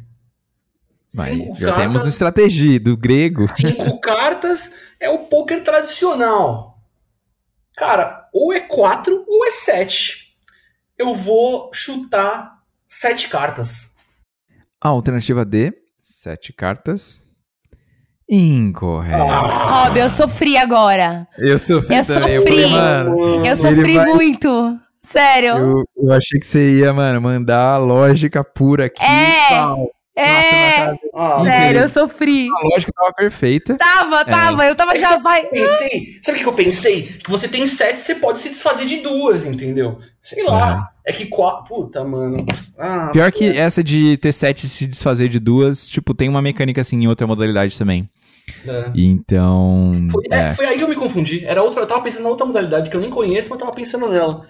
Vai, 1.14 1.36
Cinco 1.36 1.56
já 1.56 1.68
cartas, 1.68 1.84
temos 1.84 2.06
estratégia 2.06 2.80
do 2.80 2.98
grego. 2.98 3.46
Cinco 3.48 4.00
cartas 4.02 4.74
é 5.00 5.10
o 5.10 5.20
poker 5.28 5.64
tradicional. 5.64 6.78
Cara, 7.78 8.30
ou 8.34 8.52
é 8.52 8.60
quatro 8.60 9.24
ou 9.26 9.46
é 9.46 9.52
sete. 9.52 10.36
Eu 10.98 11.14
vou 11.14 11.72
chutar 11.74 12.62
sete 12.88 13.30
cartas. 13.30 13.96
A 14.82 14.90
alternativa 14.90 15.46
D, 15.46 15.74
sete 16.02 16.52
cartas. 16.52 17.31
Incorreto. 18.34 19.22
Ah, 19.24 19.84
Rob, 19.88 19.98
eu 20.00 20.10
sofri 20.10 20.56
agora. 20.56 21.28
Eu 21.38 21.60
sofri 21.60 21.98
Eu 21.98 22.06
também. 22.06 22.34
Eu 22.36 22.42
sofri. 22.42 22.62
falei, 22.64 22.70
mano, 22.70 23.46
Eu 23.46 23.56
sofri 23.58 23.96
vai- 23.96 24.06
muito. 24.14 24.80
Sério. 25.04 25.58
Eu, 25.58 25.84
eu 25.98 26.14
achei 26.14 26.40
que 26.40 26.48
você 26.48 26.80
ia, 26.80 26.94
mano, 26.94 27.20
mandar 27.20 27.74
a 27.74 27.78
lógica 27.78 28.42
pura 28.44 28.86
aqui. 28.86 29.04
É. 29.04 29.50
Pau. 29.50 29.92
é, 30.16 30.94
ah, 31.16 31.44
sério, 31.44 31.82
eu 31.82 31.90
sofri. 31.90 32.48
A 32.50 32.68
lógica 32.68 32.92
tava 32.96 33.12
perfeita. 33.14 33.76
Tava, 33.78 34.24
tava, 34.24 34.66
eu 34.66 34.76
tava 34.76 34.96
já, 34.98 35.18
vai. 35.18 35.46
pensei. 35.48 36.20
Sabe 36.22 36.38
o 36.40 36.42
que 36.42 36.48
eu 36.48 36.54
pensei? 36.54 37.04
Que 37.04 37.30
você 37.30 37.48
tem 37.50 37.66
sete, 37.66 38.00
você 38.00 38.16
pode 38.16 38.40
se 38.40 38.50
desfazer 38.50 38.86
de 38.86 38.98
duas, 38.98 39.46
entendeu? 39.46 40.00
Sei 40.22 40.44
lá. 40.44 40.88
É 41.06 41.12
que 41.12 41.26
quatro. 41.26 41.66
Puta, 41.76 42.04
mano. 42.04 42.46
Ah, 42.78 43.10
Pior 43.12 43.30
que 43.32 43.46
essa 43.58 43.84
de 43.84 44.16
ter 44.18 44.32
sete 44.32 44.66
e 44.68 44.70
se 44.70 44.86
desfazer 44.86 45.28
de 45.28 45.40
duas, 45.40 45.90
tipo, 45.90 46.14
tem 46.14 46.30
uma 46.30 46.42
mecânica 46.42 46.80
assim 46.80 46.96
em 47.04 47.08
outra 47.08 47.26
modalidade 47.28 47.78
também. 47.78 48.08
É. 48.68 48.92
Então. 48.96 49.92
Foi, 50.12 50.24
é, 50.30 50.38
é. 50.38 50.54
foi 50.54 50.66
aí 50.66 50.78
que 50.78 50.84
eu 50.84 50.90
me 50.90 50.96
confundi. 50.96 51.46
Era 51.46 51.64
outra, 51.64 51.82
eu 51.82 51.88
tava 51.88 52.02
pensando 52.02 52.24
na 52.24 52.30
outra 52.30 52.46
modalidade 52.46 52.90
que 52.90 52.96
eu 52.96 53.02
nem 53.02 53.10
conheço, 53.10 53.50
mas 53.50 53.60
tava 53.60 53.74
pensando 53.74 54.10
nela. 54.10 54.46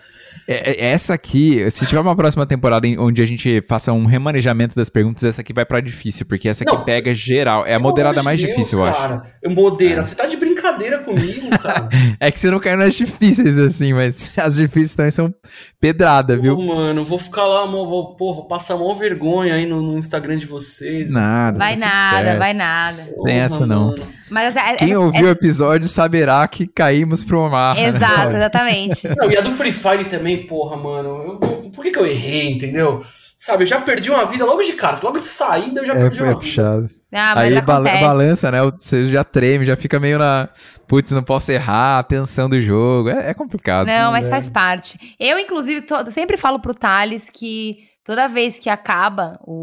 É, 0.48 0.72
é, 0.72 0.92
Essa 0.92 1.14
aqui, 1.14 1.70
se 1.70 1.86
tiver 1.86 2.02
uma 2.02 2.16
próxima 2.16 2.46
temporada 2.46 2.86
em- 2.88 2.98
onde 3.00 3.22
a 3.22 3.26
gente 3.26 3.64
faça 3.68 3.94
um 3.94 4.06
remanejamento 4.06 4.76
das 4.76 4.90
perguntas, 4.90 5.24
essa 5.24 5.42
aqui 5.42 5.54
vai 5.54 5.66
pra 5.66 5.80
difícil, 5.82 6.26
porque 6.26 6.50
essa 6.50 6.64
aqui 6.64 6.74
Não. 6.74 6.84
pega 6.84 7.14
geral. 7.14 7.66
É 7.66 7.74
a 7.76 7.80
moderada 7.80 8.20
amor 8.20 8.26
mais 8.26 8.40
Deus, 8.40 8.52
difícil, 8.52 8.80
eu 8.80 8.86
acho. 8.86 9.00
cara. 9.00 9.24
Eu 9.42 9.52
modera. 9.52 10.06
Você 10.06 10.16
tá 10.16 10.26
de 10.26 10.38
brincadeira 10.38 11.00
comigo, 11.00 11.50
cara. 11.62 11.88
É 12.20 12.32
que 12.32 12.40
você 12.40 12.50
não 12.52 12.60
caiu 12.60 12.78
nas 12.78 12.94
difíceis 12.96 13.58
assim, 13.58 13.94
mas 13.94 14.32
as 14.38 14.56
difíceis 14.56 14.96
também 14.96 15.12
são 15.12 15.34
pedrada, 15.80 16.36
Pô, 16.36 16.42
viu? 16.42 16.58
mano, 16.62 17.04
vou 17.04 17.18
ficar 17.18 17.46
lá, 17.46 17.66
mó- 17.66 17.86
vou, 17.86 18.16
pô, 18.16 18.34
vou 18.34 18.46
passar 18.48 18.78
mó 18.78 18.94
vergonha 18.94 19.56
aí 19.56 19.66
no, 19.66 19.82
no 19.82 19.98
Instagram 19.98 20.38
de 20.38 20.46
vocês. 20.46 21.10
Nada. 21.10 21.58
Vai 21.58 21.74
tá 21.78 21.80
nada, 21.86 22.38
vai 22.38 22.54
nada. 22.54 23.10
tem 23.26 23.38
essa, 23.40 23.66
não. 23.66 23.88
mano. 23.88 24.08
Mas 24.30 24.56
essa, 24.56 24.76
Quem 24.76 24.92
essa- 24.92 25.00
ouviu 25.02 25.28
o 25.28 25.30
episódio 25.32 25.90
saberá 25.90 26.48
que 26.48 26.66
caímos 26.66 27.22
pro 27.24 27.50
mar. 27.50 27.76
né? 27.76 27.88
Exato, 27.88 28.34
exatamente. 28.36 29.08
Não, 29.18 29.30
e 29.30 29.38
a 29.38 29.42
do 29.42 29.52
Free 29.52 29.72
Fire 29.74 30.06
também, 30.06 30.31
porra, 30.38 30.78
mano. 30.78 31.10
Eu- 31.42 31.72
por 31.72 31.84
que, 31.84 31.92
que 31.92 32.00
eu 32.00 32.06
errei, 32.06 32.50
entendeu? 32.52 33.02
Sabe, 33.38 33.64
eu 33.64 33.68
já 33.68 33.82
perdi 33.82 34.12
uma 34.12 34.26
vida 34.26 34.46
logo 34.46 34.62
de 34.62 34.74
cara. 34.74 35.00
Logo 35.02 35.20
de 35.20 35.26
saída 35.26 35.82
eu 35.82 35.86
já 35.86 35.94
É, 35.94 35.98
perdi 36.02 36.20
é 36.20 36.24
uma 36.24 36.30
vida. 36.30 36.40
puxado. 36.42 36.90
Ah, 37.14 37.34
mas 37.36 37.48
Aí 37.52 37.58
acontece. 37.58 38.00
balança, 38.02 38.52
né? 38.52 38.62
Você 38.64 39.06
já 39.10 39.24
treme, 39.24 39.66
já 39.66 39.76
fica 39.76 40.00
meio 40.00 40.18
na. 40.20 40.48
Putz, 40.88 41.12
não 41.12 41.24
posso 41.24 41.52
errar, 41.52 42.00
a 42.00 42.04
tensão 42.04 42.48
do 42.50 42.62
jogo. 42.62 43.10
É, 43.10 43.32
é 43.32 43.34
complicado. 43.34 43.88
Não, 43.88 44.12
mas 44.12 44.28
É. 44.28 44.30
faz 44.30 44.50
parte. 44.50 44.98
Eu, 45.20 45.38
inclusive, 45.40 45.86
eu 45.90 46.12
sempre 46.12 46.38
falo 46.38 46.60
pro 46.60 46.74
Thales 46.74 47.30
que 47.30 47.80
toda 48.06 48.28
vez 48.30 48.60
que 48.60 48.70
acaba 48.70 49.40
o, 49.44 49.54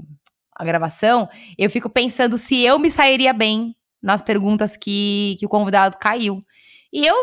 o- 0.00 0.04
a 0.56 0.64
gravação, 0.64 1.28
eu 1.58 1.70
fico 1.70 1.88
pensando 1.88 2.36
se 2.38 2.62
eu 2.62 2.78
me 2.78 2.90
sairia 2.90 3.32
bem 3.32 3.74
nas 4.02 4.20
perguntas 4.22 4.76
que, 4.76 5.36
que 5.40 5.46
o 5.46 5.48
convidado 5.48 5.96
caiu. 5.98 6.42
E 6.92 7.04
eu 7.06 7.14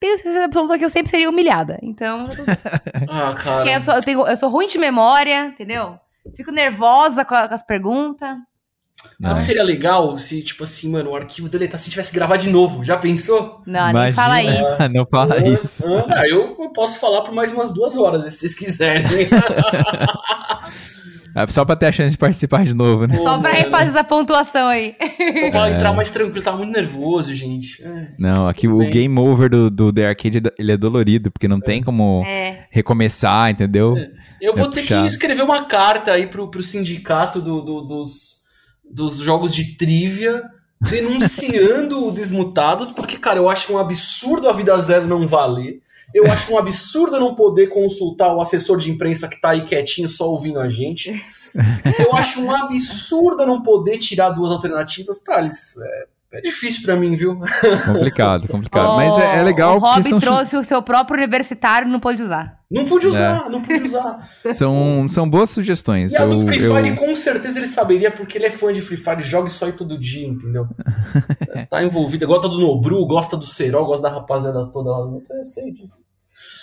tenho 0.00 0.16
certeza 0.16 0.44
absoluta 0.44 0.78
que 0.78 0.84
eu 0.84 0.90
sempre 0.90 1.10
seria 1.10 1.28
humilhada. 1.30 1.78
Então, 1.82 2.28
Ah, 3.08 3.34
cara. 3.34 3.70
eu, 3.70 3.80
sou, 3.82 3.94
eu, 3.94 4.02
tenho- 4.02 4.26
eu 4.26 4.36
sou 4.36 4.48
ruim 4.50 4.66
de 4.66 4.78
memória, 4.78 5.46
entendeu? 5.46 5.98
Fico 6.36 6.50
nervosa 6.52 7.24
com, 7.24 7.34
a- 7.34 7.48
com 7.48 7.54
as 7.54 7.64
perguntas. 7.64 8.36
Sabe 9.22 9.34
o 9.34 9.36
que 9.36 9.42
seria 9.44 9.62
legal 9.62 10.18
se, 10.18 10.42
tipo 10.42 10.64
assim, 10.64 10.90
mano, 10.90 11.10
o 11.10 11.16
arquivo 11.16 11.48
deletar 11.48 11.78
se 11.78 11.88
tivesse 11.88 12.10
que 12.10 12.16
gravar 12.18 12.36
de 12.38 12.50
novo? 12.50 12.82
Já 12.82 12.96
pensou? 12.96 13.62
Não, 13.66 13.92
nem 13.92 14.12
fala 14.12 14.42
isso. 14.42 14.88
Não 14.92 15.06
fala 15.06 15.36
isso. 15.48 15.84
Ah, 16.08 16.26
eu, 16.26 16.56
eu 16.58 16.70
posso 16.70 16.98
falar 16.98 17.20
por 17.22 17.32
mais 17.32 17.52
umas 17.52 17.72
duas 17.72 17.96
horas, 17.96 18.24
se 18.24 18.30
vocês 18.40 18.54
quiserem. 18.54 19.04
É 21.36 21.46
só 21.48 21.64
pra 21.64 21.76
ter 21.76 21.86
a 21.86 21.92
chance 21.92 22.12
de 22.12 22.18
participar 22.18 22.64
de 22.64 22.72
novo, 22.72 23.06
né? 23.06 23.14
Pô, 23.16 23.22
Só 23.22 23.38
pra 23.38 23.52
refazer 23.52 23.88
essa 23.88 24.02
pontuação 24.02 24.68
aí. 24.68 24.94
Pra 25.52 25.68
É. 25.68 25.74
entrar 25.74 25.92
mais 25.92 26.10
tranquilo, 26.10 26.42
tava 26.42 26.56
muito 26.56 26.72
nervoso, 26.72 27.34
gente. 27.34 27.82
É. 27.84 28.08
Não, 28.18 28.48
aqui 28.48 28.66
o 28.66 28.78
Bem. 28.78 28.90
game 28.90 29.18
over 29.20 29.50
do, 29.50 29.70
do 29.70 29.92
The 29.92 30.06
Arcade, 30.08 30.42
ele 30.58 30.72
é 30.72 30.76
dolorido, 30.76 31.30
porque 31.30 31.46
não 31.46 31.60
tem 31.60 31.82
como 31.82 32.22
É. 32.26 32.64
recomeçar, 32.70 33.50
entendeu? 33.50 33.94
Eu 34.40 34.54
vou 34.54 34.66
É 34.66 34.70
ter 34.70 34.80
puxado. 34.80 35.02
que 35.02 35.08
escrever 35.08 35.42
uma 35.42 35.64
carta 35.66 36.12
aí 36.12 36.26
pro, 36.26 36.48
pro 36.50 36.62
sindicato 36.62 37.40
do- 37.42 37.60
do- 37.60 37.80
dos, 37.82 38.42
dos 38.90 39.18
jogos 39.18 39.54
de 39.54 39.76
trivia, 39.76 40.42
denunciando 40.80 42.06
o 42.06 42.10
Desmutados, 42.12 42.90
porque, 42.90 43.16
cara, 43.18 43.38
eu 43.38 43.48
acho 43.48 43.72
um 43.72 43.78
absurdo 43.78 44.48
a 44.48 44.52
Vida 44.52 44.76
Zero 44.78 45.06
não 45.06 45.26
valer. 45.26 45.80
Eu 46.16 46.32
acho 46.32 46.54
um 46.54 46.58
absurdo 46.58 47.20
não 47.20 47.34
poder 47.34 47.66
consultar 47.66 48.34
o 48.34 48.40
assessor 48.40 48.78
de 48.78 48.90
imprensa 48.90 49.28
que 49.28 49.38
tá 49.38 49.50
aí 49.50 49.66
quietinho 49.66 50.08
só 50.08 50.30
ouvindo 50.30 50.58
a 50.58 50.66
gente. 50.66 51.12
Eu 51.98 52.14
acho 52.14 52.40
um 52.40 52.50
absurdo 52.50 53.44
não 53.44 53.62
poder 53.62 53.98
tirar 53.98 54.30
duas 54.30 54.50
alternativas. 54.50 55.20
Thales, 55.20 55.76
é, 55.76 56.06
é 56.32 56.40
difícil 56.40 56.82
pra 56.82 56.96
mim, 56.96 57.14
viu? 57.16 57.40
Complicado, 57.86 58.48
complicado. 58.48 58.96
Mas 58.96 59.16
é, 59.18 59.38
é 59.38 59.42
legal 59.42 59.76
O 59.76 59.80
porque 59.80 59.94
Rob 59.96 60.08
são, 60.08 60.20
trouxe 60.20 60.56
o 60.56 60.64
seu 60.64 60.82
próprio 60.82 61.16
universitário 61.18 61.88
e 61.88 61.90
não 61.90 62.00
pôde 62.00 62.22
usar. 62.22 62.56
Não 62.68 62.84
pude 62.84 63.06
usar, 63.06 63.48
não 63.48 63.62
pude 63.62 63.84
usar. 63.84 64.28
são, 64.52 65.06
são 65.08 65.30
boas 65.30 65.50
sugestões. 65.50 66.12
E 66.12 66.16
a 66.18 66.26
do 66.26 66.34
Eu- 66.34 66.40
Free 66.40 66.60
eu- 66.60 66.74
Fire, 66.74 66.96
com 66.96 67.14
certeza 67.14 67.58
ele 67.60 67.68
saberia, 67.68 68.10
porque 68.10 68.36
ele 68.38 68.46
é 68.46 68.50
fã 68.50 68.72
de 68.72 68.80
Free 68.82 68.96
Fire, 68.96 69.22
joga 69.22 69.46
isso 69.48 69.64
aí 69.64 69.72
todo 69.72 69.96
dia, 69.98 70.26
entendeu? 70.26 70.66
tá 71.70 71.82
envolvido, 71.82 72.26
gosta 72.26 72.48
do 72.48 72.58
Nobru, 72.58 73.06
gosta 73.06 73.36
do 73.36 73.46
Serol, 73.46 73.86
gosta 73.86 74.08
da 74.08 74.14
rapaziada 74.14 74.66
toda 74.66 74.90
lá. 74.90 75.06
Eu 75.30 75.44
sei 75.44 75.72
disso. 75.72 76.04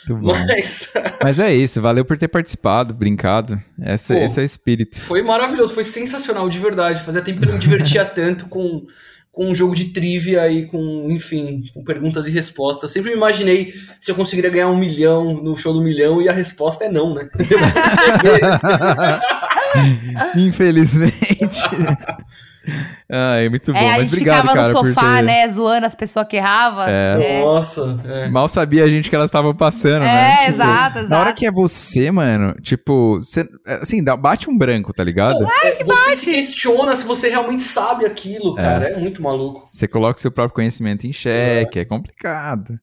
Mas 0.10 0.92
Mas 1.24 1.40
é 1.40 1.54
isso, 1.54 1.82
valeu 1.82 2.04
por 2.04 2.18
ter 2.18 2.28
participado, 2.28 2.94
brincado. 2.94 3.60
Essa, 3.82 4.14
Pô. 4.14 4.20
esse 4.20 4.40
é 4.40 4.44
o 4.44 4.46
espírito. 4.46 5.00
foi 5.00 5.24
maravilhoso, 5.24 5.74
foi 5.74 5.86
sensacional, 5.86 6.50
de 6.50 6.60
verdade. 6.60 7.02
Fazia 7.02 7.22
tempo 7.22 7.40
que 7.40 7.46
eu 7.46 7.50
não 7.50 7.56
me 7.56 7.62
divertia 7.62 8.04
tanto 8.04 8.48
com, 8.48 8.86
com 9.34 9.48
um 9.48 9.56
jogo 9.56 9.74
de 9.74 9.86
trivia 9.86 10.48
e 10.48 10.68
com, 10.68 11.10
enfim, 11.10 11.64
com 11.74 11.84
perguntas 11.84 12.28
e 12.28 12.32
respostas. 12.32 12.92
Sempre 12.92 13.10
me 13.10 13.18
imaginei 13.18 13.74
se 14.00 14.12
eu 14.12 14.16
conseguiria 14.16 14.52
ganhar 14.52 14.70
um 14.70 14.78
milhão 14.78 15.34
no 15.34 15.58
show 15.58 15.74
do 15.74 15.82
milhão 15.82 16.22
e 16.22 16.30
a 16.30 16.32
resposta 16.32 16.86
é 16.86 16.90
não, 16.90 17.16
né? 17.16 17.28
Infelizmente. 20.38 21.60
Ai, 23.10 23.50
muito 23.50 23.72
bom. 23.72 23.78
é, 23.78 23.82
a 23.82 23.92
Mas 23.98 24.04
gente 24.04 24.14
obrigado, 24.14 24.42
ficava 24.48 24.54
cara, 24.54 24.74
no 24.74 24.80
sofá, 24.80 25.16
ter... 25.18 25.22
né, 25.24 25.50
zoando 25.50 25.86
as 25.86 25.96
pessoas 25.96 26.28
que 26.28 26.38
erravam. 26.38 26.86
É. 26.88 27.40
É, 27.40 27.42
Nossa, 27.42 28.00
é. 28.06 28.30
Mal 28.30 28.48
sabia 28.48 28.84
a 28.84 28.88
gente 28.88 29.10
que 29.10 29.16
elas 29.16 29.30
estavam 29.30 29.54
passando, 29.54 30.04
né? 30.04 30.46
É, 30.46 30.50
exato, 30.50 31.00
exato. 31.00 31.10
Na 31.10 31.20
hora 31.20 31.34
que 31.34 31.46
é 31.46 31.52
você, 31.52 32.12
mano, 32.12 32.56
tipo, 32.62 33.18
você, 33.18 33.48
assim, 33.66 34.04
dá, 34.04 34.16
bate 34.16 34.50
um 34.50 34.58
branco, 34.58 34.94
tá 34.94 35.04
ligado? 35.04 35.46
É, 35.64 35.84
você 35.84 36.16
se 36.16 36.32
questiona 36.32 36.96
se 36.96 37.04
você 37.04 37.30
realmente 37.30 37.64
sabe 37.64 38.06
aquilo, 38.06 38.56
cara. 38.56 38.90
É, 38.90 39.00
muito 39.00 39.22
maluco. 39.22 39.68
Você 39.70 39.88
coloca 39.88 40.18
o 40.18 40.22
seu 40.22 40.32
próprio 40.32 40.56
conhecimento 40.56 41.06
em 41.06 41.14
xeque, 41.14 41.80
é. 41.80 41.86
complicado. 41.86 42.80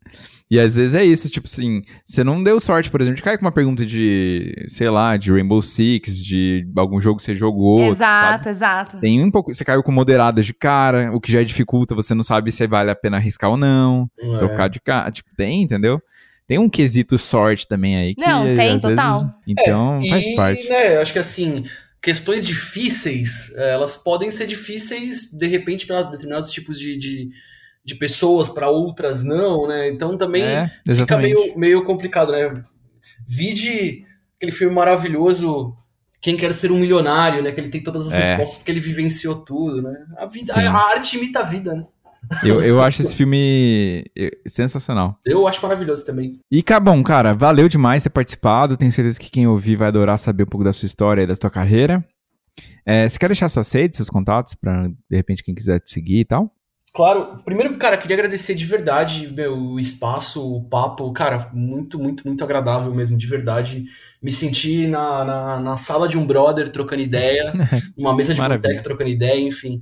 E 0.50 0.58
às 0.58 0.74
vezes 0.74 0.94
é 0.96 1.04
isso, 1.04 1.30
tipo 1.30 1.46
assim, 1.46 1.82
você 2.04 2.24
não 2.24 2.42
deu 2.42 2.58
sorte, 2.58 2.90
por 2.90 3.00
exemplo, 3.00 3.16
de 3.16 3.22
cair 3.22 3.38
com 3.38 3.44
uma 3.44 3.52
pergunta 3.52 3.86
de, 3.86 4.52
sei 4.68 4.90
lá, 4.90 5.16
de 5.16 5.30
Rainbow 5.30 5.62
Six, 5.62 6.20
de 6.20 6.66
algum 6.76 7.00
jogo 7.00 7.18
que 7.18 7.22
você 7.22 7.36
jogou. 7.36 7.80
Exato, 7.84 8.32
sabe? 8.44 8.48
exato. 8.50 8.98
Tem 8.98 9.22
um 9.22 9.30
pouco, 9.30 9.54
você 9.54 9.64
caiu 9.64 9.80
com 9.82 9.92
moderadas 9.92 10.44
de 10.44 10.52
cara, 10.52 11.14
o 11.14 11.20
que 11.20 11.30
já 11.30 11.42
dificulta, 11.44 11.94
você 11.94 12.14
não 12.14 12.24
sabe 12.24 12.50
se 12.50 12.66
vale 12.66 12.90
a 12.90 12.96
pena 12.96 13.16
arriscar 13.18 13.48
ou 13.50 13.56
não, 13.56 14.10
É. 14.18 14.36
trocar 14.38 14.68
de 14.68 14.80
cara, 14.80 15.10
tipo, 15.12 15.30
tem, 15.36 15.62
entendeu? 15.62 16.00
Tem 16.48 16.58
um 16.58 16.68
quesito 16.68 17.16
sorte 17.16 17.68
também 17.68 17.94
aí 17.96 18.14
que 18.16 18.20
Não, 18.20 18.42
tem, 18.44 18.70
às 18.74 18.82
total. 18.82 19.18
vezes, 19.20 19.34
então 19.46 20.00
faz 20.08 20.26
e, 20.26 20.34
parte. 20.34 20.68
né, 20.68 20.96
acho 20.96 21.12
que 21.12 21.18
assim, 21.20 21.64
questões 22.02 22.44
difíceis, 22.44 23.54
eh, 23.56 23.70
elas 23.74 23.96
podem 23.96 24.32
ser 24.32 24.48
difíceis, 24.48 25.30
de 25.30 25.46
repente, 25.46 25.86
para 25.86 26.02
determinados 26.02 26.50
tipos 26.50 26.76
de, 26.76 26.98
de, 26.98 27.28
de 27.84 27.94
pessoas, 27.94 28.48
para 28.48 28.68
outras 28.68 29.24
não, 29.24 29.66
né? 29.66 29.90
Então 29.90 30.16
também 30.18 30.42
é, 30.42 30.70
fica 30.94 31.16
meio, 31.16 31.58
meio 31.58 31.84
complicado, 31.84 32.32
né? 32.32 32.62
Vide 33.26 34.04
aquele 34.36 34.52
filme 34.52 34.74
maravilhoso. 34.74 35.74
Quem 36.20 36.36
quer 36.36 36.52
ser 36.52 36.70
um 36.70 36.78
milionário, 36.78 37.42
né? 37.42 37.50
Que 37.52 37.60
ele 37.60 37.70
tem 37.70 37.82
todas 37.82 38.06
as 38.08 38.12
É. 38.12 38.20
respostas 38.20 38.58
porque 38.58 38.70
ele 38.70 38.80
vivenciou 38.80 39.36
tudo, 39.36 39.80
né? 39.80 39.94
A, 40.18 40.26
vida, 40.26 40.52
Sim. 40.52 40.66
a 40.66 40.72
arte 40.74 41.16
imita 41.16 41.40
a 41.40 41.42
vida, 41.44 41.74
né? 41.74 41.86
Eu, 42.44 42.60
eu 42.60 42.80
acho 42.82 43.00
esse 43.00 43.16
filme 43.16 44.04
sensacional. 44.46 45.18
Eu 45.24 45.48
acho 45.48 45.60
maravilhoso 45.62 46.04
também. 46.04 46.38
E, 46.50 46.62
Cabão, 46.62 47.02
cara, 47.02 47.32
valeu 47.34 47.66
demais 47.68 48.02
ter 48.02 48.10
participado. 48.10 48.76
Tenho 48.76 48.92
certeza 48.92 49.18
que 49.18 49.30
quem 49.30 49.46
ouvir 49.46 49.76
vai 49.76 49.88
adorar 49.88 50.18
saber 50.18 50.42
um 50.44 50.46
pouco 50.46 50.62
da 50.62 50.72
sua 50.72 50.86
história 50.86 51.22
e 51.22 51.26
da 51.26 51.34
sua 51.34 51.50
carreira. 51.50 52.04
É, 52.84 53.08
você 53.08 53.18
quer 53.18 53.28
deixar 53.28 53.48
suas 53.48 53.72
redes, 53.72 53.96
seus 53.96 54.10
contatos, 54.10 54.54
pra 54.54 54.86
de 54.86 55.16
repente 55.16 55.42
quem 55.42 55.54
quiser 55.54 55.80
te 55.80 55.90
seguir 55.90 56.20
e 56.20 56.24
tal? 56.24 56.52
Claro, 56.92 57.40
primeiro, 57.44 57.78
cara, 57.78 57.96
queria 57.96 58.16
agradecer 58.16 58.52
de 58.54 58.66
verdade 58.66 59.28
meu, 59.32 59.56
o 59.56 59.78
espaço, 59.78 60.56
o 60.56 60.64
papo, 60.64 61.12
cara, 61.12 61.48
muito, 61.52 61.96
muito, 62.00 62.26
muito 62.26 62.42
agradável 62.42 62.92
mesmo, 62.92 63.16
de 63.16 63.26
verdade. 63.28 63.84
Me 64.20 64.32
senti 64.32 64.88
na, 64.88 65.24
na, 65.24 65.60
na 65.60 65.76
sala 65.76 66.08
de 66.08 66.18
um 66.18 66.26
brother 66.26 66.68
trocando 66.68 67.00
ideia, 67.00 67.52
numa 67.96 68.14
mesa 68.14 68.34
de 68.34 68.40
boteco 68.40 68.82
trocando 68.82 69.08
ideia, 69.08 69.40
enfim. 69.40 69.80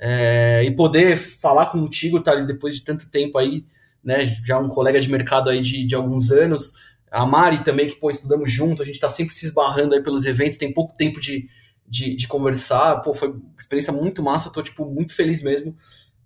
É, 0.00 0.64
e 0.64 0.74
poder 0.74 1.16
falar 1.16 1.66
contigo, 1.66 2.20
Thales, 2.20 2.46
depois 2.46 2.74
de 2.74 2.82
tanto 2.82 3.08
tempo 3.08 3.38
aí, 3.38 3.64
né, 4.02 4.26
já 4.44 4.58
um 4.58 4.68
colega 4.68 5.00
de 5.00 5.10
mercado 5.10 5.50
aí 5.50 5.60
de, 5.60 5.84
de 5.84 5.94
alguns 5.94 6.32
anos, 6.32 6.72
a 7.10 7.24
Mari 7.24 7.62
também, 7.62 7.88
que, 7.88 7.96
pô, 7.96 8.10
estudamos 8.10 8.50
junto, 8.52 8.82
a 8.82 8.84
gente 8.84 8.98
tá 8.98 9.08
sempre 9.08 9.32
se 9.34 9.46
esbarrando 9.46 9.94
aí 9.94 10.02
pelos 10.02 10.26
eventos, 10.26 10.56
tem 10.56 10.72
pouco 10.72 10.96
tempo 10.96 11.20
de, 11.20 11.48
de, 11.86 12.16
de 12.16 12.26
conversar, 12.26 12.96
pô, 12.96 13.14
foi 13.14 13.28
uma 13.28 13.42
experiência 13.56 13.92
muito 13.92 14.22
massa, 14.24 14.50
tô, 14.52 14.60
tipo, 14.60 14.84
muito 14.84 15.14
feliz 15.14 15.40
mesmo. 15.40 15.76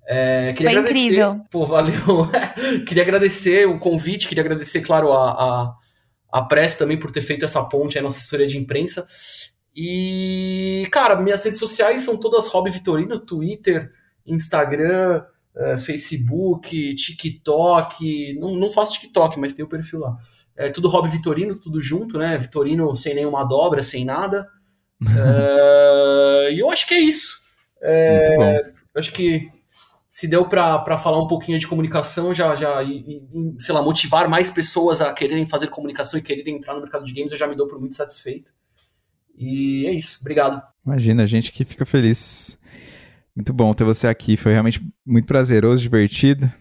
É, 0.07 0.53
queria 0.53 0.71
Foi 0.71 0.79
agradecer. 0.81 0.99
incrível. 1.05 1.41
Pô, 1.51 1.65
valeu. 1.67 1.95
queria 2.87 3.03
agradecer 3.03 3.69
o 3.69 3.79
convite, 3.79 4.29
queria 4.29 4.43
agradecer, 4.43 4.81
claro, 4.81 5.13
a, 5.13 5.31
a, 5.31 5.75
a 6.33 6.43
Press 6.43 6.75
também 6.77 6.99
por 6.99 7.11
ter 7.11 7.21
feito 7.21 7.45
essa 7.45 7.63
ponte 7.65 7.97
aí 7.97 8.03
na 8.03 8.09
assessoria 8.09 8.47
de 8.47 8.59
imprensa. 8.59 9.07
E, 9.75 10.87
cara, 10.91 11.17
minhas 11.17 11.43
redes 11.45 11.59
sociais 11.59 12.03
são 12.03 12.19
todas 12.19 12.47
Rob 12.49 12.69
Vitorino, 12.71 13.19
Twitter, 13.19 13.91
Instagram, 14.27 15.25
eh, 15.57 15.79
Facebook, 15.79 16.95
TikTok. 16.95 18.39
Não, 18.39 18.55
não 18.55 18.71
faço 18.71 18.95
TikTok, 18.95 19.39
mas 19.41 19.55
tem 19.55 19.65
o 19.65 19.69
perfil 19.69 20.01
lá. 20.01 20.17
É 20.55 20.69
tudo 20.69 20.89
Rob 20.89 21.09
Vitorino, 21.09 21.59
tudo 21.59 21.81
junto, 21.81 22.19
né? 22.19 22.37
Vitorino 22.37 22.95
sem 22.95 23.15
nenhuma 23.15 23.45
dobra, 23.45 23.83
sem 23.83 24.05
nada. 24.05 24.47
Eh, 25.01 26.51
E 26.53 26.59
eu 26.59 26.71
acho 26.71 26.87
que 26.87 26.95
é 26.95 27.01
isso. 27.01 27.41
Muito 27.81 28.37
bom. 28.37 28.73
Eu 28.95 29.01
acho 29.01 29.13
que 29.13 29.49
se 30.13 30.29
deu 30.29 30.47
para 30.47 30.99
falar 30.99 31.19
um 31.19 31.27
pouquinho 31.27 31.59
de 31.59 31.67
comunicação, 31.67 32.35
já, 32.35 32.55
já 32.55 32.83
e, 32.83 32.99
e, 32.99 33.57
sei 33.59 33.75
lá, 33.75 33.81
motivar 33.81 34.29
mais 34.29 34.51
pessoas 34.51 35.01
a 35.01 35.11
quererem 35.11 35.47
fazer 35.47 35.69
comunicação 35.69 36.21
e 36.21 36.23
quererem 36.23 36.57
entrar 36.57 36.75
no 36.75 36.83
mercado 36.83 37.07
de 37.07 37.15
games, 37.15 37.33
eu 37.33 37.39
já 37.39 37.49
me 37.49 37.57
dou 37.57 37.67
por 37.67 37.81
muito 37.81 37.95
satisfeito. 37.95 38.53
E 39.35 39.87
é 39.87 39.91
isso. 39.91 40.19
Obrigado. 40.21 40.63
Imagina, 40.85 41.23
a 41.23 41.27
gente 41.27 41.51
que 41.51 41.65
fica 41.65 41.87
feliz. 41.87 42.61
Muito 43.35 43.55
bom 43.55 43.73
ter 43.73 43.85
você 43.85 44.07
aqui. 44.07 44.37
Foi 44.37 44.53
realmente 44.53 44.87
muito 45.07 45.25
prazeroso, 45.25 45.81
divertido. 45.81 46.53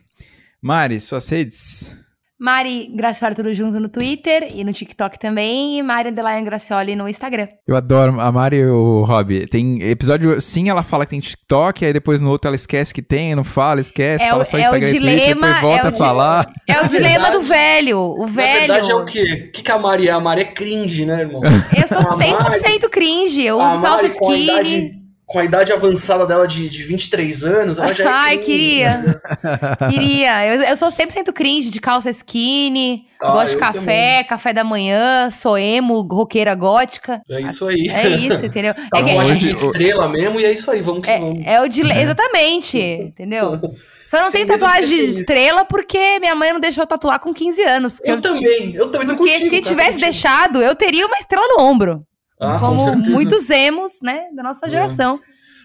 Mari, 0.62 1.02
suas 1.02 1.28
redes? 1.28 1.94
Mari 2.42 2.90
Gracioli 2.96 3.36
tudo 3.36 3.54
junto 3.54 3.80
no 3.80 3.88
Twitter 3.88 4.50
e 4.56 4.64
no 4.64 4.74
TikTok 4.74 5.20
também. 5.20 5.78
E 5.78 5.84
Mari 5.84 6.10
Underline 6.10 6.44
Gracioli 6.44 6.96
no 6.96 7.08
Instagram. 7.08 7.48
Eu 7.68 7.76
adoro 7.76 8.20
a 8.20 8.32
Mari 8.32 8.58
e 8.58 8.66
o 8.66 9.04
Rob. 9.04 9.46
Tem 9.46 9.80
episódio, 9.84 10.42
sim, 10.42 10.68
ela 10.68 10.82
fala 10.82 11.06
que 11.06 11.12
tem 11.12 11.20
TikTok, 11.20 11.86
aí 11.86 11.94
depois 11.94 12.20
no 12.20 12.32
outro 12.32 12.48
ela 12.48 12.56
esquece 12.56 12.92
que 12.92 13.02
tem, 13.04 13.36
não 13.36 13.44
fala, 13.44 13.80
esquece, 13.80 14.26
É 14.26 14.30
fala 14.32 14.42
o- 14.42 14.46
só 14.46 14.58
é 14.58 14.62
o 14.62 14.64
Instagram 14.76 14.88
e 14.88 14.92
Twitter, 14.92 15.16
dilema, 15.18 15.48
depois 15.48 15.62
volta 15.62 15.88
é 15.88 15.92
o 15.92 15.94
a 15.94 15.98
falar. 15.98 16.54
É 16.68 16.74
o 16.80 16.82
Na 16.82 16.88
dilema 16.88 17.32
do 17.32 17.42
velho. 17.42 18.00
O 18.00 18.22
Na 18.22 18.26
velho. 18.26 18.60
verdade 18.60 18.92
é 18.92 18.96
o 18.96 19.06
quê? 19.06 19.46
O 19.50 19.52
que, 19.52 19.62
que 19.62 19.72
a 19.72 19.78
Mari 19.78 20.08
é? 20.08 20.12
A 20.12 20.20
Mari 20.20 20.42
é 20.42 20.46
cringe, 20.46 21.06
né, 21.06 21.20
irmão? 21.20 21.42
Eu 21.44 21.88
sou 21.88 22.00
A 22.00 22.18
Mari- 22.18 22.60
100% 22.60 22.90
cringe. 22.90 23.44
Eu 23.44 23.60
uso 23.60 23.82
calça 23.82 24.08
skinny. 24.08 25.01
Com 25.32 25.40
a 25.40 25.46
idade 25.46 25.72
avançada 25.72 26.26
dela 26.26 26.46
de, 26.48 26.68
de 26.68 26.84
23 26.84 27.44
anos, 27.46 27.80
ela 27.80 27.94
já 27.94 28.04
é 28.04 28.08
Ai, 28.08 28.38
queria. 28.38 29.02
Queria. 29.90 30.46
Eu, 30.56 30.62
eu 30.64 30.76
sou 30.78 30.90
100% 30.90 31.32
cringe 31.34 31.70
de 31.70 31.80
calça 31.80 32.10
skinny. 32.10 33.06
Ah, 33.22 33.32
gosto 33.32 33.50
de 33.52 33.56
eu 33.56 33.60
café, 33.60 34.24
café 34.24 34.52
da 34.54 34.64
manhã. 34.64 35.30
Sou 35.32 35.58
emo, 35.58 36.02
roqueira 36.02 36.54
gótica. 36.56 37.22
É 37.30 37.40
isso 37.42 37.68
aí. 37.68 37.88
É 37.88 38.08
isso, 38.10 38.46
entendeu? 38.46 38.74
Tá 38.74 39.00
É, 39.00 39.04
que- 39.04 39.36
de 39.36 39.52
estrela 39.52 40.08
mesmo, 40.10 40.40
e 40.40 40.46
é 40.46 40.52
isso 40.52 40.70
aí, 40.70 40.82
vamos 40.82 41.06
que 41.06 41.18
vamos. 41.18 41.40
é, 41.46 41.54
é 41.54 41.62
o 41.62 41.68
dilema. 41.68 42.02
Exatamente. 42.02 42.78
Entendeu? 43.12 43.60
Só 44.06 44.18
não 44.18 44.32
Sem 44.32 44.46
tem 44.46 44.56
de 44.56 44.60
tatuagem 44.60 44.90
de 44.90 44.96
feliz. 44.98 45.20
estrela 45.20 45.64
porque 45.64 46.20
minha 46.20 46.36
mãe 46.36 46.52
não 46.52 46.60
deixou 46.60 46.84
eu 46.84 46.88
tatuar 46.88 47.20
com 47.20 47.34
15 47.34 47.62
anos. 47.64 47.96
porque 47.98 48.12
Eu, 48.12 48.20
também, 48.22 48.74
eu 48.76 48.92
também 48.92 49.08
tô 49.08 49.16
Porque 49.16 49.32
contigo. 49.34 49.56
se 49.56 49.62
cara, 49.62 49.70
tivesse 49.70 49.92
contigo. 49.98 50.12
deixado, 50.12 50.62
eu 50.62 50.76
teria 50.76 51.06
uma 51.08 51.18
estrela 51.18 51.46
no 51.48 51.64
ombro. 51.64 52.04
Ah, 52.42 52.58
com 52.60 52.68
como 52.68 52.84
certeza. 52.86 53.12
muitos 53.12 53.50
emos, 53.50 54.00
né, 54.02 54.24
da 54.36 54.42
nossa 54.44 54.66
É. 54.66 54.70
geração. 54.70 55.20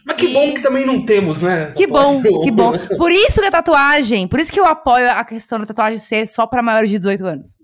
Mas 0.07 0.17
que 0.17 0.29
bom 0.29 0.53
que 0.55 0.61
também 0.63 0.87
não 0.87 1.05
temos, 1.05 1.41
né? 1.41 1.73
Que 1.77 1.87
bom, 1.87 2.23
que 2.43 2.51
bom. 2.53 2.73
Por 2.97 3.11
isso 3.11 3.41
que 3.41 3.47
a 3.47 3.51
tatuagem, 3.51 4.29
por 4.29 4.39
isso 4.39 4.53
que 4.53 4.61
eu 4.61 4.65
apoio 4.65 5.11
a 5.11 5.25
questão 5.25 5.59
da 5.59 5.67
tatuagem 5.67 5.99
ser 5.99 6.29
só 6.29 6.47
pra 6.47 6.63
maiores 6.63 6.91
de 6.91 6.99
18 6.99 7.27
anos. 7.27 7.57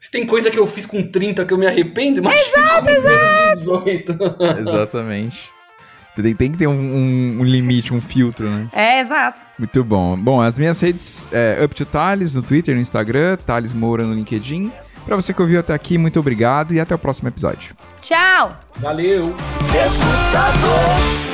Se 0.00 0.10
tem 0.10 0.26
coisa 0.26 0.50
que 0.50 0.58
eu 0.58 0.66
fiz 0.66 0.86
com 0.86 1.02
30 1.02 1.44
que 1.44 1.52
eu 1.52 1.58
me 1.58 1.66
arrependo, 1.66 2.22
mas 2.22 2.40
exato, 2.46 2.88
exato. 2.88 3.56
18. 3.58 4.18
Exatamente. 4.60 5.50
Tem, 6.14 6.34
tem 6.34 6.50
que 6.52 6.56
ter 6.58 6.66
um, 6.66 6.72
um- 6.72 7.38
um 7.40 7.44
limite, 7.44 7.92
um 7.92 8.00
filtro, 8.00 8.48
né? 8.48 8.68
É, 8.72 9.00
exato. 9.00 9.42
Muito 9.58 9.84
bom. 9.84 10.16
Bom, 10.16 10.40
as 10.40 10.58
minhas 10.58 10.80
redes 10.80 11.28
é 11.30 11.62
Up 11.62 11.74
to 11.74 11.84
Thales 11.84 12.34
no 12.34 12.40
Twitter, 12.40 12.74
no 12.74 12.80
Instagram, 12.80 13.36
Thales 13.36 13.74
Moura 13.74 14.02
no 14.04 14.14
LinkedIn. 14.14 14.72
Pra 15.06 15.14
você 15.14 15.32
que 15.32 15.40
ouviu 15.40 15.60
até 15.60 15.72
aqui, 15.72 15.96
muito 15.96 16.18
obrigado 16.18 16.74
e 16.74 16.80
até 16.80 16.92
o 16.94 16.98
próximo 16.98 17.28
episódio. 17.28 17.76
Tchau! 18.00 18.58
Valeu. 18.80 19.32
Escutador, 19.68 21.25